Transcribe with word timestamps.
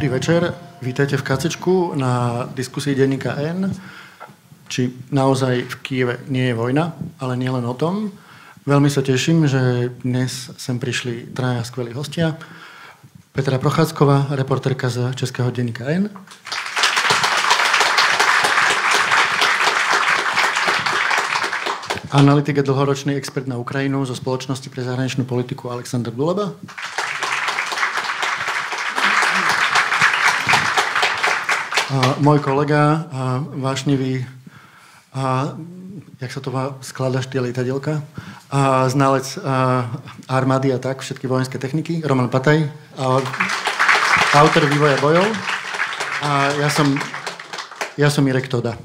Dobrý 0.00 0.16
večer, 0.16 0.54
vítajte 0.80 1.20
v 1.20 1.22
Kacečku 1.22 1.92
na 1.92 2.48
diskusii 2.56 2.96
denníka 2.96 3.36
N, 3.36 3.68
či 4.64 4.96
naozaj 5.12 5.68
v 5.68 5.74
Kieve 5.84 6.24
nie 6.24 6.48
je 6.48 6.56
vojna, 6.56 6.96
ale 7.20 7.36
nie 7.36 7.52
len 7.52 7.60
o 7.68 7.76
tom. 7.76 8.08
Veľmi 8.64 8.88
sa 8.88 9.04
teším, 9.04 9.44
že 9.44 9.92
dnes 10.00 10.56
sem 10.56 10.80
prišli 10.80 11.36
traja 11.36 11.60
skvelí 11.68 11.92
hostia. 11.92 12.40
Petra 13.36 13.60
Prochádzková, 13.60 14.32
reporterka 14.40 14.88
z 14.88 15.12
Českého 15.20 15.52
denníka 15.52 15.84
N. 15.84 16.08
Analytik 22.08 22.56
a 22.56 22.64
dlhoročný 22.64 23.20
expert 23.20 23.44
na 23.44 23.60
Ukrajinu 23.60 24.08
zo 24.08 24.16
spoločnosti 24.16 24.72
pre 24.72 24.80
zahraničnú 24.80 25.28
politiku 25.28 25.68
Aleksandr 25.68 26.08
Duleba. 26.08 26.56
Môj 32.22 32.38
kolega, 32.38 33.06
vášnivý, 33.54 34.26
jak 36.20 36.30
sa 36.30 36.40
to 36.42 36.50
má, 36.54 36.78
skladaš 36.82 37.26
tie 37.26 37.42
lietadielka, 37.42 38.02
znalec 38.90 39.26
armády 40.30 40.74
a 40.74 40.78
tak, 40.78 41.02
všetky 41.02 41.26
vojenské 41.26 41.58
techniky, 41.58 42.02
Roman 42.02 42.30
Pataj, 42.30 42.66
autor 44.34 44.66
vývoja 44.70 44.98
bojov. 45.02 45.26
A 46.20 46.52
ja 46.60 46.68
som, 46.68 46.86
ja 47.96 48.12
som 48.12 48.22
Mirek 48.22 48.46
Toda. 48.46 48.76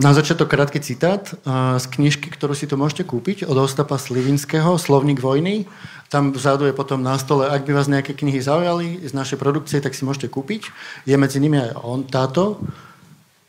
Na 0.00 0.16
začiatok 0.16 0.48
krátky 0.48 0.80
citát 0.80 1.28
z 1.76 1.84
knižky, 1.92 2.32
ktorú 2.32 2.56
si 2.56 2.64
to 2.64 2.80
môžete 2.80 3.04
kúpiť 3.04 3.44
od 3.44 3.52
Ostapa 3.60 4.00
Slivinského, 4.00 4.80
Slovník 4.80 5.20
vojny. 5.20 5.68
Tam 6.08 6.32
vzadu 6.32 6.64
je 6.64 6.72
potom 6.72 7.04
na 7.04 7.20
stole, 7.20 7.44
ak 7.44 7.68
by 7.68 7.76
vás 7.76 7.84
nejaké 7.84 8.16
knihy 8.16 8.40
zaujali 8.40 9.04
z 9.04 9.12
našej 9.12 9.36
produkcie, 9.36 9.76
tak 9.84 9.92
si 9.92 10.08
môžete 10.08 10.32
kúpiť. 10.32 10.72
Je 11.04 11.12
medzi 11.20 11.36
nimi 11.36 11.60
aj 11.60 11.76
on, 11.84 12.08
táto, 12.08 12.64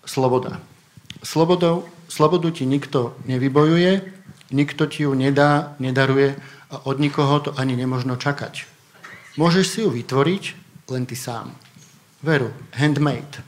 Sloboda. 0.03 0.59
Slobodou, 1.23 1.87
slobodu 2.11 2.51
ti 2.51 2.67
nikto 2.67 3.15
nevybojuje, 3.31 4.03
nikto 4.51 4.91
ti 4.91 5.07
ju 5.07 5.15
nedá, 5.15 5.79
nedaruje 5.79 6.35
a 6.67 6.83
od 6.83 6.99
nikoho 6.99 7.47
to 7.47 7.55
ani 7.55 7.79
nemožno 7.79 8.19
čakať. 8.19 8.67
Môžeš 9.39 9.65
si 9.71 9.79
ju 9.87 9.89
vytvoriť 9.93 10.43
len 10.91 11.07
ty 11.07 11.15
sám. 11.15 11.55
Veru, 12.19 12.51
handmade. 12.75 13.39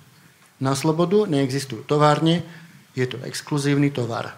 Na 0.64 0.72
slobodu 0.72 1.28
neexistujú 1.28 1.84
továrne, 1.84 2.48
je 2.96 3.06
to 3.10 3.18
exkluzívny 3.26 3.90
tovar, 3.90 4.38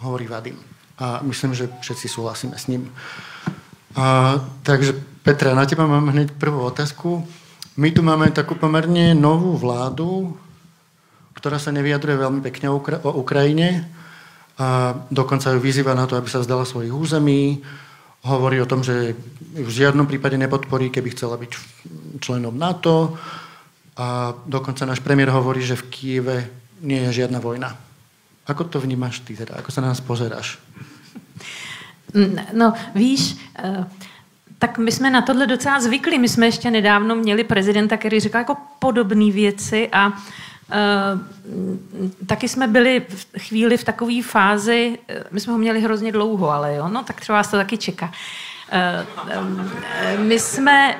hovorí 0.00 0.26
Vadim. 0.26 0.56
A 0.98 1.20
myslím, 1.24 1.54
že 1.54 1.68
všetci 1.80 2.06
súhlasíme 2.08 2.56
s 2.56 2.68
ním. 2.68 2.88
A, 3.96 4.36
takže 4.62 4.96
Petra, 5.22 5.54
na 5.54 5.68
teba 5.68 5.86
mám 5.86 6.10
hneď 6.10 6.32
prvú 6.34 6.64
otázku. 6.64 7.22
My 7.76 7.92
tu 7.92 8.02
máme 8.04 8.28
takú 8.32 8.56
pomerne 8.56 9.16
novú 9.16 9.56
vládu, 9.56 10.36
ktorá 11.36 11.56
sa 11.56 11.72
nevyjadruje 11.72 12.16
veľmi 12.20 12.40
pekne 12.44 12.68
o, 12.68 12.76
Ukra- 12.76 13.00
o 13.02 13.16
Ukrajine 13.18 13.88
a 14.60 14.94
dokonca 15.08 15.50
ju 15.50 15.58
vyzýva 15.58 15.96
na 15.96 16.04
to, 16.04 16.14
aby 16.14 16.28
sa 16.28 16.44
vzdala 16.44 16.68
svojich 16.68 16.92
území. 16.92 17.64
Hovorí 18.22 18.60
o 18.62 18.68
tom, 18.68 18.84
že 18.84 19.16
v 19.56 19.70
žiadnom 19.70 20.06
prípade 20.06 20.38
nepodporí, 20.38 20.92
keby 20.92 21.10
chcela 21.16 21.34
byť 21.40 21.50
členom 22.22 22.54
NATO. 22.54 23.16
A 23.98 24.36
dokonca 24.46 24.86
náš 24.86 25.02
premiér 25.02 25.34
hovorí, 25.34 25.64
že 25.64 25.74
v 25.74 25.88
Kieve 25.90 26.38
nie 26.82 27.00
je 27.08 27.22
žiadna 27.22 27.38
vojna. 27.38 27.78
Ako 28.46 28.64
to 28.64 28.82
vnímaš 28.82 29.22
ty 29.22 29.38
teda? 29.38 29.54
Ako 29.62 29.70
sa 29.70 29.80
na 29.80 29.94
nás 29.94 30.02
pozeráš? 30.02 30.58
No, 32.52 32.72
víš, 32.94 33.36
eh, 33.56 33.86
tak 34.58 34.78
my 34.78 34.92
jsme 34.92 35.10
na 35.10 35.22
tohle 35.22 35.46
docela 35.46 35.80
zvykli. 35.80 36.18
My 36.18 36.28
jsme 36.28 36.46
ještě 36.46 36.70
nedávno 36.70 37.14
měli 37.14 37.44
prezidenta, 37.44 37.96
který 37.96 38.20
říkal 38.20 38.40
jako 38.40 38.56
podobné 38.78 39.32
věci 39.32 39.88
a 39.92 40.06
uh, 40.08 40.14
taky 42.26 42.48
jsme 42.48 42.66
byli 42.68 43.06
v 43.08 43.38
chvíli 43.38 43.76
v 43.76 43.84
takové 43.84 44.22
fázi, 44.22 44.98
eh, 45.08 45.24
my 45.30 45.40
jsme 45.40 45.52
ho 45.52 45.58
měli 45.58 45.80
hrozně 45.80 46.12
dlouho, 46.12 46.50
ale 46.50 46.74
jo, 46.74 46.88
no 46.88 47.02
tak 47.02 47.20
třeba 47.20 47.38
vás 47.38 47.50
to 47.50 47.56
taky 47.56 47.78
čeká. 47.78 48.12
My 50.18 50.38
jsme 50.38 50.96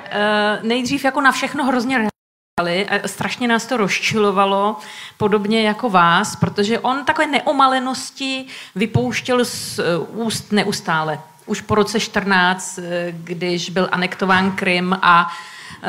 nejdřív 0.61 1.05
jako 1.05 1.21
na 1.21 1.31
všechno 1.31 1.65
hrozně 1.65 2.12
a 2.61 3.07
strašně 3.07 3.47
nás 3.47 3.65
to 3.65 3.77
rozčilovalo, 3.77 4.77
podobně 5.17 5.61
jako 5.61 5.89
vás, 5.89 6.35
protože 6.35 6.79
on 6.79 7.05
takové 7.05 7.27
neomalenosti 7.27 8.45
vypouštěl 8.75 9.45
z 9.45 9.79
eh, 9.79 9.83
úst 9.97 10.51
neustále. 10.51 11.19
Už 11.45 11.61
po 11.61 11.75
roce 11.75 11.99
14, 11.99 12.77
eh, 12.77 13.11
když 13.11 13.69
byl 13.69 13.89
anektován 13.91 14.51
Krym 14.51 14.99
a 15.01 15.31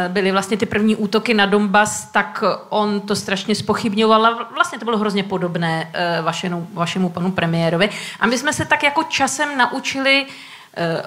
byly 0.08 0.32
vlastně 0.32 0.56
ty 0.56 0.66
první 0.66 0.96
útoky 0.96 1.34
na 1.34 1.46
Donbass, 1.46 2.04
tak 2.04 2.44
on 2.68 3.00
to 3.00 3.16
strašně 3.16 3.54
spochybňoval 3.54 4.26
a 4.26 4.48
vlastně 4.54 4.78
to 4.78 4.84
bylo 4.84 4.98
hrozně 4.98 5.22
podobné 5.22 5.92
vašemu, 6.22 6.68
vašemu 6.72 7.08
panu 7.08 7.30
premiérovi. 7.30 7.90
A 8.20 8.26
my 8.26 8.38
jsme 8.38 8.52
se 8.52 8.64
tak 8.64 8.82
jako 8.82 9.02
časem 9.02 9.58
naučili 9.58 10.26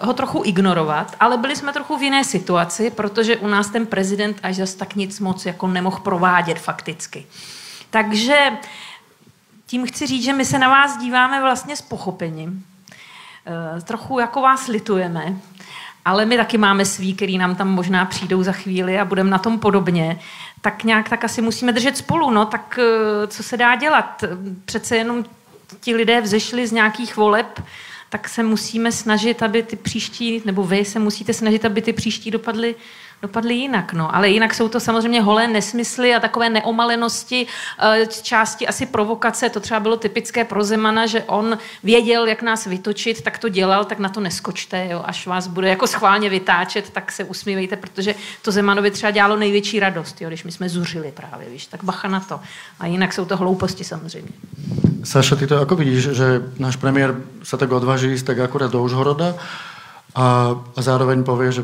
ho 0.01 0.13
trochu 0.13 0.41
ignorovat, 0.45 1.16
ale 1.19 1.38
byli 1.38 1.55
jsme 1.55 1.73
trochu 1.73 1.97
v 1.97 2.03
jiné 2.03 2.23
situaci, 2.23 2.89
protože 2.89 3.38
u 3.38 3.47
nás 3.47 3.69
ten 3.69 3.85
prezident 3.85 4.39
až 4.44 4.55
zas 4.55 4.73
tak 4.73 4.95
nic 4.95 5.19
moc 5.19 5.45
jako 5.45 5.67
nemohl 5.67 6.00
provádět 6.00 6.59
fakticky. 6.59 7.25
Takže 7.89 8.51
tím 9.66 9.88
chci 9.88 10.07
říct, 10.07 10.23
že 10.23 10.33
my 10.33 10.45
se 10.45 10.59
na 10.59 10.69
vás 10.69 10.97
díváme 10.97 11.41
vlastně 11.41 11.75
s 11.75 11.81
pochopením. 11.81 12.66
Eh, 13.77 13.81
trochu 13.81 14.19
jako 14.19 14.41
vás 14.41 14.67
litujeme, 14.67 15.35
ale 16.06 16.25
my 16.25 16.38
taky 16.38 16.57
máme 16.57 16.85
svý, 16.85 17.16
který 17.16 17.38
nám 17.38 17.56
tam 17.56 17.69
možná 17.69 18.06
přijdou 18.06 18.44
za 18.44 18.51
chvíli 18.51 19.00
a 19.00 19.06
budeme 19.06 19.29
na 19.29 19.38
tom 19.38 19.59
podobně. 19.59 20.19
Tak 20.61 20.83
nějak 20.83 21.09
tak 21.09 21.23
asi 21.23 21.41
musíme 21.41 21.72
držet 21.72 21.97
spolu, 21.97 22.31
no 22.31 22.45
tak 22.45 22.79
eh, 22.81 23.27
co 23.27 23.44
se 23.44 23.57
dá 23.57 23.75
dělat? 23.75 24.23
Přece 24.66 24.97
jenom 24.97 25.25
ti 25.79 25.95
lidé 25.95 26.22
vzešli 26.22 26.67
z 26.67 26.72
nějakých 26.72 27.17
voleb, 27.17 27.61
tak 28.09 28.29
se 28.29 28.44
musíme 28.44 28.91
snažit, 28.91 29.44
aby 29.44 29.63
ty 29.63 29.75
příští, 29.75 30.41
nebo 30.45 30.63
vy 30.63 30.85
se 30.85 31.00
musíte 31.00 31.34
snažit, 31.34 31.66
aby 31.66 31.81
ty 31.81 31.94
příští 31.94 32.31
dopadly 32.31 32.75
dopadly 33.22 33.53
jinak. 33.53 33.94
No. 33.94 34.16
Ale 34.16 34.29
jinak 34.29 34.53
jsou 34.53 34.69
to 34.69 34.79
samozřejmě 34.79 35.22
holé 35.22 35.47
nesmysly 35.47 36.16
a 36.16 36.19
takové 36.19 36.50
neomalenosti, 36.50 37.47
eh, 37.79 38.05
části 38.05 38.67
asi 38.67 38.85
provokace. 38.85 39.50
To 39.50 39.59
třeba 39.59 39.79
bylo 39.79 39.97
typické 39.97 40.45
pro 40.45 40.63
Zemana, 40.63 41.05
že 41.05 41.23
on 41.23 41.57
věděl, 41.83 42.27
jak 42.27 42.41
nás 42.41 42.66
vytočit, 42.66 43.22
tak 43.22 43.38
to 43.38 43.50
dělal, 43.50 43.85
tak 43.85 44.00
na 44.00 44.09
to 44.09 44.19
neskočte. 44.19 44.88
Jo. 44.91 45.01
Až 45.06 45.27
vás 45.27 45.47
bude 45.47 45.69
jako 45.69 45.88
schválně 45.88 46.29
vytáčet, 46.29 46.89
tak 46.89 47.11
se 47.11 47.23
usmívejte, 47.23 47.75
protože 47.75 48.16
to 48.41 48.51
Zemanovi 48.51 48.91
třeba 48.91 49.11
dělalo 49.11 49.35
největší 49.35 49.79
radost, 49.79 50.22
jo, 50.22 50.27
když 50.27 50.44
my 50.44 50.51
jsme 50.51 50.69
zuřili 50.69 51.11
právě. 51.11 51.50
Víš. 51.50 51.66
Tak 51.67 51.83
bacha 51.83 52.07
na 52.07 52.19
to. 52.19 52.39
A 52.79 52.85
jinak 52.85 53.13
jsou 53.13 53.25
to 53.25 53.38
hlouposti 53.38 53.83
samozřejmě. 53.83 54.31
Saša, 55.03 55.35
ty 55.35 55.47
to 55.47 55.61
ako 55.61 55.75
vidíš, 55.75 56.19
že 56.19 56.41
náš 56.59 56.75
premiér 56.75 57.16
sa 57.39 57.56
tak 57.56 57.72
odváži 57.72 58.11
tak 58.19 58.44
akurát 58.44 58.67
do 58.67 58.83
Užhoroda 58.83 59.39
a, 60.16 60.57
a 60.75 60.79
zároveň 60.81 61.23
povie, 61.23 61.51
že 61.51 61.63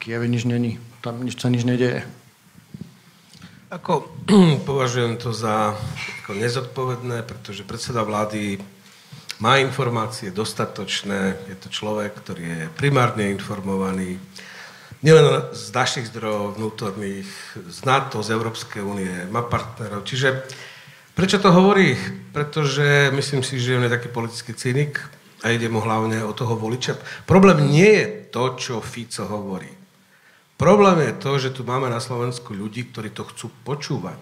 Kieve 0.00 0.24
nič 0.24 0.48
není, 0.48 0.80
tam 1.04 1.20
nič, 1.20 1.36
sa 1.36 1.52
nič 1.52 1.68
nedeje. 1.68 2.08
Ako 3.68 4.08
považujem 4.68 5.20
to 5.20 5.36
za 5.36 5.76
ako 6.24 6.40
nezodpovedné, 6.40 7.20
pretože 7.20 7.68
predseda 7.68 8.00
vlády 8.00 8.56
má 9.44 9.60
informácie 9.60 10.32
dostatočné, 10.32 11.36
je 11.52 11.56
to 11.60 11.68
človek, 11.68 12.16
ktorý 12.16 12.44
je 12.44 12.62
primárne 12.80 13.28
informovaný, 13.28 14.16
nielen 15.04 15.52
z 15.52 15.68
našich 15.68 16.08
zdrojov 16.08 16.56
vnútorných, 16.56 17.28
z 17.68 17.78
NATO, 17.84 18.24
z 18.24 18.32
Európskej 18.32 18.80
únie, 18.80 19.12
má 19.28 19.44
partnerov. 19.44 20.08
Čiže 20.08 20.48
prečo 21.12 21.36
to 21.40 21.52
hovorí? 21.52 21.92
Pretože 22.32 23.12
myslím 23.12 23.44
si, 23.44 23.60
že 23.60 23.76
on 23.76 23.84
je 23.84 23.92
taký 23.92 24.08
politický 24.08 24.56
cynik 24.56 24.96
a 25.44 25.52
ide 25.52 25.68
mu 25.68 25.84
hlavne 25.84 26.24
o 26.24 26.32
toho 26.32 26.56
voliča. 26.56 26.96
Problém 27.28 27.68
nie 27.68 27.90
je 28.00 28.06
to, 28.32 28.56
čo 28.56 28.84
Fico 28.84 29.24
hovorí. 29.28 29.79
Problém 30.60 31.08
je 31.08 31.12
to, 31.16 31.30
že 31.40 31.56
tu 31.56 31.64
máme 31.64 31.88
na 31.88 32.04
Slovensku 32.04 32.52
ľudí, 32.52 32.84
ktorí 32.92 33.08
to 33.16 33.24
chcú 33.32 33.48
počúvať. 33.64 34.20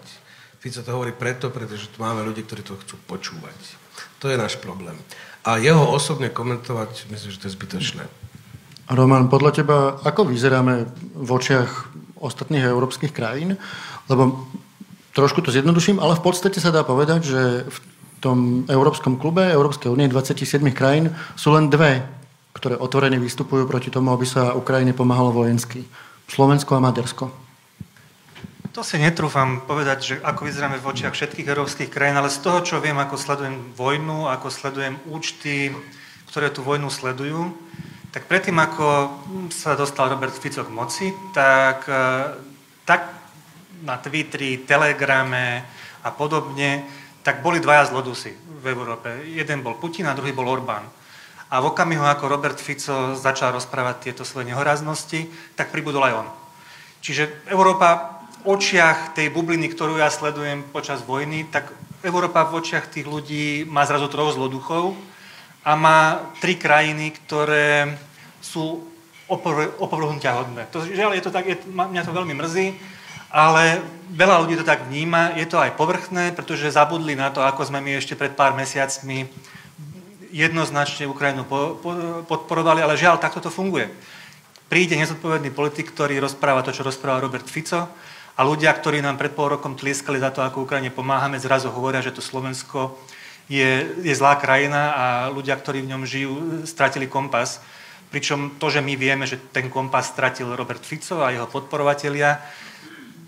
Fico 0.63 0.79
to 0.79 0.95
hovorí 0.95 1.11
preto, 1.11 1.51
pretože 1.51 1.91
tu 1.91 1.99
máme 1.99 2.23
ľudí, 2.23 2.47
ktorí 2.47 2.63
to 2.63 2.79
chcú 2.79 2.95
počúvať. 3.11 3.59
To 4.23 4.31
je 4.31 4.39
náš 4.39 4.55
problém. 4.55 4.95
A 5.43 5.59
jeho 5.59 5.83
osobne 5.83 6.31
komentovať, 6.31 7.11
myslím, 7.11 7.31
že 7.35 7.39
to 7.43 7.47
je 7.51 7.55
zbytočné. 7.59 8.03
Roman, 8.87 9.27
podľa 9.27 9.51
teba, 9.51 9.77
ako 9.99 10.31
vyzeráme 10.31 10.87
v 11.11 11.29
očiach 11.29 11.91
ostatných 12.23 12.71
európskych 12.71 13.11
krajín? 13.11 13.59
Lebo 14.07 14.47
trošku 15.11 15.43
to 15.43 15.51
zjednoduším, 15.51 15.99
ale 15.99 16.15
v 16.15 16.23
podstate 16.23 16.63
sa 16.63 16.71
dá 16.71 16.87
povedať, 16.87 17.19
že 17.27 17.41
v 17.67 17.77
tom 18.23 18.63
Európskom 18.71 19.19
klube 19.19 19.43
Európskej 19.43 19.91
únie 19.91 20.07
27 20.07 20.63
krajín 20.71 21.11
sú 21.35 21.51
len 21.51 21.67
dve, 21.67 21.99
ktoré 22.55 22.79
otvorene 22.79 23.19
vystupujú 23.19 23.67
proti 23.67 23.91
tomu, 23.91 24.15
aby 24.15 24.23
sa 24.23 24.55
Ukrajine 24.55 24.95
pomáhalo 24.95 25.35
vojensky. 25.35 25.83
Slovensko 26.29 26.77
a 26.77 26.83
Maďarsko? 26.85 27.25
To 28.77 28.85
si 28.85 29.01
netrúfam 29.01 29.65
povedať, 29.65 29.97
že 29.99 30.15
ako 30.21 30.45
vyzeráme 30.45 30.77
v 30.77 30.87
očiach 30.93 31.17
všetkých 31.17 31.49
európskych 31.49 31.89
krajín, 31.89 32.21
ale 32.21 32.29
z 32.29 32.39
toho, 32.45 32.61
čo 32.61 32.77
viem, 32.77 32.95
ako 32.95 33.17
sledujem 33.17 33.73
vojnu, 33.73 34.29
ako 34.29 34.47
sledujem 34.53 34.95
účty, 35.09 35.73
ktoré 36.29 36.53
tú 36.53 36.61
vojnu 36.61 36.87
sledujú, 36.93 37.49
Tak 38.09 38.25
predtým, 38.25 38.57
ako 38.57 38.85
sa 39.53 39.77
dostal 39.77 40.09
Robert 40.09 40.33
Fico 40.33 40.65
k 40.65 40.73
moci, 40.73 41.13
tak, 41.29 41.85
e, 41.85 42.05
tak 42.81 43.05
na 43.85 44.01
Twitteri, 44.01 44.65
Telegrame 44.65 45.61
a 46.01 46.09
podobne, 46.09 46.89
tak 47.21 47.45
boli 47.45 47.61
dvaja 47.61 47.93
zlodusy 47.93 48.33
v 48.33 48.65
Európe. 48.65 49.13
Jeden 49.29 49.61
bol 49.61 49.77
Putin 49.77 50.09
a 50.09 50.17
druhý 50.17 50.33
bol 50.33 50.49
Orbán. 50.49 50.89
A 51.49 51.61
v 51.61 51.69
okamihu, 51.73 52.05
ako 52.05 52.29
Robert 52.29 52.61
Fico 52.61 53.17
začal 53.17 53.57
rozprávať 53.57 54.09
tieto 54.09 54.23
svoje 54.25 54.53
nehoraznosti, 54.53 55.25
tak 55.57 55.73
pribudol 55.73 56.05
aj 56.05 56.13
on. 56.21 56.27
Čiže 57.01 57.49
Európa 57.49 58.21
v 58.45 58.55
očiach 58.55 59.17
tej 59.17 59.33
bubliny, 59.33 59.67
ktorú 59.73 59.97
ja 59.97 60.13
sledujem 60.13 60.63
počas 60.69 61.01
vojny, 61.01 61.49
tak 61.49 61.73
Európa 62.05 62.45
v 62.47 62.61
očiach 62.61 62.87
tých 62.87 63.09
ľudí 63.09 63.65
má 63.65 63.83
zrazu 63.83 64.07
troch 64.07 64.31
zloduchov, 64.31 64.95
a 65.63 65.75
má 65.75 66.31
tri 66.39 66.55
krajiny, 66.55 67.11
ktoré 67.11 67.99
sú 68.39 68.87
opovrhnutia 69.77 70.33
hodné. 70.33 70.65
To, 70.73 70.81
žiaľ, 70.81 71.13
je 71.13 71.23
to 71.23 71.31
tak, 71.31 71.45
je, 71.45 71.61
mňa 71.69 72.01
to 72.01 72.15
veľmi 72.15 72.33
mrzí, 72.33 72.73
ale 73.29 73.83
veľa 74.09 74.41
ľudí 74.41 74.57
to 74.57 74.65
tak 74.65 74.89
vníma, 74.89 75.37
je 75.37 75.45
to 75.45 75.61
aj 75.61 75.77
povrchné, 75.77 76.33
pretože 76.33 76.73
zabudli 76.73 77.13
na 77.13 77.29
to, 77.29 77.45
ako 77.45 77.69
sme 77.69 77.77
my 77.77 78.01
ešte 78.01 78.17
pred 78.17 78.33
pár 78.33 78.57
mesiacmi 78.57 79.29
jednoznačne 80.29 81.09
Ukrajinu 81.09 81.45
po, 81.45 81.77
po, 81.81 81.91
podporovali, 82.25 82.81
ale 82.81 82.99
žiaľ, 82.99 83.17
takto 83.17 83.41
to 83.43 83.51
funguje. 83.53 83.89
Príde 84.69 84.93
nezodpovedný 84.97 85.49
politik, 85.49 85.89
ktorý 85.89 86.21
rozpráva 86.21 86.61
to, 86.61 86.69
čo 86.69 86.85
rozpráva 86.85 87.25
Robert 87.25 87.49
Fico 87.49 87.89
a 88.37 88.41
ľudia, 88.45 88.71
ktorí 88.71 89.01
nám 89.01 89.17
pred 89.17 89.33
pol 89.33 89.57
rokom 89.57 89.73
tlieskali 89.73 90.21
za 90.21 90.29
to, 90.29 90.45
ako 90.45 90.63
Ukrajine 90.63 90.93
pomáhame, 90.93 91.41
zrazu 91.41 91.73
hovoria, 91.73 92.05
že 92.05 92.13
to 92.13 92.21
Slovensko 92.21 92.93
je, 93.49 93.97
je 94.05 94.13
zlá 94.13 94.37
krajina 94.37 94.93
a 94.93 95.05
ľudia, 95.33 95.57
ktorí 95.57 95.81
v 95.81 95.91
ňom 95.91 96.03
žijú, 96.05 96.33
stratili 96.69 97.09
kompas. 97.09 97.59
Pričom 98.13 98.61
to, 98.61 98.69
že 98.69 98.85
my 98.85 98.93
vieme, 98.93 99.25
že 99.25 99.41
ten 99.53 99.69
kompas 99.73 100.13
stratil 100.13 100.53
Robert 100.53 100.85
Fico 100.85 101.25
a 101.25 101.33
jeho 101.33 101.49
podporovatelia, 101.49 102.37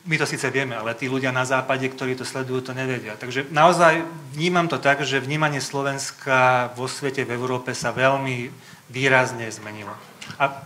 my 0.05 0.15
to 0.17 0.25
síce 0.25 0.45
vieme, 0.49 0.73
ale 0.73 0.97
tí 0.97 1.05
ľudia 1.05 1.29
na 1.29 1.45
západe, 1.45 1.85
ktorí 1.85 2.17
to 2.17 2.25
sledujú, 2.25 2.71
to 2.71 2.73
nevedia. 2.73 3.13
Takže 3.13 3.53
naozaj 3.53 4.01
vnímam 4.33 4.65
to 4.65 4.81
tak, 4.81 5.05
že 5.05 5.21
vnímanie 5.21 5.61
Slovenska 5.61 6.69
vo 6.73 6.89
svete, 6.89 7.21
v 7.21 7.37
Európe 7.37 7.77
sa 7.77 7.93
veľmi 7.93 8.49
výrazne 8.89 9.45
zmenilo. 9.53 9.93
A... 10.41 10.65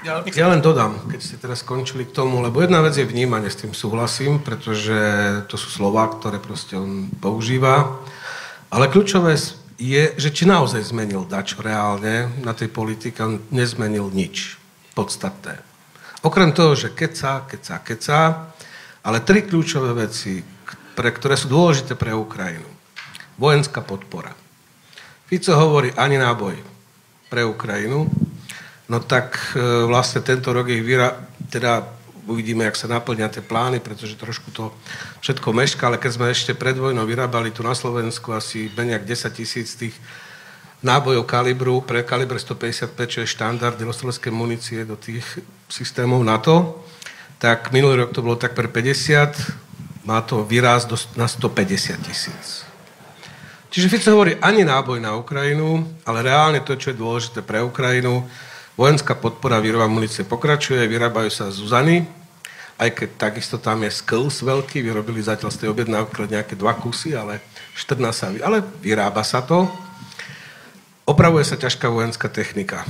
Ja, 0.00 0.24
ja 0.24 0.48
len 0.48 0.64
dodám, 0.64 0.96
keď 1.12 1.20
ste 1.20 1.36
teraz 1.36 1.60
skončili 1.60 2.08
k 2.08 2.16
tomu, 2.16 2.40
lebo 2.40 2.64
jedna 2.64 2.80
vec 2.80 2.96
je 2.96 3.04
vnímanie, 3.04 3.52
s 3.52 3.60
tým 3.60 3.76
súhlasím, 3.76 4.40
pretože 4.40 4.96
to 5.52 5.60
sú 5.60 5.68
slova, 5.68 6.08
ktoré 6.08 6.40
proste 6.40 6.80
on 6.80 7.12
používa, 7.20 8.00
ale 8.72 8.88
kľúčové 8.88 9.36
je, 9.76 10.02
že 10.16 10.32
či 10.32 10.48
naozaj 10.48 10.88
zmenil 10.88 11.28
dačo 11.28 11.60
reálne 11.60 12.32
na 12.40 12.56
tej 12.56 12.72
politike, 12.72 13.20
on 13.20 13.44
nezmenil 13.52 14.08
nič 14.08 14.56
podstatné. 14.96 15.69
Okrem 16.20 16.52
toho, 16.52 16.76
že 16.76 16.92
keca, 16.92 17.48
keca, 17.48 17.80
keca, 17.80 18.18
ale 19.00 19.24
tri 19.24 19.40
kľúčové 19.48 19.96
veci, 19.96 20.44
pre, 20.92 21.08
ktoré 21.16 21.32
sú 21.32 21.48
dôležité 21.48 21.96
pre 21.96 22.12
Ukrajinu. 22.12 22.68
Vojenská 23.40 23.80
podpora. 23.80 24.36
Fico 25.24 25.56
hovorí 25.56 25.96
ani 25.96 26.20
náboj 26.20 26.60
pre 27.32 27.40
Ukrajinu, 27.46 28.04
no 28.90 28.98
tak 29.00 29.56
e, 29.56 29.88
vlastne 29.88 30.20
tento 30.20 30.52
rok 30.52 30.68
ich 30.68 30.84
vyra, 30.84 31.16
teda 31.48 31.88
uvidíme, 32.28 32.68
jak 32.68 32.76
sa 32.76 32.90
naplňa 32.90 33.32
tie 33.32 33.40
plány, 33.40 33.80
pretože 33.80 34.20
trošku 34.20 34.52
to 34.52 34.74
všetko 35.24 35.56
meška, 35.56 35.88
ale 35.88 35.96
keď 35.96 36.10
sme 36.12 36.26
ešte 36.28 36.52
pred 36.52 36.76
vojnou 36.76 37.08
vyrábali 37.08 37.48
tu 37.48 37.64
na 37.64 37.72
Slovensku 37.72 38.36
asi 38.36 38.68
menej 38.76 39.00
10 39.08 39.32
tisíc 39.32 39.72
tých 39.78 39.96
nábojov 40.80 41.28
kalibru, 41.28 41.84
pre 41.84 42.00
kaliber 42.02 42.40
155, 42.40 42.96
čo 43.06 43.18
je 43.22 43.28
štandard 43.28 43.76
delostrovskej 43.76 44.32
munície 44.32 44.84
do 44.88 44.96
tých 44.96 45.24
systémov 45.68 46.24
NATO, 46.24 46.84
tak 47.40 47.72
minulý 47.72 48.04
rok 48.04 48.16
to 48.16 48.24
bolo 48.24 48.36
tak 48.36 48.56
pre 48.56 48.68
50, 48.68 50.04
má 50.08 50.24
to 50.24 50.44
výraz 50.44 50.88
do, 50.88 50.96
na 51.16 51.28
150 51.28 52.00
tisíc. 52.04 52.64
Čiže 53.70 53.86
Fico 53.86 54.10
hovorí 54.10 54.34
ani 54.42 54.66
náboj 54.66 54.98
na 54.98 55.14
Ukrajinu, 55.14 55.86
ale 56.02 56.26
reálne 56.26 56.60
to, 56.64 56.74
čo 56.74 56.90
je 56.90 56.98
dôležité 56.98 57.40
pre 57.44 57.62
Ukrajinu, 57.62 58.26
Vojenská 58.80 59.12
podpora 59.12 59.60
výroba 59.60 59.84
munície 59.92 60.24
pokračuje, 60.24 60.88
vyrábajú 60.88 61.28
sa 61.28 61.52
Zuzany, 61.52 62.00
aj 62.80 62.96
keď 62.96 63.08
takisto 63.20 63.60
tam 63.60 63.84
je 63.84 63.92
skills 63.92 64.40
veľký, 64.40 64.80
vyrobili 64.80 65.20
zatiaľ 65.20 65.52
z 65.52 65.60
tej 65.60 65.68
objednávky 65.68 66.24
nejaké 66.24 66.56
dva 66.56 66.72
kusy, 66.72 67.12
ale 67.12 67.44
14 67.76 68.08
sa, 68.08 68.32
ale 68.32 68.64
vyrába 68.80 69.20
sa 69.20 69.44
to. 69.44 69.68
Opravuje 71.08 71.44
sa 71.44 71.56
ťažká 71.56 71.88
vojenská 71.88 72.28
technika. 72.28 72.84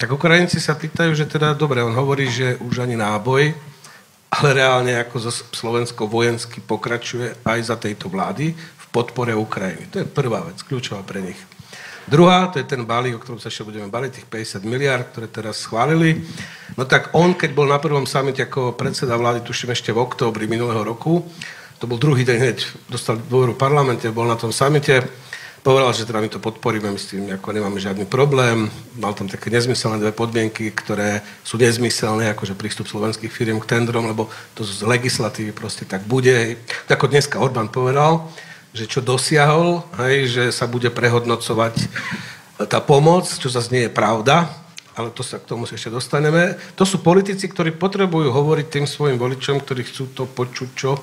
Tak 0.00 0.16
Ukrajinci 0.16 0.56
sa 0.60 0.72
pýtajú, 0.72 1.12
že 1.12 1.28
teda, 1.28 1.52
dobre, 1.52 1.84
on 1.84 1.92
hovorí, 1.92 2.32
že 2.32 2.56
už 2.64 2.88
ani 2.88 2.96
náboj, 2.96 3.52
ale 4.30 4.48
reálne 4.54 4.96
ako 4.96 5.20
Slovensko 5.52 6.08
vojensky 6.08 6.62
pokračuje 6.64 7.36
aj 7.44 7.58
za 7.66 7.76
tejto 7.76 8.08
vlády 8.08 8.56
v 8.56 8.84
podpore 8.94 9.36
Ukrajiny. 9.36 9.92
To 9.92 9.96
je 10.00 10.06
prvá 10.08 10.40
vec, 10.46 10.62
kľúčová 10.64 11.04
pre 11.04 11.20
nich. 11.20 11.40
Druhá, 12.08 12.48
to 12.48 12.58
je 12.58 12.66
ten 12.66 12.82
balík, 12.82 13.18
o 13.18 13.22
ktorom 13.22 13.38
sa 13.38 13.52
ešte 13.52 13.62
budeme 13.62 13.86
baliť, 13.86 14.10
tých 14.10 14.26
50 14.26 14.66
miliard, 14.66 15.06
ktoré 15.12 15.28
teraz 15.28 15.62
schválili. 15.62 16.24
No 16.74 16.88
tak 16.88 17.12
on, 17.12 17.36
keď 17.36 17.54
bol 17.54 17.68
na 17.68 17.78
prvom 17.78 18.08
samite 18.08 18.48
ako 18.48 18.74
predseda 18.74 19.14
vlády, 19.14 19.44
tuším 19.44 19.76
ešte 19.76 19.94
v 19.94 20.00
októbri 20.00 20.48
minulého 20.50 20.80
roku, 20.82 21.22
to 21.78 21.84
bol 21.86 22.00
druhý 22.00 22.24
deň 22.24 22.36
hneď, 22.40 22.58
dostal 22.88 23.14
dôveru 23.14 23.54
v 23.54 23.62
parlamente, 23.62 24.08
bol 24.10 24.26
na 24.26 24.34
tom 24.34 24.50
samite, 24.50 25.06
povedal, 25.60 25.92
že 25.92 26.08
teda 26.08 26.24
my 26.24 26.28
to 26.32 26.40
podporíme, 26.40 26.88
my 26.88 27.00
s 27.00 27.12
tým 27.12 27.28
ako 27.28 27.52
nemáme 27.52 27.76
žiadny 27.76 28.08
problém. 28.08 28.72
Mal 28.96 29.12
tam 29.12 29.28
také 29.28 29.52
nezmyselné 29.52 30.00
dve 30.00 30.12
podmienky, 30.12 30.72
ktoré 30.72 31.20
sú 31.44 31.60
nezmyselné, 31.60 32.32
akože 32.32 32.56
prístup 32.56 32.88
slovenských 32.88 33.32
firiem 33.32 33.60
k 33.60 33.68
tendrom, 33.76 34.08
lebo 34.08 34.32
to 34.56 34.64
z 34.64 34.84
legislatívy 34.84 35.52
proste 35.52 35.84
tak 35.84 36.04
bude. 36.08 36.56
Ako 36.88 37.12
dneska 37.12 37.36
Orbán 37.36 37.68
povedal, 37.68 38.24
že 38.72 38.88
čo 38.88 39.04
dosiahol, 39.04 39.84
hej, 40.00 40.30
že 40.30 40.44
sa 40.54 40.64
bude 40.64 40.88
prehodnocovať 40.88 41.74
tá 42.68 42.80
pomoc, 42.80 43.26
čo 43.26 43.48
zase 43.48 43.72
nie 43.72 43.82
je 43.88 43.92
pravda, 43.92 44.48
ale 44.96 45.08
to 45.10 45.24
sa 45.24 45.40
k 45.40 45.48
tomu 45.48 45.64
ešte 45.64 45.88
dostaneme. 45.88 46.60
To 46.76 46.84
sú 46.84 47.00
politici, 47.00 47.48
ktorí 47.48 47.72
potrebujú 47.76 48.28
hovoriť 48.28 48.66
tým 48.68 48.86
svojim 48.86 49.16
voličom, 49.16 49.60
ktorí 49.60 49.88
chcú 49.88 50.12
to 50.12 50.24
počuť, 50.28 50.68
čo, 50.76 51.00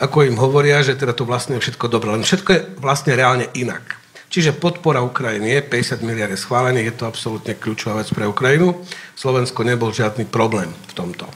ako 0.00 0.26
im 0.26 0.38
hovoria, 0.38 0.82
že 0.82 0.98
teda 0.98 1.12
to 1.12 1.26
vlastne 1.28 1.58
je 1.58 1.70
všetko 1.70 1.86
dobré. 1.90 2.10
Len 2.14 2.26
všetko 2.26 2.50
je 2.50 2.60
vlastne 2.78 3.14
reálne 3.14 3.46
inak. 3.54 4.00
Čiže 4.32 4.58
podpora 4.58 4.98
Ukrajiny 5.04 5.54
je, 5.54 5.60
50 5.62 6.02
miliard 6.02 6.34
je 6.34 6.42
schválených, 6.42 6.90
je 6.90 6.96
to 6.98 7.06
absolútne 7.06 7.54
kľúčová 7.54 8.02
vec 8.02 8.10
pre 8.10 8.26
Ukrajinu. 8.26 8.82
Slovensko 9.14 9.62
nebol 9.62 9.94
žiadny 9.94 10.26
problém 10.26 10.74
v 10.90 10.92
tomto. 10.92 11.30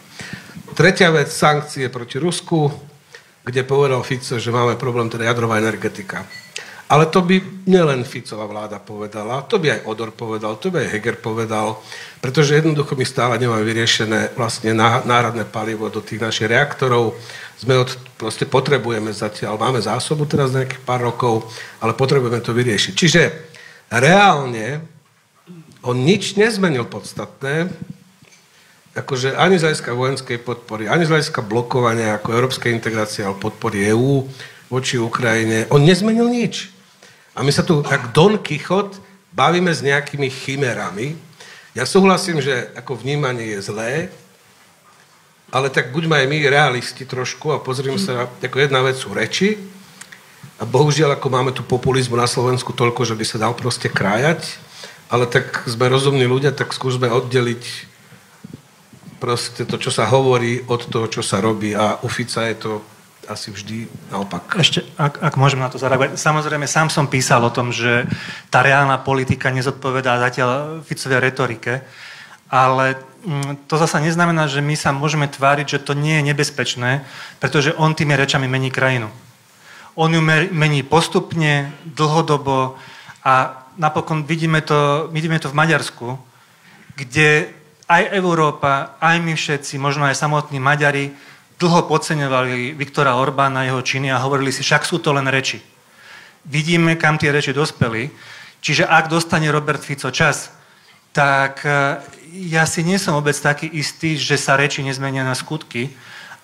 Tretia 0.74 1.14
vec, 1.14 1.30
sankcie 1.30 1.86
proti 1.90 2.18
Rusku 2.18 2.88
kde 3.48 3.64
povedal 3.64 4.04
Fico, 4.04 4.36
že 4.36 4.52
máme 4.52 4.76
problém 4.76 5.08
teda 5.08 5.24
jadrová 5.24 5.56
energetika. 5.56 6.20
Ale 6.88 7.04
to 7.12 7.20
by 7.20 7.36
nielen 7.68 8.00
Ficová 8.00 8.48
vláda 8.48 8.80
povedala, 8.80 9.44
to 9.44 9.60
by 9.60 9.76
aj 9.76 9.84
Odor 9.84 10.08
povedal, 10.08 10.56
to 10.56 10.72
by 10.72 10.88
aj 10.88 10.96
Heger 10.96 11.20
povedal, 11.20 11.84
pretože 12.24 12.56
jednoducho 12.56 12.96
my 12.96 13.04
stále 13.04 13.36
nemáme 13.36 13.60
vyriešené 13.60 14.32
vlastne 14.32 14.72
náhradné 15.04 15.44
palivo 15.52 15.92
do 15.92 16.00
tých 16.00 16.24
našich 16.24 16.48
reaktorov. 16.48 17.12
Sme 17.60 17.76
od, 17.76 17.92
proste 18.16 18.48
potrebujeme 18.48 19.12
zatiaľ, 19.12 19.60
máme 19.60 19.84
zásobu 19.84 20.24
teraz 20.24 20.56
nejakých 20.56 20.80
pár 20.80 21.04
rokov, 21.04 21.44
ale 21.84 21.92
potrebujeme 21.92 22.40
to 22.40 22.56
vyriešiť. 22.56 22.92
Čiže 22.96 23.22
reálne 23.92 24.80
on 25.84 26.00
nič 26.00 26.40
nezmenil 26.40 26.88
podstatné, 26.88 27.68
akože 28.96 29.36
ani 29.36 29.60
z 29.60 29.64
hľadiska 29.68 29.92
vojenskej 29.92 30.38
podpory, 30.40 30.88
ani 30.88 31.04
z 31.04 31.12
hľadiska 31.12 31.44
blokovania 31.44 32.16
ako 32.16 32.32
európskej 32.32 32.72
integrácie 32.72 33.28
alebo 33.28 33.52
podpory 33.52 33.92
EÚ 33.92 34.24
voči 34.72 34.96
Ukrajine, 34.96 35.68
on 35.68 35.84
nezmenil 35.84 36.32
nič. 36.32 36.77
A 37.38 37.46
my 37.46 37.54
sa 37.54 37.62
tu, 37.62 37.86
tak 37.86 38.10
Don 38.10 38.34
Kichot, 38.42 38.98
bavíme 39.30 39.70
s 39.70 39.78
nejakými 39.78 40.26
chimerami. 40.26 41.14
Ja 41.70 41.86
súhlasím, 41.86 42.42
že 42.42 42.74
ako 42.74 42.98
vnímanie 42.98 43.54
je 43.54 43.70
zlé, 43.70 44.10
ale 45.54 45.70
tak 45.70 45.94
buďme 45.94 46.18
aj 46.18 46.26
my 46.26 46.38
realisti 46.50 47.06
trošku 47.06 47.54
a 47.54 47.62
pozrime 47.62 47.94
sa, 47.94 48.26
ako 48.42 48.58
jedna 48.58 48.82
vec 48.82 48.98
sú 48.98 49.14
reči 49.14 49.54
a 50.58 50.66
bohužiaľ, 50.66 51.14
ako 51.14 51.28
máme 51.30 51.54
tu 51.54 51.62
populizmu 51.62 52.18
na 52.18 52.26
Slovensku 52.26 52.74
toľko, 52.74 53.06
že 53.06 53.14
by 53.14 53.22
sa 53.22 53.38
dal 53.38 53.54
proste 53.54 53.86
krájať, 53.86 54.58
ale 55.06 55.30
tak 55.30 55.62
sme 55.70 55.86
rozumní 55.86 56.26
ľudia, 56.26 56.50
tak 56.50 56.74
skúsme 56.74 57.06
oddeliť 57.06 57.62
proste 59.22 59.62
to, 59.62 59.78
čo 59.78 59.94
sa 59.94 60.10
hovorí, 60.10 60.66
od 60.66 60.90
toho, 60.90 61.06
čo 61.06 61.22
sa 61.22 61.38
robí. 61.38 61.78
A 61.78 62.02
u 62.02 62.10
Fica 62.10 62.42
je 62.50 62.58
to 62.58 62.72
asi 63.28 63.52
vždy 63.52 63.84
naopak. 64.08 64.56
Ešte, 64.56 64.82
ak, 64.96 65.20
ak 65.20 65.34
môžem 65.36 65.60
na 65.60 65.68
to 65.68 65.76
zareagovať. 65.76 66.16
Samozrejme, 66.16 66.64
sám 66.64 66.88
som 66.88 67.06
písal 67.06 67.44
o 67.44 67.52
tom, 67.52 67.70
že 67.70 68.08
tá 68.48 68.64
reálna 68.64 68.96
politika 68.98 69.52
nezodpovedá 69.52 70.16
zatiaľ 70.16 70.80
Ficovej 70.82 71.20
retorike, 71.20 71.84
ale 72.48 72.96
mm, 73.22 73.68
to 73.68 73.76
zasa 73.76 74.00
neznamená, 74.00 74.48
že 74.48 74.64
my 74.64 74.72
sa 74.74 74.96
môžeme 74.96 75.28
tváriť, 75.28 75.78
že 75.78 75.84
to 75.84 75.92
nie 75.92 76.18
je 76.18 76.26
nebezpečné, 76.32 77.04
pretože 77.36 77.76
on 77.76 77.92
tými 77.92 78.16
rečami 78.16 78.48
mení 78.48 78.72
krajinu. 78.72 79.12
On 79.98 80.08
ju 80.08 80.22
mení 80.54 80.80
postupne, 80.86 81.74
dlhodobo 81.84 82.80
a 83.26 83.66
napokon 83.76 84.24
vidíme 84.24 84.64
to, 84.64 85.10
vidíme 85.12 85.36
to 85.36 85.52
v 85.52 85.58
Maďarsku, 85.58 86.16
kde 86.96 87.50
aj 87.88 88.02
Európa, 88.12 89.00
aj 89.00 89.16
my 89.20 89.32
všetci, 89.32 89.80
možno 89.80 90.04
aj 90.04 90.16
samotní 90.16 90.60
Maďari, 90.60 91.16
dlho 91.58 91.90
podceňovali 91.90 92.78
Viktora 92.78 93.18
Orbána, 93.18 93.66
jeho 93.66 93.82
činy 93.82 94.14
a 94.14 94.22
hovorili 94.22 94.54
si, 94.54 94.62
však 94.62 94.86
sú 94.86 95.02
to 95.02 95.10
len 95.10 95.26
reči. 95.26 95.58
Vidíme, 96.46 96.94
kam 96.94 97.18
tie 97.18 97.34
reči 97.34 97.50
dospeli. 97.50 98.08
Čiže 98.62 98.86
ak 98.86 99.10
dostane 99.10 99.50
Robert 99.50 99.82
Fico 99.82 100.10
čas, 100.14 100.54
tak 101.10 101.66
e, 101.66 101.98
ja 102.50 102.62
si 102.62 102.86
nie 102.86 102.98
som 102.98 103.18
vôbec 103.18 103.34
taký 103.34 103.66
istý, 103.66 104.14
že 104.14 104.38
sa 104.38 104.54
reči 104.54 104.86
nezmenia 104.86 105.26
na 105.26 105.34
skutky. 105.34 105.90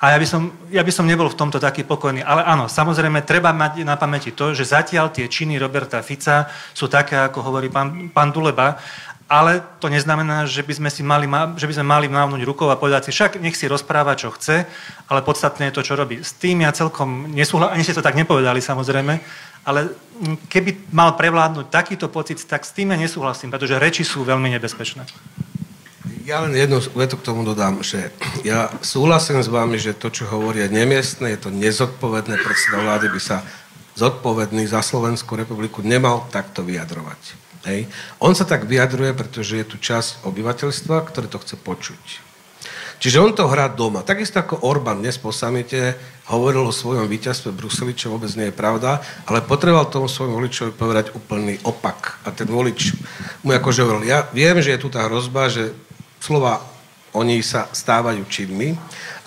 A 0.02 0.12
ja 0.12 0.18
by, 0.20 0.26
som, 0.26 0.52
ja 0.68 0.82
by 0.84 0.92
som 0.92 1.08
nebol 1.08 1.30
v 1.30 1.38
tomto 1.38 1.56
taký 1.56 1.86
pokojný. 1.86 2.20
Ale 2.20 2.44
áno, 2.44 2.68
samozrejme, 2.68 3.24
treba 3.24 3.54
mať 3.56 3.86
na 3.86 3.96
pamäti 3.96 4.34
to, 4.34 4.52
že 4.52 4.68
zatiaľ 4.68 5.08
tie 5.08 5.30
činy 5.30 5.56
Roberta 5.56 6.02
Fica 6.04 6.50
sú 6.76 6.90
také, 6.90 7.16
ako 7.16 7.40
hovorí 7.40 7.72
pán, 7.72 8.12
pán 8.12 8.28
Duleba. 8.28 8.76
Ale 9.24 9.64
to 9.80 9.88
neznamená, 9.88 10.44
že 10.44 10.60
by 10.60 10.84
sme, 10.84 10.90
si 10.92 11.00
mali, 11.00 11.24
že 11.56 11.64
by 11.64 11.74
sme 11.80 11.86
mali 11.88 12.06
mávnuť 12.12 12.44
rukou 12.44 12.68
a 12.68 12.76
povedať 12.76 13.08
si, 13.08 13.10
však 13.16 13.40
nech 13.40 13.56
si 13.56 13.64
rozpráva, 13.64 14.20
čo 14.20 14.28
chce, 14.28 14.68
ale 15.08 15.24
podstatné 15.24 15.72
je 15.72 15.76
to, 15.80 15.82
čo 15.82 15.96
robí. 15.96 16.20
S 16.20 16.36
tým 16.36 16.60
ja 16.60 16.76
celkom 16.76 17.32
nesúhlasím, 17.32 17.72
ani 17.72 17.84
ste 17.88 17.96
to 17.96 18.04
tak 18.04 18.20
nepovedali 18.20 18.60
samozrejme, 18.60 19.16
ale 19.64 19.96
keby 20.52 20.92
mal 20.92 21.16
prevládnuť 21.16 21.72
takýto 21.72 22.12
pocit, 22.12 22.36
tak 22.44 22.68
s 22.68 22.76
tým 22.76 22.92
ja 22.92 23.00
nesúhlasím, 23.00 23.48
pretože 23.48 23.80
reči 23.80 24.04
sú 24.04 24.28
veľmi 24.28 24.52
nebezpečné. 24.60 25.08
Ja 26.28 26.44
len 26.44 26.52
jednu 26.52 26.80
vetu 26.92 27.16
k 27.16 27.24
tomu 27.24 27.44
dodám, 27.48 27.80
že 27.80 28.12
ja 28.44 28.72
súhlasím 28.84 29.40
s 29.40 29.48
vami, 29.48 29.80
že 29.80 29.96
to, 29.96 30.12
čo 30.12 30.28
hovorí, 30.28 30.64
je 30.64 30.72
nemiestné, 30.72 31.36
je 31.36 31.48
to 31.48 31.50
nezodpovedné, 31.52 32.44
predseda 32.44 32.80
vlády 32.80 33.08
by 33.08 33.20
sa 33.20 33.40
zodpovedný 33.96 34.68
za 34.68 34.84
Slovenskú 34.84 35.36
republiku 35.36 35.80
nemal 35.80 36.28
takto 36.28 36.60
vyjadrovať. 36.64 37.43
Hej. 37.64 37.88
On 38.20 38.36
sa 38.36 38.44
tak 38.44 38.68
vyjadruje, 38.68 39.16
pretože 39.16 39.56
je 39.56 39.64
tu 39.64 39.76
časť 39.80 40.28
obyvateľstva, 40.28 40.96
ktoré 41.08 41.26
to 41.32 41.40
chce 41.40 41.56
počuť. 41.56 42.04
Čiže 43.00 43.20
on 43.20 43.32
to 43.36 43.50
hrá 43.50 43.68
doma. 43.68 44.06
Takisto 44.06 44.40
ako 44.40 44.64
Orbán 44.64 45.02
dnes 45.02 45.20
po 45.20 45.34
samite 45.34 45.98
hovoril 46.30 46.64
o 46.64 46.72
svojom 46.72 47.04
víťazstve 47.04 47.52
Bruseli, 47.52 47.92
čo 47.92 48.08
vôbec 48.08 48.32
nie 48.32 48.48
je 48.48 48.56
pravda, 48.56 49.02
ale 49.28 49.44
potreboval 49.44 49.92
tomu 49.92 50.08
svojmu 50.08 50.40
voličovi 50.40 50.72
povedať 50.72 51.12
úplný 51.12 51.60
opak. 51.68 52.22
A 52.24 52.32
ten 52.32 52.48
volič 52.48 52.96
mu 53.44 53.52
akože 53.52 53.84
hovoril, 53.84 54.08
ja 54.08 54.24
viem, 54.32 54.56
že 54.64 54.72
je 54.72 54.80
tu 54.80 54.88
tá 54.88 55.04
hrozba, 55.04 55.52
že 55.52 55.76
slova 56.16 56.64
oni 57.14 57.44
sa 57.44 57.68
stávajú 57.70 58.26
činmi, 58.26 58.74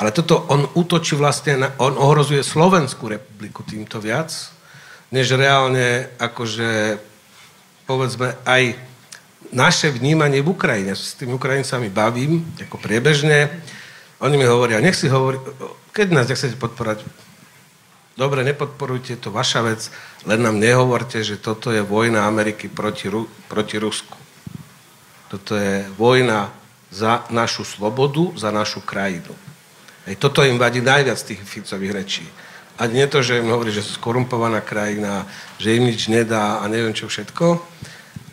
ale 0.01 0.09
toto 0.11 0.43
on 0.51 0.67
útočí 0.75 1.15
vlastne, 1.15 1.55
na, 1.55 1.67
on 1.79 1.95
ohrozuje 1.95 2.43
Slovenskú 2.43 3.07
republiku 3.07 3.63
týmto 3.63 4.01
viac, 4.01 4.33
než 5.13 5.37
reálne 5.39 6.11
akože 6.19 6.99
povedzme, 7.87 8.35
aj 8.43 8.75
naše 9.55 9.89
vnímanie 9.89 10.43
v 10.43 10.51
Ukrajine. 10.51 10.93
S 10.93 11.15
tými 11.15 11.33
Ukrajincami 11.33 11.87
bavím, 11.87 12.43
ako 12.59 12.77
priebežne. 12.77 13.49
Oni 14.19 14.35
mi 14.35 14.43
hovoria, 14.43 14.83
nech 14.83 14.97
si 14.97 15.07
hovorí, 15.07 15.39
keď 15.95 16.07
nás 16.11 16.27
nechcete 16.27 16.59
podporať, 16.59 17.05
dobre, 18.19 18.43
nepodporujte, 18.43 19.15
to 19.21 19.31
vaša 19.31 19.61
vec, 19.63 19.81
len 20.25 20.41
nám 20.41 20.59
nehovorte, 20.59 21.21
že 21.23 21.39
toto 21.39 21.71
je 21.71 21.85
vojna 21.85 22.27
Ameriky 22.27 22.67
proti, 22.67 23.07
Ru- 23.07 23.29
proti 23.47 23.77
Rusku. 23.79 24.17
Toto 25.31 25.55
je 25.55 25.85
vojna 25.95 26.51
za 26.89 27.23
našu 27.29 27.63
slobodu, 27.63 28.33
za 28.35 28.51
našu 28.51 28.81
krajinu. 28.81 29.31
Ej, 30.07 30.15
toto 30.17 30.39
im 30.41 30.55
vadí 30.55 30.79
najviac 30.79 31.19
tých 31.19 31.43
Ficových 31.43 31.93
rečí. 31.93 32.25
A 32.77 32.85
nie 32.85 33.05
to, 33.09 33.25
že 33.25 33.41
im 33.41 33.49
hovorí, 33.49 33.73
že 33.73 33.81
sú 33.81 33.97
skorumpovaná 33.97 34.61
krajina, 34.61 35.25
že 35.57 35.73
im 35.73 35.89
nič 35.89 36.07
nedá 36.13 36.61
a 36.61 36.69
neviem 36.69 36.93
čo 36.93 37.09
všetko, 37.09 37.57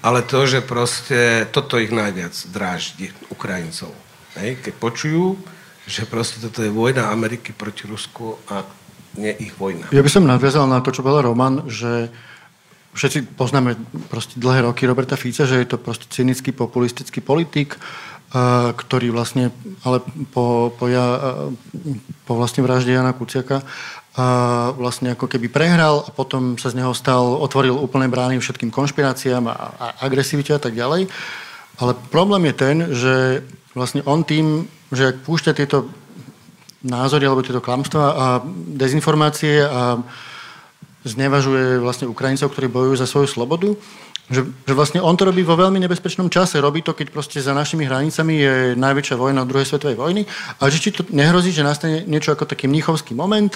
ale 0.04 0.20
to, 0.20 0.44
že 0.44 0.60
proste 0.60 1.48
toto 1.48 1.80
ich 1.80 1.88
najviac 1.88 2.36
dráždi 2.52 3.08
Ukrajincov. 3.32 3.88
Hej? 4.36 4.60
Keď 4.60 4.74
počujú, 4.76 5.40
že 5.88 6.04
proste 6.04 6.44
toto 6.44 6.60
je 6.60 6.68
vojna 6.68 7.08
Ameriky 7.08 7.56
proti 7.56 7.88
Rusku 7.88 8.36
a 8.52 8.68
nie 9.16 9.32
ich 9.40 9.56
vojna. 9.56 9.88
Ja 9.96 10.04
by 10.04 10.10
som 10.12 10.28
nadviazal 10.28 10.68
na 10.68 10.84
to, 10.84 10.92
čo 10.92 11.00
povedal 11.00 11.32
Roman, 11.32 11.64
že 11.70 12.12
všetci 12.92 13.34
poznáme 13.34 13.80
proste 14.12 14.36
dlhé 14.36 14.68
roky 14.68 14.84
Roberta 14.84 15.16
Fica, 15.16 15.48
že 15.48 15.56
je 15.64 15.68
to 15.72 15.80
proste 15.80 16.04
cynický, 16.12 16.52
populistický 16.52 17.24
politik, 17.24 17.80
ktorý 18.74 19.14
vlastne, 19.14 19.54
ale 19.86 20.02
po, 20.34 20.74
po, 20.74 20.90
ja, 20.90 21.38
po 22.26 22.34
vlastne 22.34 22.66
vražde 22.66 22.90
Jana 22.90 23.14
Kuciaka 23.14 23.62
a 24.14 24.26
vlastne 24.78 25.18
ako 25.18 25.26
keby 25.26 25.50
prehral 25.50 26.06
a 26.06 26.10
potom 26.14 26.54
sa 26.54 26.70
z 26.70 26.78
neho 26.78 26.94
stal, 26.94 27.34
otvoril 27.42 27.74
úplné 27.74 28.06
brány 28.06 28.38
všetkým 28.38 28.70
konšpiráciám 28.70 29.42
a, 29.50 29.54
a 29.74 29.86
agresivite 30.06 30.54
a 30.54 30.62
tak 30.62 30.78
ďalej. 30.78 31.10
Ale 31.82 31.98
problém 32.14 32.46
je 32.46 32.54
ten, 32.54 32.76
že 32.94 33.14
vlastne 33.74 34.06
on 34.06 34.22
tým, 34.22 34.70
že 34.94 35.10
ak 35.10 35.26
púšťa 35.26 35.58
tieto 35.58 35.90
názory 36.86 37.26
alebo 37.26 37.42
tieto 37.42 37.58
klamstvá 37.58 38.06
a 38.14 38.26
dezinformácie 38.78 39.66
a 39.66 39.98
znevažuje 41.02 41.82
vlastne 41.82 42.06
Ukrajincov, 42.06 42.54
ktorí 42.54 42.70
bojujú 42.70 42.94
za 42.94 43.10
svoju 43.10 43.28
slobodu, 43.28 43.74
že, 44.24 44.40
že 44.46 44.72
vlastne 44.72 45.04
on 45.04 45.12
to 45.16 45.28
robí 45.28 45.44
vo 45.44 45.52
veľmi 45.52 45.76
nebezpečnom 45.84 46.32
čase. 46.32 46.56
Robí 46.56 46.80
to, 46.80 46.96
keď 46.96 47.12
proste 47.12 47.44
za 47.44 47.52
našimi 47.52 47.84
hranicami 47.84 48.34
je 48.40 48.54
najväčšia 48.72 49.20
vojna 49.20 49.44
druhej 49.44 49.68
svetovej 49.68 50.00
vojny. 50.00 50.22
A 50.60 50.72
že 50.72 50.80
či 50.80 50.96
to 50.96 51.04
nehrozí, 51.12 51.52
že 51.52 51.60
nastane 51.60 52.08
niečo 52.08 52.32
ako 52.32 52.48
taký 52.48 52.64
mnichovský 52.64 53.12
moment, 53.12 53.52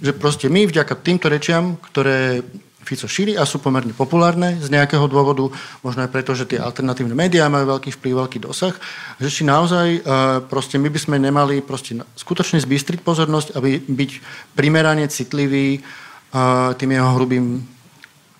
že 0.00 0.16
proste 0.16 0.48
my 0.48 0.64
vďaka 0.64 0.96
týmto 1.04 1.28
rečiam, 1.28 1.76
ktoré 1.92 2.40
Fico 2.86 3.10
šíri 3.10 3.34
a 3.34 3.42
sú 3.42 3.58
pomerne 3.58 3.90
populárne 3.90 4.62
z 4.62 4.70
nejakého 4.70 5.10
dôvodu, 5.10 5.50
možno 5.82 6.06
aj 6.06 6.10
preto, 6.14 6.38
že 6.38 6.46
tie 6.46 6.62
alternatívne 6.62 7.18
médiá 7.18 7.50
majú 7.50 7.74
veľký 7.74 7.90
vplyv, 7.98 8.14
veľký 8.14 8.38
dosah, 8.46 8.78
že 9.18 9.26
či 9.26 9.42
naozaj 9.42 10.06
proste 10.46 10.78
my 10.78 10.86
by 10.86 11.00
sme 11.02 11.16
nemali 11.18 11.66
proste 11.66 11.98
skutočne 12.14 12.62
zbystriť 12.62 13.02
pozornosť, 13.02 13.58
aby 13.58 13.82
byť 13.82 14.10
primerane 14.54 15.02
citlivý 15.10 15.82
tým 16.78 16.90
jeho 16.94 17.10
hrubým 17.18 17.66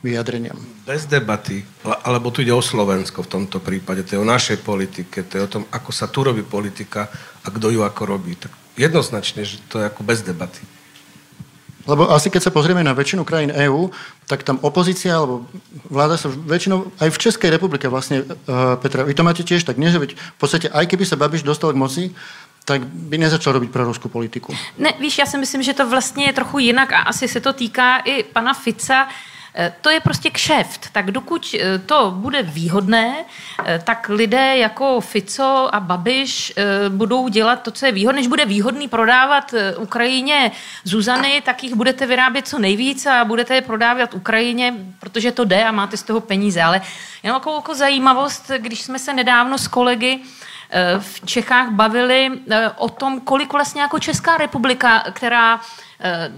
vyjadreniam. 0.07 0.76
Bez 0.87 1.07
debaty, 1.11 1.67
alebo 2.07 2.31
tu 2.31 2.47
ide 2.47 2.55
o 2.55 2.63
Slovensko 2.63 3.27
v 3.27 3.27
tomto 3.27 3.59
prípade, 3.59 4.07
to 4.07 4.15
je 4.15 4.23
o 4.23 4.25
našej 4.25 4.63
politike, 4.63 5.27
to 5.27 5.35
je 5.35 5.43
o 5.43 5.51
tom, 5.51 5.67
ako 5.75 5.91
sa 5.91 6.07
tu 6.07 6.23
robí 6.23 6.47
politika 6.47 7.11
a 7.43 7.51
kto 7.51 7.75
ju 7.75 7.83
ako 7.83 8.07
robí. 8.07 8.39
Tak 8.39 8.55
jednoznačne, 8.79 9.43
že 9.43 9.59
to 9.67 9.83
je 9.83 9.91
ako 9.91 10.07
bez 10.07 10.23
debaty. 10.23 10.63
Lebo 11.87 12.07
asi 12.11 12.31
keď 12.31 12.43
sa 12.43 12.55
pozrieme 12.55 12.87
na 12.87 12.95
väčšinu 12.95 13.27
krajín 13.27 13.51
EÚ, 13.51 13.91
tak 14.31 14.47
tam 14.47 14.63
opozícia 14.63 15.19
alebo 15.19 15.47
vláda 15.91 16.19
sa 16.19 16.31
väčšinou, 16.31 16.95
aj 17.03 17.11
v 17.11 17.19
Českej 17.19 17.51
republike 17.51 17.91
vlastne, 17.91 18.23
uh, 18.23 18.79
Petra, 18.79 19.03
vy 19.03 19.15
to 19.15 19.27
máte 19.27 19.43
tiež 19.43 19.67
tak, 19.67 19.79
nie, 19.79 19.91
že 19.91 19.99
veď 19.99 20.15
v 20.15 20.39
podstate 20.39 20.71
aj 20.71 20.87
keby 20.87 21.03
sa 21.03 21.19
Babiš 21.19 21.43
dostal 21.43 21.75
k 21.75 21.83
moci, 21.83 22.05
tak 22.67 22.83
by 22.87 23.19
nezačal 23.19 23.59
robiť 23.59 23.71
pro 23.71 23.87
ruskou 23.87 24.11
politiku. 24.11 24.55
Ne, 24.79 24.95
víš, 24.99 25.19
já 25.19 25.27
si 25.27 25.39
myslím, 25.39 25.63
že 25.63 25.75
to 25.75 25.91
vlastně 25.91 26.27
je 26.27 26.33
trochu 26.33 26.59
jinak 26.59 26.93
a 26.93 26.99
asi 27.11 27.29
se 27.29 27.41
to 27.41 27.53
týká 27.53 27.99
i 28.07 28.23
pana 28.23 28.55
Fica. 28.55 29.09
Eh, 29.59 29.73
to 29.81 29.91
je 29.91 30.01
prostě 30.01 30.31
kšeft. 30.31 30.91
Tak 30.93 31.11
dokud 31.11 31.55
eh, 31.55 31.79
to 31.79 32.11
bude 32.11 32.43
výhodné, 32.43 33.25
eh, 33.65 33.81
tak 33.85 34.09
lidé 34.09 34.57
jako 34.57 35.01
Fico 35.01 35.69
a 35.73 35.81
Babiš 35.81 36.53
budou 36.89 37.29
dělat 37.29 37.63
to, 37.63 37.71
co 37.71 37.87
je 37.87 37.93
výhodné. 37.93 38.21
Když 38.21 38.29
bude 38.29 38.45
výhodný 38.45 38.89
prodávat 38.89 39.55
Ukrajině 39.79 40.53
Zuzany, 40.85 41.43
tak 41.45 41.65
jich 41.65 41.75
budete 41.75 42.07
vyrábět 42.07 42.49
co 42.49 42.59
nejvíc 42.59 43.07
a 43.07 43.25
budete 43.25 43.55
je 43.55 43.63
prodávat 43.63 44.15
Ukrajině, 44.15 44.75
protože 45.01 45.33
to 45.33 45.45
jde 45.45 45.65
a 45.65 45.73
máte 45.73 45.97
z 45.97 46.03
toho 46.03 46.21
peníze. 46.21 46.63
Ale 46.63 46.81
jenom 47.23 47.37
jako, 47.37 47.55
jako 47.55 47.75
zajímavost, 47.75 48.51
když 48.59 48.83
jsme 48.83 48.99
se 48.99 49.15
nedávno 49.15 49.59
s 49.59 49.69
kolegy 49.69 50.21
v 50.99 51.27
Čechách 51.27 51.71
bavili 51.71 52.31
o 52.77 52.89
tom, 52.89 53.21
kolik 53.21 53.53
vlastně 53.53 53.83
jako 53.83 53.99
Česká 53.99 54.37
republika, 54.37 55.05
která 55.13 55.61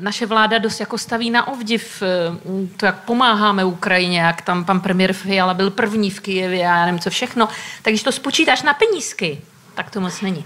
naše 0.01 0.27
vláda 0.27 0.59
dost 0.59 0.81
jako 0.81 0.99
staví 0.99 1.31
na 1.31 1.49
ovdiv 1.49 2.03
eh, 2.03 2.67
to, 2.77 2.87
jak 2.87 3.05
pomáháme 3.05 3.65
Ukrajině, 3.65 4.21
jak 4.21 4.43
tam 4.43 4.65
pan 4.65 4.81
premiér 4.81 5.13
Fiala 5.13 5.55
byl 5.55 5.71
první 5.71 6.11
v 6.11 6.21
Kijevě 6.21 6.61
a 6.61 6.77
já 6.77 6.85
nevím 6.87 7.01
co 7.01 7.11
všechno. 7.11 7.49
Tak 7.83 7.93
když 7.93 8.03
to 8.03 8.13
spočítáš 8.13 8.63
na 8.63 8.75
penízky, 8.75 9.41
tak 9.75 9.91
to 9.91 10.01
moc 10.01 10.21
není. 10.21 10.45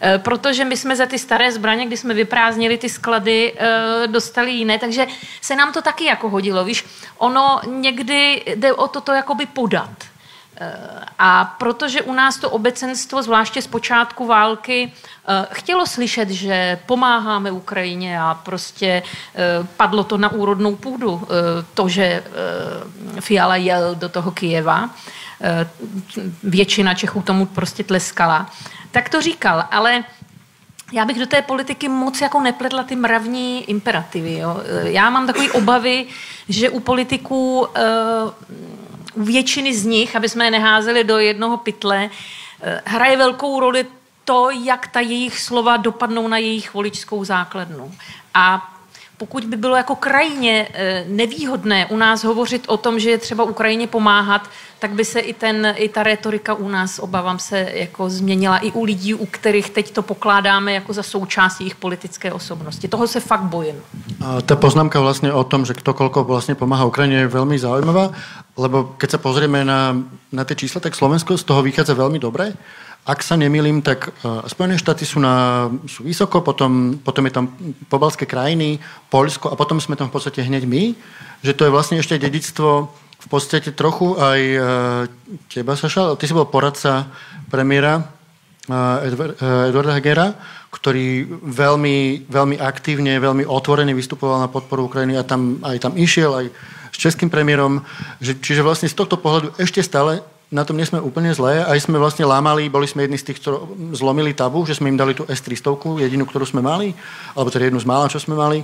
Eh, 0.00 0.18
protože 0.18 0.64
my 0.64 0.76
jsme 0.76 0.96
za 0.96 1.06
ty 1.06 1.18
staré 1.18 1.52
zbraně, 1.52 1.86
kdy 1.86 1.96
jsme 1.96 2.14
vyprázdnili 2.14 2.78
ty 2.78 2.88
sklady, 2.88 3.54
dostali 4.06 4.50
jiné, 4.50 4.78
takže 4.78 5.06
se 5.40 5.56
nám 5.56 5.72
to 5.72 5.82
taky 5.82 6.04
jako 6.04 6.28
hodilo. 6.28 6.64
Víš, 6.64 6.84
ono 7.18 7.60
někdy 7.66 8.42
jde 8.46 8.72
o 8.72 8.88
toto 8.88 9.12
jakoby 9.12 9.46
podat. 9.46 10.13
A 11.18 11.44
protože 11.58 12.02
u 12.02 12.12
nás 12.12 12.38
to 12.38 12.50
obecenstvo, 12.50 13.22
zvláště 13.22 13.62
z 13.62 13.66
počátku 13.66 14.26
války, 14.26 14.92
eh, 14.92 15.46
chtělo 15.52 15.86
slyšet, 15.86 16.30
že 16.30 16.78
pomáháme 16.86 17.50
Ukrajině 17.50 18.20
a 18.20 18.34
prostě 18.34 19.02
eh, 19.34 19.66
padlo 19.76 20.04
to 20.04 20.18
na 20.18 20.32
úrodnou 20.32 20.76
půdu, 20.76 21.22
eh, 21.22 21.64
to, 21.74 21.88
že 21.88 22.24
Fiala 23.20 23.56
jel 23.56 23.94
do 23.94 24.08
toho 24.08 24.30
Kijeva, 24.30 24.90
většina 26.42 26.94
Čechů 26.94 27.22
tomu 27.22 27.46
prostě 27.46 27.84
tleskala, 27.84 28.50
tak 28.90 29.08
to 29.08 29.22
říkal, 29.22 29.64
ale 29.70 30.04
já 30.92 31.04
bych 31.04 31.18
do 31.18 31.26
té 31.26 31.42
politiky 31.42 31.88
moc 31.88 32.20
jako 32.20 32.40
nepletla 32.40 32.82
ty 32.82 32.96
mravní 32.96 33.70
imperativy. 33.70 34.38
Jo. 34.38 34.56
Já 34.82 35.10
mám 35.10 35.26
takové 35.26 35.52
obavy, 35.52 36.06
že 36.48 36.70
u 36.70 36.80
politiků 36.80 37.66
u 39.14 39.24
většiny 39.24 39.74
z 39.74 39.84
nich, 39.84 40.16
aby 40.16 40.28
jsme 40.28 40.44
je 40.44 40.50
neházeli 40.50 41.04
do 41.04 41.18
jednoho 41.18 41.56
pytle, 41.56 42.10
eh, 42.60 42.82
hraje 42.84 43.16
velkou 43.16 43.60
roli 43.60 43.86
to, 44.24 44.50
jak 44.50 44.88
ta 44.88 45.00
jejich 45.00 45.40
slova 45.40 45.76
dopadnou 45.76 46.28
na 46.28 46.38
jejich 46.38 46.74
voličskou 46.74 47.24
základnu. 47.24 47.94
A 48.34 48.73
pokud 49.16 49.44
by 49.44 49.56
bylo 49.56 49.76
jako 49.76 49.94
krajně 49.94 50.68
eh, 50.74 51.04
nevýhodné 51.08 51.86
u 51.86 51.96
nás 51.96 52.24
hovořit 52.24 52.64
o 52.66 52.76
tom, 52.76 52.98
že 52.98 53.10
je 53.10 53.18
třeba 53.18 53.44
Ukrajině 53.44 53.86
pomáhat, 53.86 54.50
tak 54.78 54.92
by 54.92 55.04
se 55.04 55.20
i, 55.20 55.32
ten, 55.32 55.74
i 55.76 55.88
ta 55.88 56.02
retorika 56.02 56.54
u 56.54 56.68
nás, 56.68 56.98
obávám 56.98 57.38
se, 57.38 57.58
jako 57.72 58.10
změnila 58.10 58.58
i 58.58 58.72
u 58.72 58.84
lidí, 58.84 59.14
u 59.14 59.26
kterých 59.26 59.70
teď 59.70 59.92
to 59.92 60.02
pokládáme 60.02 60.72
jako 60.72 60.92
za 60.92 61.02
součást 61.02 61.60
jejich 61.60 61.74
politické 61.74 62.32
osobnosti. 62.32 62.88
Toho 62.88 63.06
se 63.06 63.20
fakt 63.20 63.48
bojím. 63.48 63.80
A 64.24 64.40
tá 64.40 64.56
poznámka 64.56 65.00
vlastne 65.00 65.32
o 65.32 65.44
tom, 65.44 65.64
že 65.64 65.76
kto 65.76 65.92
koľko 65.92 66.24
pomáha 66.56 66.88
Ukrajine 66.88 67.24
je 67.24 67.32
veľmi 67.32 67.56
zaujímavá, 67.60 68.12
lebo 68.56 68.96
keď 68.96 69.16
sa 69.16 69.20
pozrieme 69.20 69.64
na, 69.64 69.96
na 70.32 70.42
tie 70.44 70.56
čísla, 70.56 70.80
tak 70.80 70.96
Slovensko 70.96 71.36
z 71.36 71.44
toho 71.44 71.60
vychádza 71.60 71.96
veľmi 71.96 72.20
dobre. 72.20 72.56
Ak 73.04 73.20
sa 73.20 73.36
nemýlim, 73.36 73.84
tak 73.84 74.16
uh, 74.24 74.40
Spojené 74.48 74.80
štáty 74.80 75.04
sú, 75.04 75.20
na, 75.20 75.68
sú 75.84 76.08
vysoko, 76.08 76.40
potom, 76.40 76.96
potom 77.04 77.28
je 77.28 77.36
tam 77.36 77.52
pobalské 77.92 78.24
krajiny, 78.24 78.80
Polsko 79.12 79.52
a 79.52 79.58
potom 79.60 79.76
sme 79.76 79.92
tam 79.92 80.08
v 80.08 80.16
podstate 80.16 80.40
hneď 80.40 80.64
my, 80.64 80.96
že 81.44 81.52
to 81.52 81.68
je 81.68 81.74
vlastne 81.74 82.00
ešte 82.00 82.16
dedictvo 82.16 82.88
v 83.20 83.26
podstate 83.28 83.76
trochu 83.76 84.16
aj 84.16 84.40
uh, 84.56 84.64
teba, 85.52 85.76
Saša. 85.76 86.16
Ty 86.16 86.24
si 86.24 86.32
bol 86.32 86.48
poradca 86.48 87.12
premiéra 87.52 88.08
uh, 88.72 89.68
Edwarda 89.68 90.00
Hegera, 90.00 90.32
ktorý 90.72 91.28
veľmi, 91.44 92.28
veľmi 92.28 92.56
aktívne, 92.56 93.20
veľmi 93.20 93.44
otvorene 93.44 93.92
vystupoval 93.92 94.42
na 94.42 94.48
podporu 94.48 94.88
Ukrajiny 94.88 95.20
a 95.20 95.28
tam, 95.28 95.60
aj 95.60 95.76
tam 95.80 95.92
išiel, 95.94 96.32
aj 96.34 96.46
s 96.88 96.96
českým 96.96 97.28
premiérom. 97.28 97.84
Že, 98.24 98.32
čiže 98.40 98.66
vlastne 98.66 98.88
z 98.88 98.96
tohto 98.96 99.20
pohľadu 99.20 99.54
ešte 99.60 99.84
stále 99.84 100.24
na 100.54 100.62
tom 100.62 100.78
nie 100.78 100.86
sme 100.86 101.02
úplne 101.02 101.34
zlé. 101.34 101.66
Aj 101.66 101.74
sme 101.82 101.98
vlastne 101.98 102.22
lámali, 102.22 102.70
boli 102.70 102.86
sme 102.86 103.02
jedni 103.02 103.18
z 103.18 103.26
tých, 103.26 103.42
ktorí 103.42 103.90
zlomili 103.98 104.30
tabu, 104.30 104.62
že 104.62 104.78
sme 104.78 104.94
im 104.94 104.98
dali 104.98 105.10
tú 105.10 105.26
S-300, 105.26 105.74
jedinú, 106.06 106.30
ktorú 106.30 106.46
sme 106.46 106.62
mali, 106.62 106.94
alebo 107.34 107.50
teda 107.50 107.66
jednu 107.66 107.82
z 107.82 107.90
mála, 107.90 108.06
čo 108.06 108.22
sme 108.22 108.38
mali. 108.38 108.62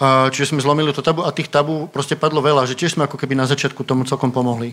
Čiže 0.00 0.56
sme 0.56 0.64
zlomili 0.64 0.94
to 0.96 1.04
tabu 1.04 1.26
a 1.26 1.34
tých 1.34 1.52
tabu 1.52 1.90
proste 1.92 2.16
padlo 2.16 2.40
veľa, 2.40 2.64
že 2.64 2.78
tiež 2.78 2.96
sme 2.96 3.04
ako 3.04 3.20
keby 3.20 3.36
na 3.36 3.44
začiatku 3.44 3.84
tomu 3.84 4.08
celkom 4.08 4.32
pomohli. 4.32 4.72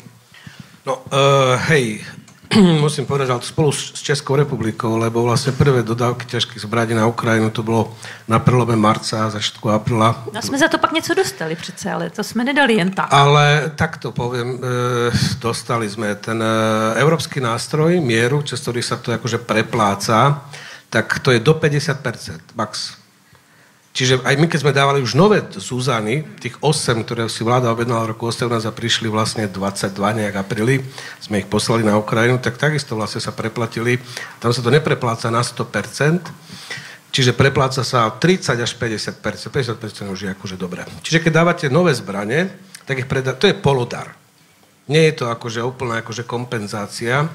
No, 0.85 1.01
uh, 1.09 1.57
hej, 1.73 2.05
musím 2.85 3.05
povedať, 3.05 3.29
ale 3.29 3.41
spolu 3.41 3.71
s 3.71 4.01
Českou 4.01 4.35
republikou, 4.35 4.97
lebo 4.97 5.23
vlastne 5.23 5.51
prvé 5.51 5.83
dodávky 5.83 6.25
ťažkých 6.25 6.61
zbraní 6.61 6.93
na 6.93 7.07
Ukrajinu 7.07 7.49
to 7.49 7.63
bylo 7.63 7.93
na 8.27 8.39
prelome 8.39 8.75
marca 8.75 9.25
a 9.25 9.29
začiatku 9.29 9.69
apríla. 9.69 10.25
No 10.33 10.41
jsme 10.41 10.57
za 10.57 10.67
to 10.67 10.77
pak 10.77 10.91
něco 10.91 11.13
dostali 11.13 11.55
přece, 11.55 11.91
ale 11.91 12.09
to 12.09 12.23
jsme 12.23 12.43
nedali 12.43 12.73
jen 12.73 12.91
tak. 12.91 13.07
Ale 13.13 13.71
tak 13.75 13.97
to 13.97 14.11
poviem, 14.11 14.59
e, 14.59 15.11
dostali 15.39 15.89
sme 15.89 16.15
ten 16.15 16.41
e, 16.41 16.53
európsky 16.99 17.41
nástroj 17.41 17.99
mieru, 18.01 18.41
cez 18.41 18.61
ktorý 18.61 18.81
sa 18.83 18.95
to 18.97 19.11
akože 19.11 19.37
prepláca, 19.37 20.41
tak 20.89 21.19
to 21.19 21.31
je 21.31 21.39
do 21.39 21.53
50%, 21.53 22.55
max. 22.55 23.04
Čiže 23.95 24.27
aj 24.27 24.35
my, 24.35 24.51
keď 24.51 24.59
sme 24.59 24.75
dávali 24.75 24.99
už 24.99 25.15
nové 25.15 25.39
Zuzany, 25.55 26.27
tých 26.43 26.59
8, 26.59 27.07
ktoré 27.07 27.31
si 27.31 27.47
vláda 27.47 27.71
objednala 27.71 28.03
v 28.03 28.11
roku 28.11 28.27
18 28.27 28.51
a 28.67 28.75
prišli 28.75 29.07
vlastne 29.07 29.47
22 29.47 29.95
nejak 29.95 30.35
apríli, 30.35 30.83
sme 31.23 31.39
ich 31.39 31.47
poslali 31.47 31.87
na 31.87 31.95
Ukrajinu, 31.95 32.35
tak 32.43 32.59
takisto 32.59 32.99
vlastne 32.99 33.23
sa 33.23 33.31
preplatili. 33.31 34.03
Tam 34.43 34.51
sa 34.51 34.59
to 34.59 34.67
neprepláca 34.67 35.31
na 35.31 35.39
100%, 35.39 36.27
čiže 37.15 37.31
prepláca 37.39 37.87
sa 37.87 38.11
30 38.11 38.59
až 38.59 38.71
50%. 38.75 39.23
50% 39.23 40.11
už 40.11 40.19
je 40.27 40.29
akože 40.35 40.59
dobré. 40.59 40.83
Čiže 40.99 41.23
keď 41.23 41.31
dávate 41.31 41.65
nové 41.71 41.95
zbranie, 41.95 42.51
tak 42.83 42.99
ich 42.99 43.07
predá... 43.07 43.31
To 43.31 43.47
je 43.47 43.55
polodar. 43.55 44.11
Nie 44.91 45.07
je 45.07 45.23
to 45.23 45.31
akože 45.31 45.63
úplná 45.63 46.03
akože 46.03 46.27
kompenzácia. 46.27 47.31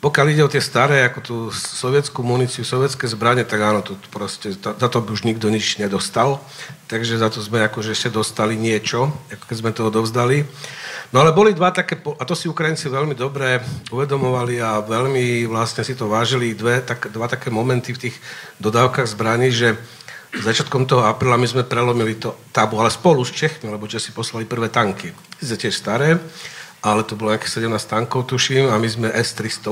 Pokiaľ 0.00 0.26
ide 0.32 0.42
o 0.48 0.48
tie 0.48 0.64
staré, 0.64 1.04
ako 1.04 1.18
tú 1.20 1.36
sovietskú 1.52 2.24
muníciu, 2.24 2.64
sovietské 2.64 3.04
zbranie, 3.04 3.44
tak 3.44 3.60
áno, 3.60 3.84
to 3.84 4.00
proste, 4.08 4.56
za 4.56 4.88
to 4.88 4.98
by 5.04 5.12
už 5.12 5.28
nikto 5.28 5.52
nič 5.52 5.76
nedostal. 5.76 6.40
Takže 6.88 7.20
za 7.20 7.28
to 7.28 7.44
sme 7.44 7.60
akože 7.68 7.92
ešte 7.92 8.08
dostali 8.08 8.56
niečo, 8.56 9.12
ako 9.28 9.44
keď 9.44 9.56
sme 9.60 9.70
to 9.76 9.92
odovzdali. 9.92 10.48
No 11.12 11.20
ale 11.20 11.36
boli 11.36 11.52
dva 11.52 11.68
také, 11.68 12.00
a 12.00 12.22
to 12.24 12.32
si 12.32 12.48
Ukrajinci 12.48 12.88
veľmi 12.88 13.12
dobre 13.12 13.60
uvedomovali 13.92 14.56
a 14.64 14.80
veľmi 14.80 15.44
vlastne 15.44 15.84
si 15.84 15.92
to 15.92 16.08
vážili, 16.08 16.56
dve, 16.56 16.80
tak, 16.80 17.12
dva 17.12 17.28
také 17.28 17.52
momenty 17.52 17.92
v 17.92 18.08
tých 18.08 18.16
dodávkach 18.56 19.04
zbraní, 19.04 19.52
že 19.52 19.76
začiatkom 20.32 20.86
toho 20.86 21.04
apríla 21.04 21.36
my 21.36 21.44
sme 21.44 21.66
prelomili 21.66 22.16
to 22.16 22.38
tabu, 22.54 22.78
ale 22.78 22.88
spolu 22.88 23.20
s 23.20 23.34
Čechmi, 23.34 23.68
lebo 23.68 23.90
Česi 23.90 24.14
poslali 24.16 24.46
prvé 24.46 24.70
tanky. 24.70 25.10
Sice 25.42 25.58
tiež 25.58 25.74
staré, 25.74 26.16
ale 26.80 27.04
to 27.04 27.16
bolo 27.16 27.36
nejaké 27.36 27.48
17 27.48 27.68
tankov, 27.84 28.24
tuším, 28.28 28.72
a 28.72 28.80
my 28.80 28.88
sme 28.88 29.08
S-300. 29.12 29.68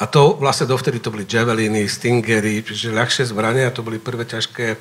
A 0.00 0.04
to 0.08 0.34
vlastne 0.40 0.66
dovtedy 0.66 0.98
to 0.98 1.12
boli 1.12 1.28
Javeliny, 1.28 1.86
Stingery, 1.86 2.64
čiže 2.64 2.90
ľahšie 2.90 3.28
zbrania, 3.28 3.70
to 3.70 3.84
boli 3.84 4.00
prvé 4.00 4.24
ťažké, 4.24 4.80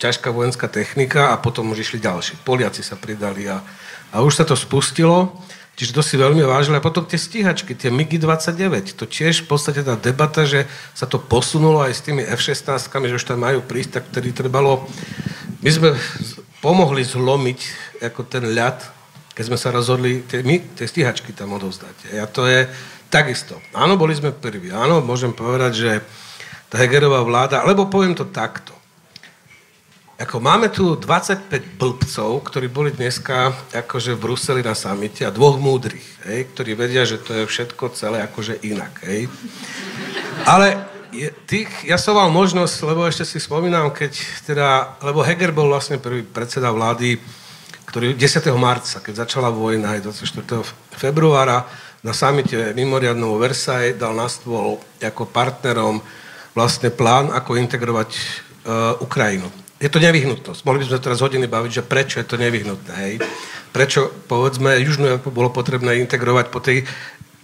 ťažká 0.00 0.32
vojenská 0.32 0.66
technika 0.66 1.30
a 1.30 1.38
potom 1.38 1.70
už 1.70 1.84
išli 1.84 2.02
ďalší. 2.02 2.40
Poliaci 2.42 2.80
sa 2.80 2.96
pridali 2.96 3.46
a, 3.46 3.60
a 4.10 4.24
už 4.24 4.40
sa 4.40 4.44
to 4.48 4.56
spustilo, 4.56 5.36
čiže 5.76 5.94
to 5.94 6.02
si 6.02 6.16
veľmi 6.16 6.42
vážili. 6.42 6.80
A 6.80 6.82
potom 6.82 7.04
tie 7.04 7.20
stíhačky, 7.20 7.76
tie 7.76 7.92
MiG-29, 7.92 8.96
to 8.96 9.04
tiež 9.04 9.44
v 9.44 9.46
podstate 9.46 9.84
tá 9.84 9.94
debata, 9.94 10.48
že 10.48 10.64
sa 10.96 11.04
to 11.04 11.20
posunulo 11.20 11.84
aj 11.84 11.92
s 11.94 12.02
tými 12.02 12.24
F-16, 12.24 12.88
že 12.88 13.18
už 13.20 13.28
tam 13.28 13.44
majú 13.44 13.60
prísť, 13.60 14.00
tak 14.00 14.04
ktorý 14.10 14.32
trebalo... 14.32 14.88
My 15.58 15.70
sme 15.74 15.88
pomohli 16.62 17.02
zlomiť 17.02 17.60
ako 18.02 18.22
ten 18.26 18.46
ľad 18.54 18.97
keď 19.38 19.44
sme 19.46 19.54
sa 19.54 19.70
rozhodli 19.70 20.26
tie, 20.26 20.42
my, 20.42 20.74
tie 20.74 20.90
stíhačky 20.90 21.30
tam 21.30 21.54
odovzdať. 21.54 22.18
A 22.18 22.26
to 22.26 22.42
je 22.50 22.66
takisto. 23.06 23.54
Áno, 23.70 23.94
boli 23.94 24.18
sme 24.18 24.34
prví. 24.34 24.74
Áno, 24.74 24.98
môžem 24.98 25.30
povedať, 25.30 25.72
že 25.78 25.90
tá 26.66 26.82
Hegerová 26.82 27.22
vláda, 27.22 27.62
alebo 27.62 27.86
poviem 27.86 28.18
to 28.18 28.26
takto. 28.26 28.74
Ako 30.18 30.42
máme 30.42 30.74
tu 30.74 30.98
25 30.98 31.78
blbcov, 31.78 32.50
ktorí 32.50 32.66
boli 32.66 32.90
dneska 32.90 33.54
akože 33.70 34.18
v 34.18 34.22
Bruseli 34.26 34.66
na 34.66 34.74
samite 34.74 35.22
a 35.22 35.30
dvoch 35.30 35.54
múdrych, 35.62 36.02
hej, 36.26 36.50
ktorí 36.50 36.74
vedia, 36.74 37.06
že 37.06 37.22
to 37.22 37.30
je 37.38 37.46
všetko 37.46 37.94
celé 37.94 38.18
akože 38.26 38.58
inak. 38.66 38.90
Hej. 39.06 39.30
Ale 40.42 40.82
je, 41.14 41.30
tých, 41.46 41.70
ja 41.86 41.94
som 41.94 42.18
mal 42.18 42.34
možnosť, 42.34 42.76
lebo 42.90 43.06
ešte 43.06 43.22
si 43.22 43.38
spomínam, 43.38 43.94
keď 43.94 44.18
teda, 44.42 44.98
lebo 45.06 45.22
Heger 45.22 45.54
bol 45.54 45.70
vlastne 45.70 46.02
prvý 46.02 46.26
predseda 46.26 46.74
vlády 46.74 47.22
ktorý 47.88 48.12
10. 48.12 48.52
marca, 48.60 49.00
keď 49.00 49.24
začala 49.24 49.48
vojna, 49.48 49.96
aj 49.96 50.04
24. 50.04 50.60
februára, 50.92 51.64
na 52.04 52.12
samite 52.12 52.76
mimoriadnom 52.76 53.40
Versailles 53.40 53.96
dal 53.96 54.12
na 54.14 54.28
stôl 54.28 54.78
ako 55.00 55.24
partnerom 55.26 55.98
vlastne 56.52 56.92
plán, 56.92 57.32
ako 57.32 57.56
integrovať 57.56 58.10
uh, 58.12 59.00
Ukrajinu. 59.02 59.48
Je 59.78 59.88
to 59.88 60.02
nevyhnutnosť. 60.02 60.66
Mohli 60.66 60.78
by 60.82 60.86
sme 60.90 61.04
teraz 61.06 61.22
hodiny 61.22 61.46
baviť, 61.46 61.70
že 61.70 61.86
prečo 61.86 62.18
je 62.18 62.26
to 62.26 62.34
nevyhnutné. 62.34 62.92
Hej? 62.98 63.14
Prečo, 63.70 64.10
povedzme, 64.26 64.74
Južnú 64.82 65.06
Európu 65.06 65.30
bolo 65.30 65.54
potrebné 65.54 66.02
integrovať 66.02 66.46
po 66.50 66.58
tej 66.58 66.82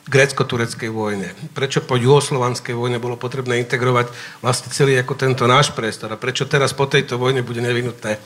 grécko-tureckej 0.04 0.92
vojne. 0.92 1.32
Prečo 1.56 1.80
po 1.80 1.96
juhoslovanskej 1.96 2.76
vojne 2.76 3.00
bolo 3.00 3.16
potrebné 3.16 3.56
integrovať 3.64 4.12
vlastne 4.44 4.68
celý 4.68 5.00
ako 5.00 5.16
tento 5.16 5.48
náš 5.48 5.72
priestor 5.72 6.12
a 6.12 6.20
prečo 6.20 6.44
teraz 6.44 6.76
po 6.76 6.84
tejto 6.84 7.16
vojne 7.16 7.40
bude 7.40 7.64
nevyhnutné 7.64 8.20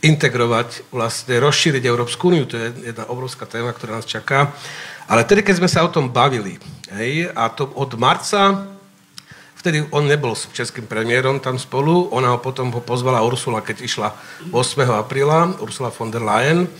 integrovať, 0.00 0.88
vlastne 0.94 1.36
rozšíriť 1.42 1.82
Európsku 1.84 2.32
úniu, 2.32 2.48
to 2.48 2.56
je 2.56 2.94
jedna 2.94 3.04
obrovská 3.12 3.44
téma, 3.44 3.74
ktorá 3.74 4.00
nás 4.00 4.08
čaká. 4.08 4.54
Ale 5.08 5.24
tedy, 5.24 5.44
keď 5.44 5.60
sme 5.60 5.68
sa 5.68 5.84
o 5.84 5.92
tom 5.92 6.08
bavili, 6.08 6.56
hej, 6.96 7.28
a 7.34 7.48
to 7.52 7.68
od 7.76 7.98
marca, 7.98 8.68
vtedy 9.58 9.84
on 9.90 10.06
nebol 10.06 10.32
s 10.32 10.48
českým 10.54 10.86
premiérom 10.86 11.42
tam 11.42 11.58
spolu, 11.58 12.08
ona 12.14 12.32
ho 12.32 12.38
potom 12.38 12.72
ho 12.72 12.80
pozvala 12.80 13.24
Ursula, 13.26 13.60
keď 13.60 13.76
išla 13.84 14.08
8. 14.54 14.86
apríla, 14.96 15.58
Ursula 15.60 15.92
von 15.92 16.14
der 16.14 16.22
Leyen, 16.22 16.70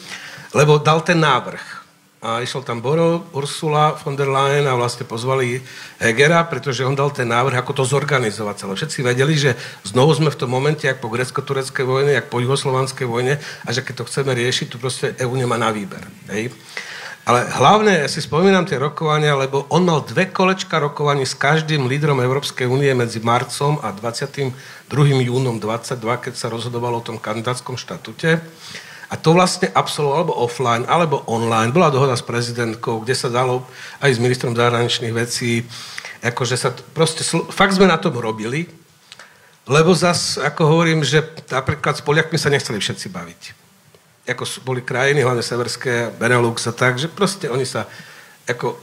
lebo 0.57 0.81
dal 0.81 1.05
ten 1.05 1.21
návrh 1.21 1.78
a 2.19 2.43
išiel 2.43 2.67
tam 2.67 2.83
Boro, 2.83 3.31
Ursula 3.31 3.95
von 3.95 4.19
der 4.19 4.27
Leyen 4.27 4.67
a 4.67 4.75
vlastne 4.75 5.07
pozvali 5.07 5.63
Hegera, 6.03 6.43
pretože 6.51 6.83
on 6.83 6.99
dal 6.99 7.15
ten 7.15 7.31
návrh, 7.31 7.63
ako 7.63 7.79
to 7.79 7.85
zorganizovať 7.87 8.55
celé. 8.59 8.73
Všetci 8.75 8.99
vedeli, 9.07 9.35
že 9.39 9.55
znovu 9.87 10.19
sme 10.19 10.35
v 10.35 10.39
tom 10.39 10.51
momente, 10.51 10.83
jak 10.83 10.99
po 10.99 11.15
grecko-tureckej 11.15 11.87
vojne, 11.87 12.19
jak 12.19 12.27
po 12.27 12.43
juhoslovanskej 12.43 13.07
vojne 13.07 13.39
a 13.39 13.69
že 13.71 13.87
keď 13.87 14.03
to 14.03 14.09
chceme 14.11 14.35
riešiť, 14.35 14.67
tu 14.67 14.83
proste 14.83 15.15
EU 15.23 15.35
nemá 15.39 15.55
na 15.55 15.71
výber. 15.71 16.03
Hej. 16.35 16.51
Ale 17.29 17.45
hlavne, 17.45 18.03
ja 18.03 18.09
si 18.09 18.25
spomínam 18.25 18.65
tie 18.65 18.81
rokovania, 18.81 19.37
lebo 19.37 19.69
on 19.69 19.85
mal 19.85 20.01
dve 20.01 20.33
kolečka 20.33 20.81
rokovaní 20.81 21.29
s 21.29 21.37
každým 21.37 21.85
lídrom 21.85 22.25
Európskej 22.25 22.65
únie 22.65 22.89
medzi 22.97 23.21
marcom 23.21 23.77
a 23.85 23.93
22. 23.93 24.57
júnom 25.29 25.61
22, 25.61 26.25
keď 26.25 26.35
sa 26.35 26.49
rozhodovalo 26.49 26.99
o 26.99 27.05
tom 27.05 27.21
kandidátskom 27.21 27.77
štatute. 27.77 28.41
A 29.09 29.17
to 29.17 29.33
vlastne 29.33 29.73
absolvoval 29.73 30.21
alebo 30.21 30.35
offline, 30.37 30.85
alebo 30.85 31.25
online. 31.25 31.73
Bola 31.73 31.89
dohoda 31.89 32.13
s 32.13 32.25
prezidentkou, 32.25 33.01
kde 33.01 33.17
sa 33.17 33.33
dalo 33.33 33.65
aj 34.05 34.17
s 34.17 34.23
ministrom 34.23 34.53
zahraničných 34.53 35.17
vecí, 35.17 35.65
akože 36.21 36.57
sa 36.61 36.77
to, 36.77 36.85
proste, 36.93 37.25
fakt 37.49 37.73
sme 37.73 37.89
na 37.89 37.97
tom 37.97 38.13
robili, 38.21 38.69
lebo 39.69 39.93
zas, 39.97 40.41
ako 40.41 40.65
hovorím, 40.65 41.05
že 41.05 41.25
napríklad 41.49 41.97
s 41.97 42.05
Poliakmi 42.05 42.37
sa 42.41 42.53
nechceli 42.53 42.81
všetci 42.81 43.07
baviť. 43.09 43.43
ako 44.29 44.45
boli 44.65 44.85
krajiny, 44.85 45.25
hlavne 45.25 45.45
severské, 45.45 46.13
Benelux 46.17 46.65
a 46.69 46.73
tak, 46.73 47.01
že 47.01 47.09
proste 47.09 47.49
oni 47.49 47.65
sa, 47.65 47.89
ako, 48.45 48.77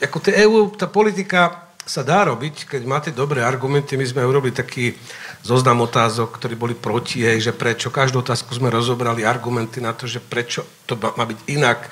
ako 0.00 0.16
tie 0.20 0.44
EU, 0.44 0.72
tá 0.76 0.88
politika 0.88 1.70
sa 1.84 2.04
dá 2.04 2.24
robiť, 2.28 2.68
keď 2.68 2.82
máte 2.84 3.10
dobré 3.10 3.42
argumenty. 3.42 3.96
My 3.96 4.06
sme 4.06 4.22
urobili 4.28 4.54
taký 4.54 4.94
zoznam 5.40 5.84
otázok, 5.84 6.36
ktorí 6.36 6.54
boli 6.56 6.74
proti 6.76 7.24
jej, 7.24 7.40
že 7.40 7.52
prečo. 7.56 7.88
Každú 7.88 8.20
otázku 8.20 8.52
sme 8.52 8.68
rozobrali 8.68 9.24
argumenty 9.24 9.80
na 9.80 9.96
to, 9.96 10.04
že 10.04 10.20
prečo 10.20 10.64
to 10.84 10.96
má 10.96 11.24
byť 11.24 11.40
inak. 11.48 11.78
E, 11.86 11.88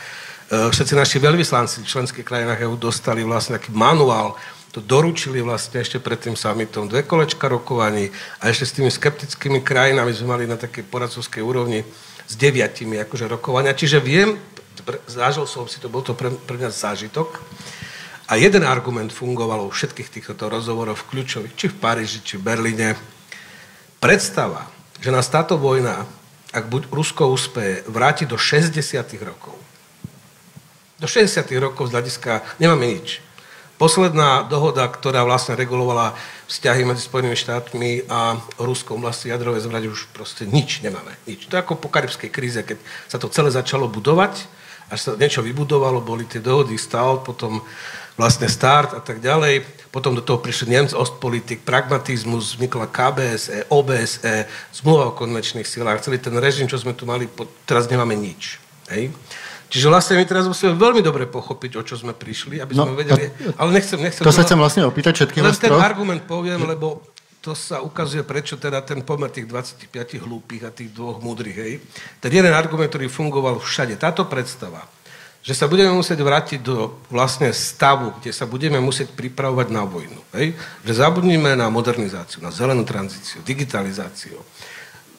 všetci 0.68 0.94
naši 0.96 1.16
veľvyslanci 1.20 1.84
v 1.84 1.90
členských 1.90 2.26
krajinách 2.26 2.64
EU 2.68 2.76
dostali 2.76 3.24
vlastne 3.24 3.56
taký 3.56 3.72
manuál, 3.72 4.36
to 4.68 4.84
doručili 4.84 5.40
vlastne 5.40 5.80
ešte 5.80 5.96
pred 5.96 6.20
tým 6.20 6.36
summitom 6.36 6.92
dve 6.92 7.02
kolečka 7.08 7.48
rokovaní 7.48 8.12
a 8.38 8.52
ešte 8.52 8.64
s 8.68 8.74
tými 8.76 8.92
skeptickými 8.92 9.64
krajinami 9.64 10.12
sme 10.12 10.36
mali 10.36 10.44
na 10.44 10.60
takej 10.60 10.84
poradcovskej 10.92 11.40
úrovni 11.40 11.80
s 12.28 12.36
deviatimi 12.36 13.00
akože 13.00 13.32
rokovania. 13.32 13.72
Čiže 13.72 14.04
viem, 14.04 14.36
zažil 15.08 15.48
som 15.48 15.64
si 15.64 15.80
to, 15.80 15.88
bol 15.88 16.04
to 16.04 16.12
pre, 16.12 16.28
pre 16.30 16.60
mňa 16.60 16.68
zážitok. 16.68 17.40
A 18.28 18.36
jeden 18.36 18.60
argument 18.68 19.08
fungoval 19.08 19.64
vo 19.64 19.72
všetkých 19.72 20.12
týchto 20.12 20.52
rozhovoroch 20.52 21.08
kľúčových, 21.08 21.56
či 21.56 21.66
v 21.72 21.76
Paríži, 21.80 22.20
či 22.20 22.36
v 22.36 22.44
Berlíne. 22.44 23.17
Predstava, 23.98 24.70
že 25.02 25.10
nás 25.10 25.26
táto 25.26 25.58
vojna, 25.58 26.06
ak 26.54 26.70
buď 26.70 26.82
Rusko 26.94 27.34
úspeje, 27.34 27.82
vráti 27.90 28.30
do 28.30 28.38
60. 28.38 28.78
rokov. 29.26 29.58
Do 31.02 31.10
60. 31.10 31.42
rokov 31.58 31.90
z 31.90 31.94
hľadiska 31.98 32.46
nemáme 32.62 32.86
nič. 32.94 33.18
Posledná 33.78 34.42
dohoda, 34.42 34.86
ktorá 34.90 35.22
vlastne 35.22 35.54
regulovala 35.54 36.14
vzťahy 36.50 36.82
medzi 36.82 37.06
Spojenými 37.06 37.38
štátmi 37.38 37.90
a 38.10 38.38
Ruskom 38.58 38.98
vlastne 38.98 39.30
jadrové 39.30 39.62
zbrať 39.62 39.84
už 39.86 40.10
proste 40.10 40.46
nič 40.46 40.82
nemáme. 40.82 41.14
Nič. 41.26 41.46
To 41.46 41.54
je 41.54 41.62
ako 41.62 41.78
po 41.78 41.90
karibskej 41.90 42.30
kríze, 42.30 42.58
keď 42.62 42.78
sa 43.06 43.22
to 43.22 43.30
celé 43.30 43.54
začalo 43.54 43.86
budovať, 43.86 44.46
až 44.90 44.98
sa 44.98 45.10
niečo 45.14 45.46
vybudovalo, 45.46 46.02
boli 46.02 46.26
tie 46.26 46.42
dohody 46.42 46.74
STAL, 46.74 47.22
potom 47.22 47.62
vlastne 48.18 48.50
start 48.50 48.98
a 48.98 49.00
tak 49.00 49.22
ďalej. 49.22 49.62
Potom 49.94 50.12
do 50.12 50.20
toho 50.20 50.42
prišli 50.42 50.74
Nemc, 50.74 50.92
Ostpolitik, 50.92 51.64
pragmatizmus, 51.64 52.58
vznikla 52.58 52.90
KBSE, 52.90 53.70
OBSE, 53.72 54.44
zmluva 54.74 55.14
o 55.14 55.16
konvenčných 55.16 55.64
silách, 55.64 56.04
celý 56.04 56.20
ten 56.20 56.34
režim, 56.36 56.68
čo 56.68 56.76
sme 56.76 56.92
tu 56.92 57.06
mali, 57.08 57.30
teraz 57.64 57.88
nemáme 57.88 58.18
nič. 58.18 58.60
Hej? 58.92 59.14
Čiže 59.68 59.86
vlastne 59.88 60.16
my 60.16 60.24
teraz 60.24 60.44
musíme 60.48 60.76
veľmi 60.76 61.00
dobre 61.00 61.24
pochopiť, 61.28 61.80
o 61.80 61.82
čo 61.84 61.96
sme 61.96 62.12
prišli, 62.12 62.60
aby 62.60 62.72
no, 62.76 62.88
sme 62.88 63.00
vedeli... 63.00 63.32
Ale 63.60 63.70
nechcem, 63.72 64.00
nechcem... 64.00 64.24
To 64.24 64.34
sa 64.34 64.44
chcem 64.44 64.56
vlastne 64.56 64.84
opýtať 64.84 65.24
všetkých 65.24 65.44
Len 65.44 65.56
ten 65.56 65.76
argument 65.76 66.24
poviem, 66.24 66.64
lebo 66.64 67.04
to 67.44 67.52
sa 67.54 67.84
ukazuje, 67.84 68.24
prečo 68.24 68.58
teda 68.58 68.82
ten 68.82 69.04
pomer 69.04 69.30
tých 69.30 69.46
25 69.46 69.92
hlúpych 70.24 70.64
a 70.66 70.74
tých 70.74 70.90
dvoch 70.90 71.20
múdrych, 71.22 71.56
hej. 71.56 71.72
Ten 72.18 72.32
jeden 72.32 72.50
argument, 72.50 72.90
ktorý 72.90 73.06
fungoval 73.12 73.60
všade, 73.60 73.94
táto 74.00 74.26
predstava, 74.26 74.88
že 75.42 75.54
sa 75.54 75.70
budeme 75.70 75.94
musieť 75.94 76.18
vrátiť 76.20 76.60
do 76.60 76.98
vlastne 77.08 77.54
stavu, 77.54 78.12
kde 78.20 78.34
sa 78.34 78.44
budeme 78.44 78.82
musieť 78.82 79.14
pripravovať 79.14 79.68
na 79.70 79.86
vojnu. 79.86 80.20
Hej? 80.34 80.58
Že 80.84 80.92
zabudníme 81.08 81.54
na 81.54 81.70
modernizáciu, 81.70 82.42
na 82.42 82.52
zelenú 82.52 82.82
tranzíciu, 82.82 83.40
digitalizáciu, 83.46 84.36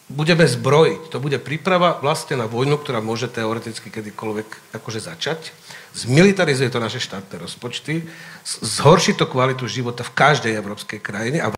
budeme 0.09 0.43
zbrojiť. 0.43 1.01
To 1.13 1.21
bude 1.21 1.37
príprava 1.37 2.01
vlastne 2.01 2.35
na 2.35 2.49
vojnu, 2.49 2.81
ktorá 2.81 2.99
môže 2.99 3.29
teoreticky 3.29 3.93
kedykoľvek 3.93 4.75
akože 4.75 4.99
začať. 5.05 5.53
Zmilitarizuje 5.93 6.69
to 6.73 6.81
naše 6.81 6.97
štátne 6.97 7.37
rozpočty, 7.37 8.05
zhorší 8.45 9.13
to 9.13 9.29
kvalitu 9.29 9.69
života 9.69 10.01
v 10.01 10.13
každej 10.17 10.53
európskej 10.57 10.99
krajine 11.01 11.45
a 11.45 11.53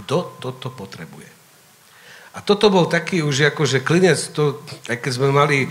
kto 0.00 0.32
toto 0.40 0.72
potrebuje. 0.72 1.28
A 2.30 2.38
toto 2.40 2.70
bol 2.70 2.86
taký 2.86 3.26
už 3.26 3.52
akože 3.52 3.82
klinec, 3.82 4.18
to, 4.32 4.62
aj 4.86 5.02
keď 5.02 5.12
sme 5.12 5.28
mali, 5.34 5.66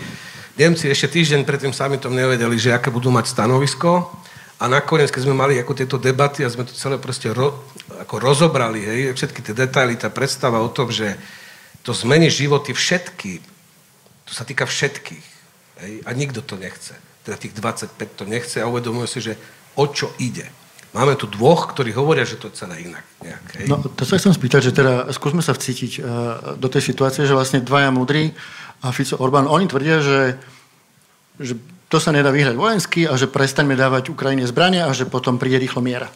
Nemci 0.60 0.92
ešte 0.92 1.16
týždeň 1.16 1.48
pred 1.48 1.64
tým 1.64 1.72
samitom 1.72 2.12
nevedeli, 2.12 2.60
že 2.60 2.76
aké 2.76 2.92
budú 2.92 3.08
mať 3.08 3.32
stanovisko, 3.32 4.12
a 4.60 4.68
nakoniec, 4.68 5.08
keď 5.08 5.24
sme 5.24 5.40
mali 5.40 5.56
ako 5.56 5.72
tieto 5.72 5.96
debaty 5.96 6.44
a 6.44 6.52
sme 6.52 6.68
to 6.68 6.76
celé 6.76 7.00
proste 7.00 7.32
ro, 7.32 7.64
ako 7.96 8.20
rozobrali, 8.20 8.84
hej, 8.84 9.16
všetky 9.16 9.40
tie 9.40 9.56
detaily, 9.56 9.96
tá 9.96 10.12
predstava 10.12 10.60
o 10.60 10.68
tom, 10.68 10.92
že 10.92 11.16
to 11.80 11.96
zmení 11.96 12.28
životy 12.28 12.76
všetky. 12.76 13.40
To 14.28 14.32
sa 14.36 14.44
týka 14.44 14.68
všetkých. 14.68 15.28
Hej? 15.80 15.94
A 16.04 16.12
nikto 16.12 16.44
to 16.44 16.60
nechce. 16.60 16.92
Teda 17.24 17.40
tých 17.40 17.56
25 17.56 18.20
to 18.20 18.28
nechce 18.28 18.60
a 18.60 18.68
uvedomujú 18.68 19.08
si, 19.08 19.20
že 19.32 19.40
o 19.80 19.88
čo 19.88 20.12
ide. 20.20 20.52
Máme 20.92 21.16
tu 21.16 21.30
dvoch, 21.30 21.72
ktorí 21.72 21.96
hovoria, 21.96 22.28
že 22.28 22.36
to 22.36 22.52
je 22.52 22.60
celé 22.60 22.84
inak. 22.84 23.06
Nejak, 23.24 23.46
hej? 23.64 23.66
No, 23.72 23.80
to 23.80 24.04
sa 24.04 24.20
chcem 24.20 24.36
spýtať, 24.36 24.62
že 24.68 24.72
teda 24.76 25.08
skúsme 25.16 25.40
sa 25.40 25.56
vcítiť 25.56 25.92
uh, 26.02 26.04
do 26.60 26.68
tej 26.68 26.84
situácie, 26.84 27.24
že 27.24 27.38
vlastne 27.38 27.64
dvaja 27.64 27.96
múdri 27.96 28.36
a 28.80 28.92
Fico 28.96 29.20
Orbán, 29.20 29.48
oni 29.48 29.68
tvrdia, 29.68 30.00
že, 30.00 30.40
že 31.40 31.60
to 31.90 31.98
sa 31.98 32.14
nedá 32.14 32.30
vyhrať 32.30 32.56
vojensky 32.56 33.10
a 33.10 33.18
že 33.18 33.28
prestaňme 33.28 33.74
dávať 33.74 34.14
Ukrajine 34.14 34.46
zbrania 34.46 34.88
a 34.88 34.96
že 34.96 35.10
potom 35.10 35.42
príde 35.42 35.60
rýchlo 35.60 35.82
miera. 35.82 36.08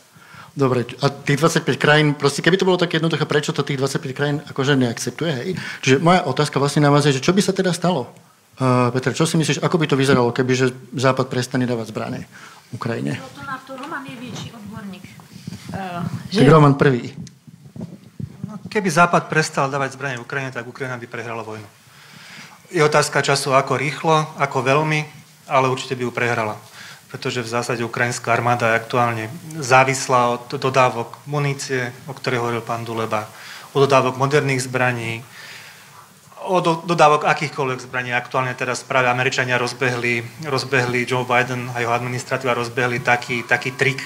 Dobre, 0.53 0.85
a 1.01 1.09
tých 1.09 1.41
25 1.41 1.81
krajín, 1.81 2.07
proste 2.13 2.45
keby 2.45 2.61
to 2.61 2.69
bolo 2.69 2.77
také 2.77 3.01
jednoduché, 3.01 3.25
prečo 3.25 3.57
to 3.57 3.65
tých 3.65 3.81
25 3.81 4.13
krajín 4.13 4.37
akože 4.45 4.77
neakceptuje, 4.77 5.31
hej? 5.33 5.49
Čiže 5.81 5.97
moja 5.97 6.29
otázka 6.29 6.61
vlastne 6.61 6.85
na 6.85 6.93
vás 6.93 7.09
je, 7.09 7.17
že 7.17 7.25
čo 7.25 7.33
by 7.33 7.41
sa 7.41 7.57
teda 7.57 7.73
stalo? 7.73 8.13
Uh, 8.61 8.93
Petr, 8.93 9.17
čo 9.17 9.25
si 9.25 9.33
myslíš, 9.33 9.65
ako 9.65 9.81
by 9.81 9.89
to 9.89 9.97
vyzeralo, 9.97 10.29
keby 10.29 10.53
že 10.53 10.69
Západ 10.93 11.25
prestane 11.25 11.65
dávať 11.65 11.89
zbranie 11.89 12.29
Ukrajine? 12.69 13.17
No 13.17 13.33
to 13.33 13.41
na 13.41 13.57
to 13.65 13.73
Roman 13.73 14.05
je 14.05 14.13
väčší 14.13 14.53
odborník. 14.53 15.05
Uh, 15.73 16.05
že... 16.29 16.45
Tak 16.45 16.53
Roman 16.53 16.77
prvý. 16.77 17.17
No, 18.45 18.61
keby 18.69 18.93
Západ 18.93 19.33
prestal 19.33 19.73
dávať 19.73 19.97
zbranie 19.97 20.21
Ukrajine, 20.21 20.53
tak 20.53 20.69
Ukrajina 20.69 21.01
by 21.01 21.07
prehrala 21.09 21.41
vojnu. 21.41 21.65
Je 22.73 22.81
otázka 22.81 23.21
času, 23.21 23.53
ako 23.53 23.77
rýchlo, 23.77 24.25
ako 24.41 24.65
veľmi, 24.65 25.05
ale 25.45 25.69
určite 25.69 25.93
by 25.93 26.09
ju 26.09 26.11
prehrala 26.11 26.57
pretože 27.13 27.45
v 27.45 27.53
zásade 27.53 27.85
ukrajinská 27.85 28.33
armáda 28.33 28.73
je 28.73 28.79
aktuálne 28.81 29.23
závislá 29.53 30.33
od 30.33 30.49
dodávok 30.57 31.21
munície, 31.29 31.93
o 32.09 32.13
ktorej 32.17 32.41
hovoril 32.41 32.65
pán 32.65 32.81
Duleba, 32.81 33.29
od 33.69 33.85
dodávok 33.85 34.17
moderných 34.17 34.65
zbraní, 34.65 35.21
od 36.49 36.89
dodávok 36.89 37.29
akýchkoľvek 37.29 37.85
zbraní. 37.85 38.17
Aktuálne 38.17 38.57
teraz 38.57 38.81
práve 38.81 39.13
Američania 39.13 39.61
rozbehli, 39.61 40.25
rozbehli 40.49 41.05
Joe 41.05 41.21
Biden 41.21 41.69
a 41.77 41.85
jeho 41.85 41.93
administratíva 41.93 42.57
rozbehli 42.57 42.97
taký, 43.05 43.45
taký 43.45 43.77
trik, 43.77 44.01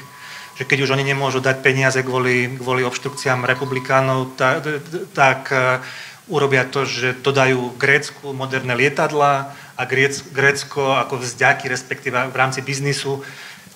že 0.59 0.67
keď 0.67 0.83
už 0.83 0.99
oni 0.99 1.07
nemôžu 1.07 1.39
dať 1.39 1.63
peniaze 1.63 2.03
kvôli, 2.03 2.59
kvôli 2.59 2.83
obštrukciám 2.83 3.47
republikánov, 3.47 4.35
tak, 4.35 4.67
tak 5.15 5.47
urobia 6.27 6.67
to, 6.67 6.83
že 6.83 7.15
dodajú 7.23 7.75
Grécku 7.79 8.35
moderné 8.35 8.75
lietadla, 8.75 9.51
a 9.77 9.85
Grécko 10.33 10.97
ako 10.97 11.21
vzďaky, 11.21 11.69
respektíve 11.69 12.17
v 12.17 12.35
rámci 12.35 12.65
biznisu, 12.65 13.21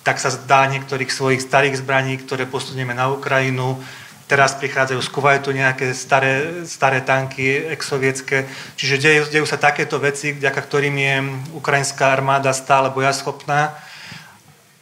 tak 0.02 0.18
sa 0.18 0.34
zdá 0.34 0.66
niektorých 0.66 1.14
svojich 1.14 1.46
starých 1.46 1.78
zbraní, 1.78 2.18
ktoré 2.18 2.42
posunieme 2.42 2.90
na 2.90 3.06
Ukrajinu. 3.06 3.78
Teraz 4.26 4.58
prichádzajú 4.58 4.98
z 4.98 5.12
Kuwaitu 5.14 5.54
nejaké 5.54 5.94
staré, 5.94 6.66
staré 6.66 7.06
tanky 7.06 7.70
exovietské. 7.70 8.50
Čiže 8.74 8.98
dejú, 8.98 9.22
dejú 9.30 9.46
sa 9.46 9.62
takéto 9.62 10.02
veci, 10.02 10.34
vďaka 10.34 10.58
ktorým 10.58 10.96
je 10.98 11.14
ukrajinská 11.54 12.10
armáda 12.10 12.50
stále 12.50 12.90
bojaschopná. 12.90 13.70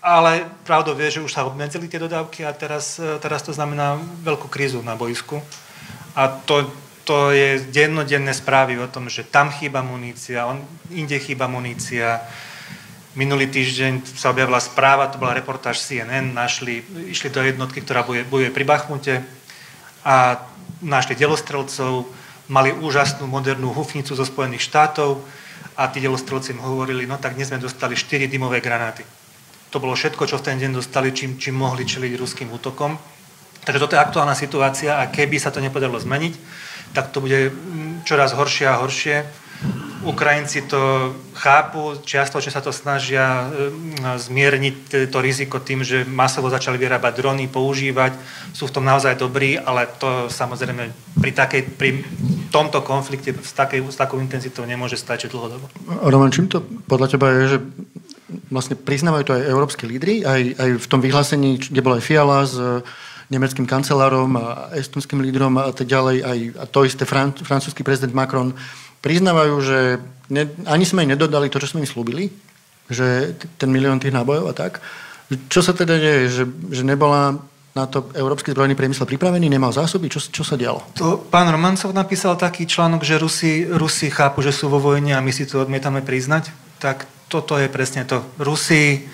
Ale 0.00 0.48
pravdou 0.64 0.96
vie, 0.96 1.12
že 1.12 1.20
už 1.20 1.36
sa 1.36 1.44
obmedzili 1.44 1.84
tie 1.84 2.00
dodávky 2.00 2.48
a 2.48 2.56
teraz, 2.56 2.96
teraz 3.20 3.44
to 3.44 3.52
znamená 3.52 4.00
veľkú 4.24 4.48
krízu 4.48 4.80
na 4.80 4.96
boisku. 4.96 5.44
A 6.16 6.32
to 6.48 6.64
to 7.10 7.34
je 7.34 7.58
dennodenné 7.74 8.30
správy 8.30 8.78
o 8.78 8.86
tom, 8.86 9.10
že 9.10 9.26
tam 9.26 9.50
chýba 9.50 9.82
munícia, 9.82 10.46
on, 10.46 10.62
inde 10.94 11.18
chýba 11.18 11.50
munícia. 11.50 12.22
Minulý 13.18 13.50
týždeň 13.50 14.14
sa 14.14 14.30
objavila 14.30 14.62
správa, 14.62 15.10
to 15.10 15.18
bola 15.18 15.34
reportáž 15.34 15.82
CNN, 15.82 16.30
našli, 16.30 16.86
išli 17.10 17.34
do 17.34 17.42
jednotky, 17.42 17.82
ktorá 17.82 18.06
bojuje, 18.06 18.22
bojuje 18.30 18.50
pri 18.54 18.62
Bachmute 18.62 19.26
a 20.06 20.38
našli 20.78 21.18
delostrelcov, 21.18 22.06
mali 22.46 22.70
úžasnú 22.78 23.26
modernú 23.26 23.74
hufnicu 23.74 24.14
zo 24.14 24.22
Spojených 24.22 24.70
štátov 24.70 25.18
a 25.74 25.90
tí 25.90 25.98
delostrelci 25.98 26.54
im 26.54 26.62
hovorili, 26.62 27.10
no 27.10 27.18
tak 27.18 27.34
dnes 27.34 27.50
sme 27.50 27.58
dostali 27.58 27.98
4 27.98 28.30
dymové 28.30 28.62
granáty. 28.62 29.02
To 29.74 29.82
bolo 29.82 29.98
všetko, 29.98 30.30
čo 30.30 30.38
v 30.38 30.46
ten 30.46 30.62
deň 30.62 30.78
dostali, 30.78 31.10
čím, 31.10 31.42
čím 31.42 31.58
mohli 31.58 31.82
čeliť 31.82 32.14
ruským 32.14 32.54
útokom. 32.54 32.94
Takže 33.66 33.82
toto 33.82 33.98
je 33.98 34.04
aktuálna 34.06 34.38
situácia 34.38 35.02
a 35.02 35.10
keby 35.10 35.42
sa 35.42 35.50
to 35.50 35.58
nepodarilo 35.58 35.98
zmeniť, 35.98 36.69
tak 36.92 37.14
to 37.14 37.20
bude 37.20 37.50
mm, 37.50 38.02
čoraz 38.04 38.32
horšie 38.32 38.66
a 38.68 38.80
horšie. 38.80 39.16
Ukrajinci 40.00 40.64
to 40.64 41.12
chápu, 41.36 42.00
čiastočne 42.00 42.48
sa 42.48 42.64
to 42.64 42.72
snažia 42.72 43.52
mm, 43.52 44.16
zmierniť 44.16 44.76
to 45.12 45.18
riziko 45.20 45.60
tým, 45.60 45.84
že 45.84 46.08
masovo 46.08 46.48
začali 46.48 46.80
vyrábať 46.80 47.20
drony, 47.20 47.44
používať. 47.52 48.16
Sú 48.56 48.64
v 48.64 48.74
tom 48.80 48.88
naozaj 48.88 49.20
dobrí, 49.20 49.60
ale 49.60 49.84
to 50.00 50.32
samozrejme 50.32 50.88
pri, 51.20 51.30
takej, 51.36 51.62
pri 51.76 52.00
tomto 52.48 52.80
konflikte 52.80 53.36
s, 53.36 53.52
takej, 53.52 53.84
s 53.92 53.96
takou 54.00 54.16
intenzitou 54.24 54.64
nemôže 54.64 54.96
stačiť 54.96 55.28
dlhodobo. 55.28 55.68
Roman, 56.08 56.32
čím 56.32 56.48
to 56.48 56.64
podľa 56.88 57.06
teba 57.12 57.28
je, 57.36 57.56
že 57.56 57.58
vlastne 58.48 58.80
priznávajú 58.80 59.24
to 59.26 59.36
aj 59.36 59.42
európske 59.46 59.84
lídry, 59.84 60.24
aj, 60.24 60.42
aj 60.56 60.70
v 60.80 60.86
tom 60.88 61.00
vyhlásení, 61.04 61.60
kde 61.60 61.80
bol 61.84 61.98
aj 61.98 62.02
Fiala 62.02 62.46
s 62.46 62.56
nemeckým 63.30 63.64
kancelárom 63.64 64.34
estonským 64.74 65.22
lídrom 65.22 65.54
a 65.56 65.70
tak 65.70 65.86
ďalej, 65.86 66.16
aj 66.26 66.38
to 66.74 66.82
isté 66.82 67.06
fran, 67.06 67.30
francúzsky 67.30 67.86
prezident 67.86 68.12
Macron 68.12 68.52
priznávajú, 69.00 69.54
že 69.62 69.78
ne, 70.28 70.50
ani 70.66 70.84
sme 70.84 71.06
im 71.06 71.14
nedodali 71.16 71.48
to, 71.48 71.62
čo 71.62 71.72
sme 71.72 71.86
im 71.86 71.88
slúbili, 71.88 72.28
že 72.90 73.38
ten 73.56 73.70
milión 73.70 74.02
tých 74.02 74.12
nábojov 74.12 74.50
a 74.50 74.54
tak. 74.54 74.82
Čo 75.30 75.62
sa 75.62 75.72
teda 75.72 75.94
deje, 75.94 76.26
že, 76.26 76.44
že 76.74 76.82
nebola 76.82 77.38
na 77.70 77.86
to 77.86 78.10
európsky 78.18 78.50
zbrojný 78.50 78.74
priemysel 78.74 79.06
pripravený, 79.06 79.46
nemal 79.46 79.70
zásoby? 79.70 80.10
Čo, 80.10 80.18
čo 80.18 80.42
sa 80.42 80.58
dialo? 80.58 80.82
To 80.98 81.22
pán 81.22 81.46
Romancov 81.46 81.94
napísal 81.94 82.34
taký 82.34 82.66
článok, 82.66 83.06
že 83.06 83.14
Rusi, 83.14 83.62
Rusi 83.70 84.10
chápu, 84.10 84.42
že 84.42 84.50
sú 84.50 84.66
vo 84.66 84.82
vojne 84.82 85.14
a 85.14 85.22
my 85.22 85.30
si 85.30 85.46
to 85.46 85.62
odmietame 85.62 86.02
priznať. 86.02 86.50
Tak 86.82 87.06
toto 87.30 87.54
je 87.54 87.70
presne 87.70 88.02
to. 88.02 88.26
Rusi, 88.42 89.06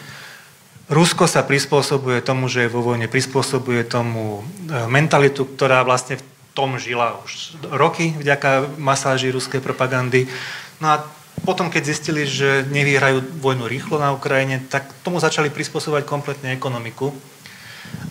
Rusko 0.86 1.26
sa 1.26 1.42
prispôsobuje 1.42 2.22
tomu, 2.22 2.46
že 2.46 2.66
je 2.66 2.72
vo 2.72 2.78
vojne, 2.78 3.10
prispôsobuje 3.10 3.82
tomu 3.82 4.46
e, 4.70 4.86
mentalitu, 4.86 5.42
ktorá 5.42 5.82
vlastne 5.82 6.22
v 6.22 6.24
tom 6.54 6.78
žila 6.78 7.18
už 7.26 7.58
roky 7.74 8.14
vďaka 8.14 8.78
masáži 8.78 9.34
ruskej 9.34 9.58
propagandy. 9.58 10.30
No 10.78 10.94
a 10.94 11.02
potom, 11.42 11.68
keď 11.68 11.82
zistili, 11.90 12.22
že 12.22 12.64
nevyhrajú 12.70 13.42
vojnu 13.42 13.66
rýchlo 13.66 13.98
na 13.98 14.14
Ukrajine, 14.14 14.62
tak 14.70 14.86
tomu 15.02 15.18
začali 15.18 15.50
prispôsobovať 15.50 16.06
kompletne 16.06 16.54
ekonomiku. 16.54 17.10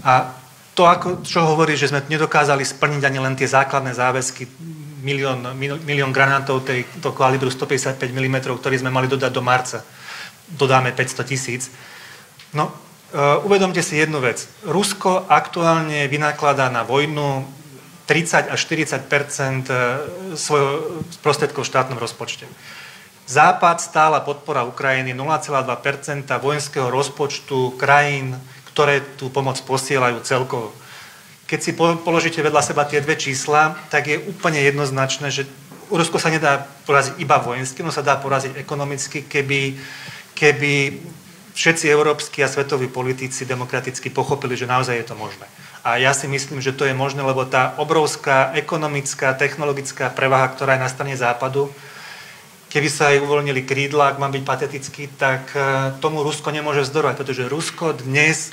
A 0.04 0.36
to, 0.76 0.84
ako, 0.84 1.24
čo 1.24 1.48
hovorí, 1.48 1.80
že 1.80 1.88
sme 1.88 2.04
nedokázali 2.06 2.68
splniť 2.68 3.04
ani 3.08 3.20
len 3.24 3.40
tie 3.40 3.48
základné 3.48 3.96
záväzky, 3.96 4.44
milión, 5.00 5.40
milión 5.88 6.12
granátov 6.12 6.68
tej, 6.68 6.84
to 7.00 7.16
kalibru 7.16 7.48
155 7.48 8.04
mm, 8.04 8.38
ktorý 8.60 8.76
sme 8.84 8.92
mali 8.92 9.08
dodať 9.08 9.32
do 9.32 9.40
marca. 9.40 9.80
Dodáme 10.52 10.92
500 10.92 11.24
tisíc. 11.24 11.72
No, 12.56 12.72
uh, 12.72 13.44
uvedomte 13.44 13.84
si 13.84 14.00
jednu 14.00 14.24
vec. 14.24 14.48
Rusko 14.64 15.28
aktuálne 15.28 16.08
vynakladá 16.08 16.72
na 16.72 16.88
vojnu 16.88 17.44
30 18.06 18.54
až 18.54 18.60
40 18.70 19.02
e, 19.02 19.78
svojho 20.38 21.02
prostriedkov 21.26 21.66
v 21.66 21.72
štátnom 21.74 21.98
rozpočte. 21.98 22.46
Západ 23.26 23.82
stála 23.82 24.22
podpora 24.22 24.62
Ukrajiny 24.62 25.18
0,2% 25.18 26.30
vojenského 26.38 26.94
rozpočtu 26.94 27.74
krajín 27.82 28.38
ktoré 28.76 29.00
tú 29.16 29.32
pomoc 29.32 29.56
posielajú 29.64 30.20
celkovo. 30.28 30.76
Keď 31.48 31.60
si 31.64 31.72
položíte 31.80 32.44
vedľa 32.44 32.60
seba 32.60 32.84
tie 32.84 33.00
dve 33.00 33.16
čísla, 33.16 33.80
tak 33.88 34.12
je 34.12 34.20
úplne 34.20 34.60
jednoznačné, 34.60 35.32
že 35.32 35.48
Rusko 35.88 36.20
sa 36.20 36.28
nedá 36.28 36.68
poraziť 36.84 37.16
iba 37.24 37.40
vojensky, 37.40 37.80
no 37.80 37.96
sa 37.96 38.04
dá 38.04 38.20
poraziť 38.20 38.60
ekonomicky, 38.60 39.24
keby, 39.24 39.80
keby 40.36 40.74
všetci 41.56 41.88
európsky 41.88 42.44
a 42.44 42.52
svetoví 42.52 42.92
politici 42.92 43.48
demokraticky 43.48 44.12
pochopili, 44.12 44.60
že 44.60 44.68
naozaj 44.68 44.96
je 45.00 45.08
to 45.08 45.16
možné. 45.16 45.48
A 45.88 45.96
ja 45.96 46.12
si 46.12 46.28
myslím, 46.28 46.60
že 46.60 46.76
to 46.76 46.84
je 46.84 46.94
možné, 46.94 47.24
lebo 47.24 47.48
tá 47.48 47.74
obrovská 47.80 48.52
ekonomická, 48.54 49.32
technologická 49.34 50.12
prevaha, 50.12 50.52
ktorá 50.52 50.76
je 50.76 50.84
na 50.84 50.92
strane 50.92 51.16
západu, 51.16 51.72
keby 52.70 52.88
sa 52.92 53.16
aj 53.16 53.24
uvoľnili 53.24 53.64
krídla, 53.64 54.12
ak 54.12 54.20
mám 54.20 54.36
byť 54.36 54.44
patetický, 54.44 55.08
tak 55.16 55.56
eh, 55.56 55.96
tomu 56.04 56.22
Rusko 56.22 56.52
nemôže 56.52 56.84
vzdorovať, 56.84 57.16
pretože 57.16 57.48
Rusko 57.48 57.96
dnes 58.04 58.52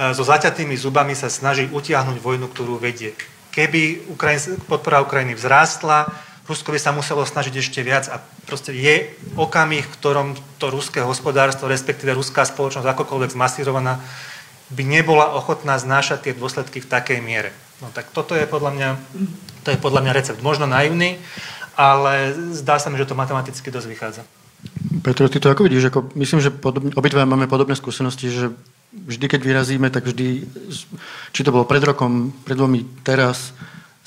E, 0.00 0.14
so 0.14 0.24
zaťatými 0.24 0.72
zubami 0.78 1.12
sa 1.12 1.28
snaží 1.28 1.68
utiahnuť 1.68 2.16
vojnu, 2.22 2.46
ktorú 2.48 2.80
vedie. 2.80 3.12
Keby 3.52 4.08
Ukrajin, 4.14 4.56
podpora 4.64 5.04
Ukrajiny 5.04 5.34
vzrástla, 5.36 6.08
Rusko 6.50 6.74
by 6.74 6.80
sa 6.82 6.90
muselo 6.90 7.22
snažiť 7.22 7.54
ešte 7.62 7.86
viac 7.86 8.10
a 8.10 8.18
proste 8.42 8.74
je 8.74 9.14
okamih, 9.38 9.86
v 9.86 9.94
ktorom 9.94 10.28
to 10.58 10.66
ruské 10.74 10.98
hospodárstvo, 10.98 11.70
respektíve 11.70 12.10
ruská 12.10 12.42
spoločnosť 12.42 12.90
akokoľvek 12.90 13.30
zmasírovaná, 13.30 14.02
by 14.74 14.82
nebola 14.82 15.30
ochotná 15.38 15.78
znášať 15.78 16.26
tie 16.26 16.32
dôsledky 16.34 16.82
v 16.82 16.90
takej 16.90 17.22
miere. 17.22 17.54
No 17.78 17.94
tak 17.94 18.10
toto 18.10 18.34
je 18.34 18.50
podľa 18.50 18.70
mňa, 18.74 18.88
to 19.62 19.68
je 19.70 19.78
podľa 19.78 20.02
mňa 20.02 20.12
recept. 20.12 20.42
Možno 20.42 20.66
naivný, 20.66 21.22
ale 21.78 22.34
zdá 22.50 22.82
sa 22.82 22.90
mi, 22.90 22.98
že 22.98 23.06
to 23.06 23.14
matematicky 23.14 23.70
dosť 23.70 23.86
vychádza. 23.86 24.22
Petro, 25.00 25.30
ty 25.30 25.40
to 25.40 25.48
ako 25.48 25.64
vidíš? 25.64 25.88
Ako, 25.88 26.12
myslím, 26.18 26.42
že 26.44 26.52
podobne, 26.52 26.92
obidva 26.92 27.24
máme 27.24 27.48
podobné 27.48 27.72
skúsenosti, 27.72 28.28
že 28.28 28.52
vždy, 28.92 29.26
keď 29.30 29.40
vyrazíme, 29.40 29.88
tak 29.88 30.04
vždy, 30.04 30.44
či 31.32 31.40
to 31.40 31.54
bolo 31.54 31.64
pred 31.64 31.80
rokom, 31.80 32.34
pred 32.44 32.58
dvomi, 32.58 32.84
teraz, 33.00 33.56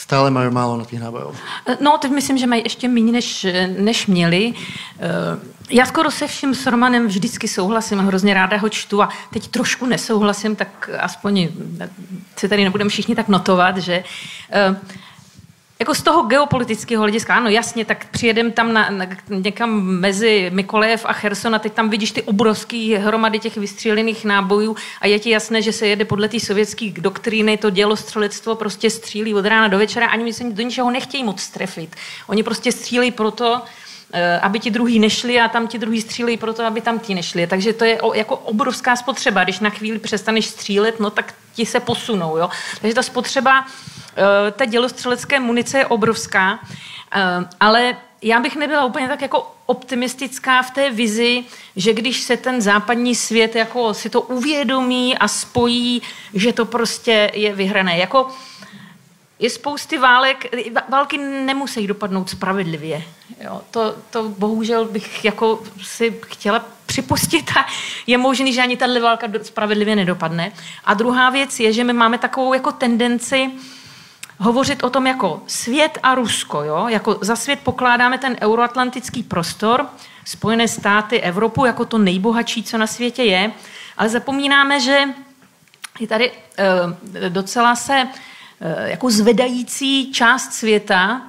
stále 0.04 0.28
majú 0.28 0.52
málo 0.52 0.76
na 0.76 0.86
tých 0.86 1.00
nábojov. 1.00 1.32
No, 1.80 1.98
teď 1.98 2.12
myslím, 2.12 2.38
že 2.38 2.48
mají 2.48 2.62
ještě 2.66 2.88
méně, 2.88 3.12
než, 3.12 3.48
než 3.80 4.08
měli. 4.08 4.54
Eh, 4.54 5.54
já 5.70 5.86
skoro 5.86 6.12
se 6.12 6.28
vším 6.28 6.56
s 6.56 6.68
Romanem 6.68 7.08
vždycky 7.08 7.48
souhlasím, 7.48 8.00
hrozně 8.00 8.34
ráda 8.34 8.58
ho 8.58 8.70
čtu 8.70 9.02
a 9.02 9.10
teď 9.32 9.48
trošku 9.48 9.86
nesouhlasím, 9.86 10.56
tak 10.56 10.90
aspoň 11.00 11.50
si 12.36 12.50
tady 12.50 12.64
nebudeme 12.64 12.90
všichni 12.90 13.16
tak 13.16 13.28
notovat, 13.28 13.78
že 13.78 14.04
uh, 14.70 14.76
jako 15.84 15.96
z 15.96 16.02
toho 16.02 16.24
geopolitického 16.24 17.02
hlediska, 17.02 17.36
ano, 17.36 17.50
jasně, 17.50 17.86
tak 17.86 18.06
přijedem 18.12 18.52
tam 18.52 18.74
na, 18.74 18.90
na, 18.90 19.06
někam 19.30 19.82
mezi 19.82 20.50
Mikolejev 20.54 21.06
a 21.06 21.14
Cherson 21.14 21.56
a 21.56 21.60
teď 21.60 21.74
tam 21.74 21.90
vidíš 21.90 22.12
ty 22.12 22.22
obrovské 22.22 22.98
hromady 22.98 23.40
těch 23.40 23.58
vystřílených 23.58 24.26
nábojů 24.26 24.76
a 25.02 25.08
je 25.08 25.20
ti 25.20 25.30
jasné, 25.30 25.62
že 25.62 25.72
se 25.72 25.88
jede 25.88 26.06
podle 26.06 26.30
té 26.30 26.40
sovětské 26.40 26.92
doktríny, 26.98 27.58
to 27.58 27.70
dělostřelectvo 27.70 28.56
prostě 28.56 28.90
střílí 28.90 29.34
od 29.34 29.46
rána 29.46 29.68
do 29.68 29.78
večera, 29.78 30.08
ani 30.08 30.34
se 30.34 30.44
do 30.44 30.64
ničeho 30.64 30.92
nechtějí 30.92 31.24
moc 31.24 31.42
strefit. 31.42 31.96
Oni 32.28 32.44
prostě 32.44 32.72
střílí 32.72 33.12
proto, 33.12 33.62
eh, 34.14 34.40
aby 34.40 34.60
ti 34.60 34.72
druhý 34.72 35.00
nešli 35.00 35.40
a 35.40 35.48
tam 35.48 35.68
ti 35.68 35.78
druhý 35.78 36.02
střílí 36.02 36.38
proto, 36.38 36.64
aby 36.64 36.82
tam 36.82 37.00
ti 37.00 37.16
nešli. 37.16 37.48
Takže 37.48 37.74
to 37.74 37.86
je 37.86 38.00
jako 38.14 38.38
obrovská 38.38 38.96
spotřeba. 38.96 39.44
Když 39.44 39.60
na 39.60 39.70
chvíli 39.70 40.00
přestaneš 40.00 40.46
střílet, 40.46 41.00
no 41.00 41.10
tak 41.10 41.34
ti 41.54 41.66
se 41.66 41.80
posunou. 41.80 42.38
Jo? 42.38 42.50
Takže 42.82 42.96
ta 42.96 43.04
spotřeba 43.04 43.66
ta 44.52 44.66
dělostřelecké 44.66 45.40
munice 45.40 45.78
je 45.78 45.86
obrovská, 45.86 46.60
eh, 47.16 47.22
ale 47.60 47.98
já 48.22 48.40
bych 48.40 48.56
nebyla 48.56 48.86
úplně 48.86 49.08
tak 49.08 49.22
jako 49.22 49.52
optimistická 49.66 50.62
v 50.62 50.72
té 50.72 50.90
vizi, 50.90 51.44
že 51.76 51.94
když 51.94 52.22
se 52.22 52.38
ten 52.38 52.62
západní 52.62 53.16
svět 53.16 53.56
jako 53.56 53.94
si 53.94 54.10
to 54.10 54.22
uvědomí 54.22 55.18
a 55.18 55.28
spojí, 55.28 56.02
že 56.34 56.54
to 56.54 56.66
prostě 56.66 57.32
je 57.34 57.54
vyhrané. 57.56 57.98
Jako 57.98 58.28
je 59.40 59.50
spousty 59.50 59.98
válek, 59.98 60.56
války 60.90 61.18
nemusí 61.18 61.88
dopadnout 61.88 62.30
spravedlivě. 62.30 63.04
Jo, 63.42 63.62
to, 63.72 63.96
to 64.10 64.24
bohužel 64.24 64.86
bych 64.86 65.26
jako 65.26 65.64
si 65.82 66.20
chtěla 66.26 66.66
připustit 66.86 67.52
a 67.58 67.66
je 68.08 68.18
možný, 68.18 68.54
že 68.54 68.62
ani 68.62 68.78
tahle 68.78 69.00
válka 69.00 69.28
spravedlivě 69.42 69.96
nedopadne. 69.96 70.52
A 70.86 70.94
druhá 70.94 71.30
věc 71.30 71.60
je, 71.60 71.74
že 71.74 71.84
my 71.84 71.94
máme 71.94 72.18
takovou 72.18 72.54
jako 72.54 72.72
tendenci 72.72 73.48
uh, 73.48 73.62
hovořit 74.40 74.84
o 74.84 74.90
tom 74.90 75.08
jako 75.08 75.42
svět 75.48 76.00
a 76.04 76.16
Rusko. 76.16 76.64
Jo? 76.64 76.88
Jako 76.88 77.18
za 77.22 77.36
svět 77.36 77.60
pokládáme 77.64 78.18
ten 78.18 78.38
euroatlantický 78.42 79.24
prostor, 79.24 79.86
Spojené 80.26 80.68
státy, 80.68 81.22
Evropu 81.22 81.66
jako 81.66 81.86
to 81.86 81.98
nejbohatší, 81.98 82.64
co 82.64 82.78
na 82.78 82.88
světě 82.88 83.24
je, 83.24 83.52
ale 83.98 84.10
zapomínáme, 84.10 84.80
že 84.80 85.00
je 86.00 86.08
tady 86.08 86.32
e, 86.32 87.30
docela 87.30 87.76
se 87.76 87.94
e, 88.62 88.90
jako 88.90 89.10
zvedající 89.10 90.12
část 90.12 90.54
světa, 90.54 91.22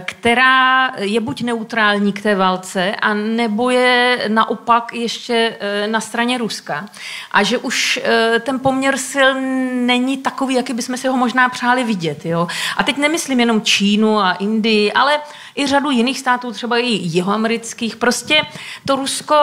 která 0.00 0.92
je 0.98 1.20
buď 1.20 1.42
neutrální 1.42 2.12
k 2.12 2.22
té 2.22 2.34
válce, 2.34 2.94
a 2.94 3.14
nebo 3.14 3.70
je 3.70 4.24
naopak 4.28 4.92
ještě 4.92 5.56
eh, 5.60 5.86
na 5.86 6.00
straně 6.00 6.38
Ruska. 6.38 6.88
A 7.30 7.42
že 7.42 7.58
už 7.58 8.00
eh, 8.04 8.40
ten 8.40 8.60
poměr 8.60 8.98
sil 9.10 9.28
není 9.74 10.16
takový, 10.16 10.54
jaký 10.54 10.72
bychom 10.72 10.96
si 10.96 11.08
ho 11.08 11.16
možná 11.16 11.48
přáli 11.48 11.84
vidět. 11.84 12.26
Jo? 12.26 12.48
A 12.76 12.82
teď 12.82 12.96
nemyslím 12.96 13.40
jenom 13.40 13.62
Čínu 13.62 14.18
a 14.18 14.32
Indii, 14.32 14.92
ale 14.92 15.20
i 15.56 15.66
řadu 15.66 15.90
jiných 15.90 16.18
států, 16.18 16.52
třeba 16.52 16.78
i 16.78 16.86
jihoamerických. 16.86 17.96
Prostě 17.96 18.42
to 18.86 18.96
Rusko 18.96 19.34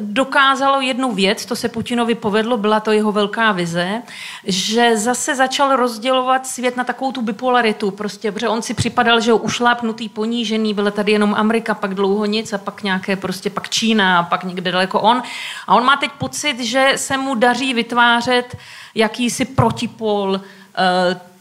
dokázalo 0.00 0.80
jednu 0.80 1.12
věc, 1.12 1.46
to 1.46 1.56
se 1.56 1.68
Putinovi 1.68 2.14
povedlo, 2.14 2.56
byla 2.56 2.80
to 2.80 2.92
jeho 2.92 3.12
velká 3.12 3.52
vize, 3.52 4.02
že 4.44 4.96
zase 4.96 5.34
začal 5.34 5.76
rozdělovat 5.76 6.46
svět 6.46 6.76
na 6.76 6.84
takovou 6.84 7.12
tu 7.12 7.22
bipolaritu, 7.22 7.90
prostě, 7.90 8.32
protože 8.32 8.48
on 8.48 8.62
si 8.62 8.74
připadal, 8.74 9.20
že 9.20 9.29
že 9.30 9.34
ušlápnutý, 9.34 10.08
ponížený, 10.08 10.74
byla 10.74 10.90
tady 10.90 11.12
jenom 11.12 11.34
Amerika, 11.34 11.74
pak 11.74 11.94
dlouho 11.94 12.26
nic 12.26 12.52
a 12.52 12.58
pak 12.58 12.82
nějaké 12.82 13.16
prostě 13.16 13.50
pak 13.50 13.68
Čína 13.68 14.18
a 14.18 14.22
pak 14.22 14.44
někde 14.44 14.72
daleko 14.72 15.00
on. 15.00 15.22
A 15.66 15.74
on 15.74 15.84
má 15.84 15.96
teď 15.96 16.10
pocit, 16.18 16.60
že 16.60 16.92
se 16.96 17.16
mu 17.16 17.34
daří 17.34 17.74
vytvářet 17.74 18.56
jakýsi 18.94 19.44
protipol 19.44 20.30
uh, 20.30 20.40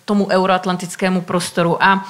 tomu 0.06 0.28
euroatlantickému 0.30 1.22
prostoru. 1.22 1.84
A 1.84 2.06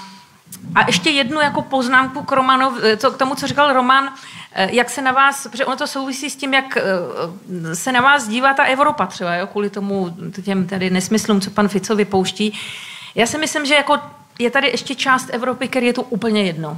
a 0.75 0.85
ještě 0.87 1.09
jednu 1.09 1.41
jako 1.41 1.61
poznámku 1.61 2.23
k, 2.23 2.31
Romanov, 2.31 2.73
eh, 2.83 2.97
co, 2.97 3.11
k 3.11 3.17
tomu, 3.17 3.35
co 3.35 3.47
říkal 3.47 3.73
Roman, 3.73 4.09
eh, 4.51 4.69
jak 4.71 4.89
se 4.89 5.01
na 5.01 5.11
vás, 5.11 5.47
protože 5.47 5.65
ono 5.65 5.75
to 5.75 5.87
souvisí 5.87 6.29
s 6.29 6.35
tím, 6.35 6.53
jak 6.53 6.77
se 7.73 7.91
na 7.91 8.01
vás 8.01 8.27
dívá 8.27 8.53
ta 8.53 8.63
Evropa 8.63 9.05
třeba, 9.05 9.35
jo, 9.35 9.47
kvůli 9.47 9.69
tomu 9.69 10.15
těm 10.43 10.67
tady 10.67 10.89
nesmyslům, 10.89 11.41
co 11.41 11.51
pan 11.51 11.67
Fico 11.67 11.95
vypouští. 11.95 12.59
Já 13.15 13.25
si 13.25 13.37
myslím, 13.37 13.65
že 13.65 13.75
jako 13.75 13.99
je 14.39 14.51
tady 14.51 14.67
ještě 14.67 14.95
část 14.95 15.29
Evropy, 15.31 15.67
který 15.67 15.87
je 15.87 15.93
to 15.93 16.03
úplně 16.03 16.43
jedno. 16.43 16.77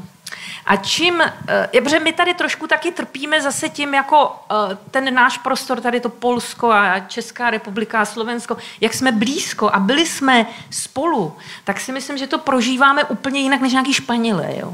A 0.65 0.75
čím, 0.75 1.21
eh, 1.21 1.81
protože 1.81 1.99
my 1.99 2.13
tady 2.13 2.33
trošku 2.33 2.67
taky 2.67 2.91
trpíme 2.91 3.41
zase 3.41 3.69
tím, 3.69 3.93
jako 3.93 4.35
eh, 4.51 4.77
ten 4.91 5.13
náš 5.13 5.37
prostor, 5.37 5.81
tady 5.81 5.99
to 5.99 6.09
Polsko 6.09 6.71
a 6.71 6.99
Česká 6.99 7.49
republika 7.49 8.01
a 8.01 8.05
Slovensko, 8.05 8.57
jak 8.81 8.93
jsme 8.93 9.11
blízko 9.11 9.69
a 9.73 9.79
byli 9.79 10.05
jsme 10.05 10.45
spolu, 10.69 11.37
tak 11.63 11.79
si 11.79 11.91
myslím, 11.91 12.17
že 12.17 12.27
to 12.27 12.39
prožíváme 12.39 13.03
úplně 13.03 13.39
jinak 13.39 13.61
než 13.61 13.71
nějaký 13.71 13.93
Španělé. 13.93 14.53
Jo. 14.57 14.73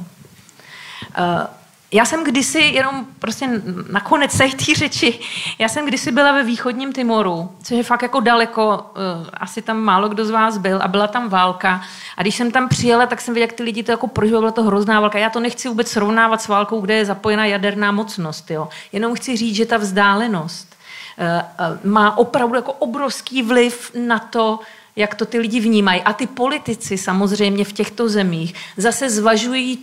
Eh, 1.92 1.98
já 1.98 2.06
jsem 2.06 2.24
kdysi, 2.24 2.60
jenom 2.60 3.06
prostě 3.20 3.62
nakonec 3.92 4.38
té 4.38 4.76
řeči, 4.76 5.20
já 5.60 5.70
jsem 5.70 5.86
kdysi 5.86 6.12
byla 6.12 6.32
ve 6.32 6.44
východním 6.44 6.94
Timoru, 6.94 7.52
což 7.64 7.78
je 7.78 7.84
fakt 7.84 8.02
jako 8.02 8.20
daleko, 8.20 8.68
uh, 8.68 9.28
asi 9.34 9.62
tam 9.62 9.78
málo 9.78 10.10
kdo 10.10 10.26
z 10.26 10.30
vás 10.30 10.58
byl 10.58 10.80
a 10.82 10.88
byla 10.88 11.08
tam 11.08 11.30
válka. 11.30 11.82
A 12.18 12.22
když 12.22 12.36
jsem 12.36 12.52
tam 12.52 12.70
přijela, 12.70 13.06
tak 13.06 13.22
jsem 13.22 13.34
viděla, 13.34 13.48
jak 13.48 13.58
ty 13.58 13.64
lidi 13.64 13.84
to 13.84 13.92
jako 13.92 14.08
prožívali, 14.08 14.42
byla 14.42 14.52
to 14.52 14.64
hrozná 14.64 15.00
válka. 15.00 15.20
Já 15.20 15.30
to 15.30 15.40
nechci 15.40 15.70
vůbec 15.70 15.92
srovnávat 15.92 16.42
s 16.42 16.48
válkou, 16.48 16.82
kde 16.82 16.94
je 16.94 17.06
zapojena 17.06 17.46
jaderná 17.46 17.92
mocnost, 17.92 18.52
jo. 18.52 18.70
Jenom 18.92 19.16
chci 19.16 19.38
říct, 19.38 19.56
že 19.56 19.66
ta 19.66 19.78
vzdálenost 19.78 20.76
uh, 21.18 21.26
uh, 21.26 21.92
má 21.92 22.18
opravdu 22.18 22.56
jako 22.56 22.74
obrovský 22.74 23.44
vliv 23.44 23.92
na 23.96 24.20
to, 24.20 24.60
jak 24.96 25.16
to 25.16 25.26
ty 25.26 25.40
lidi 25.40 25.60
vnímají. 25.60 26.02
A 26.02 26.14
ty 26.14 26.28
politici 26.28 26.98
samozřejmě 26.98 27.66
v 27.66 27.74
těchto 27.74 28.10
zemích 28.10 28.54
zase 28.78 29.10
zvažují 29.10 29.80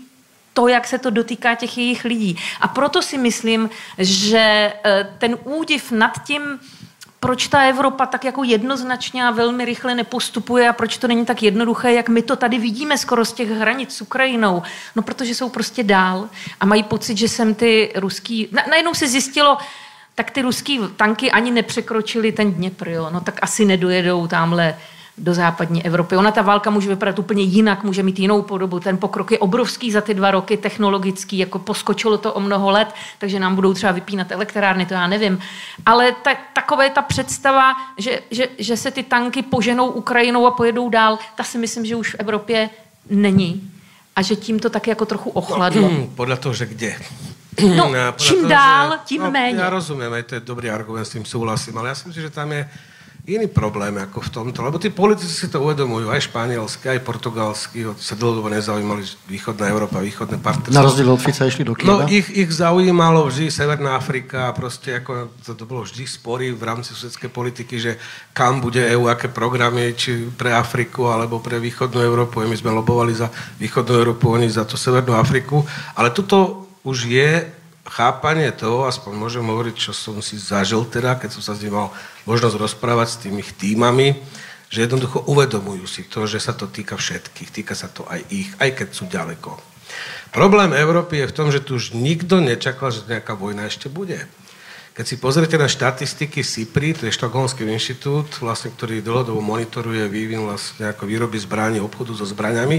to, 0.55 0.69
jak 0.69 0.87
se 0.87 0.99
to 0.99 1.11
dotýká 1.11 1.55
těch 1.55 1.79
jejich 1.79 2.05
lidí. 2.05 2.39
A 2.61 2.69
proto 2.69 3.03
si 3.03 3.19
myslím, 3.19 3.71
že 3.99 4.73
eh, 4.85 5.15
ten 5.19 5.37
údiv 5.45 5.91
nad 5.91 6.25
tím, 6.25 6.61
proč 7.21 7.47
ta 7.47 7.63
Evropa 7.63 8.07
tak 8.07 8.25
jako 8.25 8.45
jednoznačně 8.45 9.25
a 9.25 9.31
velmi 9.31 9.65
rychle 9.65 9.95
nepostupuje 9.95 10.69
a 10.69 10.73
proč 10.73 10.97
to 10.97 11.09
není 11.09 11.27
tak 11.27 11.43
jednoduché, 11.43 11.93
jak 11.93 12.09
my 12.09 12.23
to 12.23 12.37
tady 12.37 12.59
vidíme 12.59 12.99
skoro 12.99 13.25
z 13.25 13.33
těch 13.33 13.51
hranic 13.51 13.95
s 13.95 14.03
Ukrajinou. 14.03 14.63
No 14.97 15.03
protože 15.03 15.35
jsou 15.35 15.49
prostě 15.49 15.83
dál 15.83 16.29
a 16.61 16.67
mají 16.67 16.83
pocit, 16.83 17.19
že 17.19 17.29
jsem 17.29 17.55
ty 17.55 17.93
ruský... 17.97 18.49
Na, 18.53 18.63
najednou 18.71 18.95
se 18.95 19.09
zjistilo, 19.09 19.59
tak 20.15 20.31
ty 20.31 20.43
ruský 20.43 20.81
tanky 20.97 21.31
ani 21.31 21.51
nepřekročili 21.51 22.33
ten 22.33 22.53
Dněpr, 22.53 22.89
jo. 22.89 23.11
No 23.13 23.21
tak 23.21 23.39
asi 23.43 23.65
nedojedou 23.65 24.27
tamhle 24.27 24.77
do 25.19 25.35
západní 25.35 25.87
Evropy. 25.87 26.17
Ona 26.17 26.31
ta 26.31 26.43
válka 26.43 26.71
může 26.71 26.89
vypadat 26.89 27.19
úplně 27.19 27.43
jinak, 27.43 27.85
může 27.85 28.03
mít 28.03 28.19
jinou 28.19 28.43
podobu. 28.43 28.81
Ten 28.81 28.99
pokrok 28.99 29.31
je 29.31 29.39
obrovský 29.39 29.93
za 29.93 30.01
ty 30.01 30.15
dva 30.15 30.31
roky, 30.31 30.57
technologický, 30.57 31.39
jako 31.39 31.59
poskočilo 31.59 32.19
to 32.19 32.33
o 32.33 32.41
mnoho 32.41 32.71
let, 32.71 32.89
takže 33.19 33.41
nám 33.41 33.55
budou 33.55 33.75
třeba 33.75 33.93
vypínat 33.93 34.33
elektrárny, 34.33 34.87
to 34.87 34.95
já 34.95 35.07
nevím. 35.07 35.39
Ale 35.87 36.13
ta, 36.13 36.31
takové 36.53 36.91
ta 36.91 37.03
představa, 37.03 37.73
že, 37.99 38.21
že, 38.31 38.49
že 38.59 38.77
se 38.77 38.91
ty 38.91 39.03
tanky 39.03 39.43
poženou 39.43 39.87
Ukrajinou 39.87 40.47
a 40.47 40.51
pojedou 40.51 40.89
dál, 40.89 41.19
ta 41.35 41.45
si 41.45 41.59
myslím, 41.59 41.87
že 41.87 41.97
už 41.97 42.11
v 42.11 42.17
Evropě 42.19 42.71
není. 43.11 43.71
A 44.17 44.23
že 44.23 44.37
tím 44.37 44.59
to 44.59 44.71
tak 44.71 44.87
jako 44.87 45.07
trochu 45.07 45.31
ochladlo. 45.31 45.91
No, 45.91 46.07
podle 46.15 46.37
toho, 46.37 46.55
že 46.55 46.67
kde. 46.67 46.97
No, 47.77 47.91
čím 48.17 48.37
toho, 48.37 48.49
dál, 48.49 48.91
že, 48.93 48.99
tím 49.05 49.23
no, 49.23 49.31
méně. 49.31 49.59
Já 49.59 49.71
rozumím, 49.71 50.13
aj 50.13 50.23
to 50.23 50.35
je 50.35 50.41
dobrý 50.41 50.71
argument, 50.71 51.05
s 51.05 51.11
tím 51.11 51.25
souhlasím, 51.25 51.79
ale 51.79 51.89
já 51.89 51.95
si 51.95 52.09
myslím, 52.09 52.23
že 52.23 52.31
tam 52.31 52.53
je 52.53 52.71
iný 53.25 53.49
problém 53.49 53.97
ako 53.97 54.21
v 54.21 54.31
tomto, 54.31 54.61
lebo 54.61 54.77
tí 54.77 54.93
politici 54.93 55.33
si 55.33 55.49
to 55.49 55.65
uvedomujú, 55.65 56.13
aj 56.13 56.29
španielsky, 56.29 56.93
aj 56.93 57.01
portugalsky, 57.01 57.89
sa 57.97 58.13
dlhodobo 58.21 58.53
nezaujímali 58.53 59.01
východná 59.25 59.73
Európa, 59.73 60.05
východné 60.05 60.37
partnerstvo. 60.45 60.77
Na 60.77 60.85
rozdiel 60.85 61.09
od 61.09 61.25
Fica 61.25 61.49
išli 61.49 61.65
do 61.65 61.73
Kieva? 61.73 62.05
No, 62.05 62.13
ich, 62.13 62.29
ich 62.29 62.51
zaujímalo 62.53 63.25
vždy 63.25 63.49
Severná 63.49 63.97
Afrika 63.97 64.53
proste 64.53 65.01
ako 65.01 65.33
to, 65.41 65.57
to 65.57 65.65
bolo 65.65 65.89
vždy 65.89 66.05
spory 66.05 66.53
v 66.53 66.63
rámci 66.69 66.93
susedskej 66.93 67.33
politiky, 67.33 67.81
že 67.81 67.97
kam 68.37 68.61
bude 68.61 68.85
EU, 68.93 69.09
aké 69.09 69.33
programy, 69.33 69.97
či 69.97 70.29
pre 70.29 70.53
Afriku 70.53 71.09
alebo 71.09 71.41
pre 71.41 71.57
východnú 71.57 72.05
Európu. 72.05 72.45
My 72.45 72.57
sme 72.61 72.77
lobovali 72.77 73.17
za 73.17 73.33
východnú 73.57 74.05
Európu, 74.05 74.37
oni 74.37 74.53
za 74.53 74.69
to 74.69 74.77
Severnú 74.77 75.17
Afriku, 75.17 75.65
ale 75.97 76.13
tuto 76.13 76.69
už 76.85 77.09
je 77.09 77.64
chápanie 77.85 78.49
toho, 78.53 78.89
aspoň 78.89 79.13
môžem 79.13 79.45
hovoriť, 79.45 79.77
čo 79.77 79.93
som 79.93 80.17
si 80.25 80.41
zažil 80.41 80.85
teda, 80.89 81.21
keď 81.21 81.37
som 81.37 81.43
sa 81.45 81.53
s 81.53 81.63
ním 81.65 81.77
mal 81.77 81.89
možnosť 82.25 82.57
rozprávať 82.57 83.09
s 83.09 83.21
tými 83.21 83.43
týmami, 83.45 84.17
že 84.73 84.89
jednoducho 84.89 85.23
uvedomujú 85.29 85.85
si 85.87 86.03
to, 86.09 86.25
že 86.25 86.41
sa 86.41 86.57
to 86.57 86.67
týka 86.67 86.97
všetkých, 86.97 87.51
týka 87.53 87.75
sa 87.77 87.87
to 87.93 88.03
aj 88.09 88.21
ich, 88.33 88.51
aj 88.59 88.71
keď 88.75 88.89
sú 88.91 89.05
ďaleko. 89.07 89.55
Problém 90.35 90.75
Európy 90.75 91.23
je 91.23 91.31
v 91.31 91.37
tom, 91.37 91.49
že 91.55 91.63
tu 91.63 91.79
už 91.79 91.95
nikto 91.95 92.43
nečakal, 92.43 92.91
že 92.91 93.07
nejaká 93.07 93.39
vojna 93.39 93.71
ešte 93.71 93.87
bude. 93.87 94.27
Keď 94.95 95.07
si 95.11 95.19
pozrite 95.19 95.59
na 95.59 95.67
štatistiky 95.67 96.47
SIPRI, 96.47 96.95
to 96.95 97.11
je 97.11 97.19
Štokholmský 97.19 97.67
inštitút, 97.67 98.39
vlastne, 98.39 98.71
ktorý 98.71 99.03
dlhodobo 99.03 99.43
monitoruje 99.43 100.07
vývin 100.07 100.47
vlastne 100.47 100.95
ako 100.95 101.11
výroby 101.11 101.35
zbraní, 101.35 101.83
obchodu 101.83 102.15
so 102.15 102.23
zbraňami, 102.23 102.79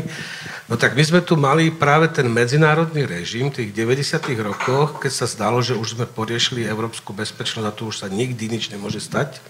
no 0.72 0.80
tak 0.80 0.96
my 0.96 1.04
sme 1.04 1.20
tu 1.20 1.36
mali 1.36 1.76
práve 1.76 2.08
ten 2.08 2.24
medzinárodný 2.32 3.04
režim 3.04 3.52
tých 3.52 3.76
90. 3.76 4.32
rokoch, 4.48 5.04
keď 5.04 5.12
sa 5.12 5.28
zdalo, 5.28 5.60
že 5.60 5.76
už 5.76 6.00
sme 6.00 6.08
poriešili 6.08 6.64
európsku 6.64 7.12
bezpečnosť 7.12 7.68
a 7.68 7.76
tu 7.76 7.92
už 7.92 8.00
sa 8.00 8.08
nikdy 8.08 8.48
nič 8.48 8.72
nemôže 8.72 9.04
stať. 9.04 9.44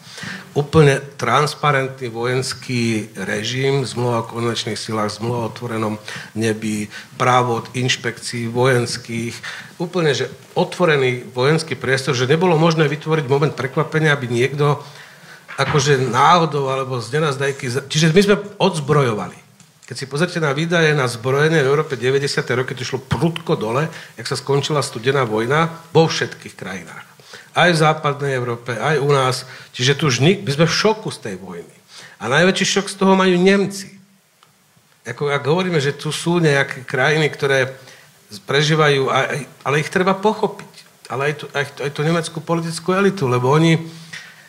Úplne 0.58 1.06
transparentný 1.22 2.10
vojenský 2.10 3.14
režim, 3.14 3.86
zmluva 3.86 4.26
o 4.26 4.30
konvenčných 4.34 4.82
silách, 4.82 5.22
zmluva 5.22 5.46
o 5.46 5.54
otvorenom 5.54 6.02
nebi, 6.34 6.90
právo 7.14 7.62
od 7.62 7.70
inšpekcií 7.78 8.50
vojenských, 8.50 9.38
úplne, 9.76 10.16
že 10.16 10.32
otvorený 10.56 11.28
vojenský 11.36 11.76
priestor, 11.76 12.16
že 12.16 12.30
nebolo 12.30 12.56
možné 12.56 12.88
vytvoriť 12.88 13.26
moment 13.28 13.52
prekvapenia, 13.52 14.16
aby 14.16 14.32
niekto 14.32 14.80
akože 15.56 16.12
náhodou 16.12 16.68
alebo 16.72 17.00
z 17.00 17.20
nenazdajky... 17.20 17.88
Čiže 17.88 18.12
my 18.12 18.22
sme 18.24 18.36
odzbrojovali. 18.60 19.38
Keď 19.86 19.96
si 19.96 20.10
pozrite 20.10 20.40
na 20.42 20.50
výdaje 20.50 20.98
na 20.98 21.06
zbrojenie 21.06 21.62
v 21.62 21.70
Európe 21.70 21.94
90. 21.94 22.26
roky, 22.58 22.74
to 22.74 22.82
šlo 22.82 23.00
prudko 23.06 23.54
dole, 23.54 23.86
jak 24.18 24.26
sa 24.26 24.34
skončila 24.34 24.82
studená 24.82 25.24
vojna 25.30 25.70
vo 25.94 26.10
všetkých 26.10 26.58
krajinách. 26.58 27.06
Aj 27.56 27.70
v 27.72 27.78
západnej 27.78 28.36
Európe, 28.36 28.74
aj 28.76 29.00
u 29.00 29.10
nás. 29.14 29.46
Čiže 29.72 29.96
tu 29.96 30.10
už 30.10 30.20
my 30.20 30.42
sme 30.44 30.66
v 30.66 30.74
šoku 30.74 31.14
z 31.14 31.20
tej 31.30 31.36
vojny. 31.38 31.76
A 32.20 32.28
najväčší 32.28 32.66
šok 32.66 32.88
z 32.90 32.96
toho 32.98 33.14
majú 33.14 33.38
Nemci. 33.38 33.96
Ako, 35.06 35.30
ak 35.30 35.46
hovoríme, 35.46 35.78
že 35.78 35.94
tu 35.94 36.10
sú 36.10 36.42
nejaké 36.42 36.82
krajiny, 36.82 37.30
ktoré 37.30 37.78
prežívajú, 38.42 39.12
ale 39.64 39.76
ich 39.80 39.90
treba 39.92 40.16
pochopiť. 40.18 40.74
Ale 41.06 41.32
aj 41.32 41.34
tú, 41.38 41.46
aj, 41.54 41.66
aj 41.86 41.92
tú 41.94 42.02
nemeckú 42.02 42.40
politickú 42.42 42.90
elitu, 42.98 43.30
lebo 43.30 43.54
oni, 43.54 43.78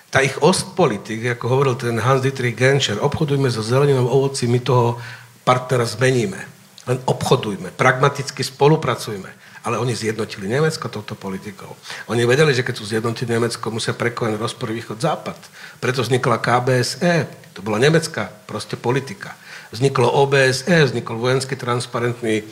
tá 0.08 0.24
ich 0.24 0.32
ostpolitik, 0.40 1.36
ako 1.36 1.44
hovoril 1.52 1.74
ten 1.76 2.00
Hans-Dietrich 2.00 2.56
Genscher, 2.56 2.96
obchodujme 2.96 3.52
so 3.52 3.60
zeleninou 3.60 4.08
ovoci, 4.08 4.48
my 4.48 4.60
toho 4.64 4.96
partnera 5.44 5.84
zmeníme. 5.84 6.40
Len 6.86 6.98
obchodujme, 7.02 7.74
pragmaticky 7.74 8.46
spolupracujme. 8.46 9.28
Ale 9.66 9.82
oni 9.82 9.98
zjednotili 9.98 10.46
Nemecko 10.46 10.86
touto 10.86 11.18
politikou. 11.18 11.74
Oni 12.06 12.22
vedeli, 12.22 12.54
že 12.54 12.62
keď 12.62 12.74
sú 12.78 12.86
zjednotili 12.86 13.34
Nemecko, 13.34 13.74
musia 13.74 13.98
prekonať 13.98 14.38
rozpor 14.38 14.70
východ-západ. 14.70 15.38
Preto 15.82 16.06
vznikla 16.06 16.38
KBSE. 16.38 17.26
To 17.58 17.66
bola 17.66 17.82
nemecká 17.82 18.30
proste 18.46 18.78
politika. 18.78 19.34
Vzniklo 19.74 20.06
OBSE, 20.06 20.86
vznikol 20.86 21.18
vojenský 21.18 21.58
transparentný 21.58 22.46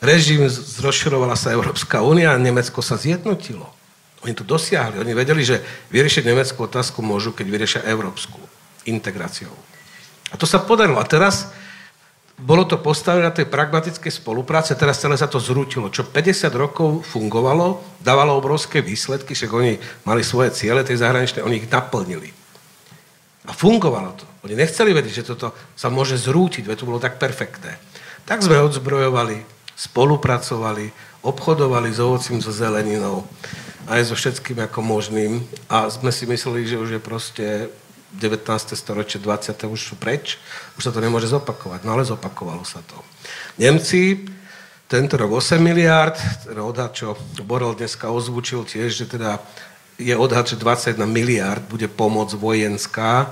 režim, 0.00 0.48
zrozširovala 0.48 1.36
sa 1.36 1.52
Európska 1.54 2.00
únia 2.00 2.34
a 2.34 2.40
Nemecko 2.40 2.80
sa 2.80 2.96
zjednotilo. 2.96 3.68
Oni 4.20 4.36
to 4.36 4.44
dosiahli. 4.44 5.00
Oni 5.00 5.16
vedeli, 5.16 5.40
že 5.40 5.64
vyriešiť 5.92 6.28
nemeckú 6.28 6.68
otázku 6.68 7.00
môžu, 7.00 7.32
keď 7.32 7.46
vyriešia 7.48 7.88
európsku 7.88 8.36
integráciou. 8.84 9.52
A 10.32 10.36
to 10.36 10.44
sa 10.44 10.60
podarilo. 10.60 11.00
A 11.00 11.08
teraz 11.08 11.48
bolo 12.40 12.64
to 12.64 12.80
postavené 12.80 13.28
na 13.28 13.36
tej 13.36 13.44
pragmatickej 13.52 14.08
spolupráce, 14.24 14.72
teraz 14.72 14.96
celé 14.96 15.16
sa 15.20 15.28
to 15.28 15.36
zrútilo. 15.36 15.92
Čo 15.92 16.08
50 16.08 16.48
rokov 16.56 17.04
fungovalo, 17.04 17.84
dávalo 18.00 18.32
obrovské 18.32 18.80
výsledky, 18.80 19.36
však 19.36 19.52
oni 19.52 19.76
mali 20.08 20.24
svoje 20.24 20.56
ciele, 20.56 20.80
tej 20.80 21.04
zahraničné, 21.04 21.44
oni 21.44 21.60
ich 21.60 21.68
naplnili. 21.68 22.32
A 23.44 23.52
fungovalo 23.52 24.16
to. 24.16 24.24
Oni 24.48 24.56
nechceli 24.56 24.96
vedieť, 24.96 25.20
že 25.20 25.28
toto 25.36 25.52
sa 25.76 25.92
môže 25.92 26.16
zrútiť, 26.16 26.64
veď 26.64 26.76
to 26.80 26.88
bolo 26.88 26.96
tak 26.96 27.20
perfektné. 27.20 27.76
Tak 28.24 28.40
sme 28.40 28.56
odzbrojovali, 28.64 29.44
spolupracovali, 29.80 30.92
obchodovali 31.24 31.88
s 31.88 31.98
ovocím, 32.04 32.44
so 32.44 32.52
zeleninou, 32.52 33.24
aj 33.88 34.12
so 34.12 34.14
všetkým 34.14 34.60
ako 34.68 34.84
možným 34.84 35.40
a 35.72 35.88
sme 35.88 36.12
si 36.12 36.28
mysleli, 36.28 36.68
že 36.68 36.76
už 36.76 36.90
je 36.96 37.00
proste 37.00 37.46
19. 38.12 38.44
storočie, 38.76 39.22
20. 39.22 39.56
už 39.70 39.80
sú 39.80 39.94
preč, 39.96 40.36
už 40.76 40.84
sa 40.84 40.92
to 40.92 41.00
nemôže 41.00 41.30
zopakovať. 41.30 41.86
No 41.86 41.96
ale 41.96 42.04
zopakovalo 42.04 42.66
sa 42.66 42.84
to. 42.84 42.98
Nemci 43.56 44.26
tento 44.90 45.14
rok 45.14 45.38
8 45.38 45.62
miliard, 45.62 46.18
teda 46.42 46.66
odhad, 46.66 46.90
čo 46.92 47.14
Borel 47.46 47.78
dneska 47.78 48.10
ozvučil 48.10 48.66
tiež, 48.66 48.90
že 48.90 49.06
teda 49.06 49.38
je 49.96 50.12
odhad, 50.18 50.50
že 50.50 50.58
21 50.58 51.06
miliard 51.06 51.62
bude 51.70 51.86
pomoc 51.86 52.34
vojenská 52.34 53.30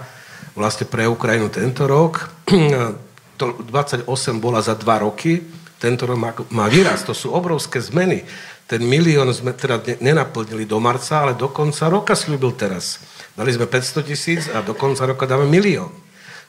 vlastne 0.55 0.87
pre 0.87 1.11
Ukrajinu 1.11 1.51
tento 1.53 1.85
rok. 1.85 2.31
To 3.39 3.55
28 3.55 4.03
bola 4.43 4.59
za 4.59 4.75
dva 4.75 4.99
roky, 4.99 5.39
tento 5.79 6.05
rok 6.07 6.19
má, 6.19 6.31
má 6.51 6.67
výraz. 6.67 7.07
To 7.07 7.15
sú 7.15 7.31
obrovské 7.31 7.79
zmeny. 7.79 8.27
Ten 8.69 8.85
milión 8.85 9.31
sme 9.33 9.57
teda 9.57 9.81
nenaplnili 10.03 10.69
do 10.69 10.77
marca, 10.83 11.25
ale 11.25 11.39
do 11.39 11.49
konca 11.49 11.89
roka 11.89 12.13
slúbil 12.13 12.53
teraz. 12.53 13.01
Dali 13.33 13.55
sme 13.55 13.65
500 13.65 14.05
tisíc 14.05 14.51
a 14.51 14.61
do 14.61 14.75
konca 14.75 15.07
roka 15.07 15.25
dáme 15.25 15.47
milión. 15.47 15.89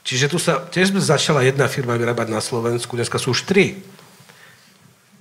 Čiže 0.04 0.26
tu 0.28 0.42
sa 0.42 0.66
tiež 0.66 0.92
začala 1.00 1.46
jedna 1.46 1.70
firma 1.70 1.94
vyrábať 1.96 2.28
na 2.34 2.42
Slovensku, 2.42 2.98
dneska 2.98 3.22
sú 3.22 3.32
už 3.32 3.46
tri. 3.46 3.86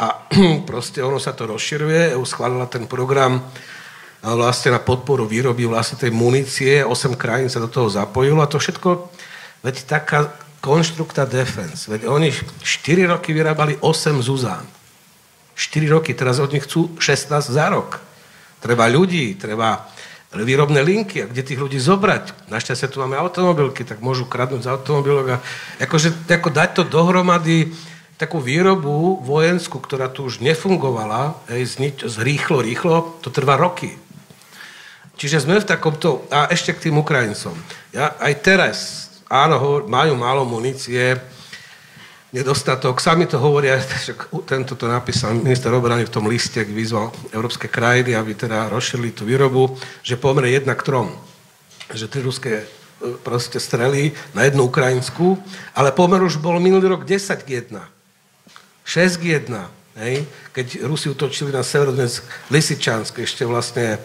A 0.01 0.27
proste 0.71 1.05
ono 1.05 1.21
sa 1.21 1.37
to 1.37 1.45
rozširuje, 1.47 2.17
EU 2.17 2.25
schválila 2.25 2.67
ten 2.67 2.89
program 2.89 3.45
vlastne 4.23 4.75
na 4.75 4.83
podporu 4.83 5.29
výroby 5.29 5.69
vlastne 5.71 6.01
tej 6.01 6.11
munície, 6.11 6.83
8 6.83 7.15
krajín 7.15 7.47
sa 7.47 7.63
do 7.63 7.71
toho 7.71 7.87
zapojilo 7.87 8.43
a 8.43 8.51
to 8.51 8.59
všetko, 8.59 9.13
veď 9.63 9.77
taká 9.87 10.48
konštrukta 10.61 11.25
defense. 11.25 11.87
Veď 11.87 12.11
oni 12.11 12.35
4 12.35 13.07
roky 13.07 13.31
vyrábali 13.33 13.79
8 13.81 14.23
Zuzán. 14.23 14.67
4 15.59 15.91
roky, 15.91 16.15
teraz 16.15 16.39
od 16.39 16.55
nich 16.55 16.67
chcú 16.67 16.95
16 17.03 17.51
za 17.51 17.67
rok. 17.71 17.99
Treba 18.63 18.87
ľudí, 18.91 19.35
treba 19.39 19.87
výrobné 20.35 20.85
linky, 20.85 21.25
a 21.25 21.31
kde 21.31 21.43
tých 21.43 21.59
ľudí 21.59 21.81
zobrať. 21.81 22.53
Našťastie 22.53 22.93
tu 22.93 23.01
máme 23.01 23.17
automobilky, 23.17 23.83
tak 23.83 24.05
môžu 24.05 24.29
kradnúť 24.29 24.67
z 24.67 24.71
automobilok 24.71 25.27
a 25.35 25.43
akože, 25.83 26.29
ako 26.29 26.51
dať 26.53 26.71
to 26.77 26.83
dohromady, 26.85 27.73
takú 28.21 28.43
výrobu 28.43 29.23
vojenskú, 29.25 29.79
ktorá 29.79 30.11
tu 30.11 30.27
už 30.27 30.43
nefungovala, 30.43 31.39
hej, 31.49 31.79
zniť, 31.79 31.97
rýchlo, 32.19 32.61
rýchlo, 32.61 33.17
to 33.23 33.31
trvá 33.31 33.55
roky. 33.57 33.95
Čiže 35.19 35.47
sme 35.47 35.59
v 35.59 35.67
takomto... 35.67 36.27
A 36.31 36.47
ešte 36.51 36.75
k 36.75 36.91
tým 36.91 36.99
Ukrajincom. 37.03 37.55
Ja 37.91 38.15
aj 38.23 38.35
teraz, 38.43 38.77
áno, 39.29 39.85
majú 39.85 40.17
málo 40.17 40.43
munície, 40.49 41.17
nedostatok. 42.33 43.01
Sami 43.01 43.25
to 43.25 43.41
hovoria, 43.41 43.81
tento 44.53 44.77
to 44.77 44.85
napísal 44.89 45.37
minister 45.37 45.73
obrany 45.73 46.05
v 46.05 46.13
tom 46.13 46.29
liste, 46.29 46.61
ak 46.61 46.69
vyzval 46.69 47.13
európske 47.33 47.69
krajiny, 47.69 48.17
aby 48.17 48.37
teda 48.37 48.69
rozšili 48.69 49.13
tú 49.13 49.25
výrobu, 49.25 49.77
že 50.05 50.21
pomere 50.21 50.53
jedna 50.53 50.77
k 50.77 50.85
trom. 50.85 51.09
Že 51.89 52.07
tri 52.09 52.21
ruské 52.21 52.53
e, 52.61 52.67
proste 53.25 53.57
strely 53.57 54.13
na 54.37 54.45
jednu 54.45 54.69
ukrajinskú, 54.69 55.41
ale 55.73 55.93
pomer 55.93 56.21
už 56.21 56.37
bol 56.41 56.61
minulý 56.61 56.93
rok 56.93 57.09
10 57.09 57.45
k 57.45 57.65
1. 57.73 57.81
6 58.85 59.21
k 59.21 59.25
1. 59.49 59.79
Hej? 60.05 60.25
Keď 60.53 60.67
Rusi 60.85 61.09
utočili 61.09 61.51
na 61.53 61.65
severodnes 61.65 62.25
Lisičansk, 62.53 63.21
ešte 63.21 63.45
vlastne 63.45 64.01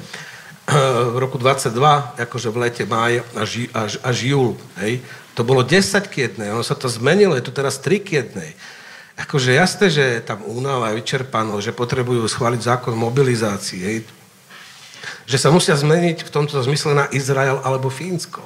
v 1.13 1.17
roku 1.19 1.35
22, 1.35 1.75
akože 2.15 2.47
v 2.47 2.57
lete 2.63 2.83
máj 2.87 3.19
až, 3.35 3.67
až, 3.75 3.91
až 3.99 4.17
júl, 4.23 4.55
hej, 4.79 5.03
to 5.35 5.43
bolo 5.43 5.59
10 5.59 6.07
k 6.07 6.31
1, 6.31 6.55
ono 6.55 6.63
sa 6.63 6.77
to 6.77 6.87
zmenilo, 6.87 7.35
je 7.35 7.43
to 7.43 7.51
teraz 7.51 7.81
3 7.83 7.99
k 7.99 8.23
1. 8.23 9.27
Akože 9.27 9.53
jasné, 9.53 9.93
že 9.93 10.03
je 10.17 10.21
tam 10.25 10.41
únava 10.47 10.89
vyčerpanosť, 10.95 11.63
že 11.69 11.73
potrebujú 11.75 12.25
schváliť 12.25 12.61
zákon 12.63 12.95
mobilizácii, 12.95 13.81
hej. 13.83 13.97
že 15.27 15.37
sa 15.37 15.51
musia 15.51 15.75
zmeniť 15.75 16.23
v 16.23 16.33
tomto 16.33 16.57
zmysle 16.63 16.95
na 16.95 17.05
Izrael 17.11 17.59
alebo 17.61 17.91
Fínsko. 17.91 18.41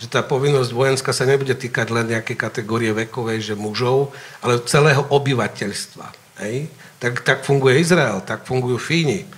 Že 0.00 0.06
tá 0.08 0.24
povinnosť 0.24 0.72
vojenská 0.72 1.12
sa 1.12 1.28
nebude 1.28 1.52
týkať 1.52 1.92
len 1.92 2.08
nejakej 2.08 2.32
kategórie 2.32 2.88
vekovej, 2.96 3.52
že 3.52 3.54
mužov, 3.58 4.16
ale 4.40 4.64
celého 4.64 5.04
obyvateľstva. 5.12 6.06
Hej. 6.40 6.72
Tak, 6.96 7.20
tak 7.20 7.38
funguje 7.44 7.84
Izrael, 7.84 8.24
tak 8.24 8.48
fungujú 8.48 8.80
Fíni 8.80 9.28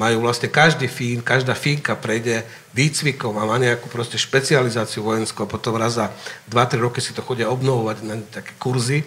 majú 0.00 0.24
vlastne 0.24 0.48
každý 0.48 0.88
Fín, 0.88 1.20
každá 1.20 1.52
Fínka 1.52 1.92
prejde 1.92 2.48
výcvikom 2.72 3.36
a 3.36 3.44
má 3.44 3.60
nejakú 3.60 3.92
proste 3.92 4.16
špecializáciu 4.16 5.04
vojenskú 5.04 5.44
a 5.44 5.52
potom 5.52 5.76
raz 5.76 6.00
za 6.00 6.08
2-3 6.48 6.80
roky 6.80 7.04
si 7.04 7.12
to 7.12 7.20
chodia 7.20 7.52
obnovovať 7.52 7.96
na 8.08 8.16
také 8.32 8.56
kurzy. 8.56 9.04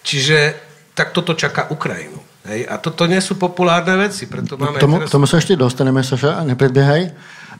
Čiže 0.00 0.56
tak 0.96 1.12
toto 1.12 1.36
čaká 1.36 1.68
Ukrajinu. 1.68 2.16
Hej? 2.48 2.64
A 2.64 2.80
toto 2.80 3.04
nie 3.04 3.20
sú 3.20 3.36
populárne 3.36 4.08
veci, 4.08 4.24
preto 4.24 4.56
máme... 4.56 4.80
K 4.80 4.84
tomu, 4.88 4.96
teraz... 5.04 5.12
tomu 5.12 5.26
sa 5.28 5.36
ešte 5.36 5.52
dostaneme, 5.52 6.00
Saša, 6.00 6.48
nepredbiehaj. 6.48 7.12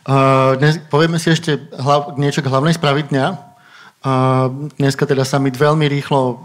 Uh, 0.02 0.56
dnes, 0.56 0.80
povieme 0.88 1.20
si 1.20 1.28
ešte 1.28 1.60
hlav, 1.76 2.16
niečo 2.16 2.40
k 2.40 2.48
hlavnej 2.48 2.72
spravi 2.72 3.12
dňa. 3.12 3.26
Uh, 4.02 4.72
dneska 4.80 5.06
teda 5.06 5.22
summit 5.22 5.54
veľmi 5.54 5.86
rýchlo 5.86 6.42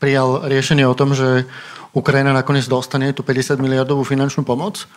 prijal 0.00 0.48
riešenie 0.48 0.86
o 0.88 0.96
tom, 0.96 1.12
že 1.12 1.44
Ukrajina 1.92 2.32
nakoniec 2.32 2.64
dostane 2.64 3.12
tú 3.12 3.20
50 3.20 3.60
miliardovú 3.60 4.06
finančnú 4.06 4.46
pomoc. 4.46 4.88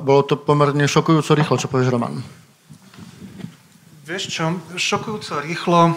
Bolo 0.00 0.22
to 0.24 0.40
pomerne 0.40 0.88
šokujúco 0.88 1.36
rýchlo, 1.36 1.60
čo 1.60 1.68
povieš, 1.68 1.92
Roman? 1.92 2.24
Vieš 4.08 4.32
čo, 4.32 4.44
šokujúco 4.80 5.44
rýchlo, 5.44 5.92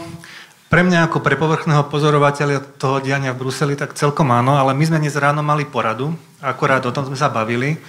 pre 0.67 0.83
mňa 0.83 1.07
ako 1.07 1.23
pre 1.23 1.39
povrchného 1.39 1.87
pozorovateľa 1.87 2.75
toho 2.75 2.99
diania 2.99 3.31
v 3.31 3.47
Bruseli, 3.47 3.79
tak 3.79 3.95
celkom 3.95 4.27
áno, 4.33 4.59
ale 4.59 4.75
my 4.75 4.83
sme 4.83 4.99
dnes 4.99 5.15
ráno 5.15 5.39
mali 5.39 5.63
poradu, 5.63 6.11
akorát 6.43 6.83
o 6.83 6.91
tom 6.91 7.07
sme 7.07 7.15
sa 7.15 7.31
bavili 7.31 7.79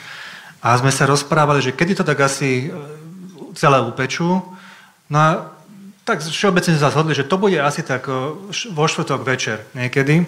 a 0.63 0.79
sme 0.79 0.95
sa 0.95 1.09
rozprávali, 1.09 1.65
že 1.65 1.75
kedy 1.75 1.99
to 1.99 2.05
tak 2.07 2.23
asi 2.23 2.71
e, 2.71 2.79
celé 3.59 3.83
upečú. 3.83 4.39
No 5.11 5.17
a 5.19 5.51
tak 6.07 6.23
všeobecne 6.23 6.79
sa 6.79 6.95
zhodli, 6.95 7.17
že 7.17 7.27
to 7.27 7.43
bude 7.43 7.59
asi 7.59 7.83
tak 7.83 8.07
e, 8.07 8.39
vo 8.71 8.85
štvrtok 8.87 9.25
večer 9.27 9.67
niekedy. 9.75 10.23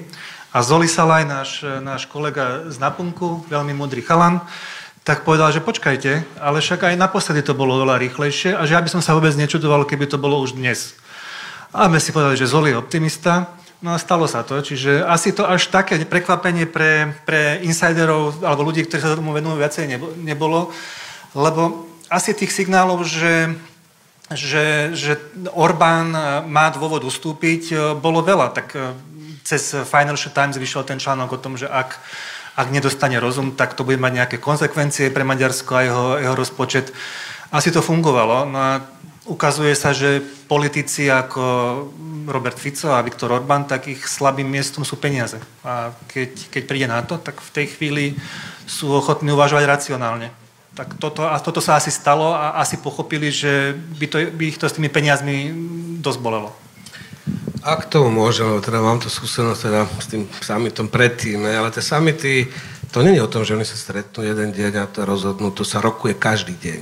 A 0.50 0.64
Zoli 0.64 0.88
Salaj, 0.88 1.28
náš, 1.28 1.62
náš 1.62 2.08
kolega 2.08 2.64
z 2.72 2.80
Napunku, 2.80 3.44
veľmi 3.52 3.76
múdry 3.76 4.00
chalan, 4.00 4.40
tak 5.08 5.24
povedal, 5.24 5.48
že 5.48 5.64
počkajte, 5.64 6.36
ale 6.36 6.60
však 6.60 6.84
aj 6.84 7.00
naposledy 7.00 7.40
to 7.40 7.56
bolo 7.56 7.80
veľa 7.80 7.96
rýchlejšie 7.96 8.52
a 8.52 8.68
že 8.68 8.76
ja 8.76 8.84
by 8.84 8.92
som 8.92 9.00
sa 9.00 9.16
vôbec 9.16 9.32
nečudoval, 9.32 9.88
keby 9.88 10.04
to 10.04 10.20
bolo 10.20 10.36
už 10.44 10.52
dnes. 10.52 10.92
A 11.72 11.88
my 11.88 11.96
si 11.96 12.12
povedali, 12.12 12.36
že 12.36 12.44
Zoli 12.44 12.76
je 12.76 12.80
optimista, 12.80 13.56
no 13.80 13.96
a 13.96 13.98
stalo 13.98 14.28
sa 14.28 14.44
to, 14.44 14.60
čiže 14.60 15.00
asi 15.00 15.32
to 15.32 15.48
až 15.48 15.72
také 15.72 15.96
prekvapenie 16.04 16.68
pre, 16.68 17.16
pre 17.24 17.56
insiderov 17.64 18.44
alebo 18.44 18.68
ľudí, 18.68 18.84
ktorí 18.84 19.00
sa 19.00 19.16
tomu 19.16 19.32
venujú 19.32 19.56
viacej 19.56 19.96
nebolo, 20.20 20.76
lebo 21.32 21.88
asi 22.12 22.36
tých 22.36 22.52
signálov, 22.52 23.08
že 23.08 23.56
že, 24.28 24.92
že 24.92 25.16
Orbán 25.56 26.12
má 26.52 26.68
dôvod 26.68 27.00
ustúpiť, 27.00 27.96
bolo 27.96 28.20
veľa. 28.20 28.52
Tak 28.52 28.66
eh, 28.76 28.92
cez 29.40 29.72
Financial 29.88 30.28
Times 30.28 30.60
vyšiel 30.60 30.84
ten 30.84 31.00
článok 31.00 31.32
o 31.32 31.40
tom, 31.40 31.56
že 31.56 31.64
ak 31.64 31.96
ak 32.58 32.74
nedostane 32.74 33.22
rozum, 33.22 33.54
tak 33.54 33.78
to 33.78 33.86
bude 33.86 34.02
mať 34.02 34.12
nejaké 34.18 34.36
konsekvencie 34.42 35.14
pre 35.14 35.22
Maďarsko 35.22 35.72
a 35.78 35.86
jeho, 35.86 36.06
jeho 36.18 36.34
rozpočet. 36.34 36.90
Asi 37.54 37.70
to 37.70 37.78
fungovalo. 37.78 38.50
No 38.50 38.58
a 38.58 38.72
ukazuje 39.30 39.78
sa, 39.78 39.94
že 39.94 40.18
politici 40.50 41.06
ako 41.06 41.42
Robert 42.26 42.58
Fico 42.58 42.90
a 42.90 43.04
Viktor 43.06 43.30
Orbán, 43.30 43.70
tak 43.70 43.86
ich 43.86 44.02
slabým 44.02 44.50
miestom 44.50 44.82
sú 44.82 44.98
peniaze. 44.98 45.38
A 45.62 45.94
keď, 46.10 46.50
keď 46.50 46.62
príde 46.66 46.88
na 46.90 46.98
to, 47.06 47.14
tak 47.22 47.38
v 47.38 47.50
tej 47.54 47.66
chvíli 47.78 48.04
sú 48.66 48.90
ochotní 48.90 49.30
uvažovať 49.30 49.64
racionálne. 49.64 50.34
Tak 50.74 50.98
toto, 50.98 51.26
a 51.30 51.38
toto 51.38 51.62
sa 51.62 51.78
asi 51.78 51.94
stalo 51.94 52.34
a 52.34 52.58
asi 52.58 52.78
pochopili, 52.82 53.30
že 53.30 53.74
by, 53.74 54.06
to, 54.10 54.16
by 54.34 54.44
ich 54.50 54.58
to 54.58 54.66
s 54.66 54.74
tými 54.74 54.90
peniazmi 54.90 55.54
dosť 56.02 56.18
bolelo. 56.18 56.50
Ak 57.66 57.90
tomu 57.90 58.14
môžem, 58.14 58.46
lebo 58.46 58.62
teda 58.62 58.78
mám 58.78 59.02
to 59.02 59.10
skúsenosť 59.10 59.60
teda 59.66 59.80
s 59.98 60.06
tým 60.06 60.22
summitom 60.30 60.86
predtým, 60.86 61.42
ale 61.42 61.74
tie 61.74 61.82
summity, 61.82 62.46
to 62.94 63.02
je 63.02 63.18
o 63.18 63.26
tom, 63.26 63.42
že 63.42 63.58
oni 63.58 63.66
sa 63.66 63.74
stretnú 63.74 64.22
jeden 64.22 64.54
deň 64.54 64.72
a 64.78 64.86
to 64.86 65.02
rozhodnú, 65.02 65.50
to 65.50 65.66
sa 65.66 65.82
rokuje 65.82 66.14
každý 66.14 66.54
deň. 66.54 66.80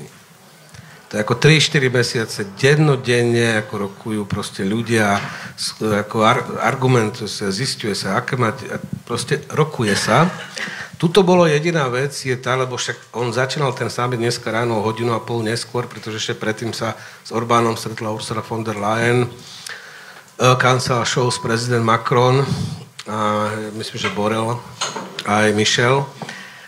To 1.06 1.12
je 1.16 1.22
ako 1.22 1.34
3-4 1.38 1.86
mesiace, 1.88 2.40
dennodenne, 2.58 3.62
ako 3.62 3.88
rokujú 3.88 4.22
proste 4.28 4.66
ľudia, 4.66 5.16
ako 5.80 6.16
ar, 6.26 6.38
argumentuje 6.60 7.30
sa, 7.30 7.48
zistuje 7.48 7.96
sa, 7.96 8.20
aké 8.20 8.36
máte, 8.36 8.66
proste 9.06 9.40
rokuje 9.54 9.96
sa. 9.96 10.28
Tuto 11.00 11.24
bolo 11.24 11.46
jediná 11.48 11.88
vec, 11.88 12.12
je 12.12 12.36
tá, 12.36 12.58
lebo 12.58 12.76
však 12.76 13.16
on 13.16 13.32
začínal 13.32 13.72
ten 13.72 13.88
summit 13.88 14.18
dneska 14.18 14.50
ráno 14.50 14.82
hodinu 14.82 15.14
a 15.16 15.22
pol 15.22 15.40
neskôr, 15.46 15.88
pretože 15.88 16.20
ešte 16.20 16.34
predtým 16.36 16.74
sa 16.74 16.98
s 17.22 17.30
Orbánom 17.32 17.78
stretla 17.78 18.12
Ursula 18.12 18.42
von 18.42 18.66
der 18.66 18.76
Leyen, 18.76 19.30
Kancel 20.36 21.00
s 21.32 21.40
prezident 21.40 21.80
Macron 21.80 22.44
a 23.08 23.48
myslím, 23.72 23.96
že 23.96 24.12
Borel 24.12 24.60
aj 25.24 25.56
Michel. 25.56 26.04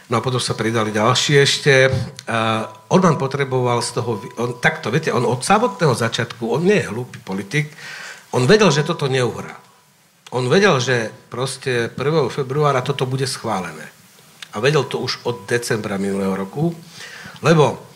No 0.09 0.14
a 0.16 0.25
potom 0.25 0.41
sa 0.41 0.57
pridali 0.57 0.89
ďalší 0.89 1.37
ešte. 1.45 1.93
Uh, 1.93 2.64
on 2.89 3.05
nám 3.05 3.21
potreboval 3.21 3.85
z 3.85 4.01
toho... 4.01 4.25
On, 4.41 4.57
takto, 4.57 4.89
viete, 4.89 5.12
on 5.12 5.21
od 5.29 5.45
samotného 5.45 5.93
začiatku, 5.93 6.49
on 6.49 6.64
nie 6.64 6.81
je 6.81 6.89
hlúpy 6.89 7.21
politik, 7.21 7.69
on 8.33 8.49
vedel, 8.49 8.73
že 8.73 8.89
toto 8.89 9.05
neuhrá. 9.05 9.61
On 10.33 10.49
vedel, 10.49 10.81
že 10.81 11.12
proste 11.29 11.93
1. 11.93 12.33
februára 12.33 12.81
toto 12.81 13.05
bude 13.05 13.29
schválené. 13.29 13.85
A 14.57 14.64
vedel 14.64 14.89
to 14.89 15.05
už 15.05 15.29
od 15.29 15.45
decembra 15.45 16.01
minulého 16.01 16.33
roku, 16.33 16.73
lebo 17.45 17.88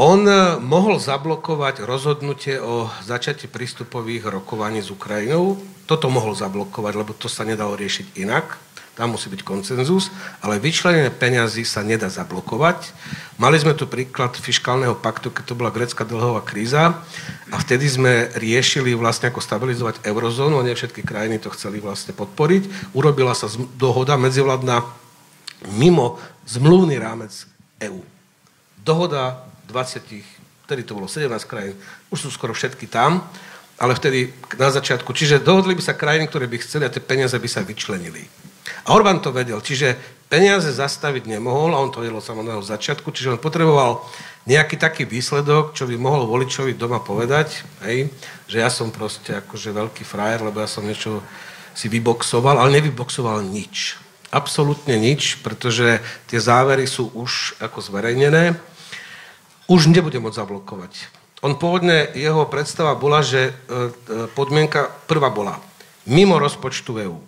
on 0.00 0.24
e, 0.24 0.56
mohol 0.60 0.96
zablokovať 0.96 1.84
rozhodnutie 1.84 2.56
o 2.56 2.88
začatí 3.04 3.48
prístupových 3.48 4.32
rokovaní 4.32 4.80
s 4.80 4.88
Ukrajinou. 4.88 5.60
Toto 5.84 6.08
mohol 6.08 6.32
zablokovať, 6.32 6.92
lebo 6.96 7.12
to 7.12 7.28
sa 7.28 7.44
nedalo 7.44 7.76
riešiť 7.76 8.16
inak. 8.16 8.56
Tam 8.92 9.16
musí 9.16 9.32
byť 9.32 9.40
koncenzus, 9.40 10.12
ale 10.44 10.60
vyčlenenie 10.60 11.08
peňazí 11.08 11.64
sa 11.64 11.80
nedá 11.80 12.12
zablokovať. 12.12 12.92
Mali 13.40 13.56
sme 13.56 13.72
tu 13.72 13.88
príklad 13.88 14.36
fiskálneho 14.36 14.92
paktu, 14.92 15.32
keď 15.32 15.44
to 15.48 15.56
bola 15.56 15.72
grecká 15.72 16.04
dlhová 16.04 16.44
kríza 16.44 17.00
a 17.48 17.56
vtedy 17.56 17.88
sme 17.88 18.28
riešili 18.36 18.92
vlastne 18.92 19.32
ako 19.32 19.40
stabilizovať 19.40 20.04
eurozónu 20.04 20.60
a 20.60 20.66
nie 20.68 20.76
všetky 20.76 21.00
krajiny 21.08 21.40
to 21.40 21.48
chceli 21.56 21.80
vlastne 21.80 22.12
podporiť. 22.12 22.92
Urobila 22.92 23.32
sa 23.32 23.48
dohoda 23.80 24.20
medzivládna 24.20 24.84
mimo 25.72 26.20
zmluvný 26.44 27.00
rámec 27.00 27.32
EÚ. 27.80 28.04
Dohoda 28.84 29.51
20, 29.72 30.68
vtedy 30.68 30.82
to 30.84 30.92
bolo 30.92 31.08
17 31.08 31.32
krajín, 31.48 31.74
už 32.12 32.28
sú 32.28 32.30
skoro 32.30 32.52
všetky 32.52 32.86
tam, 32.92 33.24
ale 33.80 33.96
vtedy 33.96 34.30
na 34.60 34.68
začiatku, 34.68 35.10
čiže 35.16 35.40
dohodli 35.40 35.72
by 35.74 35.82
sa 35.82 35.96
krajiny, 35.96 36.28
ktoré 36.28 36.46
by 36.46 36.60
chceli 36.60 36.84
a 36.86 36.92
tie 36.92 37.00
peniaze 37.00 37.34
by 37.34 37.48
sa 37.48 37.64
vyčlenili. 37.64 38.28
A 38.86 38.94
Orbán 38.94 39.18
to 39.18 39.34
vedel, 39.34 39.58
čiže 39.58 39.98
peniaze 40.30 40.70
zastaviť 40.70 41.26
nemohol 41.26 41.74
a 41.74 41.82
on 41.82 41.90
to 41.90 42.04
vedel 42.04 42.22
od 42.22 42.66
začiatku, 42.66 43.10
čiže 43.10 43.34
on 43.34 43.42
potreboval 43.42 44.06
nejaký 44.46 44.74
taký 44.78 45.02
výsledok, 45.06 45.74
čo 45.74 45.86
by 45.86 45.94
mohol 45.98 46.26
voličovi 46.26 46.74
doma 46.74 46.98
povedať, 46.98 47.62
hej, 47.86 48.10
že 48.50 48.58
ja 48.58 48.70
som 48.70 48.90
proste 48.90 49.38
akože 49.38 49.70
veľký 49.70 50.02
frajer, 50.02 50.42
lebo 50.46 50.62
ja 50.62 50.66
som 50.70 50.82
niečo 50.82 51.22
si 51.74 51.86
vyboxoval, 51.86 52.58
ale 52.58 52.78
nevyboxoval 52.78 53.42
nič. 53.46 53.98
absolútne 54.32 54.96
nič, 54.96 55.44
pretože 55.44 56.00
tie 56.26 56.40
závery 56.40 56.88
sú 56.88 57.12
už 57.12 57.60
ako 57.60 57.84
zverejnené. 57.84 58.56
Už 59.70 59.90
nebude 59.90 60.18
môcť 60.18 60.38
zablokovať. 60.42 60.92
On 61.42 61.58
pôvodne, 61.58 62.06
jeho 62.14 62.46
predstava 62.46 62.94
bola, 62.94 63.18
že 63.18 63.50
e, 63.50 63.52
e, 63.52 64.30
podmienka 64.38 64.86
prvá 65.10 65.26
bola 65.26 65.58
mimo 66.06 66.38
rozpočtu 66.38 67.02
EÚ. 67.02 67.18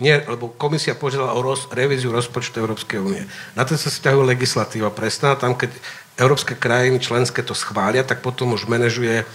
Nie, 0.00 0.24
lebo 0.26 0.48
komisia 0.48 0.96
požiadala 0.96 1.36
o 1.36 1.44
roz, 1.44 1.68
revíziu 1.70 2.08
rozpočtu 2.08 2.56
Európskej 2.56 2.98
únie. 2.98 3.22
Na 3.52 3.68
to 3.68 3.76
sa 3.76 3.92
vzťahuje 3.92 4.32
legislatíva 4.32 4.88
presná. 4.88 5.36
Tam, 5.36 5.52
keď 5.52 5.70
európske 6.16 6.56
krajiny 6.56 6.98
členské 6.98 7.44
to 7.44 7.52
schvália, 7.52 8.00
tak 8.00 8.24
potom 8.24 8.56
už 8.56 8.64
manažuje 8.64 9.28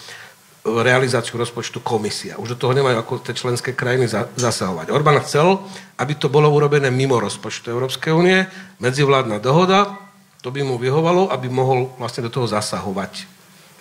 realizáciu 0.66 1.38
rozpočtu 1.38 1.78
komisia. 1.86 2.42
Už 2.42 2.58
do 2.58 2.60
toho 2.60 2.74
nemajú 2.74 2.98
ako 2.98 3.22
tie 3.22 3.38
členské 3.38 3.78
krajiny 3.78 4.10
za, 4.10 4.26
zasahovať. 4.34 4.90
Orbán 4.90 5.22
chcel, 5.22 5.62
aby 6.02 6.18
to 6.18 6.34
bolo 6.34 6.50
urobené 6.50 6.90
mimo 6.90 7.22
rozpočtu 7.22 7.70
Európskej 7.70 8.10
únie, 8.10 8.50
medzivládna 8.82 9.38
dohoda, 9.38 10.05
to 10.46 10.54
by 10.54 10.62
mu 10.62 10.78
vyhovalo, 10.78 11.34
aby 11.34 11.50
mohol 11.50 11.90
vlastne 11.98 12.22
do 12.22 12.30
toho 12.30 12.46
zasahovať. 12.46 13.26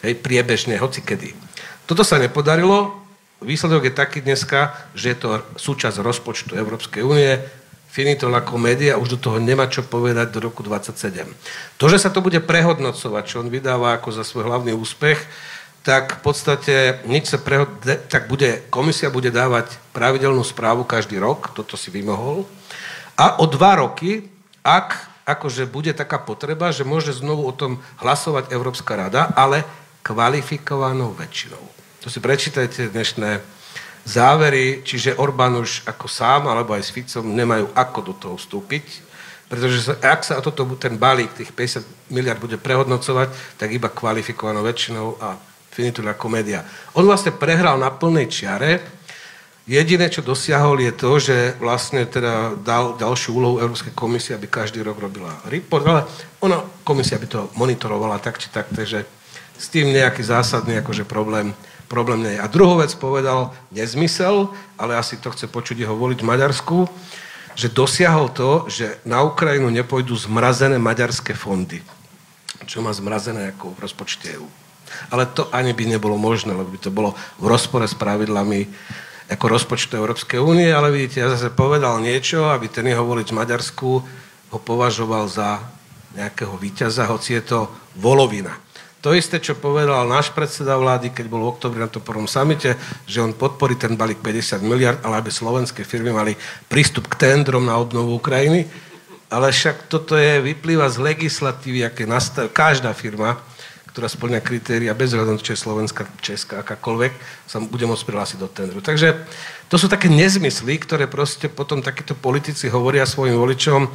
Hej, 0.00 0.16
priebežne, 0.24 0.80
hoci 0.80 1.04
kedy. 1.04 1.36
Toto 1.84 2.00
sa 2.00 2.16
nepodarilo, 2.16 3.04
výsledok 3.44 3.92
je 3.92 3.92
taký 3.92 4.24
dneska, 4.24 4.72
že 4.96 5.12
je 5.12 5.16
to 5.20 5.28
súčasť 5.60 6.00
rozpočtu 6.00 6.56
Európskej 6.56 7.04
únie, 7.04 7.36
finito 7.92 8.32
la 8.32 8.40
komédia, 8.40 8.96
už 8.96 9.20
do 9.20 9.20
toho 9.20 9.36
nemá 9.36 9.68
čo 9.68 9.84
povedať 9.84 10.32
do 10.32 10.40
roku 10.40 10.64
27. 10.64 11.28
To, 11.76 11.84
že 11.84 12.00
sa 12.00 12.08
to 12.08 12.24
bude 12.24 12.40
prehodnocovať, 12.40 13.22
čo 13.28 13.44
on 13.44 13.52
vydáva 13.52 14.00
ako 14.00 14.16
za 14.16 14.24
svoj 14.24 14.48
hlavný 14.48 14.72
úspech, 14.72 15.20
tak 15.84 16.16
v 16.16 16.20
podstate 16.24 16.74
nič 17.04 17.28
sa 17.28 17.36
prehod... 17.36 17.68
tak 18.08 18.24
bude, 18.24 18.64
komisia 18.72 19.12
bude 19.12 19.28
dávať 19.28 19.76
pravidelnú 19.92 20.40
správu 20.40 20.88
každý 20.88 21.20
rok, 21.20 21.52
toto 21.52 21.76
si 21.76 21.92
vymohol. 21.92 22.48
A 23.20 23.36
o 23.36 23.44
dva 23.44 23.84
roky, 23.84 24.32
ak 24.64 25.13
akože 25.24 25.68
bude 25.68 25.92
taká 25.96 26.20
potreba, 26.20 26.72
že 26.72 26.84
môže 26.84 27.16
znovu 27.16 27.48
o 27.48 27.52
tom 27.56 27.80
hlasovať 28.00 28.52
Európska 28.52 28.96
rada, 28.96 29.32
ale 29.36 29.64
kvalifikovanou 30.04 31.16
väčšinou. 31.16 31.64
To 32.04 32.12
si 32.12 32.20
prečítajte 32.20 32.92
dnešné 32.92 33.40
závery, 34.04 34.84
čiže 34.84 35.16
Orbán 35.16 35.56
už 35.56 35.88
ako 35.88 36.04
sám, 36.04 36.52
alebo 36.52 36.76
aj 36.76 36.84
s 36.84 36.92
Ficom 36.92 37.24
nemajú 37.24 37.72
ako 37.72 37.98
do 38.04 38.12
toho 38.12 38.36
vstúpiť, 38.36 38.84
pretože 39.48 39.96
ak 40.00 40.20
sa 40.24 40.40
toto, 40.44 40.68
ten 40.76 40.96
balík 41.00 41.32
tých 41.36 41.52
50 41.52 42.12
miliard 42.12 42.40
bude 42.40 42.60
prehodnocovať, 42.60 43.56
tak 43.56 43.72
iba 43.72 43.92
kvalifikovanou 43.92 44.64
väčšinou 44.64 45.20
a 45.20 45.36
finitula 45.72 46.16
komédia. 46.16 46.64
On 46.96 47.04
vlastne 47.04 47.34
prehral 47.34 47.76
na 47.76 47.92
plnej 47.92 48.30
čiare. 48.30 48.80
Jediné, 49.64 50.12
čo 50.12 50.20
dosiahol, 50.20 50.76
je 50.76 50.92
to, 50.92 51.10
že 51.16 51.56
vlastne 51.56 52.04
teda 52.04 52.52
dal 52.60 53.00
ďalšiu 53.00 53.32
úlohu 53.32 53.56
Európskej 53.64 53.96
komisie, 53.96 54.36
aby 54.36 54.44
každý 54.44 54.84
rok 54.84 55.00
robila 55.00 55.40
report, 55.48 55.88
ale 55.88 56.04
ona, 56.44 56.60
komisia 56.84 57.16
by 57.16 57.24
to 57.24 57.48
monitorovala 57.56 58.20
tak 58.20 58.36
či 58.36 58.52
tak, 58.52 58.68
takže 58.68 59.08
s 59.56 59.66
tým 59.72 59.88
nejaký 59.88 60.20
zásadný 60.20 60.84
akože 60.84 61.08
problém, 61.08 61.56
problém 61.88 62.20
nie 62.20 62.36
je. 62.36 62.44
A 62.44 62.52
druhú 62.52 62.76
vec 62.84 62.92
povedal, 62.92 63.56
nezmysel, 63.72 64.52
ale 64.76 65.00
asi 65.00 65.16
to 65.16 65.32
chce 65.32 65.48
počuť 65.48 65.80
jeho 65.80 65.96
voliť 65.96 66.20
v 66.20 66.28
Maďarsku, 66.28 66.76
že 67.56 67.72
dosiahol 67.72 68.28
to, 68.36 68.68
že 68.68 69.00
na 69.08 69.24
Ukrajinu 69.24 69.72
nepôjdu 69.72 70.12
zmrazené 70.12 70.76
maďarské 70.76 71.32
fondy. 71.32 71.80
Čo 72.68 72.84
má 72.84 72.92
zmrazené 72.92 73.56
ako 73.56 73.72
v 73.72 73.80
rozpočte 73.80 74.28
EU. 74.36 74.44
Ale 75.08 75.24
to 75.24 75.48
ani 75.56 75.72
by 75.72 75.88
nebolo 75.88 76.20
možné, 76.20 76.52
lebo 76.52 76.68
by 76.68 76.80
to 76.84 76.92
bolo 76.92 77.16
v 77.40 77.46
rozpore 77.48 77.88
s 77.88 77.96
pravidlami 77.96 78.68
ako 79.28 79.44
rozpočtu 79.48 79.96
Európskej 79.96 80.36
únie, 80.36 80.68
ale 80.68 80.92
vidíte, 80.92 81.24
ja 81.24 81.32
zase 81.32 81.48
povedal 81.48 81.96
niečo, 82.04 82.52
aby 82.52 82.68
ten 82.68 82.84
jeho 82.84 83.04
volič 83.04 83.32
v 83.32 83.38
Maďarsku 83.40 83.88
ho 84.52 84.58
považoval 84.60 85.24
za 85.32 85.64
nejakého 86.14 86.54
víťaza, 86.60 87.08
hoci 87.08 87.40
je 87.40 87.42
to 87.56 87.60
volovina. 87.96 88.54
To 89.04 89.12
isté, 89.12 89.36
čo 89.36 89.60
povedal 89.60 90.08
náš 90.08 90.32
predseda 90.32 90.80
vlády, 90.80 91.12
keď 91.12 91.28
bol 91.28 91.44
v 91.44 91.52
oktobri 91.52 91.76
na 91.76 91.92
tom 91.92 92.00
prvom 92.00 92.24
samite, 92.24 92.72
že 93.04 93.20
on 93.20 93.36
podporí 93.36 93.76
ten 93.76 94.00
balík 94.00 94.24
50 94.24 94.64
miliard, 94.64 94.96
ale 95.04 95.20
aby 95.20 95.28
slovenské 95.28 95.84
firmy 95.84 96.08
mali 96.08 96.32
prístup 96.72 97.12
k 97.12 97.20
tendrom 97.28 97.68
na 97.68 97.76
obnovu 97.76 98.16
Ukrajiny. 98.16 98.64
Ale 99.28 99.52
však 99.52 99.92
toto 99.92 100.16
je, 100.16 100.40
vyplýva 100.40 100.88
z 100.88 101.04
legislatívy, 101.04 101.84
aké 101.84 102.08
nastav, 102.08 102.48
každá 102.48 102.96
firma 102.96 103.36
ktorá 103.94 104.10
splňa 104.10 104.42
kritéria 104.42 104.90
bez 104.90 105.14
hľadu, 105.14 105.38
či 105.38 105.54
je 105.54 105.62
Slovenská, 105.62 106.02
Česká, 106.18 106.66
akákoľvek, 106.66 107.14
sa 107.46 107.62
bude 107.62 107.86
môcť 107.86 108.02
prihlásiť 108.02 108.38
do 108.42 108.50
tendru. 108.50 108.82
Takže 108.82 109.22
to 109.70 109.78
sú 109.78 109.86
také 109.86 110.10
nezmysly, 110.10 110.82
ktoré 110.82 111.06
proste 111.06 111.46
potom 111.46 111.78
takíto 111.78 112.18
politici 112.18 112.66
hovoria 112.66 113.06
svojim 113.06 113.38
voličom, 113.38 113.86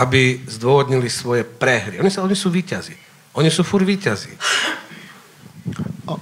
aby 0.00 0.40
zdôvodnili 0.48 1.12
svoje 1.12 1.44
prehry. 1.44 2.00
Oni, 2.00 2.08
sa, 2.08 2.24
oni 2.24 2.32
sú 2.32 2.48
výťazí. 2.48 2.96
Oni 3.36 3.52
sú 3.52 3.60
fur 3.60 3.84
výťazí. 3.84 4.32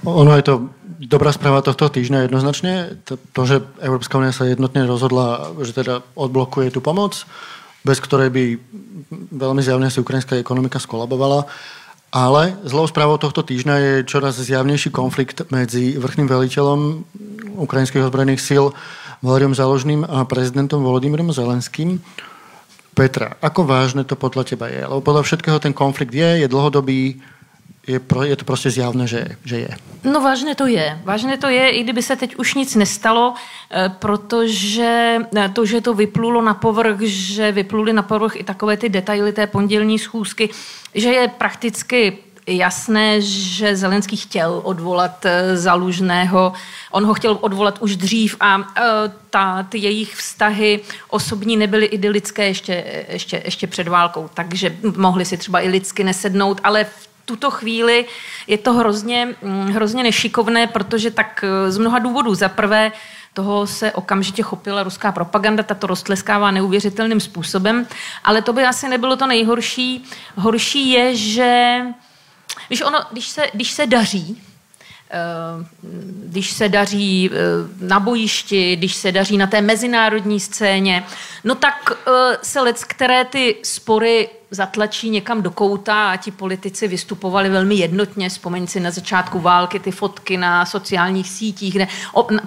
Ono 0.03 0.35
je 0.35 0.43
to 0.43 0.53
dobrá 0.99 1.31
správa 1.31 1.63
tohto 1.63 1.87
týždňa 1.87 2.27
jednoznačne. 2.27 2.99
To, 3.07 3.41
že 3.47 3.63
Európska 3.79 4.19
únia 4.19 4.35
sa 4.35 4.43
jednotne 4.43 4.83
rozhodla, 4.83 5.55
že 5.63 5.71
teda 5.71 6.03
odblokuje 6.19 6.67
tú 6.75 6.83
pomoc, 6.83 7.23
bez 7.87 8.03
ktorej 8.03 8.27
by 8.27 8.43
veľmi 9.31 9.63
zjavne 9.63 9.87
si 9.87 10.03
ukrajinská 10.03 10.35
ekonomika 10.35 10.83
skolabovala. 10.83 11.47
Ale 12.11 12.59
zlou 12.67 12.91
správou 12.91 13.15
tohto 13.15 13.39
týždňa 13.39 13.75
je 13.79 13.93
čoraz 14.03 14.35
zjavnejší 14.35 14.91
konflikt 14.91 15.47
medzi 15.47 15.95
vrchným 15.95 16.27
veliteľom 16.27 17.07
ukrajinských 17.55 18.03
ozbrojených 18.03 18.43
síl 18.43 18.75
Valeriom 19.23 19.55
Založným 19.55 20.03
a 20.03 20.27
prezidentom 20.27 20.83
Volodymyrom 20.83 21.31
Zelenským. 21.31 22.03
Petra, 22.91 23.39
ako 23.39 23.63
vážne 23.63 24.03
to 24.03 24.19
podľa 24.19 24.43
teba 24.43 24.67
je? 24.67 24.83
Lebo 24.83 24.99
podľa 24.99 25.23
všetkého 25.23 25.63
ten 25.63 25.71
konflikt 25.71 26.11
je, 26.11 26.43
je 26.43 26.47
dlhodobý, 26.51 27.23
je, 27.87 27.99
pro, 27.99 28.23
je 28.23 28.35
to 28.35 28.45
prostě 28.45 28.69
zjavné, 28.69 29.07
že, 29.07 29.25
že 29.45 29.59
je. 29.59 29.69
No 30.03 30.21
vážné 30.21 30.55
to 30.55 30.67
je. 30.67 30.99
Vážné 31.03 31.37
to 31.37 31.47
je, 31.47 31.69
i 31.69 31.83
kdyby 31.83 32.01
se 32.01 32.15
teď 32.15 32.35
už 32.35 32.53
nic 32.53 32.75
nestalo, 32.75 33.33
eh, 33.71 33.89
protože 33.99 35.17
eh, 35.35 35.49
to, 35.49 35.65
že 35.65 35.81
to 35.81 35.93
vyplulo 35.93 36.41
na 36.41 36.53
povrch, 36.53 37.01
že 37.01 37.51
vypluli 37.51 37.93
na 37.93 38.01
povrch 38.01 38.35
i 38.35 38.43
takové 38.43 38.77
ty 38.77 38.89
detaily 38.89 39.33
té 39.33 39.47
pondělní 39.47 39.99
schůzky, 39.99 40.49
že 40.95 41.09
je 41.09 41.27
prakticky 41.27 42.17
jasné, 42.47 43.21
že 43.21 43.75
Zelenský 43.75 44.17
chtěl 44.17 44.61
odvolat 44.63 45.25
eh, 45.25 45.57
Zalužného. 45.57 46.53
On 46.91 47.05
ho 47.05 47.13
chtěl 47.13 47.37
odvolat 47.41 47.81
už 47.81 47.95
dřív 47.95 48.37
a 48.39 48.73
ta, 49.29 49.63
ty 49.63 49.77
jejich 49.77 50.15
vztahy 50.15 50.79
osobní 51.09 51.57
nebyly 51.57 51.85
idylické 51.85 52.47
ještě, 52.47 53.05
ještě, 53.09 53.41
ještě 53.45 53.67
před 53.67 53.87
válkou, 53.87 54.29
takže 54.33 54.75
mohli 54.97 55.25
si 55.25 55.37
třeba 55.37 55.61
i 55.61 55.69
lidsky 55.69 56.03
nesednout, 56.03 56.61
ale 56.63 56.83
v 56.83 57.10
tuto 57.25 57.51
chvíli 57.51 58.05
je 58.47 58.57
to 58.57 58.73
hrozně, 58.73 59.35
mm, 59.41 59.67
hrozně 59.67 60.03
nešikovné, 60.03 60.67
protože 60.67 61.11
tak 61.11 61.43
eh, 61.43 61.71
z 61.71 61.77
mnoha 61.77 61.99
důvodů. 61.99 62.35
Za 62.35 62.49
prvé, 62.49 62.91
toho 63.33 63.67
se 63.67 63.91
okamžitě 63.91 64.43
chopila 64.43 64.83
ruská 64.83 65.11
propaganda, 65.11 65.63
ta 65.63 65.75
to 65.75 65.87
roztleskává 65.87 66.51
neuvěřitelným 66.51 67.19
způsobem, 67.19 67.87
ale 68.23 68.41
to 68.41 68.53
by 68.53 68.63
asi 68.63 68.89
nebylo 68.89 69.15
to 69.15 69.27
nejhorší. 69.27 70.03
Horší 70.35 70.89
je, 70.89 71.15
že 71.15 71.81
víš, 72.69 72.81
ono, 72.81 72.99
když 73.11 73.27
se, 73.27 73.43
když 73.53 73.71
se 73.71 73.87
daří, 73.87 74.41
eh, 75.11 75.17
když 76.29 76.51
se 76.51 76.69
daří 76.69 77.29
eh, 77.33 77.37
na 77.85 77.99
bojišti, 77.99 78.75
když 78.75 78.95
se 78.95 79.11
daří 79.11 79.37
na 79.37 79.47
té 79.47 79.61
mezinárodní 79.61 80.39
scéně, 80.39 81.05
no 81.43 81.55
tak 81.55 81.91
se 82.41 82.61
lec, 82.61 82.83
které 82.83 83.25
ty 83.25 83.55
spory 83.63 84.29
zatlačí 84.51 85.09
někam 85.09 85.41
do 85.41 85.51
kouta 85.51 86.11
a 86.11 86.17
ti 86.17 86.31
politici 86.31 86.87
vystupovali 86.87 87.49
velmi 87.49 87.75
jednotně. 87.75 88.29
Vzpomeň 88.29 88.67
si 88.67 88.79
na 88.79 88.91
začátku 88.91 89.39
války 89.39 89.79
ty 89.79 89.91
fotky 89.91 90.37
na 90.37 90.65
sociálních 90.65 91.29
sítích, 91.29 91.73
kde 91.73 91.87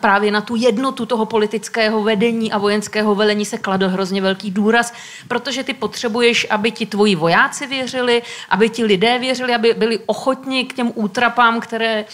právě 0.00 0.30
na 0.30 0.40
tu 0.40 0.56
jednotu 0.56 1.06
toho 1.06 1.26
politického 1.26 2.02
vedení 2.02 2.52
a 2.52 2.58
vojenského 2.58 3.14
velení 3.14 3.44
se 3.44 3.58
kladl 3.58 3.88
hrozně 3.88 4.20
velký 4.20 4.50
důraz, 4.50 4.92
protože 5.28 5.64
ty 5.64 5.74
potřebuješ, 5.74 6.46
aby 6.50 6.70
ti 6.70 6.86
tvoji 6.86 7.14
vojáci 7.14 7.66
věřili, 7.66 8.22
aby 8.48 8.68
ti 8.68 8.84
lidé 8.84 9.18
věřili, 9.18 9.54
aby 9.54 9.74
byli 9.74 9.98
ochotni 10.06 10.64
k 10.64 10.74
těm 10.74 10.92
útrapám, 10.94 11.60
které 11.60 11.94
e, 11.94 12.04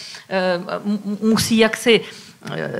musí 1.21 1.57
jaksi 1.57 2.01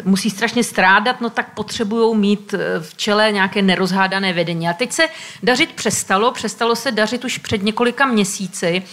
musí 0.03 0.29
strašně 0.29 0.63
strádat, 0.63 1.21
no 1.21 1.29
tak 1.29 1.53
potřebují 1.53 2.17
mít 2.17 2.53
eh, 2.53 2.79
v 2.79 2.95
čele 2.95 3.31
nějaké 3.31 3.61
nerozhádané 3.61 4.33
vedení. 4.33 4.69
A 4.69 4.73
teď 4.73 4.91
se 4.91 5.03
dařit 5.43 5.71
přestalo, 5.71 6.31
přestalo 6.31 6.75
se 6.75 6.91
dařit 6.91 7.25
už 7.25 7.37
před 7.37 7.63
několika 7.63 8.05
měsíci 8.05 8.83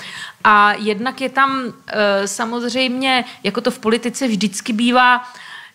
a 0.44 0.72
jednak 0.72 1.20
je 1.20 1.28
tam 1.28 1.62
eh, 1.86 2.28
samozřejmě, 2.28 3.24
jako 3.42 3.60
to 3.60 3.70
v 3.70 3.78
politice 3.78 4.28
vždycky 4.28 4.72
bývá, 4.72 5.24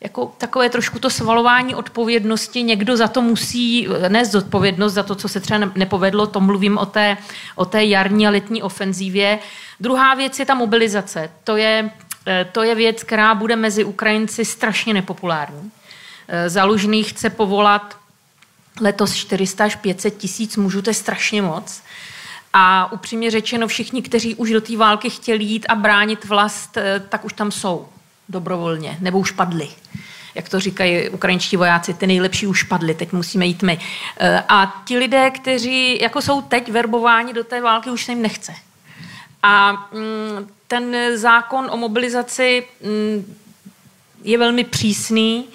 jako 0.02 0.34
takové 0.38 0.70
trošku 0.70 1.00
to 1.00 1.10
svalování 1.10 1.76
odpovědnosti, 1.76 2.64
někdo 2.64 2.98
za 2.98 3.08
to 3.08 3.22
musí 3.22 3.88
nést 4.08 4.32
zodpovědnost 4.32 4.94
za 4.94 5.04
to, 5.04 5.16
co 5.16 5.30
se 5.30 5.39
třeba 5.39 5.72
nepovedlo, 5.76 6.28
to 6.28 6.39
mluvím 6.39 6.78
o 6.78 6.86
té, 6.86 7.18
o 7.56 7.66
té 7.66 7.84
jarní 7.84 8.28
a 8.28 8.30
letní 8.30 8.64
ofenzívě. 8.64 9.39
Druhá 9.80 10.14
věc 10.14 10.39
je 10.39 10.46
ta 10.46 10.54
mobilizace. 10.54 11.30
To 11.44 11.58
je 11.58 11.89
Eh, 11.89 12.12
to 12.51 12.63
je 12.63 12.76
věc, 12.76 13.03
která 13.03 13.36
bude 13.36 13.55
mezi 13.55 13.84
Ukrajinci 13.84 14.45
strašně 14.45 14.93
nepopulární. 14.93 15.71
Eh, 16.28 16.49
Zalužný 16.49 17.03
chce 17.03 17.30
povolat 17.30 17.97
letos 18.82 19.13
400 19.13 19.63
až 19.63 19.76
500 19.76 20.17
tisíc 20.17 20.57
mužů, 20.57 20.82
to 20.82 20.89
je 20.89 20.93
strašně 20.93 21.41
moc. 21.41 21.82
A 22.53 22.91
upřímně 22.91 23.32
řečeno, 23.32 23.67
všichni, 23.67 24.01
kteří 24.01 24.36
už 24.36 24.49
do 24.49 24.61
té 24.61 24.78
války 24.78 25.09
chtěli 25.09 25.43
jít 25.43 25.65
a 25.69 25.76
bránit 25.76 26.26
vlast, 26.26 26.78
eh, 26.78 27.03
tak 27.09 27.26
už 27.26 27.34
tam 27.34 27.51
jsou 27.51 27.88
dobrovolně, 28.30 28.97
nebo 28.99 29.19
už 29.19 29.32
padli. 29.32 29.69
Jak 30.36 30.49
to 30.49 30.59
říkají 30.59 31.09
ukrajinští 31.09 31.57
vojáci, 31.57 31.93
ty 31.93 32.07
nejlepší 32.07 32.47
už 32.47 32.63
padli, 32.63 32.93
teď 32.93 33.11
musíme 33.11 33.45
jít 33.45 33.63
my. 33.63 33.80
A 34.49 34.84
ti 34.86 34.97
lidé, 34.97 35.32
kteří 35.32 36.01
jako 36.01 36.21
jsou 36.21 36.41
teď 36.41 36.71
verbováni 36.71 37.34
do 37.34 37.43
té 37.43 37.61
války, 37.61 37.89
už 37.89 38.05
se 38.05 38.11
jim 38.11 38.21
nechce. 38.21 38.53
A 39.44 39.72
mm, 39.94 40.48
ten 40.68 40.96
zákon 41.18 41.68
o 41.72 41.78
mobilizaci 41.78 42.66
mm, 42.84 43.36
je 44.24 44.38
velmi 44.38 44.64
přísný, 44.64 45.48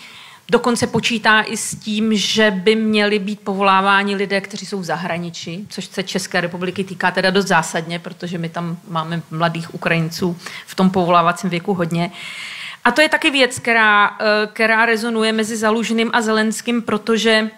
Dokonce 0.50 0.86
počítá 0.86 1.40
i 1.40 1.56
s 1.56 1.74
tím, 1.76 2.16
že 2.16 2.50
by 2.50 2.76
měli 2.76 3.18
být 3.18 3.40
povoláváni 3.40 4.16
lidé, 4.16 4.40
kteří 4.40 4.66
jsou 4.66 4.80
v 4.80 4.84
zahraničí, 4.84 5.66
což 5.70 5.84
se 5.84 6.02
České 6.02 6.40
republiky 6.40 6.84
týká 6.84 7.10
teda 7.10 7.30
dost 7.30 7.46
zásadně, 7.46 7.98
protože 7.98 8.38
my 8.38 8.48
tam 8.48 8.78
máme 8.88 9.22
mladých 9.30 9.74
Ukrajinců 9.74 10.36
v 10.66 10.74
tom 10.74 10.90
povolávacím 10.90 11.50
věku 11.50 11.74
hodně. 11.74 12.10
A 12.84 12.90
to 12.90 13.00
je 13.00 13.08
taky 13.08 13.30
věc, 13.30 13.58
která, 13.58 14.16
eh, 14.20 14.46
která 14.52 14.86
rezonuje 14.86 15.32
mezi 15.32 15.56
Zalužným 15.56 16.10
a 16.12 16.20
Zelenským, 16.20 16.82
protože 16.82 17.50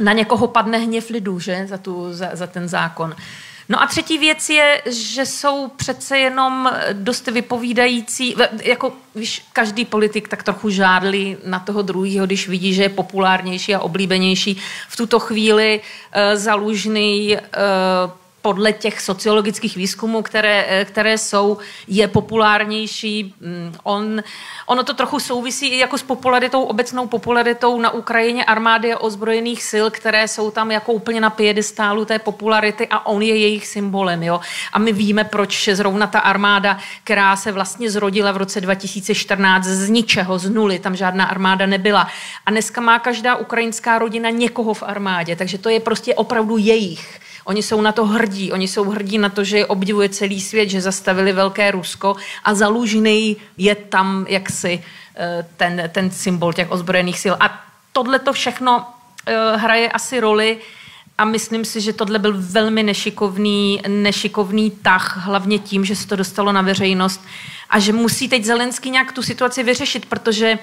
na 0.00 0.12
někoho 0.12 0.48
padne 0.48 0.78
hněv 0.78 1.10
lidů 1.10 1.40
že? 1.40 1.66
Za, 1.66 1.78
tu, 1.78 2.14
za, 2.14 2.30
za 2.32 2.46
ten 2.46 2.68
zákon. 2.68 3.16
No 3.72 3.82
a 3.82 3.86
třetí 3.86 4.18
věc 4.18 4.48
je, 4.50 4.82
že 4.86 5.26
jsou 5.26 5.68
přece 5.68 6.18
jenom 6.18 6.72
dost 6.92 7.26
vypovídající, 7.26 8.36
jako 8.62 8.92
víš, 9.14 9.44
každý 9.52 9.84
politik 9.84 10.28
tak 10.28 10.42
trochu 10.42 10.70
žádlí 10.70 11.36
na 11.44 11.58
toho 11.58 11.82
druhého, 11.82 12.26
když 12.26 12.48
vidí, 12.48 12.74
že 12.74 12.82
je 12.82 12.88
populárnější 12.88 13.74
a 13.74 13.80
oblíbenější. 13.80 14.56
V 14.88 14.96
tuto 14.96 15.18
chvíli 15.18 15.80
uh, 15.80 16.38
zalužný 16.38 17.36
uh, 17.36 17.42
podle 18.42 18.72
těch 18.72 19.00
sociologických 19.00 19.76
výzkumů, 19.76 20.22
které, 20.22 20.66
eh, 20.68 20.84
které 20.84 21.18
jsou, 21.18 21.58
je 21.86 22.08
populárnější. 22.08 23.34
Mm, 23.40 23.74
on, 23.82 24.22
ono 24.66 24.82
to 24.84 24.94
trochu 24.94 25.20
souvisí 25.20 25.66
i 25.66 25.78
jako 25.78 25.98
s 25.98 26.02
popularitou, 26.02 26.62
obecnou 26.62 27.06
popularitou 27.06 27.80
na 27.80 27.90
Ukrajině 27.90 28.44
armády 28.44 28.92
a 28.92 28.98
ozbrojených 28.98 29.62
sil, 29.70 29.86
které 29.90 30.28
jsou 30.28 30.50
tam 30.50 30.70
jako 30.70 30.92
úplně 30.92 31.20
na 31.20 31.30
piedestálu 31.30 32.04
té 32.04 32.18
popularity 32.18 32.88
a 32.90 33.06
on 33.06 33.22
je 33.22 33.36
jejich 33.36 33.66
symbolem. 33.66 34.22
Jo? 34.22 34.40
A 34.72 34.78
my 34.78 34.92
víme, 34.92 35.24
proč 35.24 35.68
zrovna 35.72 36.06
ta 36.06 36.18
armáda, 36.18 36.78
která 37.04 37.36
se 37.36 37.52
vlastně 37.52 37.90
zrodila 37.90 38.32
v 38.32 38.36
roce 38.36 38.60
2014 38.60 39.64
z 39.64 39.88
ničeho, 39.88 40.38
z 40.38 40.50
nuly, 40.50 40.78
tam 40.78 40.96
žádná 40.96 41.24
armáda 41.24 41.66
nebyla. 41.66 42.08
A 42.46 42.50
dneska 42.50 42.80
má 42.80 42.98
každá 42.98 43.36
ukrajinská 43.36 43.98
rodina 43.98 44.30
někoho 44.30 44.74
v 44.74 44.82
armádě, 44.82 45.36
takže 45.36 45.58
to 45.58 45.68
je 45.68 45.80
prostě 45.80 46.14
opravdu 46.14 46.56
jejich. 46.56 47.20
Oni 47.44 47.62
jsou 47.62 47.80
na 47.80 47.92
to 47.92 48.06
hrdí. 48.06 48.52
Oni 48.52 48.68
jsou 48.68 48.90
hrdí 48.90 49.18
na 49.18 49.28
to, 49.28 49.44
že 49.44 49.58
je 49.58 49.66
obdivuje 49.66 50.08
celý 50.08 50.40
svět, 50.40 50.68
že 50.68 50.80
zastavili 50.80 51.32
Velké 51.32 51.70
Rusko 51.70 52.16
a 52.44 52.54
zalužný 52.54 53.36
je 53.56 53.74
tam 53.74 54.26
jaksi 54.28 54.84
eh, 55.16 55.46
ten, 55.56 55.90
ten 55.92 56.10
symbol 56.10 56.52
těch 56.52 56.70
ozbrojených 56.70 57.18
sil. 57.24 57.34
A 57.40 57.64
tohle 57.92 58.18
to 58.18 58.32
všechno 58.32 58.86
eh, 59.26 59.56
hraje 59.56 59.88
asi 59.88 60.20
roli 60.20 60.58
a 61.18 61.24
myslím 61.24 61.64
si, 61.64 61.80
že 61.80 61.92
tohle 61.92 62.18
byl 62.18 62.34
velmi 62.36 62.82
nešikovný, 62.82 63.82
nešikovný 63.88 64.70
tah, 64.70 65.16
hlavně 65.16 65.58
tím, 65.58 65.84
že 65.84 65.96
se 65.96 66.08
to 66.08 66.16
dostalo 66.16 66.52
na 66.52 66.62
veřejnost 66.62 67.24
a 67.70 67.78
že 67.78 67.92
musí 67.92 68.28
teď 68.28 68.44
Zelenský 68.44 68.90
nějak 68.90 69.12
tu 69.12 69.22
situaci 69.22 69.62
vyřešit, 69.62 70.06
protože 70.06 70.58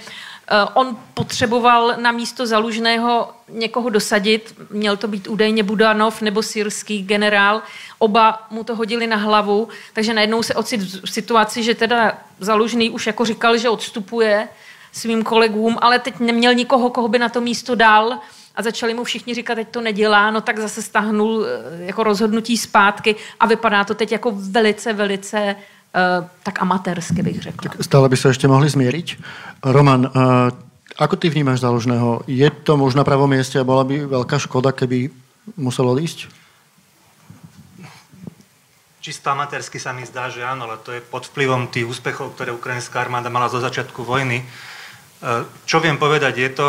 on 0.74 0.97
potřeboval 1.14 1.93
na 1.97 2.12
místo 2.12 2.47
Zalužného 2.47 3.30
někoho 3.50 3.89
dosadit, 3.89 4.56
měl 4.70 4.97
to 4.97 5.08
být 5.08 5.28
údajně 5.28 5.64
Budanov 5.64 6.22
nebo 6.22 6.43
syrský 6.43 7.04
generál, 7.04 7.62
oba 8.00 8.47
mu 8.50 8.64
to 8.64 8.76
hodili 8.76 9.08
na 9.08 9.18
hlavu, 9.18 9.68
takže 9.93 10.14
najednou 10.14 10.43
se 10.43 10.56
ocit 10.56 10.82
v 11.06 11.12
situaci, 11.12 11.64
že 11.64 11.76
teda 11.76 12.18
Zalužný 12.39 12.89
už 12.89 13.08
jako 13.08 13.26
říkal, 13.26 13.58
že 13.58 13.70
odstupuje 13.70 14.47
svým 14.91 15.24
kolegům, 15.24 15.78
ale 15.82 16.00
teď 16.00 16.20
neměl 16.20 16.54
nikoho, 16.54 16.89
koho 16.89 17.08
by 17.08 17.20
na 17.20 17.30
to 17.30 17.41
místo 17.41 17.76
dal. 17.76 18.20
A 18.56 18.62
začali 18.62 18.93
mu 18.93 19.04
všichni 19.04 19.34
říkat, 19.34 19.56
teď 19.56 19.68
to 19.70 19.82
nedělá, 19.82 20.32
no 20.32 20.41
tak 20.41 20.60
zase 20.60 20.82
stahnul 20.82 21.45
eh, 21.45 21.86
jako 21.86 22.04
rozhodnutí 22.04 22.58
zpátky 22.58 23.16
a 23.39 23.45
vypadá 23.47 23.84
to 23.84 23.95
teď 23.95 24.12
jako 24.12 24.32
velice, 24.36 24.93
velice 24.93 25.56
tak 26.43 26.61
amatérsky 26.61 27.21
bych 27.23 27.41
řekla. 27.41 27.71
Tak 27.71 27.83
stále 27.83 28.09
by 28.09 28.17
se 28.17 28.27
ještě 28.27 28.47
mohli 28.47 28.69
změřit. 28.69 29.17
Roman, 29.63 30.11
uh, 30.15 30.49
ako 30.99 31.15
ty 31.15 31.29
vnímáš 31.29 31.59
záložného? 31.59 32.21
Je 32.27 32.49
to 32.49 32.77
možná 32.77 33.03
pravom 33.03 33.29
mieste 33.29 33.59
a 33.59 33.63
bola 33.63 33.87
by 33.87 34.03
veľká 34.05 34.35
škoda, 34.35 34.75
keby 34.75 35.09
muselo 35.55 35.95
odísť? 35.95 36.27
Čisto 38.99 39.31
amatérsky 39.31 39.79
sa 39.79 39.95
mi 39.95 40.03
zdá, 40.03 40.27
že 40.27 40.43
áno, 40.43 40.67
ale 40.67 40.75
to 40.83 40.91
je 40.91 40.99
pod 40.99 41.23
vplyvom 41.31 41.71
tých 41.71 41.87
úspechov, 41.87 42.35
ktoré 42.35 42.51
ukrajinská 42.51 42.99
armáda 42.99 43.31
mala 43.31 43.47
zo 43.47 43.63
začiatku 43.63 44.03
vojny. 44.03 44.43
Čo 45.63 45.79
viem 45.79 45.95
povedať, 45.95 46.35
je 46.35 46.49
to, 46.51 46.67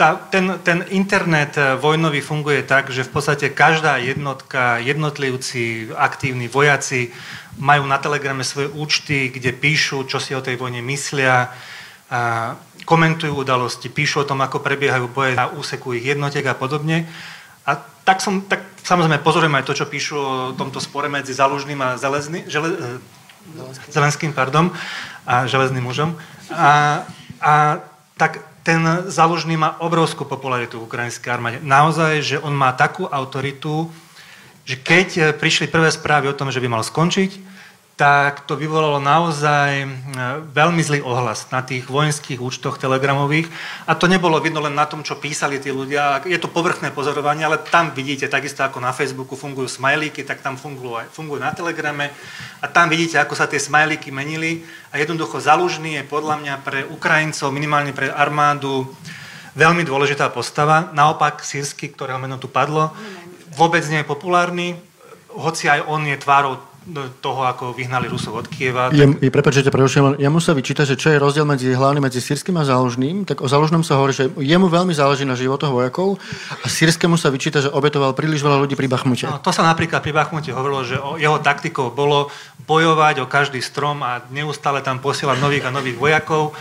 tá, 0.00 0.16
ten, 0.16 0.56
ten 0.64 0.88
internet 0.88 1.60
eh, 1.60 1.76
vojnový 1.76 2.24
funguje 2.24 2.64
tak, 2.64 2.88
že 2.88 3.04
v 3.04 3.12
podstate 3.12 3.52
každá 3.52 4.00
jednotka, 4.00 4.80
jednotlivci, 4.80 5.92
aktívni 5.92 6.48
vojaci 6.48 7.12
majú 7.60 7.84
na 7.84 8.00
Telegrame 8.00 8.40
svoje 8.40 8.72
účty, 8.72 9.28
kde 9.28 9.52
píšu, 9.52 10.08
čo 10.08 10.16
si 10.16 10.32
o 10.32 10.40
tej 10.40 10.56
vojne 10.56 10.80
myslia, 10.80 11.52
a 12.10 12.58
komentujú 12.88 13.46
udalosti, 13.46 13.86
píšu 13.86 14.24
o 14.24 14.28
tom, 14.28 14.42
ako 14.42 14.64
prebiehajú 14.64 15.14
boje 15.14 15.38
na 15.38 15.46
úseku 15.46 15.94
ich 15.94 16.02
jednotiek 16.02 16.42
a 16.42 16.58
podobne. 16.58 17.06
A 17.62 17.78
tak, 17.78 18.18
som, 18.18 18.42
tak 18.42 18.66
samozrejme 18.82 19.22
pozorujem 19.22 19.54
aj 19.54 19.62
to, 19.68 19.78
čo 19.78 19.86
píšu 19.86 20.16
o 20.18 20.50
tomto 20.58 20.82
spore 20.82 21.06
medzi 21.06 21.30
Zalužným 21.30 21.78
a 21.78 22.00
Zelezny, 22.00 22.48
žele, 22.50 22.72
eh, 22.74 23.92
Zelenským 23.92 24.34
pardon, 24.34 24.74
a 25.22 25.46
Železným 25.46 25.86
mužom. 25.86 26.18
A, 26.50 27.04
a 27.38 27.78
tak 28.18 28.49
ten 28.60 29.08
Zalužný 29.08 29.56
má 29.56 29.80
obrovskú 29.80 30.28
popularitu 30.28 30.80
v 30.80 30.86
ukrajinskej 30.86 31.32
armáde. 31.32 31.58
Naozaj, 31.64 32.12
že 32.20 32.36
on 32.40 32.52
má 32.52 32.76
takú 32.76 33.08
autoritu, 33.08 33.88
že 34.68 34.76
keď 34.76 35.08
eh, 35.16 35.24
prišli 35.32 35.72
prvé 35.72 35.88
správy 35.88 36.28
o 36.28 36.36
tom, 36.36 36.52
že 36.52 36.60
by 36.60 36.68
mal 36.68 36.84
skončiť, 36.84 37.50
tak 38.00 38.48
to 38.48 38.56
vyvolalo 38.56 38.96
naozaj 38.96 39.84
e, 39.84 39.88
veľmi 40.56 40.80
zlý 40.80 41.04
ohlas 41.04 41.44
na 41.52 41.60
tých 41.60 41.84
vojenských 41.84 42.40
účtoch 42.40 42.80
telegramových. 42.80 43.44
A 43.84 43.92
to 43.92 44.08
nebolo 44.08 44.40
vidno 44.40 44.64
len 44.64 44.72
na 44.72 44.88
tom, 44.88 45.04
čo 45.04 45.20
písali 45.20 45.60
tí 45.60 45.68
ľudia. 45.68 46.24
Je 46.24 46.40
to 46.40 46.48
povrchné 46.48 46.96
pozorovanie, 46.96 47.44
ale 47.44 47.60
tam 47.60 47.92
vidíte, 47.92 48.24
takisto 48.32 48.64
ako 48.64 48.80
na 48.80 48.96
Facebooku 48.96 49.36
fungujú 49.36 49.68
smajlíky, 49.68 50.24
tak 50.24 50.40
tam 50.40 50.56
fungujú, 50.56 51.12
fungujú 51.12 51.44
na 51.44 51.52
Telegrame. 51.52 52.08
A 52.64 52.72
tam 52.72 52.88
vidíte, 52.88 53.20
ako 53.20 53.36
sa 53.36 53.44
tie 53.44 53.60
smajlíky 53.60 54.08
menili. 54.08 54.64
A 54.96 54.96
jednoducho 54.96 55.36
Zalužný 55.36 56.00
je 56.00 56.08
podľa 56.08 56.40
mňa 56.40 56.54
pre 56.64 56.88
Ukrajincov, 56.88 57.52
minimálne 57.52 57.92
pre 57.92 58.08
armádu, 58.08 58.88
veľmi 59.60 59.84
dôležitá 59.84 60.32
postava. 60.32 60.88
Naopak 60.96 61.44
Sírsky, 61.44 61.92
ktorého 61.92 62.16
meno 62.16 62.40
tu 62.40 62.48
padlo, 62.48 62.96
vôbec 63.60 63.84
nie 63.92 64.00
je 64.00 64.08
populárny, 64.08 64.80
hoci 65.36 65.68
aj 65.68 65.84
on 65.84 66.08
je 66.08 66.16
tvárou 66.16 66.69
toho, 67.22 67.42
ako 67.46 67.72
vyhnali 67.72 68.10
Rusov 68.10 68.42
od 68.42 68.46
Kieva. 68.50 68.90
Tak... 68.90 68.98
Je, 68.98 69.06
je, 69.18 69.30
prepáč, 69.30 69.62
že 69.62 69.66
ťa 69.66 69.72
prerušujem, 69.74 70.04
jemu 70.18 70.38
sa 70.42 70.52
vyčíta, 70.52 70.82
že 70.82 70.98
čo 70.98 71.14
je 71.14 71.18
rozdiel 71.22 71.46
medzi 71.46 71.70
hlavne 71.72 72.02
medzi 72.02 72.18
sírským 72.18 72.58
a 72.58 72.64
záložným, 72.66 73.24
tak 73.24 73.40
o 73.40 73.48
záložnom 73.48 73.86
sa 73.86 73.96
hovorí, 73.96 74.12
že 74.12 74.28
jemu 74.38 74.66
veľmi 74.66 74.94
záleží 74.94 75.22
na 75.24 75.38
životoch 75.38 75.70
vojakov 75.70 76.18
a 76.60 76.66
sírskému 76.66 77.14
sa 77.14 77.30
vyčíta, 77.30 77.62
že 77.62 77.70
obetoval 77.70 78.12
príliš 78.12 78.42
veľa 78.42 78.66
ľudí 78.66 78.74
pri 78.74 78.90
Bachmute. 78.90 79.30
No, 79.30 79.40
to 79.40 79.54
sa 79.54 79.62
napríklad 79.64 80.02
pri 80.02 80.12
Bachmute 80.12 80.50
hovorilo, 80.50 80.82
že 80.82 80.96
o 80.98 81.16
jeho 81.16 81.38
taktikou 81.38 81.94
bolo 81.94 82.28
bojovať 82.66 83.22
o 83.22 83.30
každý 83.30 83.58
strom 83.62 84.02
a 84.02 84.22
neustále 84.30 84.84
tam 84.84 85.02
posielať 85.02 85.38
nových 85.42 85.66
a 85.66 85.74
nových 85.74 85.96
vojakov 85.98 86.54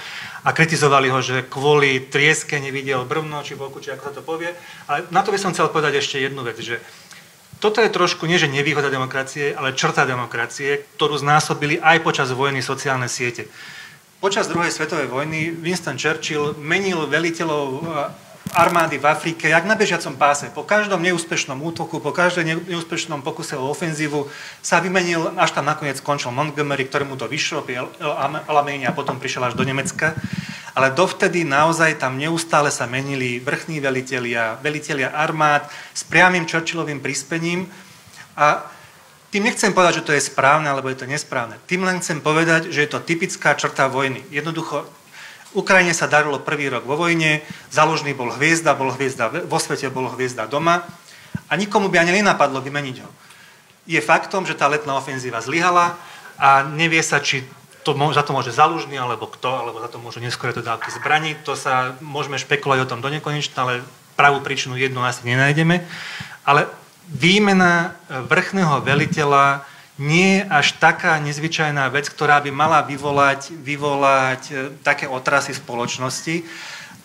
a 0.44 0.50
kritizovali 0.56 1.12
ho, 1.12 1.20
že 1.20 1.46
kvôli 1.52 2.08
trieske 2.08 2.58
nevidel 2.64 3.04
brvno, 3.04 3.44
či 3.44 3.60
boku, 3.60 3.84
či 3.84 3.92
ako 3.92 4.04
sa 4.08 4.14
to 4.16 4.22
povie. 4.24 4.52
Ale 4.88 5.06
na 5.12 5.20
to 5.20 5.36
by 5.36 5.40
som 5.40 5.52
chcel 5.52 5.68
povedať 5.68 6.00
ešte 6.00 6.24
jednu 6.24 6.48
vec, 6.48 6.56
že 6.64 6.80
toto 7.60 7.84
je 7.84 7.92
trošku 7.92 8.24
nie, 8.24 8.40
že 8.40 8.48
nevýhoda 8.48 8.88
demokracie, 8.88 9.52
ale 9.52 9.76
črta 9.76 10.08
demokracie, 10.08 10.88
ktorú 10.96 11.20
znásobili 11.20 11.76
aj 11.80 12.00
počas 12.00 12.32
vojny 12.32 12.64
sociálne 12.64 13.12
siete. 13.12 13.52
Počas 14.20 14.52
druhej 14.52 14.72
svetovej 14.72 15.08
vojny 15.08 15.52
Winston 15.52 15.96
Churchill 15.96 16.56
menil 16.60 17.08
veliteľov 17.08 17.84
armády 18.54 18.98
v 18.98 19.06
Afrike, 19.06 19.50
jak 19.50 19.66
na 19.66 19.78
bežiacom 19.78 20.18
páse. 20.18 20.50
Po 20.50 20.66
každom 20.66 21.02
neúspešnom 21.02 21.58
útoku, 21.62 22.02
po 22.02 22.10
každom 22.10 22.46
neúspešnom 22.48 23.22
pokuse 23.22 23.54
o 23.54 23.70
ofenzívu 23.70 24.30
sa 24.62 24.82
vymenil, 24.82 25.34
až 25.38 25.54
tam 25.54 25.70
nakoniec 25.70 26.02
skončil 26.02 26.34
Montgomery, 26.34 26.90
ktorému 26.90 27.18
to 27.20 27.30
vyšlo, 27.30 27.66
Alamein 28.50 28.86
a 28.88 28.96
potom 28.96 29.22
prišiel 29.22 29.50
až 29.50 29.54
do 29.54 29.66
Nemecka 29.66 30.18
ale 30.80 30.96
dovtedy 30.96 31.44
naozaj 31.44 32.00
tam 32.00 32.16
neustále 32.16 32.72
sa 32.72 32.88
menili 32.88 33.44
vrchní 33.44 33.84
velitelia, 33.84 34.56
velitelia 34.64 35.12
armád 35.12 35.68
s 35.92 36.08
priamým 36.08 36.48
Churchillovým 36.48 37.04
prispením 37.04 37.68
a 38.40 38.64
tým 39.30 39.46
nechcem 39.46 39.76
povedať, 39.76 40.02
že 40.02 40.06
to 40.10 40.16
je 40.18 40.26
správne, 40.26 40.72
alebo 40.72 40.90
je 40.90 41.04
to 41.04 41.06
nesprávne. 41.06 41.60
Tým 41.70 41.86
len 41.86 42.02
chcem 42.02 42.18
povedať, 42.18 42.74
že 42.74 42.82
je 42.82 42.90
to 42.90 43.04
typická 43.04 43.54
črta 43.54 43.86
vojny. 43.86 44.26
Jednoducho, 44.34 44.90
Ukrajine 45.58 45.98
sa 45.98 46.06
darilo 46.06 46.38
prvý 46.42 46.70
rok 46.70 46.86
vo 46.86 46.94
vojne, 46.94 47.42
záložný 47.74 48.14
bol 48.14 48.30
hviezda, 48.30 48.78
bol 48.78 48.94
hviezda 48.94 49.34
vo 49.50 49.58
svete, 49.58 49.90
bol 49.90 50.06
hviezda 50.14 50.46
doma 50.46 50.86
a 51.50 51.54
nikomu 51.58 51.90
by 51.90 52.06
ani 52.06 52.22
nenapadlo 52.22 52.62
vymeniť 52.62 52.98
ho. 53.02 53.10
Je 53.90 53.98
faktom, 53.98 54.46
že 54.46 54.54
tá 54.54 54.70
letná 54.70 54.94
ofenzíva 54.94 55.42
zlyhala 55.42 55.98
a 56.38 56.62
nevie 56.62 57.02
sa, 57.02 57.18
či 57.18 57.42
to, 57.82 57.98
za 58.14 58.22
to 58.22 58.36
môže 58.36 58.54
zalužný, 58.54 59.02
alebo 59.02 59.26
kto, 59.26 59.50
alebo 59.50 59.82
za 59.82 59.90
to 59.90 59.98
môžu 59.98 60.22
neskôr 60.22 60.54
dodávky 60.54 60.94
zbraní. 60.94 61.34
To 61.48 61.58
sa 61.58 61.98
môžeme 62.04 62.38
špekulovať 62.38 62.86
o 62.86 62.90
tom 62.90 63.02
do 63.02 63.10
nekonečna, 63.10 63.58
ale 63.66 63.82
pravú 64.14 64.46
príčinu 64.46 64.78
jednu 64.78 65.02
asi 65.02 65.26
nenájdeme. 65.26 65.82
Ale 66.46 66.70
výmena 67.10 67.98
vrchného 68.08 68.86
veliteľa 68.86 69.66
nie 70.00 70.40
je 70.40 70.44
až 70.48 70.80
taká 70.80 71.20
nezvyčajná 71.20 71.92
vec, 71.92 72.08
ktorá 72.08 72.40
by 72.40 72.50
mala 72.56 72.80
vyvolať, 72.88 73.52
vyvolať 73.52 74.42
e, 74.48 74.54
také 74.80 75.12
otrasy 75.12 75.52
spoločnosti, 75.52 76.48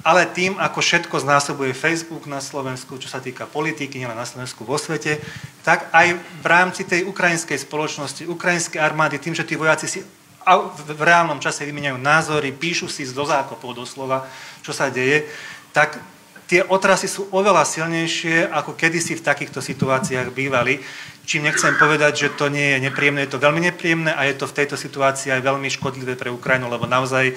ale 0.04 0.28
tým, 0.30 0.54
ako 0.60 0.78
všetko 0.84 1.16
znásobuje 1.16 1.74
Facebook 1.74 2.28
na 2.30 2.38
Slovensku, 2.38 3.00
čo 3.00 3.08
sa 3.10 3.18
týka 3.24 3.50
politiky, 3.50 3.98
nielen 3.98 4.14
na 4.14 4.28
Slovensku, 4.28 4.62
vo 4.62 4.78
svete, 4.78 5.18
tak 5.66 5.90
aj 5.90 6.20
v 6.20 6.46
rámci 6.46 6.84
tej 6.84 7.08
ukrajinskej 7.08 7.56
spoločnosti, 7.56 8.28
ukrajinskej 8.28 8.78
armády, 8.78 9.16
tým, 9.16 9.34
že 9.34 9.48
tí 9.48 9.56
vojaci 9.56 9.88
si 9.88 10.04
v 10.84 11.00
reálnom 11.00 11.40
čase 11.40 11.64
vymeniajú 11.64 11.96
názory, 11.96 12.52
píšu 12.52 12.84
si 12.86 13.08
do 13.08 13.24
zákopov 13.24 13.80
doslova, 13.80 14.28
čo 14.60 14.76
sa 14.76 14.92
deje, 14.92 15.24
tak 15.72 15.96
tie 16.44 16.60
otrasy 16.68 17.08
sú 17.08 17.32
oveľa 17.32 17.64
silnejšie, 17.64 18.52
ako 18.52 18.76
kedysi 18.76 19.16
v 19.16 19.24
takýchto 19.24 19.64
situáciách 19.64 20.28
bývali. 20.36 20.84
Čím 21.24 21.42
nechcem 21.42 21.74
povedať, 21.80 22.16
že 22.16 22.28
to 22.28 22.48
nie 22.48 22.76
je 22.76 22.80
nepríjemné, 22.80 23.20
je 23.24 23.32
to 23.32 23.38
veľmi 23.38 23.60
nepríjemné 23.60 24.12
a 24.12 24.24
je 24.28 24.34
to 24.34 24.46
v 24.46 24.52
tejto 24.52 24.76
situácii 24.76 25.32
aj 25.32 25.40
veľmi 25.40 25.70
škodlivé 25.70 26.20
pre 26.20 26.30
Ukrajinu, 26.30 26.68
lebo 26.68 26.84
naozaj 26.86 27.32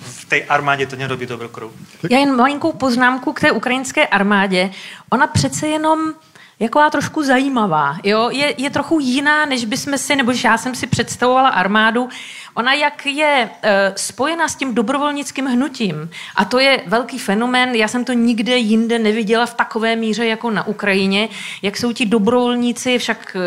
v 0.00 0.22
tej 0.28 0.44
armáde 0.48 0.86
to 0.86 0.96
nerobí 0.96 1.26
dobrou 1.26 1.48
krv. 1.48 1.70
Já 2.10 2.18
jen 2.18 2.36
malinkou 2.36 2.72
poznámku 2.72 3.32
k 3.32 3.40
té 3.40 3.52
ukrajinské 3.52 4.06
armádě. 4.06 4.70
Ona 5.10 5.26
přece 5.26 5.68
jenom 5.68 6.14
jako 6.60 6.90
trošku 6.90 7.22
zajímavá. 7.22 7.96
Jo? 8.04 8.30
Je, 8.30 8.54
je 8.58 8.70
trochu 8.70 9.00
jiná, 9.00 9.46
než 9.46 9.64
bychom 9.64 9.98
si, 9.98 10.16
nebo 10.16 10.32
já 10.44 10.58
jsem 10.58 10.74
si 10.74 10.86
představovala 10.86 11.48
armádu. 11.48 12.08
Ona 12.54 12.72
jak 12.72 13.06
je 13.06 13.50
e, 13.62 13.92
spojena 13.96 14.48
s 14.48 14.54
tím 14.54 14.74
dobrovolnickým 14.74 15.46
hnutím, 15.46 16.10
a 16.36 16.44
to 16.44 16.58
je 16.58 16.82
velký 16.86 17.18
fenomén, 17.18 17.74
já 17.74 17.88
jsem 17.88 18.04
to 18.04 18.12
nikde 18.12 18.56
jinde 18.56 18.98
neviděla 18.98 19.46
v 19.46 19.54
takové 19.54 19.96
míře 19.96 20.26
jako 20.26 20.50
na 20.50 20.66
Ukrajině, 20.66 21.28
jak 21.62 21.76
jsou 21.76 21.92
ti 21.92 22.06
dobrovolníci, 22.06 22.98
však 22.98 23.36
e, 23.36 23.40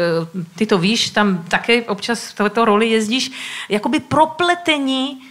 ty 0.55 0.65
to 0.65 0.77
víš, 0.77 1.09
tam 1.09 1.43
také 1.49 1.81
občas 1.81 2.27
v 2.27 2.33
této 2.33 2.65
roli 2.65 2.89
jezdíš, 2.89 3.31
jakoby 3.69 3.99
propletení 3.99 5.21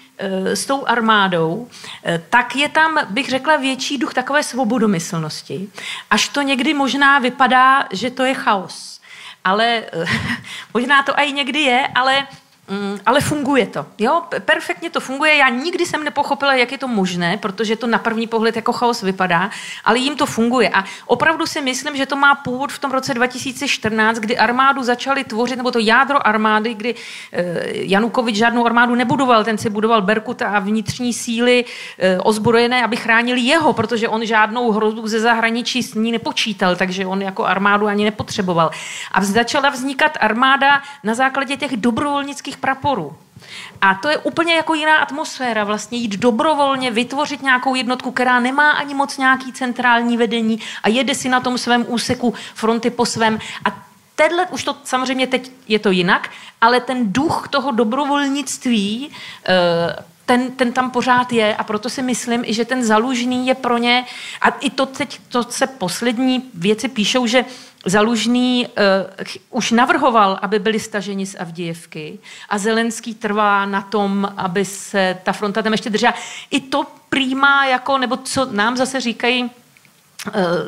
s 0.44 0.66
tou 0.66 0.86
armádou, 0.86 1.68
eh, 2.04 2.22
tak 2.30 2.56
je 2.56 2.68
tam, 2.68 2.98
bych 3.10 3.28
řekla, 3.28 3.56
větší 3.56 3.98
duch 3.98 4.14
takové 4.14 4.42
svobodomyslnosti. 4.42 5.68
Až 6.10 6.28
to 6.28 6.42
někdy 6.42 6.74
možná 6.74 7.18
vypadá, 7.18 7.88
že 7.92 8.10
to 8.10 8.24
je 8.24 8.34
chaos. 8.34 9.00
Ale 9.44 9.82
eh, 9.92 10.06
možná 10.74 11.02
to 11.02 11.12
i 11.18 11.32
někdy 11.32 11.60
je, 11.60 11.88
ale 11.94 12.26
Mm, 12.68 12.98
ale 13.06 13.20
funguje 13.20 13.66
to. 13.66 13.86
Jo, 13.98 14.22
perfektně 14.44 14.90
to 14.90 15.00
funguje. 15.00 15.36
Já 15.36 15.48
nikdy 15.48 15.86
jsem 15.86 16.04
nepochopila, 16.04 16.54
jak 16.54 16.72
je 16.72 16.78
to 16.78 16.88
možné, 16.88 17.36
protože 17.36 17.76
to 17.76 17.86
na 17.86 17.98
první 17.98 18.26
pohled 18.26 18.56
jako 18.56 18.72
chaos 18.72 19.02
vypadá, 19.02 19.50
ale 19.84 19.98
jim 19.98 20.16
to 20.16 20.26
funguje. 20.26 20.68
A 20.68 20.84
opravdu 21.06 21.46
si 21.46 21.60
myslím, 21.60 21.96
že 21.96 22.06
to 22.06 22.16
má 22.16 22.34
původ 22.34 22.72
v 22.72 22.78
tom 22.78 22.90
roce 22.92 23.14
2014, 23.14 24.18
kdy 24.18 24.38
armádu 24.38 24.82
začali 24.82 25.24
tvořit, 25.24 25.56
nebo 25.56 25.70
to 25.70 25.78
jádro 25.78 26.26
armády, 26.26 26.74
kdy 26.74 26.94
eh, 27.32 27.62
Janukovič 27.72 28.36
žádnou 28.36 28.66
armádu 28.66 28.94
nebudoval, 28.94 29.44
ten 29.44 29.58
si 29.58 29.70
budoval 29.70 30.02
Berkuta 30.02 30.48
a 30.48 30.58
vnitřní 30.58 31.12
síly 31.12 31.64
eh, 31.98 32.18
ozbrojené, 32.18 32.84
aby 32.84 32.96
chránili 32.96 33.40
jeho, 33.40 33.72
protože 33.72 34.08
on 34.08 34.24
žádnou 34.24 34.70
hrozbu 34.70 35.08
ze 35.08 35.20
zahraničí 35.20 35.82
s 35.82 35.94
ní 35.94 36.12
nepočítal, 36.12 36.76
takže 36.76 37.06
on 37.06 37.22
jako 37.22 37.44
armádu 37.44 37.86
ani 37.86 38.04
nepotřeboval. 38.04 38.70
A 39.12 39.24
začala 39.24 39.68
vznikat 39.68 40.18
armáda 40.20 40.82
na 41.02 41.14
základě 41.14 41.56
těch 41.56 41.76
dobrovolnických 41.76 42.51
praporů. 42.56 43.16
A 43.80 43.94
to 43.94 44.08
je 44.08 44.18
úplně 44.18 44.54
jako 44.54 44.74
jiná 44.74 44.96
atmosféra, 44.96 45.64
vlastně 45.64 45.98
jít 45.98 46.16
dobrovolně, 46.16 46.90
vytvořit 46.90 47.42
nějakou 47.42 47.74
jednotku, 47.74 48.10
která 48.10 48.40
nemá 48.40 48.70
ani 48.70 48.94
moc 48.94 49.18
nějaký 49.18 49.52
centrální 49.52 50.16
vedení 50.16 50.60
a 50.82 50.88
jede 50.88 51.14
si 51.14 51.28
na 51.28 51.40
tom 51.40 51.58
svém 51.58 51.84
úseku 51.88 52.34
fronty 52.54 52.90
po 52.90 53.06
svém. 53.06 53.38
A 53.64 53.82
tenhle, 54.14 54.46
už 54.46 54.64
to 54.64 54.76
samozřejmě 54.84 55.26
teď 55.26 55.50
je 55.68 55.78
to 55.78 55.90
jinak, 55.90 56.30
ale 56.60 56.80
ten 56.80 57.12
duch 57.12 57.48
toho 57.50 57.70
dobrovolnictví, 57.70 59.10
eh, 59.48 59.96
ten, 60.26 60.50
ten 60.50 60.72
tam 60.72 60.90
pořád 60.90 61.32
je 61.32 61.56
a 61.56 61.64
proto 61.64 61.90
si 61.90 62.02
myslím, 62.02 62.44
že 62.46 62.64
ten 62.64 62.84
zalužný 62.84 63.46
je 63.46 63.54
pro 63.54 63.78
ně, 63.78 64.04
a 64.40 64.48
i 64.48 64.70
to 64.70 64.86
teď, 64.86 65.20
to 65.28 65.42
se 65.42 65.66
poslední 65.66 66.50
věci 66.54 66.88
píšou, 66.88 67.26
že 67.26 67.44
Zalužný 67.86 68.66
uh, 68.66 69.24
už 69.50 69.70
navrhoval, 69.70 70.38
aby 70.42 70.58
byli 70.58 70.80
staženi 70.80 71.26
z 71.26 71.34
Avdijevky 71.34 72.18
a 72.48 72.58
Zelenský 72.58 73.14
trvá 73.14 73.66
na 73.66 73.82
tom, 73.82 74.32
aby 74.36 74.64
se 74.64 75.18
ta 75.22 75.32
fronta 75.32 75.62
tam 75.62 75.72
ještě 75.72 75.90
držela. 75.90 76.14
I 76.50 76.60
to 76.60 76.86
přijímá 77.08 77.66
jako, 77.66 77.98
nebo 77.98 78.16
co 78.16 78.48
nám 78.52 78.76
zase 78.76 79.00
říkají 79.00 79.44
uh, 79.44 79.50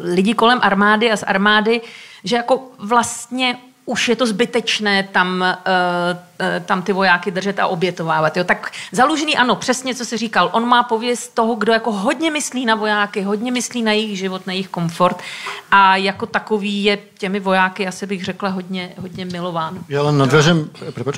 lidi 0.02 0.34
kolem 0.34 0.58
armády 0.62 1.12
a 1.12 1.16
z 1.16 1.22
armády, 1.22 1.80
že 2.24 2.36
jako 2.36 2.70
vlastně 2.78 3.58
už 3.84 4.08
je 4.08 4.16
to 4.16 4.26
zbytečné 4.26 5.12
tam, 5.12 5.44
uh, 5.44 6.16
tam 6.64 6.82
ty 6.82 6.92
vojáky 6.92 7.30
držet 7.30 7.58
a 7.58 7.66
obětovávat. 7.66 8.36
Jo? 8.36 8.44
Tak 8.44 8.70
zalužený, 8.92 9.36
ano, 9.36 9.56
přesně, 9.56 9.94
co 9.94 10.04
si 10.04 10.16
říkal. 10.16 10.50
On 10.52 10.64
má 10.68 10.82
pověst 10.82 11.34
toho, 11.34 11.54
kdo 11.54 11.72
jako 11.72 11.92
hodně 11.92 12.30
myslí 12.30 12.66
na 12.66 12.74
vojáky, 12.74 13.22
hodně 13.22 13.52
myslí 13.52 13.82
na 13.82 13.92
jejich 13.92 14.18
život, 14.18 14.46
na 14.46 14.52
jejich 14.52 14.68
komfort 14.68 15.22
a 15.70 15.96
jako 15.96 16.26
takový 16.26 16.84
je 16.84 16.98
těmi 17.18 17.40
vojáky, 17.40 17.86
asi 17.86 18.06
bych 18.06 18.24
řekla, 18.24 18.48
hodně, 18.48 18.92
hodně 18.98 19.24
milován. 19.24 19.78
Já 19.88 20.02
len 20.02 20.18
nadvážem, 20.18 20.70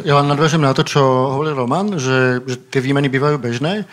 ja 0.04 0.14
len 0.16 0.28
nadvážem 0.28 0.60
na 0.60 0.74
to, 0.74 0.82
čo 0.82 1.00
hovoril 1.34 1.54
Roman, 1.54 1.98
že, 1.98 2.42
že 2.46 2.56
ty 2.56 2.80
výmeny 2.80 3.08
bývajú 3.08 3.38
bežné 3.38 3.84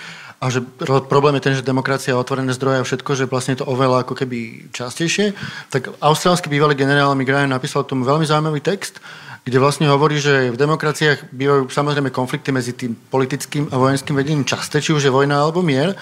a 0.44 0.52
že 0.52 0.60
problém 1.08 1.40
je 1.40 1.46
ten, 1.48 1.56
že 1.56 1.64
demokracia, 1.64 2.20
otvorené 2.20 2.52
zdroje 2.52 2.84
a 2.84 2.88
všetko, 2.88 3.16
že 3.16 3.32
vlastne 3.32 3.56
je 3.56 3.64
to 3.64 3.70
oveľa 3.72 4.04
ako 4.04 4.20
keby 4.20 4.68
častejšie, 4.76 5.32
tak 5.72 5.88
austrálsky 6.04 6.52
bývalý 6.52 6.76
generál 6.76 7.16
Migraine 7.16 7.48
napísal 7.48 7.88
tomu 7.88 8.04
veľmi 8.04 8.28
zaujímavý 8.28 8.60
text, 8.60 9.00
kde 9.48 9.64
vlastne 9.64 9.88
hovorí, 9.88 10.20
že 10.20 10.52
v 10.52 10.60
demokraciách 10.60 11.32
bývajú 11.32 11.72
samozrejme 11.72 12.12
konflikty 12.12 12.52
medzi 12.52 12.76
tým 12.76 12.92
politickým 12.92 13.72
a 13.72 13.80
vojenským 13.80 14.20
vedením 14.20 14.44
časté, 14.44 14.84
či 14.84 14.92
už 14.92 15.08
je 15.08 15.16
vojna 15.16 15.40
alebo 15.48 15.64
mier, 15.64 15.96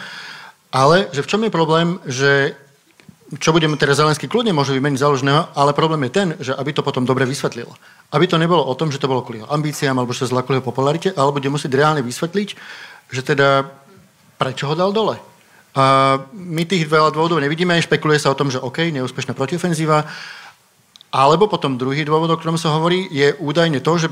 ale 0.73 1.05
že 1.13 1.21
v 1.21 1.29
čom 1.29 1.45
je 1.45 1.53
problém, 1.53 2.01
že 2.09 2.57
čo 3.37 3.53
budeme 3.53 3.77
teraz 3.79 4.01
Zelenský 4.01 4.27
kľudne 4.27 4.51
môže 4.51 4.75
vymeniť 4.75 4.99
záložného, 4.99 5.53
ale 5.55 5.77
problém 5.77 6.03
je 6.09 6.11
ten, 6.11 6.27
že 6.41 6.51
aby 6.51 6.75
to 6.75 6.83
potom 6.83 7.07
dobre 7.07 7.23
vysvetlil. 7.23 7.69
Aby 8.11 8.27
to 8.27 8.35
nebolo 8.35 8.65
o 8.65 8.75
tom, 8.75 8.91
že 8.91 8.99
to 8.99 9.07
bolo 9.07 9.23
kvôli 9.23 9.39
ambíciám 9.45 9.95
alebo 9.95 10.11
že 10.11 10.27
zlaklo 10.27 10.59
jeho 10.59 10.67
popularite, 10.67 11.15
ale 11.15 11.31
bude 11.31 11.47
musieť 11.47 11.71
reálne 11.71 12.03
vysvetliť, 12.03 12.49
že 13.11 13.21
teda 13.23 13.71
prečo 14.41 14.65
ho 14.65 14.73
dal 14.73 14.89
dole? 14.89 15.21
A 15.77 16.17
my 16.33 16.65
tých 16.65 16.89
veľa 16.89 17.13
dôvodov 17.13 17.37
nevidíme, 17.37 17.77
špekuluje 17.77 18.17
sa 18.17 18.33
o 18.33 18.39
tom, 18.39 18.49
že 18.49 18.57
OK, 18.57 18.89
neúspešná 18.89 19.37
protiofenzíva, 19.37 20.09
alebo 21.13 21.45
potom 21.45 21.77
druhý 21.77 22.01
dôvod, 22.01 22.33
o 22.33 22.39
ktorom 22.41 22.57
sa 22.57 22.73
hovorí, 22.73 23.05
je 23.13 23.37
údajne 23.37 23.79
to, 23.85 23.93
že 24.01 24.07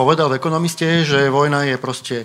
povedal 0.00 0.32
v 0.32 0.40
ekonomiste, 0.40 1.04
že 1.04 1.28
vojna 1.28 1.68
je 1.68 1.76
proste 1.76 2.16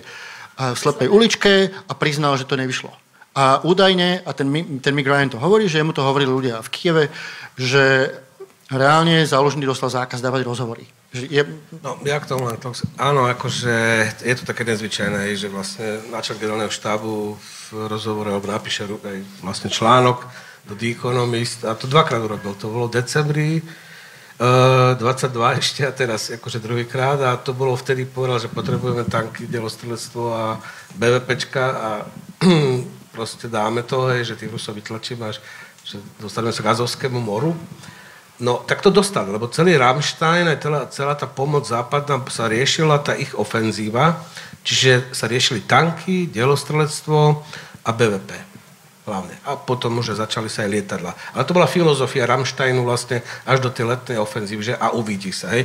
v 0.56 0.78
slepej 0.78 1.12
uličke 1.12 1.68
a 1.68 1.92
priznal, 1.92 2.40
že 2.40 2.48
to 2.48 2.56
nevyšlo. 2.56 2.88
A 3.36 3.60
údajne, 3.60 4.24
a 4.24 4.30
ten, 4.32 4.48
ten 4.80 4.96
Mick 4.96 5.04
Ryan 5.04 5.28
to 5.28 5.36
hovorí, 5.36 5.68
že 5.68 5.84
mu 5.84 5.92
to 5.92 6.00
hovorili 6.00 6.32
ľudia 6.32 6.64
v 6.64 6.72
Kieve, 6.72 7.04
že 7.60 8.08
reálne 8.72 9.28
záložný 9.28 9.68
dostal 9.68 9.92
zákaz 9.92 10.24
dávať 10.24 10.48
rozhovory. 10.48 10.88
Je... 11.24 11.42
No, 11.80 11.96
ja 12.04 12.20
k 12.20 12.28
tomu 12.28 12.44
len 12.44 12.60
to... 12.60 12.76
Áno, 13.00 13.24
akože 13.24 13.74
je 14.20 14.34
to 14.36 14.44
také 14.44 14.68
nezvyčajné, 14.68 15.32
že 15.32 15.48
vlastne 15.48 16.04
náčelník 16.12 16.44
generálneho 16.44 16.72
štábu 16.72 17.36
v 17.40 17.88
rozhovore 17.88 18.28
alebo 18.28 18.52
napíše 18.52 18.84
aj 18.84 19.18
vlastne 19.40 19.72
článok 19.72 20.28
do 20.68 20.76
The 20.76 20.92
Economist 20.92 21.64
a 21.64 21.78
to 21.78 21.86
dvakrát 21.86 22.20
urobil. 22.20 22.52
To 22.58 22.68
bolo 22.68 22.86
v 22.90 23.00
decembri 23.00 23.62
uh, 23.62 24.94
eh, 24.94 25.00
22 25.00 25.62
ešte 25.62 25.80
a 25.86 25.92
teraz 25.94 26.28
akože 26.28 26.58
druhýkrát 26.60 27.18
a 27.22 27.40
to 27.40 27.54
bolo 27.56 27.72
vtedy 27.78 28.04
povedal, 28.04 28.42
že 28.42 28.52
potrebujeme 28.52 29.06
tanky, 29.06 29.46
delostrelectvo 29.46 30.24
a 30.34 30.44
BVPčka 30.98 31.64
a 31.70 31.90
proste 33.16 33.48
dáme 33.48 33.86
to, 33.86 34.12
hej, 34.12 34.34
že 34.34 34.38
tých 34.38 34.52
Rusov 34.52 34.76
vytlačíme 34.76 35.24
až 35.24 35.40
že 35.86 36.02
dostaneme 36.18 36.50
sa 36.50 36.66
k 36.66 36.70
Azovskému 36.74 37.22
moru. 37.22 37.54
No, 38.36 38.60
tak 38.68 38.84
to 38.84 38.92
dostali, 38.92 39.32
lebo 39.32 39.48
celý 39.48 39.80
Rammstein, 39.80 40.44
aj 40.44 40.58
celá, 40.60 40.80
celá 40.92 41.14
tá 41.16 41.24
pomoc 41.24 41.64
západná 41.64 42.20
sa 42.28 42.52
riešila, 42.52 43.00
tá 43.00 43.16
ich 43.16 43.32
ofenzíva, 43.32 44.20
čiže 44.60 45.08
sa 45.16 45.24
riešili 45.24 45.64
tanky, 45.64 46.28
delostrelectvo 46.28 47.40
a 47.80 47.90
BVP 47.96 48.56
hlavne. 49.06 49.38
A 49.46 49.54
potom 49.54 50.02
už 50.02 50.18
začali 50.18 50.50
sa 50.50 50.66
aj 50.66 50.70
lietadla. 50.74 51.14
Ale 51.32 51.46
to 51.46 51.54
bola 51.54 51.70
filozofia 51.70 52.26
Rammsteinu 52.26 52.82
vlastne 52.82 53.22
až 53.46 53.62
do 53.62 53.70
tej 53.70 53.86
letnej 53.86 54.18
ofenzívy, 54.18 54.74
že 54.74 54.74
a 54.74 54.92
uvidí 54.92 55.30
sa, 55.30 55.54
hej. 55.54 55.64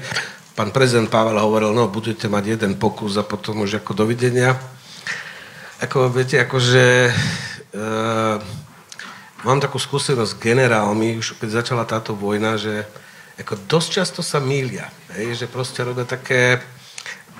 Pán 0.54 0.70
prezident 0.70 1.10
Pavel 1.10 1.42
hovoril, 1.42 1.74
no 1.74 1.90
budete 1.90 2.30
mať 2.30 2.56
jeden 2.56 2.78
pokus 2.78 3.18
a 3.18 3.26
potom 3.26 3.66
už 3.66 3.82
ako 3.82 4.06
dovidenia. 4.06 4.54
ako 5.82 6.14
viete, 6.14 6.38
akože 6.38 6.86
uh, 7.74 8.38
mám 9.44 9.60
takú 9.62 9.82
skúsenosť 9.82 10.32
s 10.36 10.42
generálmi, 10.42 11.18
už 11.18 11.38
keď 11.42 11.64
začala 11.64 11.84
táto 11.86 12.14
vojna, 12.14 12.58
že 12.58 12.86
ako 13.42 13.58
dosť 13.66 13.90
často 13.90 14.22
sa 14.22 14.38
mília, 14.38 14.86
hej, 15.18 15.34
že 15.34 15.46
proste 15.50 15.82
robia 15.82 16.06
také 16.06 16.62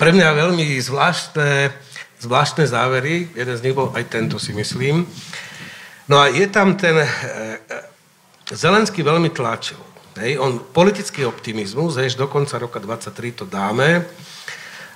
pre 0.00 0.10
mňa 0.10 0.34
veľmi 0.34 0.66
zvláštne, 0.82 1.70
zvláštne 2.18 2.66
závery. 2.66 3.30
Jeden 3.38 3.54
z 3.54 3.62
nich 3.62 3.76
bol 3.76 3.94
aj 3.94 4.10
tento, 4.10 4.40
si 4.40 4.50
myslím. 4.50 5.06
No 6.10 6.18
a 6.18 6.26
je 6.26 6.46
tam 6.50 6.74
ten... 6.74 6.96
E, 7.02 7.08
Zelenský 8.52 9.00
veľmi 9.00 9.32
tlačil. 9.32 9.80
Hej, 10.18 10.36
on 10.36 10.60
politický 10.60 11.24
optimizmus, 11.24 11.96
hej, 11.96 12.18
do 12.20 12.28
konca 12.28 12.60
roka 12.60 12.76
23 12.76 13.32
to 13.32 13.44
dáme, 13.48 14.04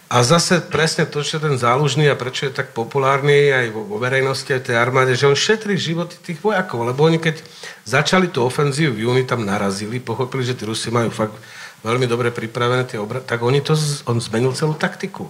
a 0.07 0.23
zase 0.23 0.63
presne 0.63 1.03
to, 1.03 1.19
čo 1.27 1.43
ten 1.43 1.59
zálužný 1.59 2.07
a 2.07 2.15
prečo 2.15 2.47
je 2.47 2.55
tak 2.55 2.71
populárny 2.71 3.51
aj 3.51 3.67
vo, 3.75 3.99
verejnosti, 3.99 4.47
aj 4.47 4.71
tej 4.71 4.79
armáde, 4.79 5.19
že 5.19 5.27
on 5.27 5.35
šetrí 5.35 5.75
životy 5.75 6.15
tých 6.23 6.39
vojakov, 6.39 6.87
lebo 6.87 7.03
oni 7.03 7.19
keď 7.19 7.43
začali 7.83 8.31
tú 8.31 8.47
ofenzívu 8.47 8.95
v 8.95 9.03
júni, 9.03 9.23
tam 9.27 9.43
narazili, 9.43 9.99
pochopili, 9.99 10.47
že 10.47 10.55
tí 10.55 10.63
Rusi 10.63 10.95
majú 10.95 11.11
fakt 11.11 11.35
veľmi 11.83 12.07
dobre 12.07 12.31
pripravené 12.31 12.87
tie 12.87 13.03
obrady, 13.03 13.27
tak 13.27 13.43
oni 13.43 13.59
to, 13.63 13.75
on 14.07 14.23
zmenil 14.23 14.55
celú 14.55 14.79
taktiku. 14.79 15.27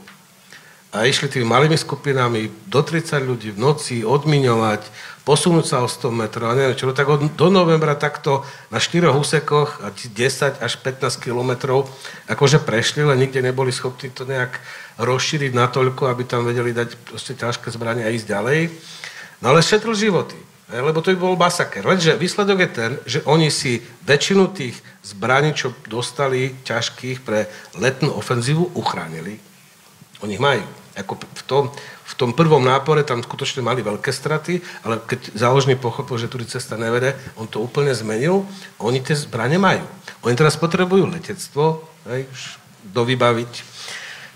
A 0.96 1.04
išli 1.04 1.28
tými 1.28 1.44
malými 1.44 1.76
skupinami 1.76 2.48
do 2.72 2.80
30 2.80 3.20
ľudí 3.20 3.52
v 3.52 3.60
noci 3.60 4.00
odmiňovať, 4.00 4.80
posunúť 5.28 5.64
sa 5.68 5.76
o 5.84 5.90
100 5.90 6.08
metrov 6.08 6.48
a 6.48 6.56
neviem 6.56 6.72
čo, 6.72 6.88
tak 6.96 7.04
od, 7.04 7.36
do 7.36 7.48
novembra 7.52 7.98
takto 7.98 8.46
na 8.72 8.80
4 8.80 9.12
úsekoch 9.12 9.84
a 9.84 9.92
10 9.92 10.62
až 10.62 10.72
15 10.80 11.20
kilometrov 11.20 11.90
akože 12.30 12.64
prešli, 12.64 13.04
len 13.04 13.20
nikde 13.20 13.44
neboli 13.44 13.74
schopní 13.74 14.08
to 14.08 14.24
nejak 14.24 14.56
rozšíriť 14.96 15.52
natoľko, 15.52 16.08
aby 16.08 16.22
tam 16.24 16.48
vedeli 16.48 16.72
dať 16.72 16.96
proste 17.04 17.36
ťažké 17.36 17.68
zbranie 17.74 18.06
a 18.06 18.14
ísť 18.14 18.32
ďalej. 18.32 18.60
No 19.44 19.52
ale 19.52 19.60
šetril 19.60 19.92
životy, 19.92 20.38
lebo 20.72 21.04
to 21.04 21.12
by 21.12 21.18
bol 21.20 21.36
masaker. 21.36 21.84
Lenže 21.84 22.16
výsledok 22.16 22.58
je 22.64 22.70
ten, 22.72 22.90
že 23.04 23.20
oni 23.28 23.52
si 23.52 23.84
väčšinu 24.08 24.48
tých 24.56 24.80
zbraní, 25.04 25.52
čo 25.52 25.76
dostali 25.90 26.56
ťažkých 26.64 27.20
pre 27.20 27.50
letnú 27.76 28.16
ofenzívu, 28.16 28.78
uchránili. 28.78 29.42
Oni 30.24 30.38
ich 30.38 30.40
majú. 30.40 30.85
Ako 30.96 31.20
v 31.20 31.42
tom, 31.44 31.64
v 32.08 32.14
tom 32.16 32.32
prvom 32.32 32.64
nápore 32.64 33.04
tam 33.04 33.20
skutočne 33.20 33.60
mali 33.60 33.84
veľké 33.84 34.08
straty, 34.08 34.64
ale 34.82 34.96
keď 35.04 35.36
záložný 35.36 35.76
pochopil, 35.76 36.16
že 36.16 36.32
tu 36.32 36.40
cesta 36.48 36.80
nevede, 36.80 37.12
on 37.36 37.44
to 37.44 37.60
úplne 37.60 37.92
zmenil. 37.92 38.48
Oni 38.80 39.04
tie 39.04 39.12
zbrane 39.12 39.60
majú. 39.60 39.84
Oni 40.24 40.32
teraz 40.32 40.56
potrebujú 40.56 41.04
letectvo, 41.06 41.84
hej, 42.08 42.24
už 42.32 42.40
dovybaviť 42.96 43.75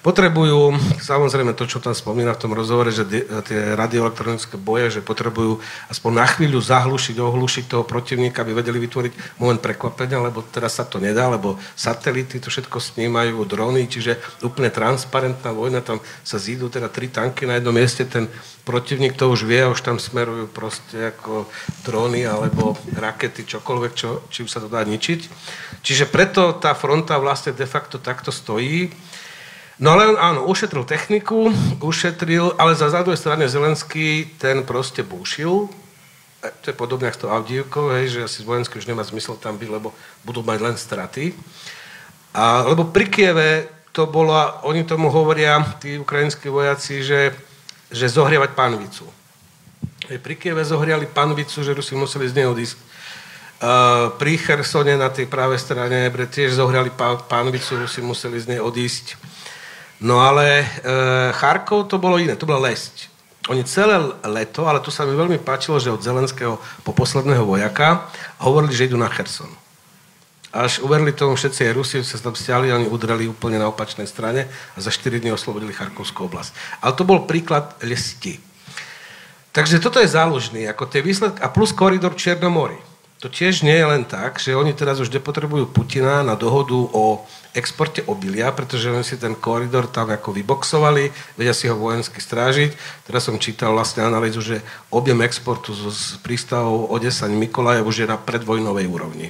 Potrebujú, 0.00 0.80
samozrejme 0.96 1.52
to, 1.52 1.68
čo 1.68 1.76
tam 1.76 1.92
spomína 1.92 2.32
v 2.32 2.40
tom 2.40 2.56
rozhovore, 2.56 2.88
že 2.88 3.04
tie 3.44 3.76
radioelektronické 3.76 4.56
boje, 4.56 4.96
že 4.96 5.00
potrebujú 5.04 5.60
aspoň 5.92 6.12
na 6.16 6.24
chvíľu 6.24 6.56
zahlušiť, 6.56 7.20
ohlušiť 7.20 7.64
toho 7.68 7.84
protivníka, 7.84 8.40
aby 8.40 8.56
vedeli 8.56 8.80
vytvoriť 8.80 9.36
moment 9.36 9.60
prekvapenia, 9.60 10.16
lebo 10.24 10.40
teraz 10.40 10.80
sa 10.80 10.88
to 10.88 10.96
nedá, 10.96 11.28
lebo 11.28 11.60
satelity 11.76 12.40
to 12.40 12.48
všetko 12.48 12.80
snímajú, 12.80 13.44
drony, 13.44 13.92
čiže 13.92 14.16
úplne 14.40 14.72
transparentná 14.72 15.52
vojna, 15.52 15.84
tam 15.84 16.00
sa 16.24 16.40
zídu 16.40 16.72
teda 16.72 16.88
tri 16.88 17.12
tanky 17.12 17.44
na 17.44 17.60
jednom 17.60 17.76
mieste, 17.76 18.08
ten 18.08 18.24
protivník 18.64 19.20
to 19.20 19.28
už 19.28 19.44
vie, 19.44 19.68
už 19.68 19.84
tam 19.84 20.00
smerujú 20.00 20.48
proste 20.48 21.12
ako 21.12 21.44
drony 21.84 22.24
alebo 22.24 22.72
rakety, 22.96 23.44
čokoľvek, 23.44 23.92
čo, 23.92 24.24
čím 24.32 24.48
sa 24.48 24.64
to 24.64 24.72
dá 24.72 24.80
ničiť. 24.80 25.20
Čiže 25.84 26.08
preto 26.08 26.56
tá 26.56 26.72
fronta 26.72 27.20
vlastne 27.20 27.52
de 27.52 27.68
facto 27.68 28.00
takto 28.00 28.32
stojí 28.32 29.09
No 29.80 29.96
ale 29.96 30.12
áno, 30.12 30.44
ušetril 30.44 30.84
techniku, 30.84 31.48
ušetril, 31.80 32.52
ale 32.60 32.76
za 32.76 32.92
druhej 33.00 33.16
strane 33.16 33.48
Zelenský 33.48 34.28
ten 34.36 34.60
proste 34.60 35.00
búšil. 35.00 35.72
E, 36.44 36.52
to 36.60 36.68
je 36.68 36.76
podobne 36.76 37.08
ako 37.08 37.24
to 37.24 37.32
Avdívko, 37.32 37.80
hej, 37.96 38.12
že 38.12 38.28
asi 38.28 38.44
vojenské 38.44 38.76
už 38.76 38.84
nemá 38.84 39.00
zmysel 39.08 39.40
tam 39.40 39.56
byť, 39.56 39.68
lebo 39.72 39.96
budú 40.20 40.44
mať 40.44 40.58
len 40.60 40.76
straty. 40.76 41.32
A, 42.36 42.68
lebo 42.68 42.92
pri 42.92 43.08
Kieve 43.08 43.72
to 43.96 44.04
bolo, 44.04 44.36
oni 44.68 44.84
tomu 44.84 45.08
hovoria, 45.08 45.56
tí 45.80 45.96
ukrajinskí 45.96 46.52
vojaci, 46.52 47.00
že, 47.00 47.32
že 47.88 48.04
zohrievať 48.04 48.52
panvicu. 48.52 49.08
Hej, 50.12 50.20
pri 50.20 50.36
Kieve 50.36 50.60
zohriali 50.60 51.08
panvicu, 51.08 51.56
že 51.64 51.72
Rusi 51.72 51.96
museli 51.96 52.28
z 52.28 52.36
nej 52.36 52.46
odísť. 52.52 52.76
Uh, 53.60 54.12
pri 54.16 54.40
Chersone 54.40 54.96
na 54.96 55.08
tej 55.08 55.28
pravej 55.28 55.60
strane 55.60 56.08
tiež 56.12 56.52
zohriali 56.52 56.92
pánvicu, 57.28 57.80
Rusi 57.80 58.04
museli 58.04 58.40
z 58.40 58.56
nej 58.56 58.60
odísť. 58.60 59.29
No 60.00 60.24
ale 60.24 60.64
e, 60.64 60.66
Charkov 61.36 61.92
to 61.92 62.00
bolo 62.00 62.16
iné, 62.16 62.32
to 62.32 62.48
bola 62.48 62.72
lesť. 62.72 63.12
Oni 63.52 63.64
celé 63.64 64.00
leto, 64.24 64.64
ale 64.68 64.80
tu 64.80 64.88
sa 64.88 65.04
mi 65.04 65.12
veľmi 65.12 65.40
páčilo, 65.40 65.80
že 65.80 65.92
od 65.92 66.04
Zelenského 66.04 66.56
po 66.84 66.92
posledného 66.92 67.44
vojaka 67.44 68.08
hovorili, 68.40 68.72
že 68.72 68.88
idú 68.88 68.96
na 68.96 69.12
Cherson. 69.12 69.48
Až 70.50 70.82
uverili 70.82 71.14
tomu 71.14 71.38
všetci 71.38 71.70
aj 71.70 71.76
Rusi, 71.76 72.02
sa 72.02 72.18
tam 72.18 72.34
stiahli, 72.34 72.74
oni 72.74 72.90
udreli 72.90 73.30
úplne 73.30 73.60
na 73.60 73.70
opačnej 73.70 74.08
strane 74.08 74.50
a 74.74 74.78
za 74.82 74.90
4 74.90 75.22
dní 75.22 75.30
oslobodili 75.30 75.70
Charkovskú 75.70 76.26
oblasť. 76.26 76.82
Ale 76.82 76.92
to 76.96 77.06
bol 77.06 77.22
príklad 77.24 77.76
lesti. 77.86 78.40
Takže 79.50 79.78
toto 79.82 80.02
je 80.02 80.10
záložný, 80.10 80.66
ako 80.66 80.90
tie 80.90 81.02
výsledky, 81.02 81.38
a 81.38 81.50
plus 81.50 81.70
koridor 81.70 82.18
Černomori. 82.18 82.78
To 83.20 83.28
tiež 83.28 83.62
nie 83.62 83.76
je 83.76 83.86
len 83.86 84.02
tak, 84.08 84.40
že 84.40 84.56
oni 84.56 84.72
teraz 84.72 84.96
už 84.96 85.12
nepotrebujú 85.12 85.68
Putina 85.70 86.24
na 86.24 86.34
dohodu 86.34 86.76
o 86.76 87.20
exporte 87.52 88.00
obilia, 88.06 88.50
pretože 88.54 88.90
oni 88.90 89.04
si 89.04 89.18
ten 89.18 89.34
koridor 89.36 89.90
tam 89.90 90.10
ako 90.10 90.32
vyboxovali, 90.32 91.12
vedia 91.36 91.54
si 91.54 91.66
ho 91.66 91.76
vojensky 91.76 92.22
strážiť. 92.22 92.74
Teraz 93.04 93.26
som 93.26 93.36
čítal 93.36 93.74
vlastne 93.74 94.06
analýzu, 94.06 94.40
že 94.40 94.56
objem 94.88 95.20
exportu 95.26 95.74
z 95.74 96.16
prístavov 96.24 96.88
Odesaň 96.90 97.34
Mikolajev 97.34 97.86
už 97.86 97.96
je 98.02 98.10
na 98.10 98.18
predvojnovej 98.18 98.86
úrovni. 98.88 99.28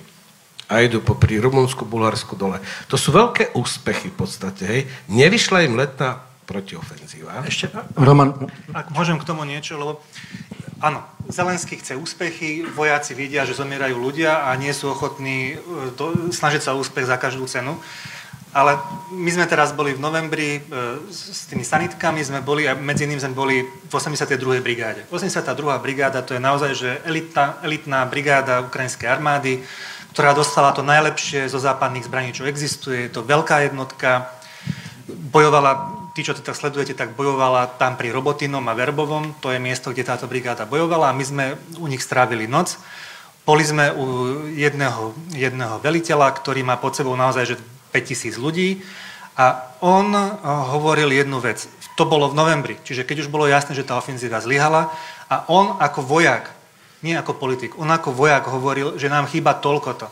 A 0.71 0.87
idú 0.87 1.03
popri 1.03 1.43
Rumunsku, 1.43 1.83
Bulharsku 1.83 2.39
dole. 2.39 2.63
To 2.87 2.95
sú 2.95 3.11
veľké 3.11 3.59
úspechy 3.59 4.15
v 4.15 4.17
podstate. 4.23 4.63
Hej. 4.63 4.81
Nevyšla 5.11 5.67
im 5.67 5.75
letná 5.75 6.30
protiofenzíva. 6.51 7.47
Ešte, 7.47 7.71
Roman. 7.95 8.35
Ak 8.75 8.91
môžem 8.91 9.15
k 9.23 9.23
tomu 9.23 9.47
niečo, 9.47 9.79
lebo 9.79 10.03
áno, 10.83 11.07
Zelenský 11.31 11.79
chce 11.79 11.95
úspechy, 11.95 12.67
vojaci 12.75 13.15
vidia, 13.15 13.47
že 13.47 13.55
zomierajú 13.55 13.95
ľudia 13.95 14.51
a 14.51 14.59
nie 14.59 14.75
sú 14.75 14.91
ochotní 14.91 15.55
e, 15.55 15.95
do, 15.95 16.35
snažiť 16.35 16.67
sa 16.67 16.75
o 16.75 16.83
úspech 16.83 17.07
za 17.07 17.15
každú 17.23 17.47
cenu. 17.47 17.79
Ale 18.51 18.83
my 19.15 19.31
sme 19.31 19.47
teraz 19.47 19.71
boli 19.71 19.95
v 19.95 20.03
novembri 20.03 20.59
e, 20.59 20.61
s 21.07 21.47
tými 21.47 21.63
sanitkami, 21.63 22.19
sme 22.27 22.43
boli 22.43 22.67
a 22.67 22.75
medzi 22.75 23.07
iným 23.07 23.23
sme 23.23 23.31
boli 23.31 23.63
v 23.63 23.93
82. 23.95 24.59
brigáde. 24.59 25.07
82. 25.15 25.55
brigáda 25.79 26.19
to 26.27 26.35
je 26.35 26.43
naozaj 26.43 26.75
že 26.75 26.91
elitná, 27.07 27.63
elitná 27.63 28.03
brigáda 28.11 28.67
ukrajinskej 28.67 29.07
armády, 29.07 29.63
ktorá 30.11 30.35
dostala 30.35 30.75
to 30.75 30.83
najlepšie 30.83 31.47
zo 31.47 31.63
západných 31.63 32.11
zbraní, 32.11 32.35
čo 32.35 32.43
existuje. 32.43 33.07
Je 33.07 33.15
to 33.15 33.23
veľká 33.23 33.71
jednotka, 33.71 34.35
bojovala, 35.31 36.00
tí, 36.15 36.27
čo 36.27 36.35
to 36.35 36.43
tak 36.43 36.59
sledujete, 36.59 36.95
tak 36.95 37.15
bojovala 37.15 37.67
tam 37.79 37.95
pri 37.95 38.11
Robotinom 38.11 38.65
a 38.67 38.75
Verbovom, 38.75 39.35
to 39.39 39.55
je 39.55 39.63
miesto, 39.63 39.95
kde 39.95 40.09
táto 40.09 40.27
brigáda 40.27 40.67
bojovala 40.67 41.11
a 41.11 41.17
my 41.17 41.25
sme 41.25 41.45
u 41.79 41.87
nich 41.87 42.03
strávili 42.03 42.51
noc. 42.51 42.79
Boli 43.47 43.67
sme 43.67 43.91
u 43.91 44.05
jedného, 44.55 45.17
jedného 45.35 45.83
veliteľa, 45.83 46.31
ktorý 46.39 46.63
má 46.63 46.79
pod 46.79 46.95
sebou 46.95 47.17
naozaj 47.19 47.55
že 47.55 47.57
5000 47.91 48.39
ľudí 48.39 48.85
a 49.35 49.75
on 49.81 50.13
eh, 50.13 50.27
hovoril 50.45 51.11
jednu 51.11 51.41
vec. 51.41 51.67
To 51.99 52.07
bolo 52.09 52.31
v 52.33 52.39
novembri, 52.39 52.75
čiže 52.81 53.05
keď 53.05 53.27
už 53.27 53.33
bolo 53.33 53.51
jasné, 53.51 53.77
že 53.77 53.85
tá 53.85 53.99
ofenzíva 53.99 54.41
zlyhala 54.41 54.89
a 55.29 55.45
on 55.53 55.77
ako 55.77 56.01
vojak, 56.01 56.49
nie 57.05 57.17
ako 57.17 57.37
politik, 57.37 57.77
on 57.77 57.89
ako 57.89 58.13
vojak 58.13 58.49
hovoril, 58.49 58.97
že 58.97 59.13
nám 59.13 59.29
chýba 59.29 59.57
toľko 59.57 59.91
to. 59.97 60.09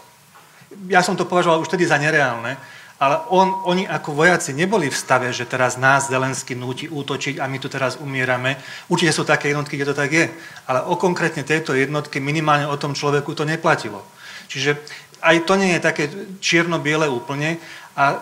Ja 0.92 1.00
som 1.00 1.16
to 1.16 1.24
považoval 1.24 1.64
už 1.64 1.72
tedy 1.72 1.88
za 1.88 1.96
nereálne, 1.96 2.60
ale 2.98 3.22
on, 3.30 3.62
oni 3.62 3.86
ako 3.86 4.10
vojaci 4.10 4.50
neboli 4.50 4.90
v 4.90 4.98
stave, 4.98 5.30
že 5.30 5.46
teraz 5.46 5.78
nás 5.78 6.10
Zelensky 6.10 6.58
núti 6.58 6.90
útočiť 6.90 7.38
a 7.38 7.46
my 7.46 7.62
tu 7.62 7.70
teraz 7.70 7.94
umierame. 8.02 8.58
Určite 8.90 9.14
sú 9.14 9.22
také 9.22 9.54
jednotky, 9.54 9.78
kde 9.78 9.94
to 9.94 10.00
tak 10.02 10.10
je. 10.10 10.26
Ale 10.66 10.82
o 10.82 10.98
konkrétne 10.98 11.46
tejto 11.46 11.78
jednotky 11.78 12.18
minimálne 12.18 12.66
o 12.66 12.74
tom 12.74 12.98
človeku 12.98 13.38
to 13.38 13.46
neplatilo. 13.46 14.02
Čiže 14.50 14.82
aj 15.22 15.46
to 15.46 15.54
nie 15.54 15.78
je 15.78 15.80
také 15.80 16.10
čierno-biele 16.42 17.06
úplne. 17.06 17.62
A 17.94 18.18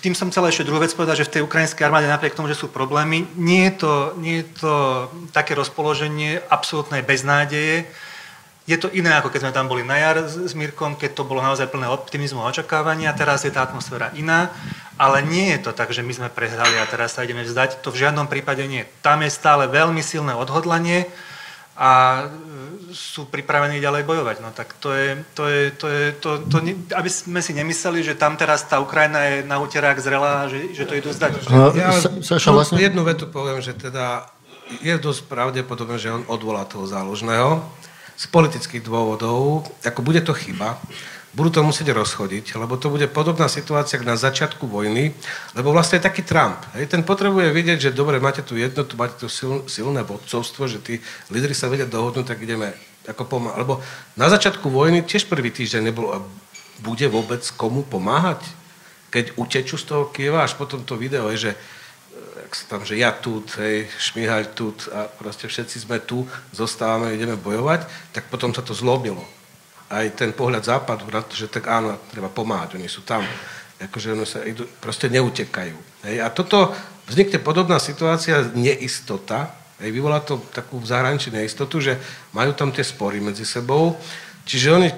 tým 0.00 0.14
som 0.14 0.30
chcel 0.30 0.46
ešte 0.48 0.64
druhú 0.64 0.80
vec 0.80 0.94
povedať, 0.94 1.26
že 1.26 1.28
v 1.28 1.34
tej 1.34 1.42
ukrajinskej 1.44 1.84
armáde 1.84 2.06
napriek 2.06 2.38
tomu, 2.38 2.48
že 2.48 2.56
sú 2.56 2.72
problémy, 2.72 3.26
nie 3.36 3.68
je 3.68 3.74
to, 3.82 3.94
nie 4.16 4.34
je 4.40 4.46
to 4.62 4.74
také 5.34 5.52
rozpoloženie 5.52 6.40
absolútnej 6.48 7.02
beznádeje. 7.02 7.84
Je 8.70 8.78
to 8.78 8.86
iné, 8.94 9.10
ako 9.18 9.34
keď 9.34 9.40
sme 9.42 9.56
tam 9.56 9.66
boli 9.66 9.82
na 9.82 9.98
jar 9.98 10.22
s 10.22 10.54
Mirkom, 10.54 10.94
keď 10.94 11.18
to 11.18 11.26
bolo 11.26 11.42
naozaj 11.42 11.66
plné 11.66 11.90
optimizmu 11.90 12.46
a 12.46 12.54
očakávania. 12.54 13.10
Teraz 13.18 13.42
je 13.42 13.50
tá 13.50 13.66
atmosféra 13.66 14.14
iná, 14.14 14.54
ale 14.94 15.26
nie 15.26 15.50
je 15.58 15.66
to 15.66 15.74
tak, 15.74 15.90
že 15.90 16.06
my 16.06 16.14
sme 16.14 16.28
prehrali 16.30 16.78
a 16.78 16.86
teraz 16.86 17.18
sa 17.18 17.26
ideme 17.26 17.42
vzdať. 17.42 17.82
To 17.82 17.90
v 17.90 18.06
žiadnom 18.06 18.30
prípade 18.30 18.62
nie. 18.70 18.86
Tam 19.02 19.26
je 19.26 19.30
stále 19.34 19.66
veľmi 19.66 19.98
silné 20.06 20.38
odhodlanie 20.38 21.10
a 21.74 22.22
sú 22.94 23.26
pripravení 23.26 23.82
ďalej 23.82 24.06
bojovať. 24.06 24.36
No 24.38 24.54
tak 24.54 24.78
to 24.78 24.94
je, 24.94 25.18
to 25.34 25.50
je, 25.50 25.62
to 25.74 25.86
je, 25.90 26.04
to, 26.22 26.30
to, 26.46 26.56
aby 26.94 27.10
sme 27.10 27.42
si 27.42 27.50
nemysleli, 27.50 28.06
že 28.06 28.14
tam 28.14 28.38
teraz 28.38 28.62
tá 28.70 28.78
Ukrajina 28.78 29.18
je 29.26 29.36
na 29.50 29.58
úterák 29.58 29.98
zrelá, 29.98 30.46
že, 30.46 30.70
že 30.78 30.86
to 30.86 30.94
idú 30.94 31.10
zdať. 31.10 31.42
Ja, 31.74 31.90
Saša, 32.22 32.54
vlastne... 32.54 32.78
jednu 32.78 33.02
vetu 33.02 33.26
poviem, 33.26 33.58
že 33.58 33.74
teda 33.74 34.30
je 34.78 34.94
dosť 34.94 35.26
pravdepodobné, 35.26 35.98
že 35.98 36.14
on 36.14 36.22
odvolá 36.30 36.62
toho 36.62 36.86
záložného 36.86 37.79
z 38.20 38.24
politických 38.28 38.84
dôvodov, 38.84 39.64
ako 39.80 40.00
bude 40.04 40.20
to 40.20 40.36
chyba, 40.36 40.76
budú 41.32 41.56
to 41.56 41.64
musieť 41.64 41.94
rozchodiť, 41.96 42.58
lebo 42.60 42.76
to 42.76 42.92
bude 42.92 43.06
podobná 43.14 43.48
situácia 43.48 43.96
na 44.02 44.18
začiatku 44.18 44.66
vojny, 44.66 45.14
lebo 45.56 45.72
vlastne 45.72 45.96
je 45.96 46.04
taký 46.04 46.26
Trump. 46.26 46.58
Hej, 46.76 46.90
ten 46.92 47.00
potrebuje 47.06 47.54
vidieť, 47.54 47.78
že 47.80 47.96
dobre, 47.96 48.20
máte 48.20 48.44
tu 48.44 48.60
jednotu, 48.60 48.98
máte 48.98 49.16
tu 49.16 49.30
sil, 49.30 49.64
silné 49.70 50.04
vodcovstvo, 50.04 50.68
že 50.68 50.82
tí 50.82 50.94
lídry 51.32 51.54
sa 51.56 51.70
vedia 51.72 51.86
dohodnúť, 51.88 52.26
tak 52.28 52.44
ideme 52.44 52.74
ako 53.08 53.24
pomáhať. 53.24 53.56
Lebo 53.62 53.80
na 54.18 54.26
začiatku 54.28 54.68
vojny 54.68 55.06
tiež 55.06 55.30
prvý 55.30 55.54
týždeň 55.54 55.82
nebolo, 55.88 56.08
a 56.12 56.18
bude 56.82 57.06
vôbec 57.08 57.40
komu 57.56 57.86
pomáhať? 57.86 58.42
Keď 59.14 59.38
utečú 59.38 59.78
z 59.78 59.86
toho 59.86 60.04
Kieva, 60.10 60.44
až 60.44 60.58
potom 60.58 60.82
to 60.82 60.98
video 60.98 61.30
je, 61.34 61.50
že 61.50 61.52
jak 62.50 62.58
sa 62.58 62.66
tam, 62.66 62.82
že 62.82 62.98
ja 62.98 63.14
tu, 63.14 63.46
hej, 63.62 63.86
Šmihaj 63.94 64.58
tu 64.58 64.74
a 64.90 65.06
proste 65.06 65.46
všetci 65.46 65.86
sme 65.86 66.02
tu, 66.02 66.26
zostávame, 66.50 67.14
ideme 67.14 67.38
bojovať, 67.38 67.86
tak 68.10 68.26
potom 68.26 68.50
sa 68.50 68.58
to 68.58 68.74
zlobilo 68.74 69.22
aj 69.90 70.18
ten 70.18 70.34
pohľad 70.34 70.66
západu 70.66 71.06
na 71.10 71.22
to, 71.22 71.34
že 71.34 71.46
tak 71.46 71.70
áno, 71.70 71.94
treba 72.10 72.26
pomáhať, 72.26 72.74
oni 72.74 72.90
sú 72.90 73.06
tam, 73.06 73.22
akože 73.78 74.18
oni 74.18 74.26
sa 74.26 74.42
idú, 74.42 74.66
proste 74.82 75.06
neutekajú. 75.10 75.78
Hej. 76.06 76.16
A 76.22 76.30
toto 76.30 76.74
vznikne 77.06 77.38
podobná 77.38 77.78
situácia, 77.78 78.50
neistota, 78.54 79.54
hej, 79.78 79.94
vyvolá 79.94 80.18
to 80.18 80.42
takú 80.50 80.82
zahraničnú 80.82 81.38
neistotu, 81.38 81.78
že 81.78 82.02
majú 82.34 82.50
tam 82.54 82.74
tie 82.74 82.82
spory 82.82 83.22
medzi 83.22 83.46
sebou, 83.46 83.94
čiže 84.42 84.74
oni, 84.74 84.88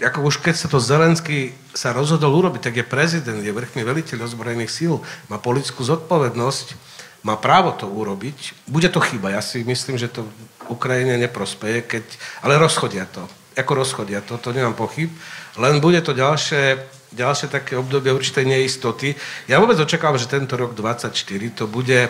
ako 0.00 0.32
už 0.32 0.44
keď 0.44 0.54
sa 0.56 0.68
to 0.72 0.80
Zelenský 0.80 1.52
sa 1.74 1.94
rozhodol 1.94 2.34
urobiť, 2.34 2.70
tak 2.70 2.74
je 2.80 2.86
prezident, 2.86 3.38
je 3.38 3.52
vrchný 3.52 3.86
veliteľ 3.86 4.26
ozbrojených 4.26 4.72
síl, 4.72 4.98
má 5.30 5.38
politickú 5.38 5.86
zodpovednosť, 5.86 6.74
má 7.22 7.36
právo 7.36 7.76
to 7.76 7.86
urobiť. 7.86 8.66
Bude 8.66 8.88
to 8.88 8.98
chyba, 8.98 9.36
ja 9.36 9.42
si 9.44 9.62
myslím, 9.62 10.00
že 10.00 10.10
to 10.10 10.26
Ukrajine 10.72 11.20
neprospeje, 11.20 11.84
keď, 11.84 12.04
ale 12.42 12.58
rozchodia 12.58 13.06
to 13.06 13.26
ako 13.58 13.82
rozchodia, 13.84 14.24
to, 14.24 14.38
to 14.40 14.54
nemám 14.54 14.72
pochyb, 14.72 15.12
len 15.60 15.82
bude 15.84 16.00
to 16.00 16.16
ďalšie, 16.16 16.80
ďalšie 17.12 17.52
také 17.52 17.76
obdobie 17.76 18.14
určitej 18.14 18.46
neistoty. 18.46 19.12
Ja 19.50 19.60
vôbec 19.60 19.76
očakávam, 19.76 20.16
že 20.16 20.30
tento 20.30 20.56
rok 20.56 20.72
24 20.72 21.12
to 21.52 21.68
bude 21.68 22.08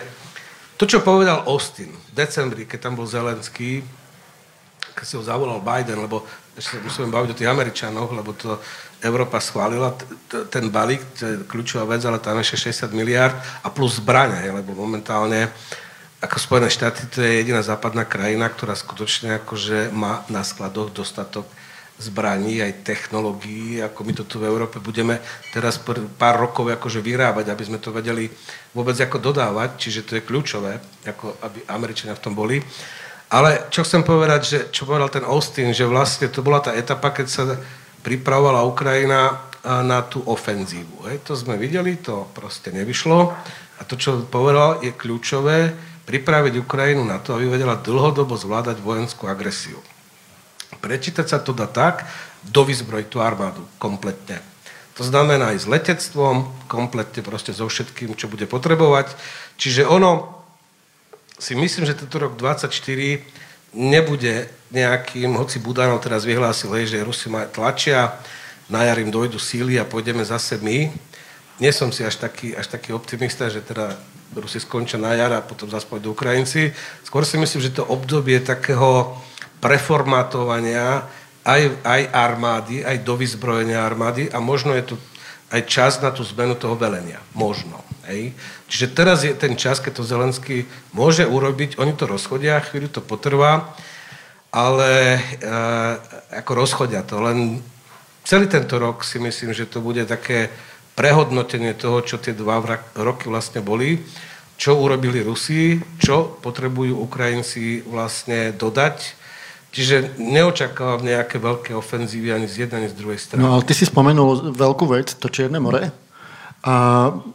to, 0.79 0.83
čo 0.89 1.05
povedal 1.05 1.45
Austin 1.45 1.93
v 1.93 2.11
decembri, 2.17 2.65
keď 2.65 2.89
tam 2.89 2.93
bol 2.97 3.05
Zelenský, 3.05 3.85
keď 5.01 5.05
si 5.09 5.17
ho 5.17 5.25
zavolal 5.25 5.65
Biden, 5.65 6.05
lebo 6.05 6.21
ešte 6.53 6.77
musíme 6.77 7.09
baviť 7.09 7.33
o 7.33 7.39
tých 7.41 7.49
Američanoch, 7.49 8.13
lebo 8.13 8.37
to 8.37 8.61
Európa 9.01 9.41
schválila, 9.41 9.97
ten 10.53 10.69
balík, 10.69 11.01
to 11.17 11.25
je 11.25 11.35
kľúčová 11.49 11.89
vec, 11.89 12.05
ale 12.05 12.21
tam 12.21 12.37
ešte 12.37 12.69
60 12.69 12.93
miliard 12.93 13.33
a 13.65 13.73
plus 13.73 13.97
zbrania, 13.97 14.53
lebo 14.53 14.77
momentálne 14.77 15.49
ako 16.21 16.37
Spojené 16.37 16.69
štáty 16.69 17.09
to 17.09 17.25
je 17.25 17.41
jediná 17.41 17.65
západná 17.65 18.05
krajina, 18.05 18.45
ktorá 18.45 18.77
skutočne 18.77 19.41
akože 19.41 19.89
má 19.89 20.21
na 20.29 20.45
skladoch 20.45 20.93
dostatok 20.93 21.49
zbraní, 21.97 22.61
aj 22.61 22.85
technológií, 22.85 23.81
ako 23.81 24.05
my 24.05 24.13
to 24.13 24.23
tu 24.29 24.37
v 24.37 24.49
Európe 24.49 24.77
budeme 24.77 25.17
teraz 25.49 25.81
pár 26.17 26.37
rokov 26.37 26.69
akože 26.69 27.01
vyrábať, 27.01 27.49
aby 27.49 27.63
sme 27.65 27.81
to 27.81 27.89
vedeli 27.89 28.29
vôbec 28.73 28.97
ako 29.01 29.17
dodávať, 29.17 29.81
čiže 29.81 30.05
to 30.05 30.13
je 30.17 30.25
kľúčové, 30.25 30.77
ako 31.09 31.41
aby 31.41 31.65
Američania 31.73 32.13
v 32.13 32.21
tom 32.21 32.37
boli. 32.37 32.61
Ale 33.31 33.71
čo 33.71 33.87
chcem 33.87 34.03
povedať, 34.03 34.41
že 34.43 34.59
čo 34.75 34.83
povedal 34.83 35.07
ten 35.07 35.23
Austin, 35.23 35.71
že 35.71 35.87
vlastne 35.87 36.27
to 36.27 36.43
bola 36.43 36.59
tá 36.59 36.75
etapa, 36.75 37.15
keď 37.15 37.27
sa 37.31 37.43
pripravovala 38.03 38.67
Ukrajina 38.67 39.39
na 39.63 40.03
tú 40.03 40.19
ofenzívu. 40.27 41.07
Hej, 41.07 41.23
to 41.23 41.39
sme 41.39 41.55
videli, 41.55 41.95
to 41.95 42.27
proste 42.35 42.75
nevyšlo. 42.75 43.31
A 43.79 43.81
to, 43.87 43.95
čo 43.95 44.27
povedal, 44.27 44.83
je 44.83 44.91
kľúčové, 44.91 45.71
pripraviť 46.03 46.59
Ukrajinu 46.59 47.07
na 47.07 47.23
to, 47.23 47.37
aby 47.37 47.47
vedela 47.47 47.79
dlhodobo 47.79 48.35
zvládať 48.35 48.83
vojenskú 48.83 49.31
agresiu. 49.31 49.79
Prečítať 50.83 51.23
sa 51.23 51.39
to 51.39 51.55
dá 51.55 51.71
tak, 51.71 52.03
dovyzbrojiť 52.51 53.07
tú 53.07 53.23
armádu 53.23 53.63
kompletne. 53.79 54.43
To 54.99 55.07
znamená 55.07 55.55
aj 55.55 55.63
s 55.63 55.71
letectvom, 55.71 56.51
kompletne 56.67 57.23
proste 57.23 57.55
so 57.55 57.69
všetkým, 57.69 58.17
čo 58.19 58.27
bude 58.27 58.43
potrebovať. 58.49 59.13
Čiže 59.55 59.87
ono, 59.87 60.40
si 61.41 61.57
myslím, 61.57 61.89
že 61.89 61.97
tento 61.97 62.21
rok 62.21 62.37
24 62.37 62.69
nebude 63.73 64.45
nejakým, 64.69 65.33
hoci 65.33 65.57
Budanov 65.57 66.05
teraz 66.05 66.21
vyhlásil, 66.21 66.69
že 66.85 67.01
Rusi 67.01 67.33
ma 67.33 67.49
tlačia, 67.49 68.13
na 68.69 68.85
jar 68.85 69.01
im 69.01 69.09
dojdu 69.09 69.41
síly 69.41 69.81
a 69.81 69.89
pôjdeme 69.89 70.21
zase 70.21 70.61
my. 70.61 70.93
Nie 71.57 71.73
som 71.73 71.89
si 71.89 72.05
až 72.05 72.21
taký, 72.21 72.53
až 72.53 72.69
taký 72.69 72.93
optimista, 72.93 73.49
že 73.49 73.59
teda 73.65 73.97
Rusi 74.37 74.61
skončia 74.61 75.01
na 75.01 75.17
jar 75.17 75.33
a 75.33 75.43
potom 75.43 75.67
zase 75.67 75.89
pôjdu 75.89 76.13
Ukrajinci. 76.13 76.71
Skôr 77.03 77.25
si 77.25 77.35
myslím, 77.41 77.59
že 77.59 77.73
to 77.73 77.89
obdobie 77.89 78.37
takého 78.39 79.17
preformátovania 79.59 81.09
aj, 81.41 81.61
aj 81.81 82.01
armády, 82.13 82.85
aj 82.85 83.01
do 83.01 83.17
vyzbrojenia 83.17 83.81
armády 83.81 84.29
a 84.29 84.37
možno 84.37 84.77
je 84.77 84.93
to 84.93 84.95
aj 85.51 85.61
čas 85.67 85.99
na 85.99 86.09
tú 86.15 86.23
zmenu 86.23 86.55
toho 86.55 86.79
velenia. 86.79 87.19
Možno. 87.35 87.83
Hej. 88.07 88.31
Čiže 88.71 88.87
teraz 88.95 89.21
je 89.27 89.35
ten 89.35 89.59
čas, 89.59 89.83
keď 89.83 89.99
to 89.99 90.07
Zelenský 90.07 90.57
môže 90.95 91.27
urobiť, 91.27 91.75
oni 91.77 91.93
to 91.93 92.07
rozchodia, 92.07 92.63
chvíľu 92.63 92.87
to 92.87 93.01
potrvá, 93.03 93.75
ale 94.51 95.19
e, 95.19 95.21
ako 96.39 96.51
rozchodia 96.55 97.03
to. 97.03 97.19
Len 97.19 97.59
celý 98.23 98.47
tento 98.47 98.79
rok 98.79 99.03
si 99.03 99.19
myslím, 99.19 99.51
že 99.51 99.67
to 99.67 99.83
bude 99.83 100.07
také 100.07 100.51
prehodnotenie 100.95 101.75
toho, 101.75 102.03
čo 102.03 102.19
tie 102.19 102.35
dva 102.35 102.59
roky 102.95 103.31
vlastne 103.31 103.63
boli, 103.63 104.03
čo 104.59 104.77
urobili 104.77 105.23
Rusi, 105.23 105.79
čo 105.97 106.37
potrebujú 106.43 106.99
Ukrajinci 106.99 107.81
vlastne 107.87 108.53
dodať. 108.53 109.20
Čiže 109.71 110.19
neočakávam 110.19 110.99
nejaké 110.99 111.39
veľké 111.39 111.71
ofenzívy 111.71 112.35
ani 112.35 112.47
z 112.47 112.67
jednej, 112.67 112.85
ani 112.85 112.89
z 112.91 112.97
druhej 112.99 113.19
strany. 113.19 113.39
No 113.39 113.55
ale 113.55 113.63
ty 113.63 113.71
si 113.71 113.87
spomenul 113.87 114.51
veľkú 114.51 114.83
vec, 114.91 115.15
to 115.15 115.31
Čierne 115.31 115.63
more. 115.63 115.91
A 116.67 116.73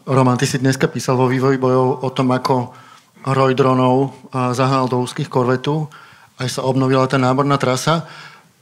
Roman, 0.05 0.37
ty 0.37 0.45
si 0.45 0.61
dneska 0.61 0.87
písal 0.87 1.17
vo 1.17 1.27
vývoji 1.27 1.57
bojov 1.57 2.05
o 2.05 2.09
tom, 2.13 2.31
ako 2.31 2.77
roj 3.27 3.53
dronov 3.57 4.15
zahnal 4.53 4.87
do 4.87 5.03
úzkých 5.03 5.27
korvetu, 5.27 5.89
aj 6.39 6.61
sa 6.61 6.61
obnovila 6.63 7.09
tá 7.11 7.19
náborná 7.19 7.57
trasa. 7.59 8.07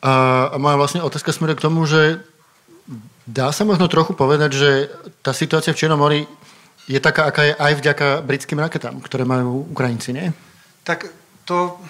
A 0.01 0.55
moja 0.57 0.79
vlastne 0.79 1.05
otázka 1.05 1.35
smeruje 1.35 1.59
k 1.59 1.67
tomu, 1.67 1.85
že 1.85 2.23
Dá 3.25 3.49
sa 3.57 3.65
možno 3.65 3.89
trochu 3.89 4.13
povedať, 4.13 4.53
že 4.53 4.71
tá 5.25 5.33
situácia 5.33 5.73
v 5.73 5.81
Čiernom 5.81 5.97
mori 5.97 6.29
je 6.85 7.01
taká, 7.01 7.25
aká 7.25 7.43
je 7.49 7.55
aj 7.57 7.73
vďaka 7.81 8.07
britským 8.21 8.61
raketám, 8.61 9.01
ktoré 9.01 9.25
majú 9.25 9.65
Ukrajinci, 9.73 10.13
nie? 10.13 10.29
Tak 10.85 11.09
to, 11.49 11.81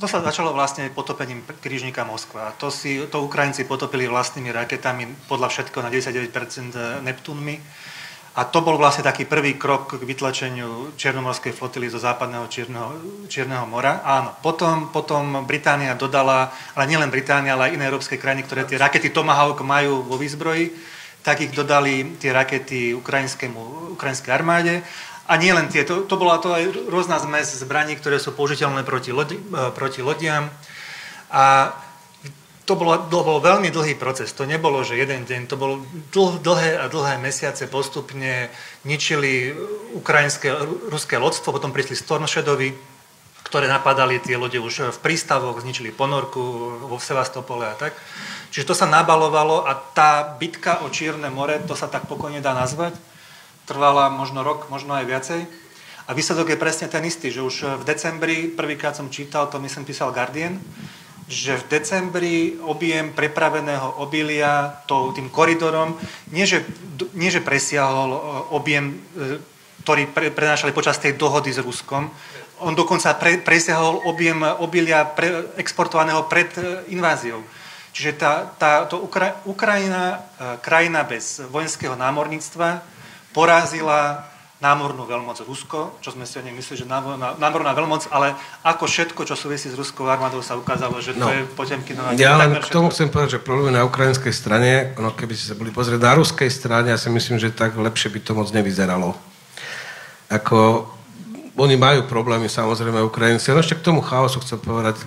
to 0.00 0.06
sa 0.10 0.24
začalo 0.24 0.50
vlastne 0.50 0.90
potopením 0.90 1.46
krížnika 1.62 2.02
Moskva. 2.02 2.54
To, 2.58 2.70
si, 2.70 2.98
to 3.06 3.22
Ukrajinci 3.22 3.62
potopili 3.68 4.10
vlastnými 4.10 4.50
raketami 4.50 5.30
podľa 5.30 5.48
všetkého 5.54 5.82
na 5.86 5.90
99% 5.92 7.04
Neptúnmi. 7.04 7.56
A 8.34 8.42
to 8.50 8.66
bol 8.66 8.74
vlastne 8.74 9.06
taký 9.06 9.30
prvý 9.30 9.54
krok 9.54 9.94
k 9.94 10.02
vytlačeniu 10.02 10.98
Čiernomorskej 10.98 11.54
flotily 11.54 11.86
zo 11.86 12.02
západného 12.02 12.50
Čierneho, 12.50 12.90
Čierneho 13.30 13.62
mora. 13.62 14.02
Áno, 14.02 14.34
potom, 14.42 14.90
potom 14.90 15.46
Británia 15.46 15.94
dodala, 15.94 16.50
ale 16.74 16.90
nielen 16.90 17.14
Británia, 17.14 17.54
ale 17.54 17.70
aj 17.70 17.74
iné 17.78 17.86
európske 17.86 18.18
krajiny, 18.18 18.42
ktoré 18.42 18.66
tie 18.66 18.74
rakety 18.74 19.14
Tomahawk 19.14 19.62
majú 19.62 20.02
vo 20.02 20.18
výzbroji, 20.18 20.74
tak 21.22 21.46
ich 21.46 21.54
dodali 21.54 22.18
tie 22.18 22.34
rakety 22.34 22.90
ukrajinskému, 22.98 23.94
ukrajinskej 23.94 24.34
armáde. 24.34 24.82
A 25.24 25.40
nie 25.40 25.56
len 25.56 25.72
tie, 25.72 25.88
to, 25.88 26.04
bola 26.20 26.36
to 26.36 26.52
aj 26.52 26.88
rôzna 26.92 27.16
zmes 27.16 27.56
zbraní, 27.56 27.96
ktoré 27.96 28.20
sú 28.20 28.36
použiteľné 28.36 28.84
proti, 28.84 29.08
lodi, 29.08 29.40
eh, 29.40 29.72
proti 29.72 30.04
lodiam. 30.04 30.52
A 31.32 31.72
to 32.64 32.80
bolo, 32.80 32.96
to 33.12 33.20
bol 33.20 33.44
veľmi 33.44 33.68
dlhý 33.68 33.96
proces. 33.96 34.32
To 34.36 34.48
nebolo, 34.48 34.80
že 34.80 34.96
jeden 34.96 35.28
deň, 35.28 35.48
to 35.48 35.56
bolo 35.60 35.84
dl, 36.12 36.40
dlhé 36.40 36.80
a 36.80 36.88
dlhé 36.88 37.20
mesiace 37.20 37.68
postupne 37.68 38.48
ničili 38.88 39.52
ukrajinské, 39.96 40.48
ruské 40.88 41.20
lodstvo, 41.20 41.52
potom 41.52 41.76
prišli 41.76 41.92
Stornšedovi, 41.92 42.72
ktoré 43.44 43.68
napadali 43.68 44.16
tie 44.16 44.40
lode 44.40 44.56
už 44.56 44.96
v 44.96 44.98
prístavoch, 45.04 45.60
zničili 45.60 45.92
ponorku 45.92 46.40
vo 46.88 46.96
Sevastopole 46.96 47.68
a 47.68 47.76
tak. 47.76 47.92
Čiže 48.48 48.72
to 48.72 48.74
sa 48.74 48.88
nabalovalo 48.88 49.68
a 49.68 49.76
tá 49.76 50.24
bitka 50.24 50.80
o 50.84 50.88
Čierne 50.88 51.28
more, 51.28 51.60
to 51.68 51.76
sa 51.76 51.92
tak 51.92 52.08
pokojne 52.08 52.40
dá 52.40 52.56
nazvať, 52.56 52.96
trvala 53.64 54.12
možno 54.12 54.44
rok, 54.44 54.68
možno 54.68 54.94
aj 54.94 55.04
viacej. 55.08 55.40
A 56.04 56.12
výsledok 56.12 56.52
je 56.52 56.60
presne 56.60 56.86
ten 56.92 57.00
istý, 57.08 57.32
že 57.32 57.40
už 57.40 57.80
v 57.80 57.84
decembri, 57.88 58.52
prvýkrát 58.52 58.92
som 58.92 59.08
čítal, 59.08 59.48
to 59.48 59.56
myslím 59.60 59.88
písal 59.88 60.12
Guardian, 60.12 60.60
že 61.24 61.56
v 61.56 61.80
decembri 61.80 62.36
objem 62.60 63.16
prepraveného 63.16 63.96
obilia 64.04 64.84
to, 64.84 65.16
tým 65.16 65.32
koridorom 65.32 65.96
nie 66.28 66.44
že, 66.44 66.60
nie, 67.16 67.32
že 67.32 67.40
presiahol 67.40 68.12
e, 68.12 68.18
objem, 68.52 69.00
e, 69.16 69.40
ktorý 69.80 70.12
pre, 70.12 70.28
prenášali 70.28 70.76
počas 70.76 71.00
tej 71.00 71.16
dohody 71.16 71.48
s 71.48 71.64
Ruskom, 71.64 72.12
on 72.60 72.76
dokonca 72.76 73.16
pre, 73.16 73.40
presiahol 73.40 74.04
objem 74.04 74.44
obilia 74.60 75.08
pre, 75.08 75.56
exportovaného 75.56 76.28
pred 76.28 76.52
e, 76.60 76.92
inváziou. 76.92 77.40
Čiže 77.96 78.10
tá, 78.20 78.44
tá, 78.60 78.84
to 78.84 79.00
Ukra- 79.00 79.38
Ukrajina, 79.46 80.18
krajina 80.58 81.06
bez 81.06 81.38
vojenského 81.46 81.94
námorníctva, 81.94 82.82
porazila 83.34 84.30
námornú 84.62 85.04
veľmoc 85.04 85.44
Rusko, 85.44 86.00
čo 86.00 86.14
sme 86.14 86.24
si 86.24 86.40
nej 86.40 86.54
mysleli, 86.56 86.80
že 86.80 86.86
námorná, 86.88 87.36
námorná 87.36 87.76
veľmoc, 87.76 88.08
ale 88.08 88.32
ako 88.64 88.88
všetko, 88.88 89.20
čo 89.28 89.36
súvisí 89.36 89.68
s 89.68 89.76
ruskou 89.76 90.08
armádou, 90.08 90.40
sa 90.40 90.56
ukázalo, 90.56 90.96
že 91.04 91.12
to 91.12 91.26
no. 91.26 91.28
je 91.28 91.44
Potemkinová. 91.52 92.16
Ja 92.16 92.40
len 92.40 92.56
k 92.56 92.72
tomu 92.72 92.88
chcem 92.88 93.12
povedať, 93.12 93.36
že 93.36 93.44
problém 93.44 93.76
na 93.76 93.84
ukrajinskej 93.84 94.32
strane, 94.32 94.96
no 94.96 95.12
keby 95.12 95.36
ste 95.36 95.52
sa 95.52 95.58
boli 95.58 95.68
pozrieť 95.68 96.00
na 96.00 96.16
ruskej 96.16 96.48
strane, 96.48 96.88
ja 96.94 96.96
si 96.96 97.12
myslím, 97.12 97.36
že 97.36 97.52
tak 97.52 97.76
lepšie 97.76 98.08
by 98.08 98.20
to 98.24 98.32
moc 98.32 98.48
nevyzeralo. 98.54 99.12
Ako 100.32 100.88
oni 101.60 101.76
majú 101.76 102.08
problémy, 102.08 102.48
samozrejme, 102.48 103.04
Ukrajinci. 103.04 103.52
No 103.52 103.60
ešte 103.60 103.78
k 103.78 103.86
tomu 103.86 104.00
chaosu 104.00 104.40
chcem 104.40 104.58
povedať. 104.58 105.02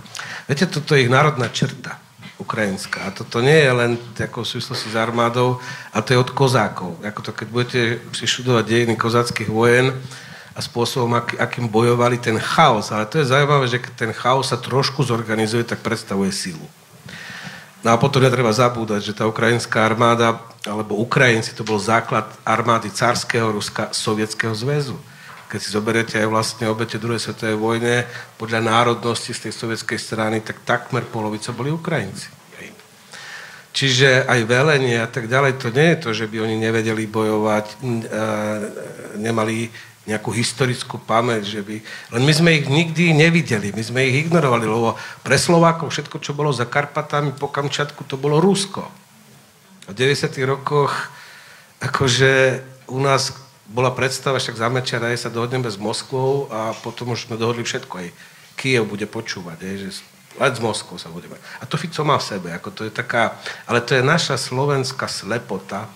Viete, 0.45 0.69
toto 0.69 0.93
je 0.93 1.03
ich 1.07 1.11
národná 1.11 1.49
črta 1.49 2.06
ukrajinská. 2.37 3.09
A 3.09 3.13
toto 3.13 3.41
nie 3.41 3.57
je 3.57 3.71
len 3.73 3.91
ako 4.17 4.45
v 4.45 4.51
súvislosti 4.57 4.93
s 4.93 4.97
armádou, 4.97 5.57
ale 5.89 6.05
to 6.05 6.13
je 6.13 6.21
od 6.21 6.31
kozákov. 6.33 6.97
Ako 7.01 7.21
to, 7.25 7.31
keď 7.33 7.47
budete 7.49 7.81
prišudovať 8.13 8.63
dejiny 8.65 8.95
kozáckých 8.95 9.49
vojen 9.49 9.93
a 10.53 10.59
spôsobom, 10.61 11.17
aký, 11.17 11.37
akým 11.37 11.65
bojovali 11.69 12.21
ten 12.21 12.37
chaos. 12.37 12.93
Ale 12.93 13.09
to 13.09 13.21
je 13.21 13.29
zaujímavé, 13.29 13.65
že 13.65 13.81
keď 13.81 13.93
ten 13.93 14.11
chaos 14.13 14.53
sa 14.53 14.57
trošku 14.57 15.01
zorganizuje, 15.01 15.65
tak 15.65 15.81
predstavuje 15.81 16.29
silu. 16.29 16.65
No 17.81 17.93
a 17.93 18.01
potom 18.01 18.21
netreba 18.21 18.49
zabúdať, 18.53 19.01
že 19.01 19.17
tá 19.17 19.29
ukrajinská 19.29 19.85
armáda, 19.85 20.41
alebo 20.65 20.97
Ukrajinci, 20.97 21.53
to 21.53 21.61
bol 21.61 21.77
základ 21.77 22.25
armády 22.41 22.89
carského 22.89 23.53
Ruska, 23.53 23.93
Sovietskeho 23.93 24.53
zväzu 24.53 24.97
keď 25.47 25.59
si 25.63 25.69
zoberiete 25.71 26.15
aj 26.19 26.27
vlastne 26.27 26.67
obete 26.67 26.99
druhej 26.99 27.23
svetovej 27.23 27.55
vojne, 27.55 28.03
podľa 28.35 28.61
národnosti 28.67 29.31
z 29.31 29.47
tej 29.47 29.53
sovietskej 29.55 29.99
strany, 29.99 30.43
tak 30.43 30.67
takmer 30.67 31.07
polovica 31.07 31.55
boli 31.55 31.71
Ukrajinci. 31.71 32.35
Čiže 33.77 34.25
aj 34.25 34.49
velenie 34.49 34.97
a 34.97 35.05
tak 35.05 35.29
ďalej, 35.29 35.61
to 35.61 35.69
nie 35.69 35.93
je 35.93 36.01
to, 36.01 36.09
že 36.09 36.25
by 36.25 36.41
oni 36.41 36.57
nevedeli 36.57 37.05
bojovať, 37.05 37.77
nemali 39.21 39.69
nejakú 40.07 40.33
historickú 40.33 40.97
pamäť, 40.97 41.45
že 41.45 41.61
by... 41.61 41.75
Len 42.17 42.23
my 42.25 42.33
sme 42.33 42.57
ich 42.57 42.65
nikdy 42.65 43.13
nevideli, 43.13 43.75
my 43.75 43.83
sme 43.83 44.07
ich 44.07 44.25
ignorovali, 44.25 44.65
lebo 44.65 44.97
pre 45.21 45.37
Slovákov 45.37 45.93
všetko, 45.93 46.17
čo 46.23 46.33
bolo 46.33 46.49
za 46.55 46.65
Karpatami 46.65 47.35
po 47.37 47.51
Kamčatku, 47.51 48.07
to 48.07 48.17
bolo 48.17 48.41
Rusko. 48.41 48.87
V 49.85 49.93
90. 49.93 50.31
rokoch 50.47 51.13
akože 51.77 52.63
u 52.89 52.97
nás 52.97 53.29
bola 53.67 53.91
predstava, 53.91 54.39
však 54.39 54.57
za 54.57 54.67
Mečera 54.71 55.11
sa 55.19 55.27
dohodneme 55.27 55.67
s 55.67 55.75
Moskvou 55.75 56.47
a 56.47 56.71
potom 56.79 57.11
už 57.11 57.27
sme 57.27 57.35
dohodli 57.35 57.67
všetko. 57.67 57.93
Aj 57.99 58.09
Kiev 58.57 58.89
bude 58.89 59.05
počúvať, 59.05 59.57
aj, 59.61 59.75
že 59.77 59.89
len 60.37 60.53
s 60.53 60.61
Moskvou 60.61 60.97
sa 61.01 61.09
budeme. 61.09 61.35
A 61.59 61.65
to 61.65 61.77
Fico 61.77 62.01
má 62.05 62.17
v 62.17 62.27
sebe, 62.37 62.49
ako 62.53 62.69
to 62.73 62.81
je 62.87 62.93
taká, 62.93 63.37
ale 63.65 63.81
to 63.81 63.97
je 63.97 64.05
naša 64.05 64.37
slovenská 64.37 65.09
slepota 65.09 65.89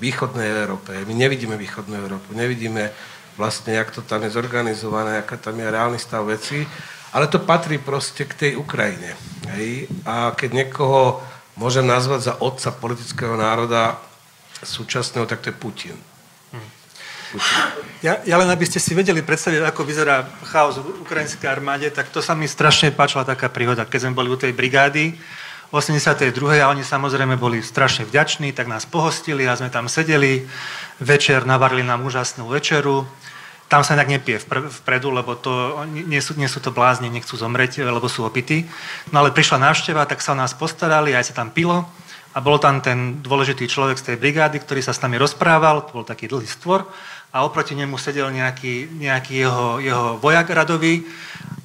východnej 0.00 0.66
Európe. 0.66 0.96
My 1.04 1.14
nevidíme 1.14 1.54
východnú 1.54 1.94
Európu, 1.96 2.34
nevidíme 2.34 2.90
vlastne, 3.38 3.76
jak 3.76 3.92
to 3.94 4.02
tam 4.02 4.24
je 4.24 4.34
zorganizované, 4.34 5.20
aká 5.20 5.36
tam 5.36 5.58
je 5.58 5.70
reálny 5.70 5.98
stav 6.00 6.26
veci, 6.26 6.66
ale 7.14 7.30
to 7.30 7.38
patrí 7.38 7.78
proste 7.78 8.26
k 8.26 8.34
tej 8.34 8.52
Ukrajine. 8.58 9.14
Hej? 9.54 9.86
A 10.02 10.34
keď 10.34 10.64
niekoho 10.64 11.22
môžem 11.54 11.86
nazvať 11.86 12.32
za 12.32 12.34
otca 12.42 12.74
politického 12.74 13.38
národa 13.38 14.02
súčasného, 14.64 15.28
tak 15.28 15.44
to 15.44 15.52
je 15.52 15.60
Putin. 15.60 15.96
Ja, 18.04 18.20
ja 18.22 18.36
len 18.36 18.52
aby 18.52 18.68
ste 18.68 18.78
si 18.78 18.92
vedeli 18.92 19.24
predstaviť, 19.24 19.64
ako 19.64 19.80
vyzerá 19.82 20.28
chaos 20.44 20.76
v 20.76 20.92
ukrajinskej 21.02 21.48
armáde, 21.48 21.88
tak 21.88 22.12
to 22.12 22.20
sa 22.20 22.36
mi 22.36 22.44
strašne 22.44 22.92
páčila 22.92 23.24
taká 23.24 23.48
príhoda, 23.48 23.88
keď 23.88 24.06
sme 24.06 24.18
boli 24.18 24.28
u 24.28 24.36
tej 24.36 24.52
brigády, 24.52 25.16
82. 25.74 26.30
a 26.62 26.70
oni 26.70 26.86
samozrejme 26.86 27.34
boli 27.34 27.58
strašne 27.58 28.06
vďační, 28.06 28.54
tak 28.54 28.70
nás 28.70 28.86
pohostili 28.86 29.42
a 29.42 29.58
sme 29.58 29.74
tam 29.74 29.90
sedeli. 29.90 30.46
Večer 31.02 31.42
navarili 31.42 31.82
nám 31.82 32.06
úžasnú 32.06 32.46
večeru. 32.46 33.02
Tam 33.66 33.82
sa 33.82 33.98
inak 33.98 34.06
nepije 34.06 34.38
vpredu, 34.70 35.10
lebo 35.10 35.34
to, 35.34 35.82
nie, 35.90 36.22
sú, 36.22 36.38
nie 36.38 36.46
sú 36.46 36.62
to 36.62 36.70
blázni, 36.70 37.10
nechcú 37.10 37.34
zomrieť, 37.34 37.82
lebo 37.82 38.06
sú 38.06 38.22
opití. 38.22 38.70
No 39.10 39.24
ale 39.24 39.34
prišla 39.34 39.58
návšteva, 39.58 40.06
tak 40.06 40.22
sa 40.22 40.36
o 40.36 40.38
nás 40.38 40.54
postarali, 40.54 41.10
aj 41.10 41.34
sa 41.34 41.42
tam 41.42 41.50
pilo. 41.50 41.82
A 42.34 42.38
bol 42.38 42.62
tam 42.62 42.78
ten 42.78 43.18
dôležitý 43.22 43.66
človek 43.66 43.98
z 43.98 44.14
tej 44.14 44.16
brigády, 44.18 44.62
ktorý 44.62 44.78
sa 44.78 44.94
s 44.94 45.02
nami 45.02 45.18
rozprával, 45.18 45.86
to 45.86 45.94
bol 45.94 46.06
taký 46.06 46.30
dlhý 46.30 46.46
stvor 46.46 46.86
a 47.34 47.42
oproti 47.42 47.74
nemu 47.74 47.98
sedel 47.98 48.30
nejaký, 48.30 48.94
nejaký 48.94 49.42
jeho, 49.42 49.82
jeho 49.82 50.06
vojak 50.22 50.46
radový 50.54 51.02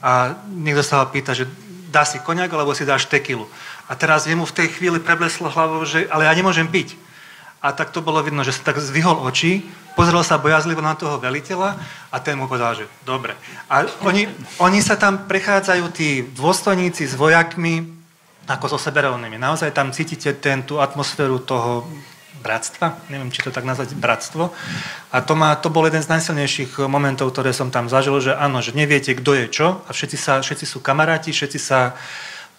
a 0.02 0.34
niekto 0.50 0.82
sa 0.82 1.06
ho 1.06 1.14
pýta, 1.14 1.38
že 1.38 1.46
dá 1.94 2.02
si 2.10 2.18
koniak, 2.18 2.50
alebo 2.50 2.74
si 2.74 2.90
dáš 2.90 3.06
tekilu. 3.06 3.46
A 3.86 3.94
teraz 3.94 4.26
jemu 4.26 4.50
v 4.50 4.56
tej 4.58 4.68
chvíli 4.74 4.98
prebleslo 4.98 5.50
hlavou, 5.50 5.86
že 5.86 6.10
ale 6.10 6.26
ja 6.26 6.34
nemôžem 6.34 6.66
piť. 6.66 6.98
A 7.62 7.70
tak 7.70 7.94
to 7.94 8.02
bolo 8.02 8.24
vidno, 8.26 8.42
že 8.42 8.56
sa 8.56 8.74
tak 8.74 8.82
zvyhol 8.82 9.22
oči, 9.22 9.62
pozrel 9.94 10.24
sa 10.26 10.42
bojazlivo 10.42 10.82
na 10.82 10.96
toho 10.98 11.22
veliteľa 11.22 11.78
a 12.10 12.18
ten 12.18 12.40
mu 12.40 12.50
povedal, 12.50 12.74
že 12.74 12.86
dobre. 13.06 13.38
A 13.70 13.86
oni, 14.08 14.26
oni 14.64 14.80
sa 14.82 14.98
tam 14.98 15.30
prechádzajú, 15.30 15.84
tí 15.94 16.24
dôstojníci 16.34 17.06
s 17.06 17.14
vojakmi, 17.14 18.00
ako 18.50 18.74
so 18.74 18.80
seberovnými. 18.82 19.38
Naozaj 19.38 19.76
tam 19.76 19.94
cítite 19.94 20.34
ten, 20.42 20.66
tú 20.66 20.82
atmosféru 20.82 21.38
toho 21.46 21.86
bratstva, 22.40 23.12
neviem, 23.12 23.30
či 23.30 23.44
to 23.44 23.52
tak 23.52 23.68
nazvať 23.68 23.94
bratstvo. 23.96 24.50
A 25.12 25.18
to, 25.22 25.34
má, 25.36 25.56
to 25.60 25.68
bol 25.70 25.86
jeden 25.86 26.00
z 26.00 26.10
najsilnejších 26.10 26.80
momentov, 26.88 27.36
ktoré 27.36 27.52
som 27.52 27.70
tam 27.70 27.92
zažil, 27.92 28.18
že 28.24 28.34
áno, 28.34 28.64
že 28.64 28.74
neviete, 28.74 29.14
kto 29.14 29.36
je 29.36 29.46
čo 29.52 29.68
a 29.86 29.90
všetci, 29.92 30.18
sa, 30.18 30.34
všetci 30.40 30.66
sú 30.66 30.80
kamaráti, 30.80 31.36
všetci 31.36 31.60
sa 31.60 31.94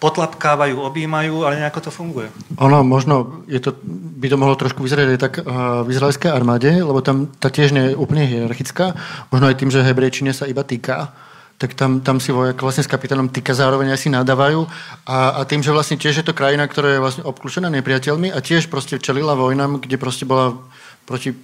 potlapkávajú, 0.01 0.81
objímajú, 0.81 1.45
ale 1.45 1.61
nejako 1.61 1.79
to 1.85 1.91
funguje. 1.93 2.33
Ono, 2.57 2.81
možno 2.81 3.45
je 3.45 3.61
to, 3.61 3.77
by 3.85 4.33
to 4.33 4.37
mohlo 4.41 4.57
trošku 4.57 4.81
vyzerať 4.81 5.07
aj 5.13 5.19
tak 5.21 5.33
uh, 5.37 5.85
v 5.85 5.93
izraelskej 5.93 6.33
armáde, 6.33 6.73
lebo 6.81 7.05
tam 7.05 7.29
tá 7.37 7.53
tiež 7.53 7.69
nie 7.69 7.93
je 7.93 7.99
úplne 7.99 8.25
hierarchická, 8.25 8.97
možno 9.29 9.45
aj 9.45 9.61
tým, 9.61 9.69
že 9.69 9.85
hebrejčine 9.85 10.33
sa 10.33 10.49
iba 10.49 10.65
týka 10.65 11.13
tak 11.61 11.77
tam, 11.77 12.01
tam 12.01 12.17
si 12.17 12.33
vojak 12.33 12.57
vlastne 12.57 12.81
s 12.81 12.89
kapitánom 12.89 13.29
týka 13.29 13.53
zároveň 13.53 13.93
asi 13.93 14.09
nadávajú 14.09 14.65
a, 15.05 15.37
a 15.37 15.41
tým, 15.45 15.61
že 15.61 15.69
vlastne 15.69 16.01
tiež 16.01 16.17
je 16.17 16.25
to 16.25 16.33
krajina, 16.33 16.65
ktorá 16.65 16.97
je 16.97 17.03
vlastne 17.05 17.21
obklúčená 17.21 17.69
nepriateľmi 17.69 18.33
a 18.33 18.41
tiež 18.41 18.65
proste 18.65 18.97
čelila 18.97 19.37
vojnam, 19.37 19.77
kde 19.77 20.01
proste 20.01 20.25
bola 20.25 20.57
proti 21.05 21.37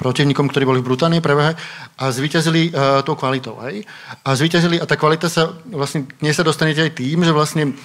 protivníkom, 0.00 0.48
ktorí 0.48 0.64
boli 0.64 0.80
v 0.80 0.88
brutálnej 0.88 1.20
prevahe 1.20 1.52
a 2.00 2.08
zvíťazili 2.08 2.72
uh, 2.72 3.04
tou 3.04 3.12
kvalitou. 3.12 3.60
Hej? 3.68 3.84
A 4.24 4.32
zvíťazili 4.32 4.80
a 4.80 4.88
tá 4.88 4.96
kvalita 4.96 5.28
sa 5.28 5.52
vlastne, 5.68 6.08
dnes 6.16 6.32
sa 6.32 6.40
dostanete 6.40 6.80
aj 6.80 6.96
tým, 6.96 7.20
že 7.20 7.36
vlastne 7.36 7.76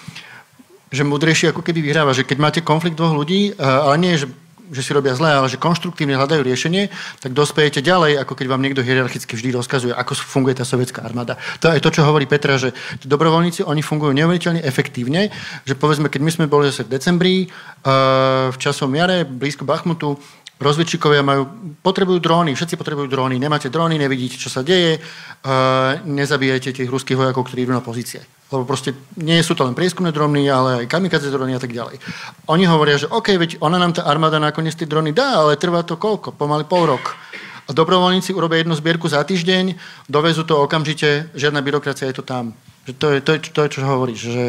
že 0.95 1.03
múdrejšie 1.03 1.51
ako 1.51 1.59
keby 1.59 1.83
vyhráva, 1.83 2.15
že 2.15 2.23
keď 2.23 2.37
máte 2.39 2.61
konflikt 2.63 2.95
dvoch 2.95 3.11
ľudí, 3.11 3.51
uh, 3.51 3.91
ale 3.91 3.99
nie, 3.99 4.15
že 4.15 4.31
že 4.71 4.81
si 4.81 4.91
robia 4.93 5.13
zle, 5.13 5.29
ale 5.29 5.51
že 5.51 5.61
konštruktívne 5.61 6.17
hľadajú 6.17 6.41
riešenie, 6.41 6.89
tak 7.21 7.31
dospejete 7.35 7.85
ďalej, 7.85 8.21
ako 8.21 8.33
keď 8.33 8.45
vám 8.49 8.61
niekto 8.61 8.81
hierarchicky 8.81 9.37
vždy 9.37 9.53
rozkazuje, 9.53 9.93
ako 9.93 10.17
funguje 10.17 10.57
tá 10.57 10.65
sovietská 10.65 11.05
armáda. 11.05 11.37
To 11.61 11.69
je 11.69 11.83
to, 11.83 11.89
čo 11.93 12.07
hovorí 12.07 12.25
Petra, 12.25 12.57
že 12.57 12.73
tí 13.01 13.05
dobrovoľníci, 13.05 13.65
oni 13.65 13.85
fungujú 13.85 14.13
neuveriteľne 14.15 14.61
efektívne, 14.63 15.29
že 15.67 15.73
povedzme, 15.77 16.09
keď 16.09 16.21
my 16.21 16.31
sme 16.31 16.45
boli 16.49 16.69
zase 16.69 16.87
v 16.87 16.93
decembri, 16.97 17.35
uh, 17.45 18.49
v 18.49 18.57
časom 18.57 18.89
jare, 18.93 19.27
blízko 19.27 19.67
Bachmutu, 19.67 20.17
Rozvedčíkovia 20.55 21.19
majú, 21.19 21.75
potrebujú 21.83 22.23
dróny, 22.23 22.55
všetci 22.55 22.79
potrebujú 22.79 23.11
dróny. 23.11 23.35
Nemáte 23.35 23.67
dróny, 23.67 23.99
nevidíte, 23.99 24.39
čo 24.39 24.47
sa 24.47 24.63
deje, 24.63 25.03
uh, 25.03 25.99
nezabijajte 26.07 26.71
tých 26.71 26.87
ruských 26.87 27.19
vojakov, 27.19 27.51
ktorí 27.51 27.67
idú 27.67 27.75
na 27.75 27.83
pozície. 27.83 28.23
Lebo 28.47 28.63
proste 28.63 28.95
nie 29.19 29.35
sú 29.43 29.51
to 29.51 29.67
len 29.67 29.75
prieskumné 29.75 30.15
dróny, 30.15 30.47
ale 30.47 30.85
aj 30.85 30.91
kamikaze 30.91 31.27
dróny 31.27 31.57
a 31.57 31.61
tak 31.61 31.75
ďalej. 31.75 31.99
Oni 32.47 32.63
hovoria, 32.71 32.95
že 32.95 33.11
OK, 33.11 33.35
veď 33.35 33.59
ona 33.59 33.75
nám 33.75 33.99
tá 33.99 34.07
armáda 34.07 34.39
nakoniec 34.39 34.79
tie 34.79 34.87
dróny 34.87 35.11
dá, 35.11 35.43
ale 35.43 35.59
trvá 35.59 35.83
to 35.83 35.99
koľko? 35.99 36.31
Pomaly 36.31 36.63
pol 36.63 36.87
rok. 36.87 37.19
A 37.67 37.73
dobrovoľníci 37.73 38.31
urobia 38.31 38.61
jednu 38.63 38.77
zbierku 38.77 39.09
za 39.11 39.25
týždeň, 39.25 39.75
dovezú 40.07 40.47
to 40.47 40.61
okamžite, 40.61 41.33
žiadna 41.35 41.65
byrokracia 41.65 42.07
je 42.07 42.15
to 42.15 42.23
tam. 42.23 42.53
Že 42.85 42.93
to, 42.95 43.07
je, 43.09 43.19
to, 43.19 43.29
je, 43.33 43.39
to 43.49 43.59
je, 43.65 43.69
čo 43.75 43.79
hovoríš, 43.81 44.21
že 44.21 44.45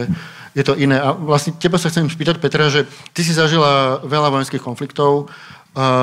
je 0.53 0.63
to 0.65 0.77
iné. 0.77 1.01
A 1.01 1.17
vlastne 1.17 1.57
teba 1.57 1.81
sa 1.81 1.89
chcem 1.89 2.05
spýtať, 2.09 2.37
Petra, 2.37 2.69
že 2.69 2.85
ty 3.17 3.25
si 3.25 3.33
zažila 3.33 4.05
veľa 4.05 4.29
vojenských 4.29 4.61
konfliktov, 4.61 5.33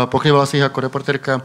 pokrývala 0.10 0.46
si 0.46 0.62
ich 0.62 0.66
ako 0.66 0.86
reportérka. 0.86 1.42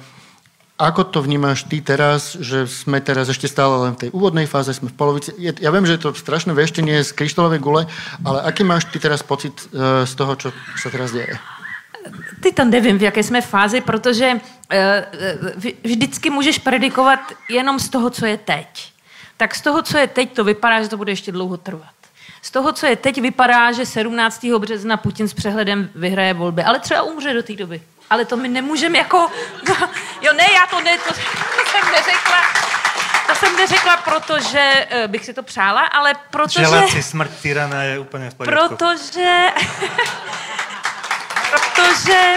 Ako 0.79 1.11
to 1.11 1.19
vnímaš 1.27 1.67
ty 1.67 1.83
teraz, 1.83 2.39
že 2.39 2.71
sme 2.71 3.03
teraz 3.03 3.27
ešte 3.27 3.51
stále 3.51 3.75
len 3.83 3.99
v 3.99 4.07
tej 4.07 4.11
úvodnej 4.15 4.47
fáze, 4.47 4.71
sme 4.71 4.95
v 4.95 4.99
polovici. 5.01 5.35
Ja 5.39 5.75
viem, 5.75 5.83
že 5.83 5.99
je 5.99 6.07
to 6.07 6.15
strašné 6.15 6.55
veštenie 6.55 7.03
z 7.03 7.11
kryštálovej 7.19 7.59
gule, 7.59 7.83
ale 8.23 8.39
aký 8.47 8.63
máš 8.63 8.87
ty 8.87 9.03
teraz 9.03 9.27
pocit 9.27 9.59
e, 9.75 10.07
z 10.07 10.13
toho, 10.15 10.39
čo 10.39 10.55
sa 10.79 10.87
teraz 10.87 11.11
deje? 11.11 11.35
Ty 12.41 12.53
to 12.53 12.65
nevím, 12.65 12.99
v 12.99 13.03
jaké 13.03 13.23
jsme 13.23 13.41
fázi, 13.41 13.81
protože 13.81 14.33
uh, 14.33 14.41
vždycky 15.85 16.31
můžeš 16.31 16.59
predikovat 16.59 17.21
jenom 17.51 17.79
z 17.79 17.89
toho, 17.89 18.11
co 18.11 18.27
je 18.27 18.37
teď. 18.37 18.93
Tak 19.37 19.55
z 19.55 19.61
toho, 19.61 19.83
co 19.83 19.99
je 19.99 20.07
teď, 20.07 20.33
to 20.33 20.45
vypadá, 20.45 20.83
že 20.83 20.89
to 20.89 20.97
bude 20.97 21.13
ještě 21.13 21.33
dlouho 21.33 21.57
trvat. 21.57 21.98
Z 22.49 22.51
toho, 22.51 22.73
co 22.73 22.87
je 22.87 22.97
teď, 22.97 23.21
vypadá, 23.21 23.73
že 23.73 23.87
17. 23.87 24.45
března 24.59 24.97
Putin 24.97 25.29
s 25.29 25.35
přehledem 25.35 25.91
vyhraje 25.95 26.35
volby, 26.35 26.63
ale 26.63 26.79
třeba 26.79 27.03
umře 27.03 27.35
do 27.35 27.43
té 27.43 27.53
doby 27.53 27.83
ale 28.11 28.25
to 28.25 28.37
my 28.37 28.49
nemůžeme 28.49 28.99
jako... 28.99 29.17
jo, 30.23 30.33
ne, 30.33 30.45
já 30.55 30.67
to 30.71 30.81
ne, 30.81 30.99
to, 30.99 31.13
to 31.13 31.71
jsem 31.71 31.93
neřekla. 31.93 32.41
To 33.27 33.35
jsem 33.35 33.57
neřekla, 33.57 33.97
protože 33.97 34.87
uh, 35.05 35.11
bych 35.11 35.25
si 35.25 35.35
to 35.35 35.43
přála, 35.43 35.81
ale 35.81 36.15
protože... 36.31 36.61
Želať 36.61 36.91
si 36.91 37.03
smrt 37.03 37.31
tyrana 37.43 37.83
je 37.83 37.99
úplně 37.99 38.31
v 38.31 38.35
pořádku. 38.35 38.77
Protože... 38.77 39.47
protože... 41.51 42.35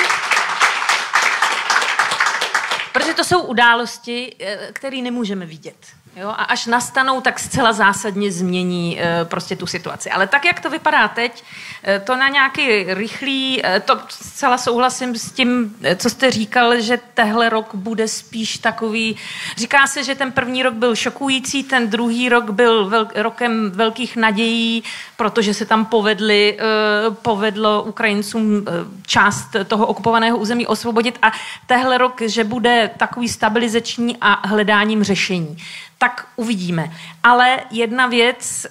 Protože 2.91 3.13
to 3.13 3.23
jsou 3.23 3.41
události, 3.41 4.35
eh, 4.39 4.69
které 4.73 4.97
nemůžeme 4.97 5.45
vidět. 5.45 6.00
Jo? 6.15 6.27
A 6.29 6.43
až 6.43 6.65
nastanou, 6.65 7.21
tak 7.21 7.39
zcela 7.39 7.73
zásadně 7.73 8.31
změní 8.31 8.99
e, 9.01 9.25
prostě 9.25 9.55
tu 9.55 9.67
situaci. 9.67 10.11
Ale 10.11 10.27
tak, 10.27 10.45
jak 10.45 10.59
to 10.59 10.69
vypadá 10.69 11.07
teď, 11.07 11.43
e, 11.87 11.99
to 11.99 12.15
na 12.15 12.29
nějaký 12.29 12.83
rychlý, 12.93 13.65
e, 13.65 13.79
to 13.79 13.99
zcela 14.09 14.57
souhlasím 14.57 15.15
s 15.15 15.31
tím, 15.31 15.75
co 15.95 16.09
jste 16.09 16.31
říkal, 16.31 16.81
že 16.81 16.99
tehle 17.13 17.49
rok 17.49 17.75
bude 17.75 18.07
spíš 18.07 18.57
takový, 18.57 19.17
říká 19.57 19.87
se, 19.87 20.03
že 20.03 20.15
ten 20.15 20.31
první 20.31 20.63
rok 20.63 20.73
byl 20.73 20.95
šokující, 20.95 21.63
ten 21.63 21.89
druhý 21.89 22.29
rok 22.29 22.49
byl 22.49 22.85
vel, 22.89 23.07
rokem 23.15 23.71
velkých 23.71 24.17
nadějí, 24.17 24.83
protože 25.17 25.53
se 25.53 25.65
tam 25.65 25.85
povedli, 25.85 26.57
e, 26.59 26.63
povedlo 27.11 27.83
Ukrajincům 27.83 28.57
e, 28.57 28.71
část 29.07 29.47
toho 29.67 29.87
okupovaného 29.87 30.37
území 30.37 30.67
osvobodit 30.67 31.19
a 31.21 31.31
tehle 31.67 31.97
rok, 31.97 32.21
že 32.21 32.43
bude 32.43 32.91
takový 32.97 33.29
stabilizační 33.29 34.17
a 34.21 34.47
hledáním 34.47 35.03
řešení 35.03 35.57
tak 36.01 36.27
uvidíme. 36.35 36.91
Ale 37.23 37.59
jedna 37.71 38.07
věc 38.07 38.65
e, 38.65 38.69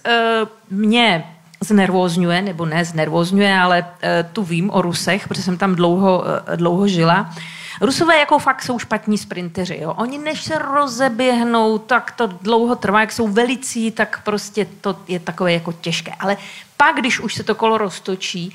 mě 0.71 1.25
znervózňuje, 1.61 2.43
nebo 2.43 2.67
ne 2.67 2.85
znervózňuje, 2.85 3.59
ale 3.59 3.87
e, 4.03 4.23
tu 4.23 4.43
vím 4.43 4.71
o 4.71 4.83
Rusech, 4.83 5.29
protože 5.29 5.43
jsem 5.43 5.59
tam 5.59 5.75
dlouho, 5.75 6.25
e, 6.27 6.57
dlouho 6.57 6.89
žila. 6.89 7.35
Rusové 7.81 8.19
jako 8.19 8.39
fakt 8.39 8.63
jsou 8.63 8.79
špatní 8.79 9.19
sprinteři. 9.19 9.79
Jo? 9.81 9.95
Oni 9.97 10.19
než 10.19 10.43
se 10.43 10.59
rozeběhnou, 10.59 11.79
tak 11.79 12.11
to 12.11 12.27
dlouho 12.27 12.77
trvá, 12.77 13.01
jak 13.01 13.13
jsou 13.13 13.29
velicí, 13.29 13.91
tak 13.91 14.21
prostě 14.25 14.67
to 14.81 14.99
je 15.09 15.21
takové 15.21 15.53
jako 15.53 15.73
těžké. 15.73 16.13
Ale 16.21 16.37
pak, 16.77 16.97
když 16.97 17.21
už 17.21 17.35
se 17.35 17.43
to 17.43 17.55
kolo 17.55 17.79
roztočí, 17.79 18.55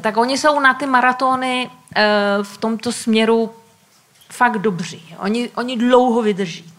tak 0.00 0.16
oni 0.16 0.38
jsou 0.38 0.60
na 0.60 0.74
ty 0.74 0.86
maratony 0.86 1.70
v 2.42 2.58
tomto 2.58 2.92
směru 2.92 3.50
fakt 4.30 4.58
dobří. 4.58 5.14
Oni, 5.18 5.50
oni 5.54 5.76
dlouho 5.76 6.22
vydrží. 6.22 6.77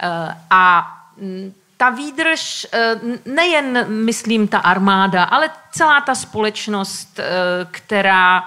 Eh, 0.00 0.36
a 0.50 0.94
mm, 1.16 1.52
ta 1.76 1.90
výdrž, 1.90 2.66
eh, 2.72 2.96
nejen, 3.24 3.86
myslím, 3.88 4.48
ta 4.48 4.58
armáda, 4.58 5.24
ale 5.24 5.50
celá 5.72 6.00
ta 6.00 6.14
společnost, 6.14 7.18
eh, 7.18 7.24
která, 7.70 8.44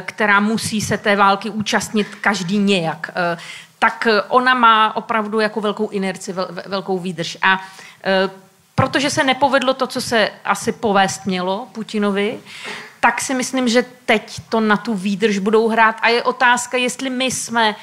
která 0.00 0.40
musí 0.40 0.80
se 0.80 0.98
té 0.98 1.16
války 1.16 1.50
účastnit 1.50 2.14
každý 2.14 2.58
nějak, 2.58 3.10
tak 3.78 4.08
ona 4.28 4.54
má 4.54 4.96
opravdu 4.96 5.40
jako 5.40 5.60
velkou 5.60 5.88
inerci, 5.88 6.34
velkou 6.66 6.98
výdrž. 6.98 7.38
A 7.42 7.60
protože 8.74 9.10
se 9.10 9.24
nepovedlo 9.24 9.74
to, 9.74 9.86
co 9.86 10.00
se 10.00 10.30
asi 10.44 10.72
povést 10.72 11.26
mělo 11.26 11.68
Putinovi, 11.72 12.40
tak 13.00 13.20
si 13.20 13.34
myslím, 13.34 13.68
že 13.68 13.84
teď 14.06 14.40
to 14.48 14.60
na 14.60 14.76
tu 14.76 14.94
výdrž 14.94 15.38
budou 15.38 15.68
hrát. 15.68 15.96
A 16.02 16.08
je 16.08 16.22
otázka, 16.22 16.76
jestli 16.76 17.10
my 17.10 17.24
jsme 17.24 17.76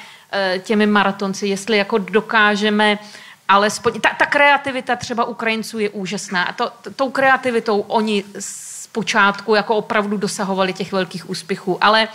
těmi 0.63 0.87
maratonci, 0.87 1.47
jestli 1.47 1.77
jako 1.77 1.97
dokážeme 1.97 2.99
alespoň, 3.47 4.01
ta, 4.01 4.09
ta 4.09 4.25
kreativita 4.25 4.95
třeba 4.95 5.25
Ukrajinců 5.25 5.79
je 5.79 5.89
úžasná. 5.89 6.43
A 6.43 6.53
to, 6.53 6.71
tou 6.95 7.09
kreativitou 7.09 7.79
oni 7.79 8.23
z 8.39 8.87
počátku 8.87 9.55
jako 9.55 9.75
opravdu 9.75 10.17
dosahovali 10.17 10.73
těch 10.73 10.91
velkých 10.91 11.29
úspěchů, 11.29 11.83
ale 11.83 12.07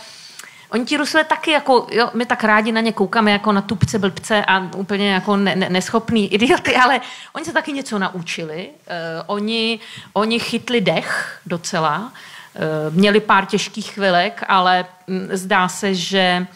Oni 0.72 0.84
ti 0.84 0.96
Rusové 0.96 1.24
taky, 1.24 1.50
jako, 1.50 1.86
jo, 1.90 2.10
my 2.14 2.26
tak 2.26 2.44
rádi 2.44 2.72
na 2.72 2.80
ně 2.80 2.92
koukáme 2.92 3.30
jako 3.30 3.52
na 3.52 3.60
tupce, 3.60 3.98
blbce 3.98 4.44
a 4.44 4.58
úplně 4.76 5.10
jako 5.10 5.36
ne, 5.36 5.56
ne, 5.56 5.68
neschopný 5.68 6.28
idioty, 6.34 6.76
ale 6.76 7.00
oni 7.32 7.44
se 7.44 7.52
taky 7.52 7.72
něco 7.72 7.98
naučili. 7.98 8.68
Uh, 8.68 8.94
oni, 9.26 9.80
oni 10.12 10.38
chytli 10.38 10.80
dech 10.80 11.40
docela, 11.46 11.98
uh, 11.98 12.94
měli 12.94 13.20
pár 13.20 13.46
těžkých 13.46 13.90
chvilek, 13.92 14.44
ale 14.48 14.86
m, 15.08 15.28
zdá 15.32 15.68
se, 15.68 15.94
že 15.94 16.46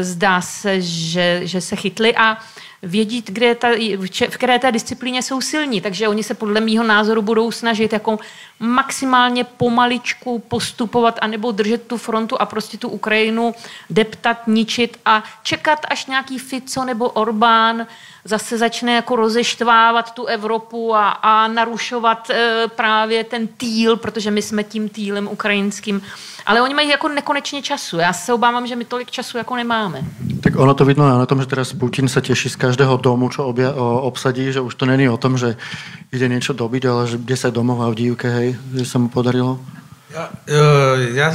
zdá 0.00 0.40
se, 0.40 0.80
že, 0.80 1.40
že 1.44 1.60
se 1.60 1.76
chytli 1.76 2.16
a 2.16 2.38
vědí, 2.82 3.24
kde 3.26 3.54
ta, 3.54 3.68
v 4.28 4.36
které 4.36 4.58
té 4.58 4.72
disciplíně 4.72 5.22
jsou 5.22 5.40
silní. 5.40 5.80
Takže 5.80 6.08
oni 6.08 6.22
se 6.22 6.34
podle 6.34 6.60
mýho 6.60 6.84
názoru 6.84 7.22
budou 7.22 7.50
snažit 7.50 7.92
jako 7.92 8.18
maximálně 8.60 9.44
pomaličku 9.44 10.38
postupovat 10.38 11.18
anebo 11.20 11.52
držet 11.52 11.86
tu 11.86 11.96
frontu 11.96 12.40
a 12.40 12.46
prostě 12.46 12.78
tu 12.78 12.88
Ukrajinu 12.88 13.54
deptat, 13.90 14.46
ničit 14.46 14.96
a 15.04 15.24
čekat, 15.42 15.78
až 15.90 16.06
nějaký 16.06 16.38
Fico 16.38 16.84
nebo 16.84 17.08
Orbán 17.08 17.86
zase 18.24 18.58
začne 18.58 18.94
jako 18.94 19.16
rozeštvávat 19.16 20.14
tu 20.14 20.26
Evropu 20.26 20.94
a, 20.94 21.08
a 21.08 21.48
narušovat 21.48 22.30
e, 22.30 22.68
právě 22.68 23.24
ten 23.24 23.46
týl, 23.46 23.96
protože 23.96 24.30
my 24.30 24.42
jsme 24.42 24.64
tím 24.64 24.88
týlem 24.88 25.28
ukrajinským. 25.28 26.02
Ale 26.46 26.62
oni 26.62 26.74
mají 26.74 26.88
jako 26.88 27.08
nekonečně 27.08 27.62
času. 27.62 27.98
Já 27.98 28.12
se 28.12 28.32
obávám, 28.32 28.66
že 28.66 28.76
my 28.76 28.84
tolik 28.84 29.10
času 29.10 29.38
jako 29.38 29.56
nemáme. 29.56 30.02
Tak 30.40 30.56
ono 30.56 30.74
to 30.74 30.84
vidno 30.84 31.18
na 31.18 31.26
tom, 31.26 31.40
že 31.40 31.46
teraz 31.46 31.72
Putin 31.72 32.08
se 32.08 32.20
těší 32.20 32.48
z 32.48 32.56
každého 32.56 32.96
domu, 32.96 33.28
čo 33.28 33.44
obja, 33.44 33.72
o, 33.72 34.00
obsadí, 34.00 34.52
že 34.52 34.60
už 34.60 34.74
to 34.74 34.86
není 34.86 35.08
o 35.08 35.16
tom, 35.16 35.38
že 35.38 35.56
ide 36.12 36.26
niečo 36.28 36.56
dobiť, 36.56 36.82
ale 36.90 37.06
že 37.06 37.16
10 37.22 37.54
domov 37.54 37.86
a 37.86 37.90
v 37.90 37.94
dívke, 37.94 38.26
hej, 38.26 38.49
že 38.54 38.84
sa 38.86 38.98
mu 38.98 39.12
podarilo. 39.12 39.60
Ja, 40.10 40.26
uh, 40.26 40.98
ja 41.14 41.30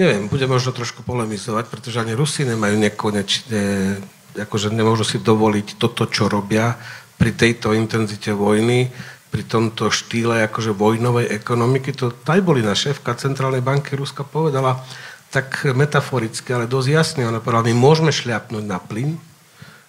neviem, 0.00 0.32
budem 0.32 0.48
možno 0.48 0.72
trošku 0.72 1.04
polemizovať, 1.04 1.68
pretože 1.68 2.00
ani 2.00 2.16
Rusi 2.16 2.48
nemajú 2.48 2.76
nekonečne 2.80 3.62
akože 4.34 4.74
nemôžu 4.74 5.06
si 5.06 5.18
dovoliť 5.22 5.78
toto, 5.78 6.10
čo 6.10 6.26
robia 6.26 6.74
pri 7.14 7.30
tejto 7.30 7.70
intenzite 7.72 8.34
vojny, 8.34 8.90
pri 9.30 9.42
tomto 9.46 9.90
štýle 9.90 10.46
akože 10.50 10.74
vojnovej 10.74 11.30
ekonomiky. 11.30 11.94
To 11.98 12.10
aj 12.10 12.40
boli 12.42 12.62
na 12.62 12.74
šéfka 12.74 13.14
Centrálnej 13.18 13.62
banky 13.62 13.94
Ruska 13.94 14.26
povedala 14.26 14.82
tak 15.30 15.66
metaforicky, 15.66 16.54
ale 16.54 16.70
dosť 16.70 16.88
jasne. 16.90 17.26
Ona 17.26 17.42
povedala, 17.42 17.66
my 17.66 17.74
môžeme 17.74 18.14
šľapnúť 18.14 18.64
na 18.66 18.78
plyn, 18.78 19.18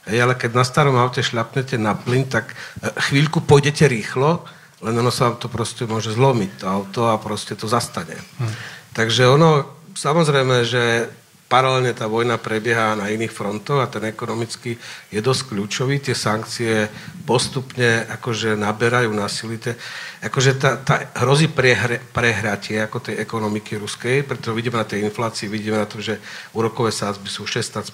hej, 0.09 0.17
ale 0.17 0.33
keď 0.33 0.57
na 0.57 0.65
starom 0.65 0.97
aute 0.97 1.21
šľapnete 1.21 1.77
na 1.77 1.93
plyn, 1.93 2.25
tak 2.25 2.53
e, 2.81 2.89
chvíľku 3.09 3.45
pôjdete 3.45 3.85
rýchlo, 3.85 4.41
len 4.83 4.95
ono 4.99 5.11
sa 5.11 5.31
to 5.35 5.47
proste 5.47 5.87
môže 5.87 6.11
zlomiť, 6.11 6.51
to 6.59 6.65
auto, 6.67 7.01
a 7.07 7.15
proste 7.15 7.55
to 7.55 7.69
zastane. 7.69 8.19
Hm. 8.41 8.53
Takže 8.95 9.27
ono, 9.27 9.63
samozrejme, 9.95 10.67
že 10.67 11.11
paralelne 11.45 11.93
tá 11.93 12.09
vojna 12.09 12.41
prebieha 12.41 12.97
na 12.97 13.13
iných 13.13 13.29
frontoch 13.29 13.77
a 13.77 13.91
ten 13.91 14.01
ekonomický 14.09 14.73
je 15.13 15.19
dosť 15.21 15.53
kľúčový. 15.53 16.01
Tie 16.01 16.17
sankcie 16.17 16.89
postupne 17.23 18.01
akože 18.09 18.57
naberajú 18.57 19.13
na 19.13 19.29
silite. 19.29 19.77
Akože 20.25 20.57
tá, 20.57 20.81
tá 20.81 21.05
hrozí 21.21 21.45
prehre, 21.45 22.01
prehratie 22.09 22.81
ako 22.81 22.97
tej 22.97 23.21
ekonomiky 23.21 23.77
ruskej, 23.77 24.25
pretože 24.25 24.57
vidíme 24.57 24.81
na 24.81 24.89
tej 24.89 25.05
inflácii, 25.05 25.45
vidíme 25.45 25.77
na 25.77 25.85
to, 25.85 26.01
že 26.01 26.17
úrokové 26.57 26.89
sázby 26.89 27.29
sú 27.29 27.45
16%, 27.45 27.85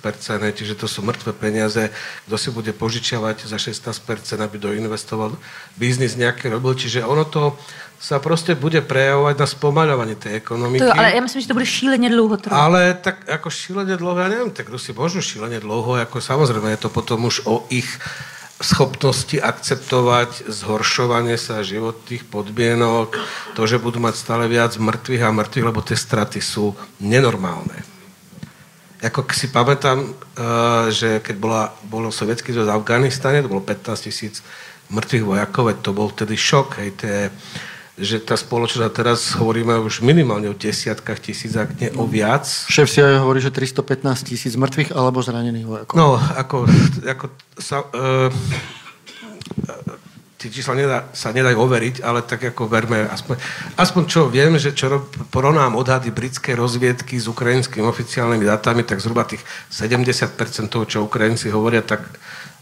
čiže 0.56 0.80
to 0.80 0.88
sú 0.88 1.04
mŕtve 1.04 1.36
peniaze. 1.36 1.92
Kto 2.32 2.36
si 2.40 2.50
bude 2.56 2.72
požičiavať 2.72 3.52
za 3.52 3.60
16%, 3.60 4.40
aby 4.40 4.56
doinvestoval 4.56 5.36
biznis 5.76 6.16
nejaké 6.16 6.48
robil. 6.48 6.72
Čiže 6.80 7.04
ono 7.04 7.28
to 7.28 7.60
sa 8.02 8.18
proste 8.18 8.58
bude 8.58 8.82
prejavovať 8.82 9.36
na 9.38 9.46
spomaľovanie 9.46 10.18
tej 10.18 10.42
ekonomiky. 10.42 10.82
To, 10.82 10.90
ale 10.90 11.14
ja 11.14 11.22
myslím, 11.22 11.42
že 11.46 11.48
to 11.48 11.54
bude 11.54 11.70
šíleně 11.70 12.10
dlouho 12.10 12.38
trvať. 12.38 12.58
Ale 12.58 12.82
tak 12.98 13.30
ako 13.30 13.50
šíleně 13.50 13.98
dlouho, 13.98 14.20
ja 14.20 14.28
neviem, 14.28 14.50
tak 14.50 14.70
Rusi 14.70 14.90
môžu 14.90 15.22
šíleně 15.22 15.62
dlouho, 15.62 15.94
ako 16.02 16.18
samozrejme 16.18 16.74
je 16.74 16.82
to 16.82 16.90
potom 16.90 17.30
už 17.30 17.46
o 17.46 17.62
ich 17.70 17.86
schopnosti 18.62 19.38
akceptovať 19.42 20.50
zhoršovanie 20.50 21.38
sa 21.38 21.62
životných 21.62 22.26
podmienok, 22.26 23.18
to, 23.54 23.62
že 23.70 23.82
budú 23.82 24.02
mať 24.02 24.18
stále 24.18 24.46
viac 24.50 24.78
mŕtvych 24.78 25.22
a 25.22 25.34
mŕtvych, 25.34 25.66
lebo 25.66 25.82
tie 25.82 25.98
straty 25.98 26.42
sú 26.42 26.74
nenormálne. 27.02 27.86
Ako 29.02 29.26
si 29.34 29.50
pamätám, 29.50 30.06
eh, 30.06 30.94
že 30.94 31.22
keď 31.22 31.36
bola, 31.38 31.74
bolo 31.86 32.10
sovietský 32.10 32.54
zväz 32.54 32.70
v 32.70 32.78
Afganistane, 32.78 33.42
to 33.42 33.50
bolo 33.50 33.62
15 33.62 34.10
tisíc 34.10 34.46
mŕtvych 34.90 35.26
vojakov, 35.26 35.74
to 35.82 35.94
bol 35.94 36.10
vtedy 36.10 36.38
šok, 36.38 36.82
hej, 36.82 36.90
tie 36.98 37.16
že 38.02 38.18
tá 38.18 38.34
spoločnosť, 38.34 38.84
a 38.84 38.90
teraz 38.90 39.38
hovoríme 39.38 39.78
už 39.86 40.02
minimálne 40.02 40.50
o 40.50 40.58
desiatkách 40.58 41.22
tisíc, 41.22 41.54
ak 41.54 41.78
nie 41.78 41.94
o 41.94 42.10
viac. 42.10 42.50
Šéf 42.68 42.90
si 42.90 43.00
aj 43.00 43.22
hovorí, 43.22 43.38
že 43.38 43.54
315 43.54 44.02
tisíc 44.26 44.58
mŕtvych 44.58 44.98
alebo 44.98 45.22
zranených 45.22 45.66
vojakov. 45.70 45.94
No, 45.94 46.18
ako, 46.18 46.66
ako 47.06 47.26
sa, 47.62 47.86
uh, 47.94 48.34
tie 50.42 50.50
čísla 50.50 50.74
nedá, 50.74 51.06
sa 51.14 51.30
nedajú 51.30 51.62
overiť, 51.62 52.02
ale 52.02 52.26
tak 52.26 52.42
ako 52.42 52.66
verme, 52.66 53.06
aspoň, 53.06 53.38
aspoň 53.78 54.04
čo 54.10 54.26
viem, 54.26 54.58
že 54.58 54.74
čo 54.74 55.06
porovnám 55.30 55.78
odhady 55.78 56.10
britskej 56.10 56.58
rozviedky 56.58 57.22
s 57.22 57.30
ukrajinskými 57.30 57.86
oficiálnymi 57.86 58.50
datami, 58.50 58.82
tak 58.82 59.06
zhruba 59.06 59.30
tých 59.30 59.46
70% 59.70 60.34
toho, 60.74 60.90
čo 60.90 61.06
Ukrajinci 61.06 61.54
hovoria, 61.54 61.86
tak 61.86 62.02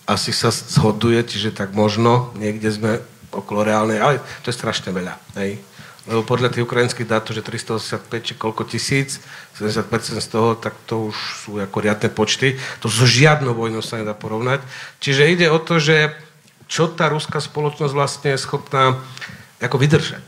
asi 0.03 0.35
sa 0.35 0.51
zhoduje, 0.51 1.23
čiže 1.23 1.55
tak 1.55 1.71
možno 1.71 2.35
niekde 2.35 2.67
sme 2.67 2.99
okolo 3.31 3.65
reálnej, 3.65 4.01
ale 4.01 4.21
to 4.41 4.49
je 4.49 4.55
strašne 4.57 4.89
veľa. 4.93 5.13
Hej. 5.37 5.61
Lebo 6.09 6.25
podľa 6.25 6.49
tých 6.49 6.65
ukrajinských 6.65 7.05
dát, 7.05 7.21
že 7.29 7.45
385 7.45 8.25
či 8.25 8.33
koľko 8.33 8.65
tisíc, 8.65 9.21
70% 9.61 10.17
z 10.17 10.29
toho, 10.31 10.57
tak 10.57 10.73
to 10.89 11.13
už 11.13 11.17
sú 11.45 11.61
ako 11.61 11.77
riadne 11.85 12.09
počty. 12.09 12.57
To 12.81 12.89
so 12.89 13.05
žiadnou 13.05 13.53
vojnou 13.53 13.85
sa 13.85 14.01
nedá 14.01 14.17
porovnať. 14.17 14.65
Čiže 14.97 15.29
ide 15.29 15.47
o 15.53 15.61
to, 15.61 15.77
že 15.77 16.17
čo 16.65 16.89
tá 16.89 17.13
ruská 17.13 17.37
spoločnosť 17.37 17.93
vlastne 17.93 18.33
je 18.33 18.41
schopná 18.41 18.97
ako 19.61 19.77
vydržať. 19.77 20.25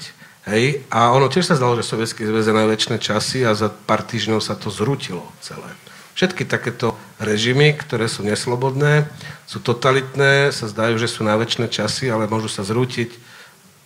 Hej? 0.49 0.85
A 0.93 1.13
ono 1.13 1.29
tiež 1.29 1.49
sa 1.49 1.57
zdalo, 1.57 1.77
že 1.77 1.87
Sovietský 1.87 2.29
zväz 2.29 2.49
je 2.49 2.55
najväčšie 2.57 2.97
časy 3.01 3.39
a 3.45 3.57
za 3.57 3.69
pár 3.69 4.05
týždňov 4.05 4.41
sa 4.41 4.53
to 4.53 4.69
zrutilo 4.73 5.25
celé. 5.41 5.69
Všetky 6.15 6.43
takéto 6.47 6.95
režimy, 7.19 7.75
ktoré 7.75 8.07
sú 8.07 8.23
neslobodné, 8.23 9.07
sú 9.47 9.59
totalitné, 9.63 10.51
sa 10.51 10.67
zdajú, 10.67 10.99
že 10.99 11.07
sú 11.11 11.23
na 11.23 11.35
väčšie 11.35 11.67
časy, 11.71 12.05
ale 12.11 12.27
môžu 12.31 12.47
sa 12.47 12.63
zrútiť 12.63 13.15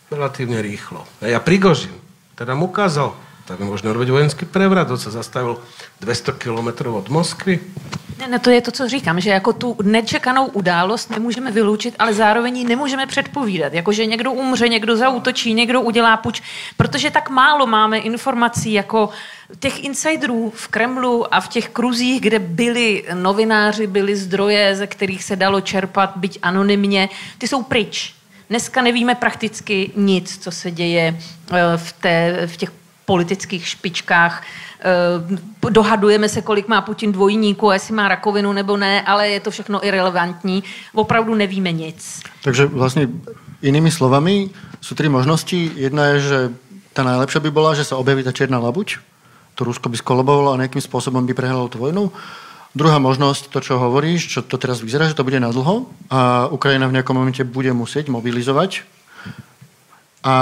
relatívne 0.09 0.61
rýchlo. 0.61 1.05
A 1.21 1.33
ja 1.33 1.41
Prigožin, 1.41 1.93
teda 2.37 2.53
mu 2.53 2.69
ukázal, 2.69 3.17
je 3.45 3.65
možno 3.65 3.93
robiť 3.93 4.09
vojenský 4.09 4.43
prevrat, 4.49 4.89
on 4.89 4.97
sa 4.97 5.13
zastavil 5.13 5.61
200 6.01 6.33
kilometrov 6.41 7.05
od 7.05 7.07
Moskvy, 7.13 7.61
ne, 8.19 8.27
ne, 8.27 8.39
to 8.39 8.49
je 8.49 8.61
to, 8.61 8.71
co 8.71 8.89
říkám, 8.89 9.19
že 9.19 9.29
jako 9.29 9.53
tu 9.53 9.77
nečekanou 9.83 10.45
událost 10.45 11.09
nemůžeme 11.09 11.51
vyloučit, 11.51 11.95
ale 11.99 12.13
zároveň 12.13 12.57
ji 12.57 12.63
nemůžeme 12.63 13.07
předpovídat. 13.07 13.73
Jako, 13.73 13.91
někdo 13.91 14.31
umře, 14.31 14.69
někdo 14.69 14.97
zautočí, 14.97 15.53
někdo 15.53 15.81
udělá 15.81 16.17
puč, 16.17 16.41
protože 16.77 17.11
tak 17.11 17.29
málo 17.29 17.67
máme 17.67 17.97
informací 17.97 18.73
jako 18.73 19.09
těch 19.59 19.83
insiderů 19.83 20.53
v 20.55 20.67
Kremlu 20.67 21.33
a 21.33 21.41
v 21.41 21.47
těch 21.47 21.69
kruzích, 21.69 22.21
kde 22.21 22.39
byli 22.39 23.03
novináři, 23.13 23.87
byly 23.87 24.15
zdroje, 24.15 24.75
ze 24.75 24.87
kterých 24.87 25.23
se 25.23 25.35
dalo 25.35 25.61
čerpat, 25.61 26.11
byť 26.15 26.39
anonymně, 26.41 27.09
ty 27.37 27.47
jsou 27.47 27.63
pryč. 27.63 28.15
Dneska 28.49 28.81
nevíme 28.81 29.15
prakticky 29.15 29.91
nic, 29.95 30.37
co 30.37 30.51
se 30.51 30.71
děje 30.71 31.19
eh, 31.51 31.77
v, 31.77 31.93
té, 31.93 32.47
v 32.47 32.57
těch 32.57 32.71
politických 33.05 33.67
špičkách 33.67 34.33
Eh, 34.85 35.69
dohadujeme 35.69 36.29
se, 36.29 36.41
kolik 36.41 36.67
má 36.67 36.81
Putin 36.81 37.11
dvojníku, 37.11 37.71
jestli 37.71 37.93
má 37.93 38.07
rakovinu 38.07 38.53
nebo 38.53 38.77
ne, 38.77 39.01
ale 39.01 39.29
je 39.29 39.39
to 39.39 39.51
všechno 39.51 39.87
irrelevantní. 39.87 40.63
Opravdu 40.93 41.35
nevíme 41.35 41.71
nic. 41.71 42.21
Takže 42.43 42.65
vlastně 42.65 43.07
inými 43.61 43.91
slovami 43.91 44.49
sú 44.81 44.95
tri 44.95 45.09
možnosti. 45.09 45.71
Jedna 45.75 46.05
je, 46.05 46.19
že 46.19 46.39
tá 46.93 47.01
najlepšia 47.03 47.41
by 47.41 47.49
bola, 47.49 47.73
že 47.73 47.83
sa 47.83 47.97
objaví 47.97 48.21
tá 48.23 48.31
čierna 48.31 48.61
labuť, 48.61 49.01
to 49.55 49.65
Rusko 49.65 49.89
by 49.89 49.97
skolobovalo 49.97 50.53
a 50.53 50.61
nejakým 50.61 50.81
spôsobom 50.81 51.25
by 51.25 51.33
prehralo 51.33 51.65
tú 51.65 51.81
vojnu. 51.81 52.13
Druhá 52.75 52.99
možnosť, 53.01 53.49
to, 53.49 53.59
čo 53.65 53.81
hovoríš, 53.81 54.29
čo 54.29 54.39
to 54.45 54.61
teraz 54.61 54.85
vyzerá, 54.85 55.09
že 55.09 55.17
to 55.17 55.25
bude 55.25 55.39
nadlho 55.41 55.89
a 56.13 56.45
Ukrajina 56.53 56.85
v 56.85 57.01
nejakom 57.01 57.17
momente 57.17 57.41
bude 57.41 57.73
musieť 57.73 58.13
mobilizovať. 58.13 58.85
A 60.21 60.35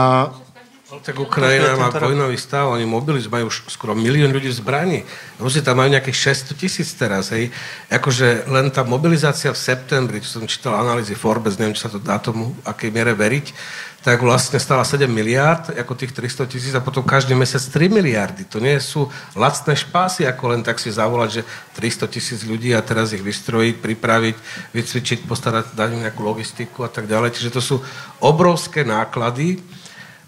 tak 0.99 1.17
Ukrajina 1.17 1.79
má 1.79 1.89
vojnový 1.89 2.37
stav, 2.37 2.69
oni 2.69 2.85
mobilizujú, 2.85 3.31
majú 3.31 3.47
už 3.49 3.65
skoro 3.71 3.97
milión 3.97 4.29
ľudí 4.29 4.51
v 4.51 4.59
zbraní. 4.59 4.99
Rusi 5.39 5.63
tam 5.63 5.81
majú 5.81 5.95
nejakých 5.95 6.35
600 6.53 6.59
tisíc 6.59 6.93
teraz, 6.93 7.31
hej. 7.33 7.49
Akože 7.89 8.45
len 8.51 8.69
tá 8.69 8.85
mobilizácia 8.85 9.49
v 9.49 9.57
septembri, 9.57 10.21
čo 10.21 10.37
som 10.37 10.45
čítal 10.45 10.77
analýzy 10.77 11.17
Forbes, 11.17 11.57
neviem, 11.57 11.73
či 11.73 11.87
sa 11.87 11.93
to 11.93 11.97
dá 11.97 12.19
tomu, 12.19 12.53
akej 12.67 12.93
miere 12.93 13.15
veriť, 13.15 13.47
tak 14.03 14.19
vlastne 14.19 14.59
stala 14.59 14.83
7 14.83 15.07
miliard, 15.07 15.71
ako 15.71 15.95
tých 15.95 16.11
300 16.11 16.51
tisíc 16.51 16.73
a 16.75 16.83
potom 16.83 17.07
každý 17.07 17.39
mesiac 17.39 17.63
3 17.63 17.87
miliardy. 17.87 18.43
To 18.51 18.59
nie 18.59 18.75
sú 18.83 19.07
lacné 19.31 19.79
špásy, 19.79 20.27
ako 20.27 20.43
len 20.51 20.61
tak 20.61 20.83
si 20.83 20.91
zavolať, 20.91 21.29
že 21.39 21.41
300 21.79 22.11
tisíc 22.11 22.39
ľudí 22.43 22.75
a 22.75 22.83
teraz 22.83 23.15
ich 23.15 23.23
vystrojiť, 23.23 23.79
pripraviť, 23.79 24.35
vycvičiť, 24.75 25.19
postarať, 25.23 25.71
dať 25.71 25.89
nejakú 26.03 26.19
logistiku 26.19 26.83
a 26.83 26.91
tak 26.91 27.07
ďalej. 27.07 27.31
Čiže 27.31 27.55
to 27.55 27.61
sú 27.63 27.75
obrovské 28.19 28.83
náklady, 28.83 29.63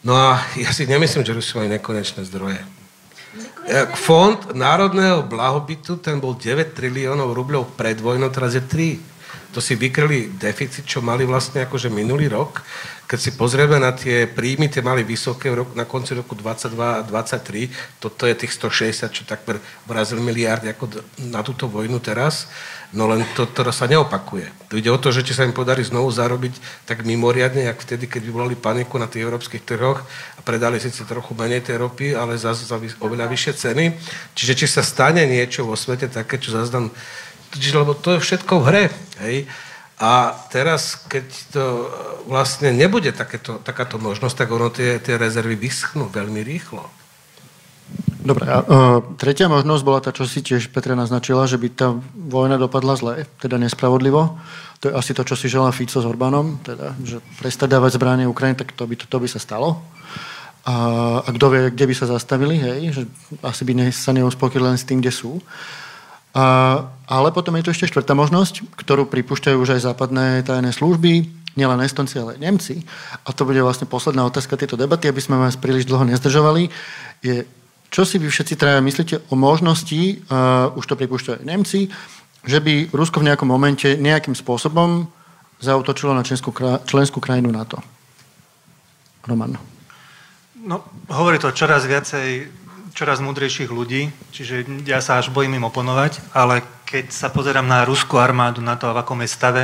No 0.06 0.14
a 0.14 0.38
ja 0.53 0.69
si 0.69 0.86
nemyslím, 0.86 1.26
že 1.26 1.34
Rusi 1.34 1.57
majú 1.57 1.69
nekonečné 1.73 2.22
zdroje. 2.30 2.61
Fond 3.98 4.53
národného 4.53 5.26
blahobytu, 5.26 5.98
ten 5.98 6.22
bol 6.22 6.38
9 6.38 6.77
triliónov 6.77 7.34
rubľov 7.34 7.73
pred 7.73 7.98
vojnou, 7.98 8.30
teraz 8.30 8.53
je 8.53 8.61
3. 8.61 9.02
To 9.56 9.64
si 9.64 9.80
vykryli 9.80 10.35
deficit, 10.35 10.84
čo 10.84 10.99
mali 10.99 11.23
vlastne 11.23 11.64
akože 11.64 11.88
minulý 11.88 12.27
rok. 12.27 12.60
Keď 13.07 13.19
si 13.22 13.31
pozrieme 13.38 13.80
na 13.80 13.95
tie 13.95 14.27
príjmy, 14.27 14.68
tie 14.68 14.84
mali 14.84 15.06
vysoké 15.06 15.47
v 15.47 15.64
roku, 15.64 15.72
na 15.77 15.88
konci 15.88 16.11
roku 16.11 16.35
22 16.35 16.76
a 16.76 17.06
23, 17.06 17.72
toto 18.02 18.27
je 18.27 18.35
tých 18.35 18.52
160, 18.52 19.15
čo 19.15 19.23
takmer 19.23 19.61
vrazil 19.88 20.19
miliardy 20.19 20.73
ako 20.73 20.99
na 21.31 21.39
túto 21.39 21.72
vojnu 21.72 22.02
teraz. 22.03 22.52
No 22.91 23.07
len 23.07 23.23
to, 23.38 23.47
to 23.47 23.64
sa 23.72 23.88
neopakuje. 23.88 24.52
To 24.72 24.76
ide 24.76 24.91
o 24.91 24.99
to, 24.99 25.15
že 25.15 25.23
či 25.23 25.31
sa 25.31 25.47
im 25.47 25.56
podarí 25.56 25.88
znovu 25.88 26.11
zarobiť 26.11 26.84
tak 26.84 27.07
mimoriadne, 27.07 27.68
jak 27.68 27.80
vtedy, 27.80 28.11
keď 28.11 28.27
vyvolali 28.27 28.56
paniku 28.60 28.99
na 28.99 29.07
tých 29.07 29.23
európskych 29.23 29.64
trhoch 29.64 30.03
a 30.35 30.39
predali 30.43 30.84
síce 30.84 31.07
trochu 31.07 31.31
menej 31.31 31.64
tej 31.64 31.80
ropy, 31.80 32.11
ale 32.11 32.35
za, 32.35 32.52
za 32.52 32.76
oveľa 32.99 33.31
vyššie 33.31 33.53
ceny. 33.56 33.85
Čiže 34.35 34.53
či 34.60 34.65
sa 34.68 34.84
stane 34.84 35.23
niečo 35.23 35.64
vo 35.64 35.80
svete 35.80 36.11
také, 36.11 36.41
čo 36.41 36.52
čiže, 36.56 36.91
lebo 37.76 37.95
to 37.95 38.18
je 38.18 38.23
všetko 38.23 38.53
v 38.61 38.65
hre. 38.68 38.86
Hej? 39.23 39.48
A 39.95 40.36
teraz, 40.52 40.99
keď 41.07 41.26
to 41.56 41.64
vlastne 42.27 42.76
nebude 42.76 43.15
takéto, 43.15 43.64
takáto 43.64 43.95
možnosť, 43.95 44.36
tak 44.44 44.49
ono 44.52 44.68
tie, 44.68 44.99
tie 44.99 45.15
rezervy 45.15 45.56
vyschnú 45.56 46.11
veľmi 46.11 46.44
rýchlo. 46.44 46.84
Dobre, 48.26 48.49
a 48.49 48.65
uh, 48.65 48.99
tretia 49.22 49.45
možnosť 49.45 49.84
bola 49.86 50.02
tá, 50.02 50.10
čo 50.10 50.26
si 50.26 50.41
tiež 50.41 50.73
Petra 50.73 50.98
naznačila, 50.98 51.45
že 51.45 51.61
by 51.61 51.68
tá 51.69 51.94
vojna 52.18 52.57
dopadla 52.57 52.98
zle, 52.98 53.14
teda 53.38 53.61
nespravodlivo. 53.61 54.36
To 54.82 54.90
je 54.90 54.94
asi 54.98 55.14
to, 55.14 55.22
čo 55.22 55.38
si 55.38 55.45
želá 55.45 55.69
Fico 55.69 56.02
s 56.02 56.10
Orbánom, 56.10 56.57
teda, 56.65 56.98
že 57.06 57.22
prestať 57.38 57.77
dávať 57.77 58.02
zbranie 58.02 58.26
Ukrajine, 58.26 58.57
tak 58.57 58.73
to 58.73 58.90
by, 58.90 58.98
to, 58.98 59.06
to 59.06 59.18
by 59.22 59.30
sa 59.30 59.38
stalo. 59.38 59.80
A, 60.65 60.76
a 61.22 61.30
kto 61.30 61.45
vie, 61.53 61.61
kde 61.69 61.86
by 61.86 61.95
sa 61.95 62.10
zastavili, 62.10 62.57
hej, 62.57 62.80
že 62.90 63.02
asi 63.45 63.61
by 63.61 63.77
ne, 63.77 63.86
sa 63.94 64.10
neuspokojili 64.18 64.73
len 64.73 64.77
s 64.82 64.90
tým, 64.90 64.98
kde 64.98 65.14
sú. 65.14 65.38
A, 65.38 65.85
ale 66.36 67.28
potom 67.32 67.56
je 67.56 67.64
tu 67.64 67.72
ešte 67.72 67.88
štvrtá 67.88 68.12
možnosť, 68.12 68.76
ktorú 68.76 69.07
pripúšťajú 69.07 69.56
už 69.56 69.80
aj 69.80 69.82
západné 69.88 70.44
tajné 70.44 70.76
služby, 70.76 71.32
nielen 71.56 71.80
Estonci, 71.80 72.20
ale 72.20 72.36
aj 72.36 72.44
Nemci. 72.44 72.84
A 73.24 73.32
to 73.32 73.48
bude 73.48 73.64
vlastne 73.64 73.88
posledná 73.88 74.28
otázka 74.28 74.60
tejto 74.60 74.76
debaty, 74.76 75.07
aby 75.07 75.24
sme 75.24 75.40
vás 75.40 75.56
príliš 75.56 75.88
dlho 75.88 76.03
nezdržovali. 76.03 76.68
Je 77.24 77.48
čo 77.95 78.03
si 78.03 78.20
vy 78.20 78.28
všetci 78.28 78.60
traja 78.60 78.84
myslíte 78.84 79.32
o 79.32 79.40
možnosti, 79.40 80.20
uh, 80.28 80.68
už 80.76 80.84
to 80.84 80.99
pripúšťajú 80.99 81.48
Nemci, 81.48 81.88
že 82.44 82.60
by 82.60 82.91
Rusko 82.91 83.24
v 83.24 83.32
nejakom 83.32 83.48
momente 83.48 83.95
nejakým 83.95 84.36
spôsobom 84.36 85.07
zautočilo 85.64 86.12
na 86.12 86.28
členskú, 86.28 86.52
členskú 86.84 87.24
krajinu 87.24 87.56
NATO? 87.56 87.80
Roman. 89.24 89.56
No, 90.60 90.84
hovorí 91.07 91.40
to 91.40 91.56
čoraz 91.56 91.88
viacej, 91.88 92.52
čoraz 92.96 93.20
múdrejších 93.20 93.68
ľudí, 93.68 94.08
čiže 94.32 94.88
ja 94.88 95.04
sa 95.04 95.20
až 95.20 95.28
bojím 95.28 95.60
im 95.60 95.68
oponovať, 95.68 96.32
ale 96.32 96.64
keď 96.88 97.12
sa 97.12 97.28
pozerám 97.28 97.68
na 97.68 97.84
ruskú 97.84 98.16
armádu, 98.16 98.64
na 98.64 98.80
to, 98.80 98.88
v 98.96 99.04
akom 99.04 99.20
je 99.20 99.28
stave, 99.28 99.64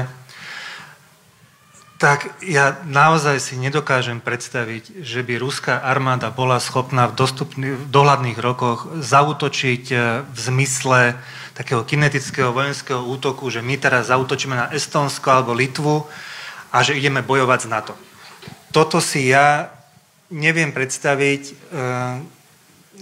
tak 1.96 2.34
ja 2.44 2.82
naozaj 2.84 3.40
si 3.40 3.56
nedokážem 3.56 4.20
predstaviť, 4.20 5.06
že 5.06 5.22
by 5.24 5.40
ruská 5.40 5.80
armáda 5.80 6.34
bola 6.34 6.60
schopná 6.60 7.08
v, 7.08 7.14
dostupný, 7.14 7.78
v 7.78 7.86
dohľadných 7.94 8.42
rokoch 8.42 8.90
zautočiť 9.00 9.84
e, 9.94 9.96
v 10.26 10.40
zmysle 10.42 11.16
takého 11.54 11.86
kinetického 11.86 12.52
vojenského 12.52 13.06
útoku, 13.06 13.48
že 13.54 13.62
my 13.62 13.78
teraz 13.78 14.10
zautočíme 14.10 14.58
na 14.58 14.68
Estonsko 14.74 15.30
alebo 15.30 15.54
Litvu 15.54 16.10
a 16.74 16.82
že 16.82 16.98
ideme 16.98 17.22
bojovať 17.22 17.60
z 17.64 17.68
NATO. 17.70 17.94
Toto 18.74 18.98
si 18.98 19.30
ja 19.30 19.70
neviem 20.34 20.74
predstaviť, 20.74 21.42
e, 21.48 21.54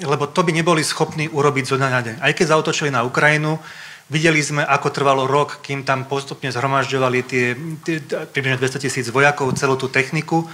lebo 0.04 0.28
to 0.28 0.44
by 0.44 0.52
neboli 0.52 0.84
schopní 0.84 1.28
urobiť 1.28 1.66
zo 1.66 1.76
dňa 1.76 1.90
na 1.90 2.02
deň. 2.02 2.16
Aj 2.22 2.32
keď 2.36 2.46
zautočili 2.56 2.90
na 2.92 3.04
Ukrajinu, 3.04 3.60
Videli 4.10 4.42
sme, 4.42 4.66
ako 4.66 4.90
trvalo 4.90 5.30
rok, 5.30 5.62
kým 5.62 5.86
tam 5.86 6.10
postupne 6.10 6.50
zhromažďovali 6.50 7.20
tie, 7.30 7.54
tie 7.86 8.02
približne 8.34 8.58
200 8.58 8.82
tisíc 8.90 9.06
vojakov, 9.14 9.54
celú 9.54 9.78
tú 9.78 9.86
techniku. 9.86 10.50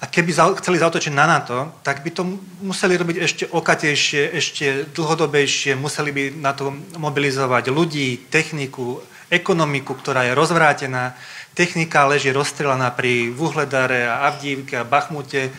A 0.00 0.08
keby 0.08 0.32
chceli 0.32 0.80
zautočiť 0.80 1.12
na 1.12 1.28
NATO, 1.28 1.68
tak 1.84 2.00
by 2.00 2.10
to 2.16 2.24
museli 2.64 2.96
robiť 2.96 3.16
ešte 3.20 3.44
okatejšie, 3.52 4.32
ešte 4.32 4.64
dlhodobejšie, 4.96 5.76
museli 5.76 6.16
by 6.16 6.22
na 6.40 6.56
to 6.56 6.72
mobilizovať 6.96 7.68
ľudí, 7.68 8.24
techniku, 8.32 9.04
ekonomiku, 9.28 9.92
ktorá 10.00 10.24
je 10.24 10.32
rozvrátená. 10.32 11.12
Technika 11.52 12.08
leží 12.08 12.32
rozstrelaná 12.32 12.88
pri 12.88 13.28
Vuhledare 13.28 14.08
a 14.08 14.32
Avdívke 14.32 14.80
a 14.80 14.88
Bachmute 14.88 15.52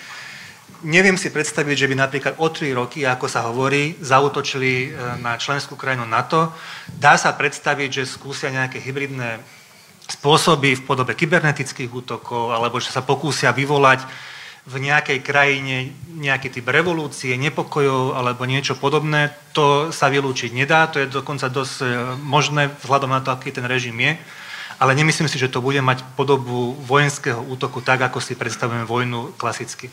neviem 0.84 1.16
si 1.16 1.32
predstaviť, 1.32 1.76
že 1.78 1.90
by 1.92 1.96
napríklad 1.96 2.34
o 2.42 2.48
tri 2.52 2.76
roky, 2.76 3.08
ako 3.08 3.30
sa 3.30 3.48
hovorí, 3.48 3.96
zautočili 4.02 4.90
e, 4.92 5.20
na 5.24 5.40
členskú 5.40 5.80
krajinu 5.80 6.04
NATO. 6.04 6.52
Dá 6.92 7.16
sa 7.16 7.32
predstaviť, 7.32 8.02
že 8.02 8.04
skúsia 8.10 8.52
nejaké 8.52 8.82
hybridné 8.82 9.40
spôsoby 10.06 10.76
v 10.78 10.86
podobe 10.86 11.16
kybernetických 11.16 11.90
útokov, 11.90 12.54
alebo 12.54 12.78
že 12.84 12.94
sa 12.94 13.02
pokúsia 13.02 13.56
vyvolať 13.56 14.06
v 14.66 14.82
nejakej 14.82 15.22
krajine 15.22 15.94
nejaký 16.10 16.50
typ 16.50 16.66
revolúcie, 16.66 17.38
nepokojov 17.38 18.18
alebo 18.18 18.50
niečo 18.50 18.74
podobné. 18.74 19.30
To 19.54 19.94
sa 19.94 20.10
vylúčiť 20.10 20.58
nedá, 20.58 20.90
to 20.90 21.06
je 21.06 21.08
dokonca 21.08 21.46
dosť 21.54 21.76
e, 21.82 21.86
možné 22.20 22.74
vzhľadom 22.82 23.14
na 23.14 23.22
to, 23.22 23.30
aký 23.30 23.54
ten 23.54 23.66
režim 23.70 23.94
je. 24.02 24.18
Ale 24.76 24.92
nemyslím 24.92 25.32
si, 25.32 25.40
že 25.40 25.48
to 25.48 25.64
bude 25.64 25.80
mať 25.80 26.04
podobu 26.20 26.76
vojenského 26.84 27.40
útoku 27.40 27.80
tak, 27.80 28.02
ako 28.02 28.20
si 28.20 28.36
predstavujeme 28.36 28.84
vojnu 28.84 29.38
klasicky. 29.40 29.88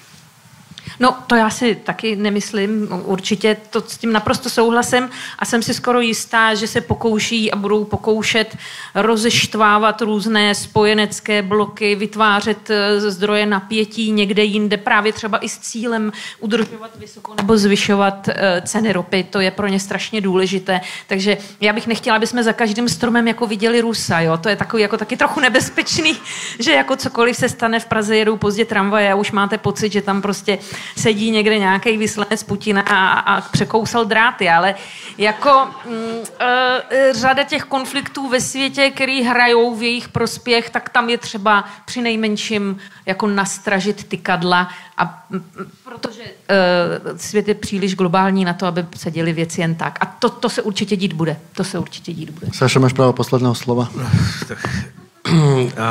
No, 1.00 1.16
to 1.26 1.34
já 1.34 1.50
si 1.50 1.74
taky 1.74 2.16
nemyslím, 2.16 2.88
určitě 3.04 3.56
to 3.70 3.80
s 3.80 3.98
tím 3.98 4.12
naprosto 4.12 4.50
souhlasím 4.50 5.10
a 5.38 5.44
jsem 5.44 5.62
si 5.62 5.74
skoro 5.74 6.00
jistá, 6.00 6.54
že 6.54 6.66
se 6.66 6.80
pokouší 6.80 7.50
a 7.52 7.56
budou 7.56 7.84
pokoušet 7.84 8.56
rozeštvávat 8.94 10.02
různé 10.02 10.54
spojenecké 10.54 11.42
bloky, 11.42 11.94
vytvářet 11.94 12.70
eh, 12.70 13.00
zdroje 13.00 13.46
napětí 13.46 14.12
někde 14.12 14.44
jinde, 14.44 14.76
právě 14.76 15.12
třeba 15.12 15.38
i 15.38 15.48
s 15.48 15.58
cílem 15.58 16.12
udržovat 16.40 16.90
vysoko 16.96 17.34
nebo 17.36 17.58
zvyšovat 17.58 18.28
eh, 18.28 18.62
ceny 18.66 18.92
ropy. 18.92 19.24
To 19.30 19.40
je 19.40 19.50
pro 19.50 19.68
ně 19.68 19.80
strašně 19.80 20.20
důležité. 20.20 20.80
Takže 21.06 21.38
já 21.60 21.72
bych 21.72 21.86
nechtěla, 21.86 22.16
aby 22.16 22.26
jsme 22.26 22.44
za 22.44 22.52
každým 22.52 22.88
stromem 22.88 23.28
jako 23.28 23.46
viděli 23.46 23.80
Rusa. 23.80 24.20
Jo? 24.20 24.36
To 24.36 24.48
je 24.48 24.56
takový 24.56 24.82
jako 24.82 24.96
taky 24.96 25.16
trochu 25.16 25.40
nebezpečný, 25.40 26.16
že 26.58 26.72
jako 26.72 26.96
cokoliv 26.96 27.36
se 27.36 27.48
stane 27.48 27.80
v 27.80 27.84
Praze, 27.84 28.16
jedou 28.16 28.36
pozdě 28.36 28.64
tramvaje 28.64 29.12
a 29.12 29.14
už 29.14 29.32
máte 29.32 29.58
pocit, 29.58 29.92
že 29.92 30.02
tam 30.02 30.22
prostě 30.22 30.58
sedí 30.96 31.30
někde 31.30 31.58
nějaký 31.58 31.96
vyslanec 31.96 32.42
Putina 32.42 32.82
a, 32.82 33.18
a 33.18 33.40
překousal 33.40 34.04
dráty, 34.04 34.48
ale 34.50 34.74
jako 35.18 35.66
mm, 35.86 35.96
e, 36.38 37.12
řada 37.12 37.42
těch 37.42 37.62
konfliktů 37.62 38.28
ve 38.28 38.40
světě, 38.40 38.90
který 38.90 39.22
hrajou 39.22 39.74
v 39.74 39.82
jejich 39.82 40.08
prospěch, 40.08 40.70
tak 40.70 40.88
tam 40.88 41.10
je 41.10 41.18
třeba 41.18 41.64
při 41.84 42.02
nejmenším 42.02 42.78
jako 43.06 43.26
nastražit 43.26 44.04
ty 44.04 44.18
kadla 44.18 44.68
a 44.96 45.24
protože 45.84 46.22
e, 46.48 47.18
svět 47.18 47.48
je 47.48 47.54
příliš 47.54 47.94
globální 47.94 48.44
na 48.44 48.52
to, 48.52 48.66
aby 48.66 48.86
se 48.96 49.10
děli 49.10 49.32
věci 49.32 49.60
jen 49.60 49.74
tak. 49.74 49.98
A 50.00 50.06
to, 50.06 50.28
to 50.28 50.48
se 50.48 50.62
určitě 50.62 50.96
dít 50.96 51.12
bude. 51.12 51.36
To 51.52 51.64
se 51.64 51.78
určitě 51.78 52.12
dít 52.12 52.30
bude. 52.30 52.46
Saša, 52.52 52.80
máš 52.80 52.92
právo 52.92 53.12
posledného 53.12 53.54
slova. 53.54 53.88
Tak 54.48 54.58
a 55.78 55.90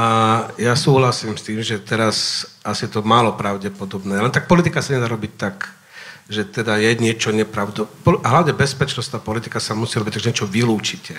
ja 0.59 0.73
súhlasím 0.75 1.39
s 1.39 1.45
tým, 1.47 1.63
že 1.63 1.79
teraz 1.79 2.47
asi 2.67 2.87
to 2.91 2.99
málo 2.99 3.35
pravdepodobné. 3.39 4.19
Len 4.19 4.33
tak 4.33 4.51
politika 4.51 4.83
sa 4.83 4.95
nedá 4.95 5.07
robiť 5.07 5.31
tak, 5.39 5.71
že 6.27 6.43
teda 6.47 6.79
je 6.79 6.91
niečo 6.99 7.31
nepravdo. 7.31 7.87
A 8.23 8.27
hlavne 8.27 8.51
bezpečnostná 8.55 9.23
politika 9.23 9.63
sa 9.63 9.75
musí 9.75 9.99
robiť, 9.99 10.19
takže 10.19 10.29
niečo 10.31 10.51
vylúčite. 10.51 11.15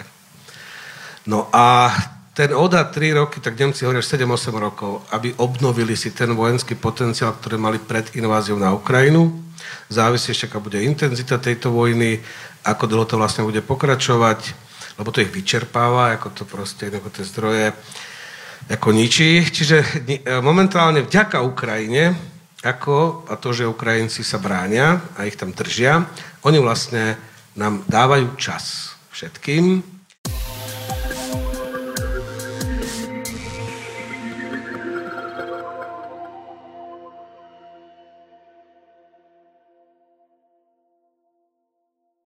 No 1.24 1.48
a 1.52 1.92
ten 2.32 2.56
ODA 2.56 2.88
3 2.88 3.20
roky, 3.20 3.44
tak 3.44 3.60
Nemci 3.60 3.84
hovoria 3.84 4.00
7-8 4.00 4.56
rokov, 4.56 5.04
aby 5.12 5.36
obnovili 5.36 5.92
si 5.92 6.16
ten 6.16 6.32
vojenský 6.32 6.80
potenciál, 6.80 7.36
ktorý 7.36 7.60
mali 7.60 7.76
pred 7.76 8.08
inváziou 8.16 8.56
na 8.56 8.72
Ukrajinu. 8.72 9.36
Závisí 9.92 10.32
ešte, 10.32 10.48
aká 10.48 10.56
bude 10.56 10.80
intenzita 10.80 11.36
tejto 11.36 11.68
vojny, 11.68 12.24
ako 12.64 12.84
dlho 12.88 13.04
to 13.04 13.20
vlastne 13.20 13.44
bude 13.44 13.60
pokračovať 13.60 14.71
lebo 14.96 15.08
to 15.10 15.24
ich 15.24 15.32
vyčerpáva, 15.32 16.16
ako 16.16 16.28
to 16.32 16.44
proste, 16.44 16.88
ako 16.92 17.08
tie 17.12 17.24
zdroje 17.24 17.66
ako 18.70 18.88
ničí. 18.94 19.42
Čiže 19.42 19.76
e, 20.06 20.18
momentálne 20.38 21.02
vďaka 21.02 21.42
Ukrajine, 21.42 22.14
ako, 22.62 23.26
a 23.26 23.34
to, 23.34 23.50
že 23.50 23.66
Ukrajinci 23.66 24.22
sa 24.22 24.38
bránia 24.38 25.02
a 25.18 25.26
ich 25.26 25.34
tam 25.34 25.50
držia, 25.50 26.06
oni 26.46 26.62
vlastne 26.62 27.18
nám 27.58 27.82
dávajú 27.90 28.38
čas 28.38 28.94
všetkým 29.10 29.91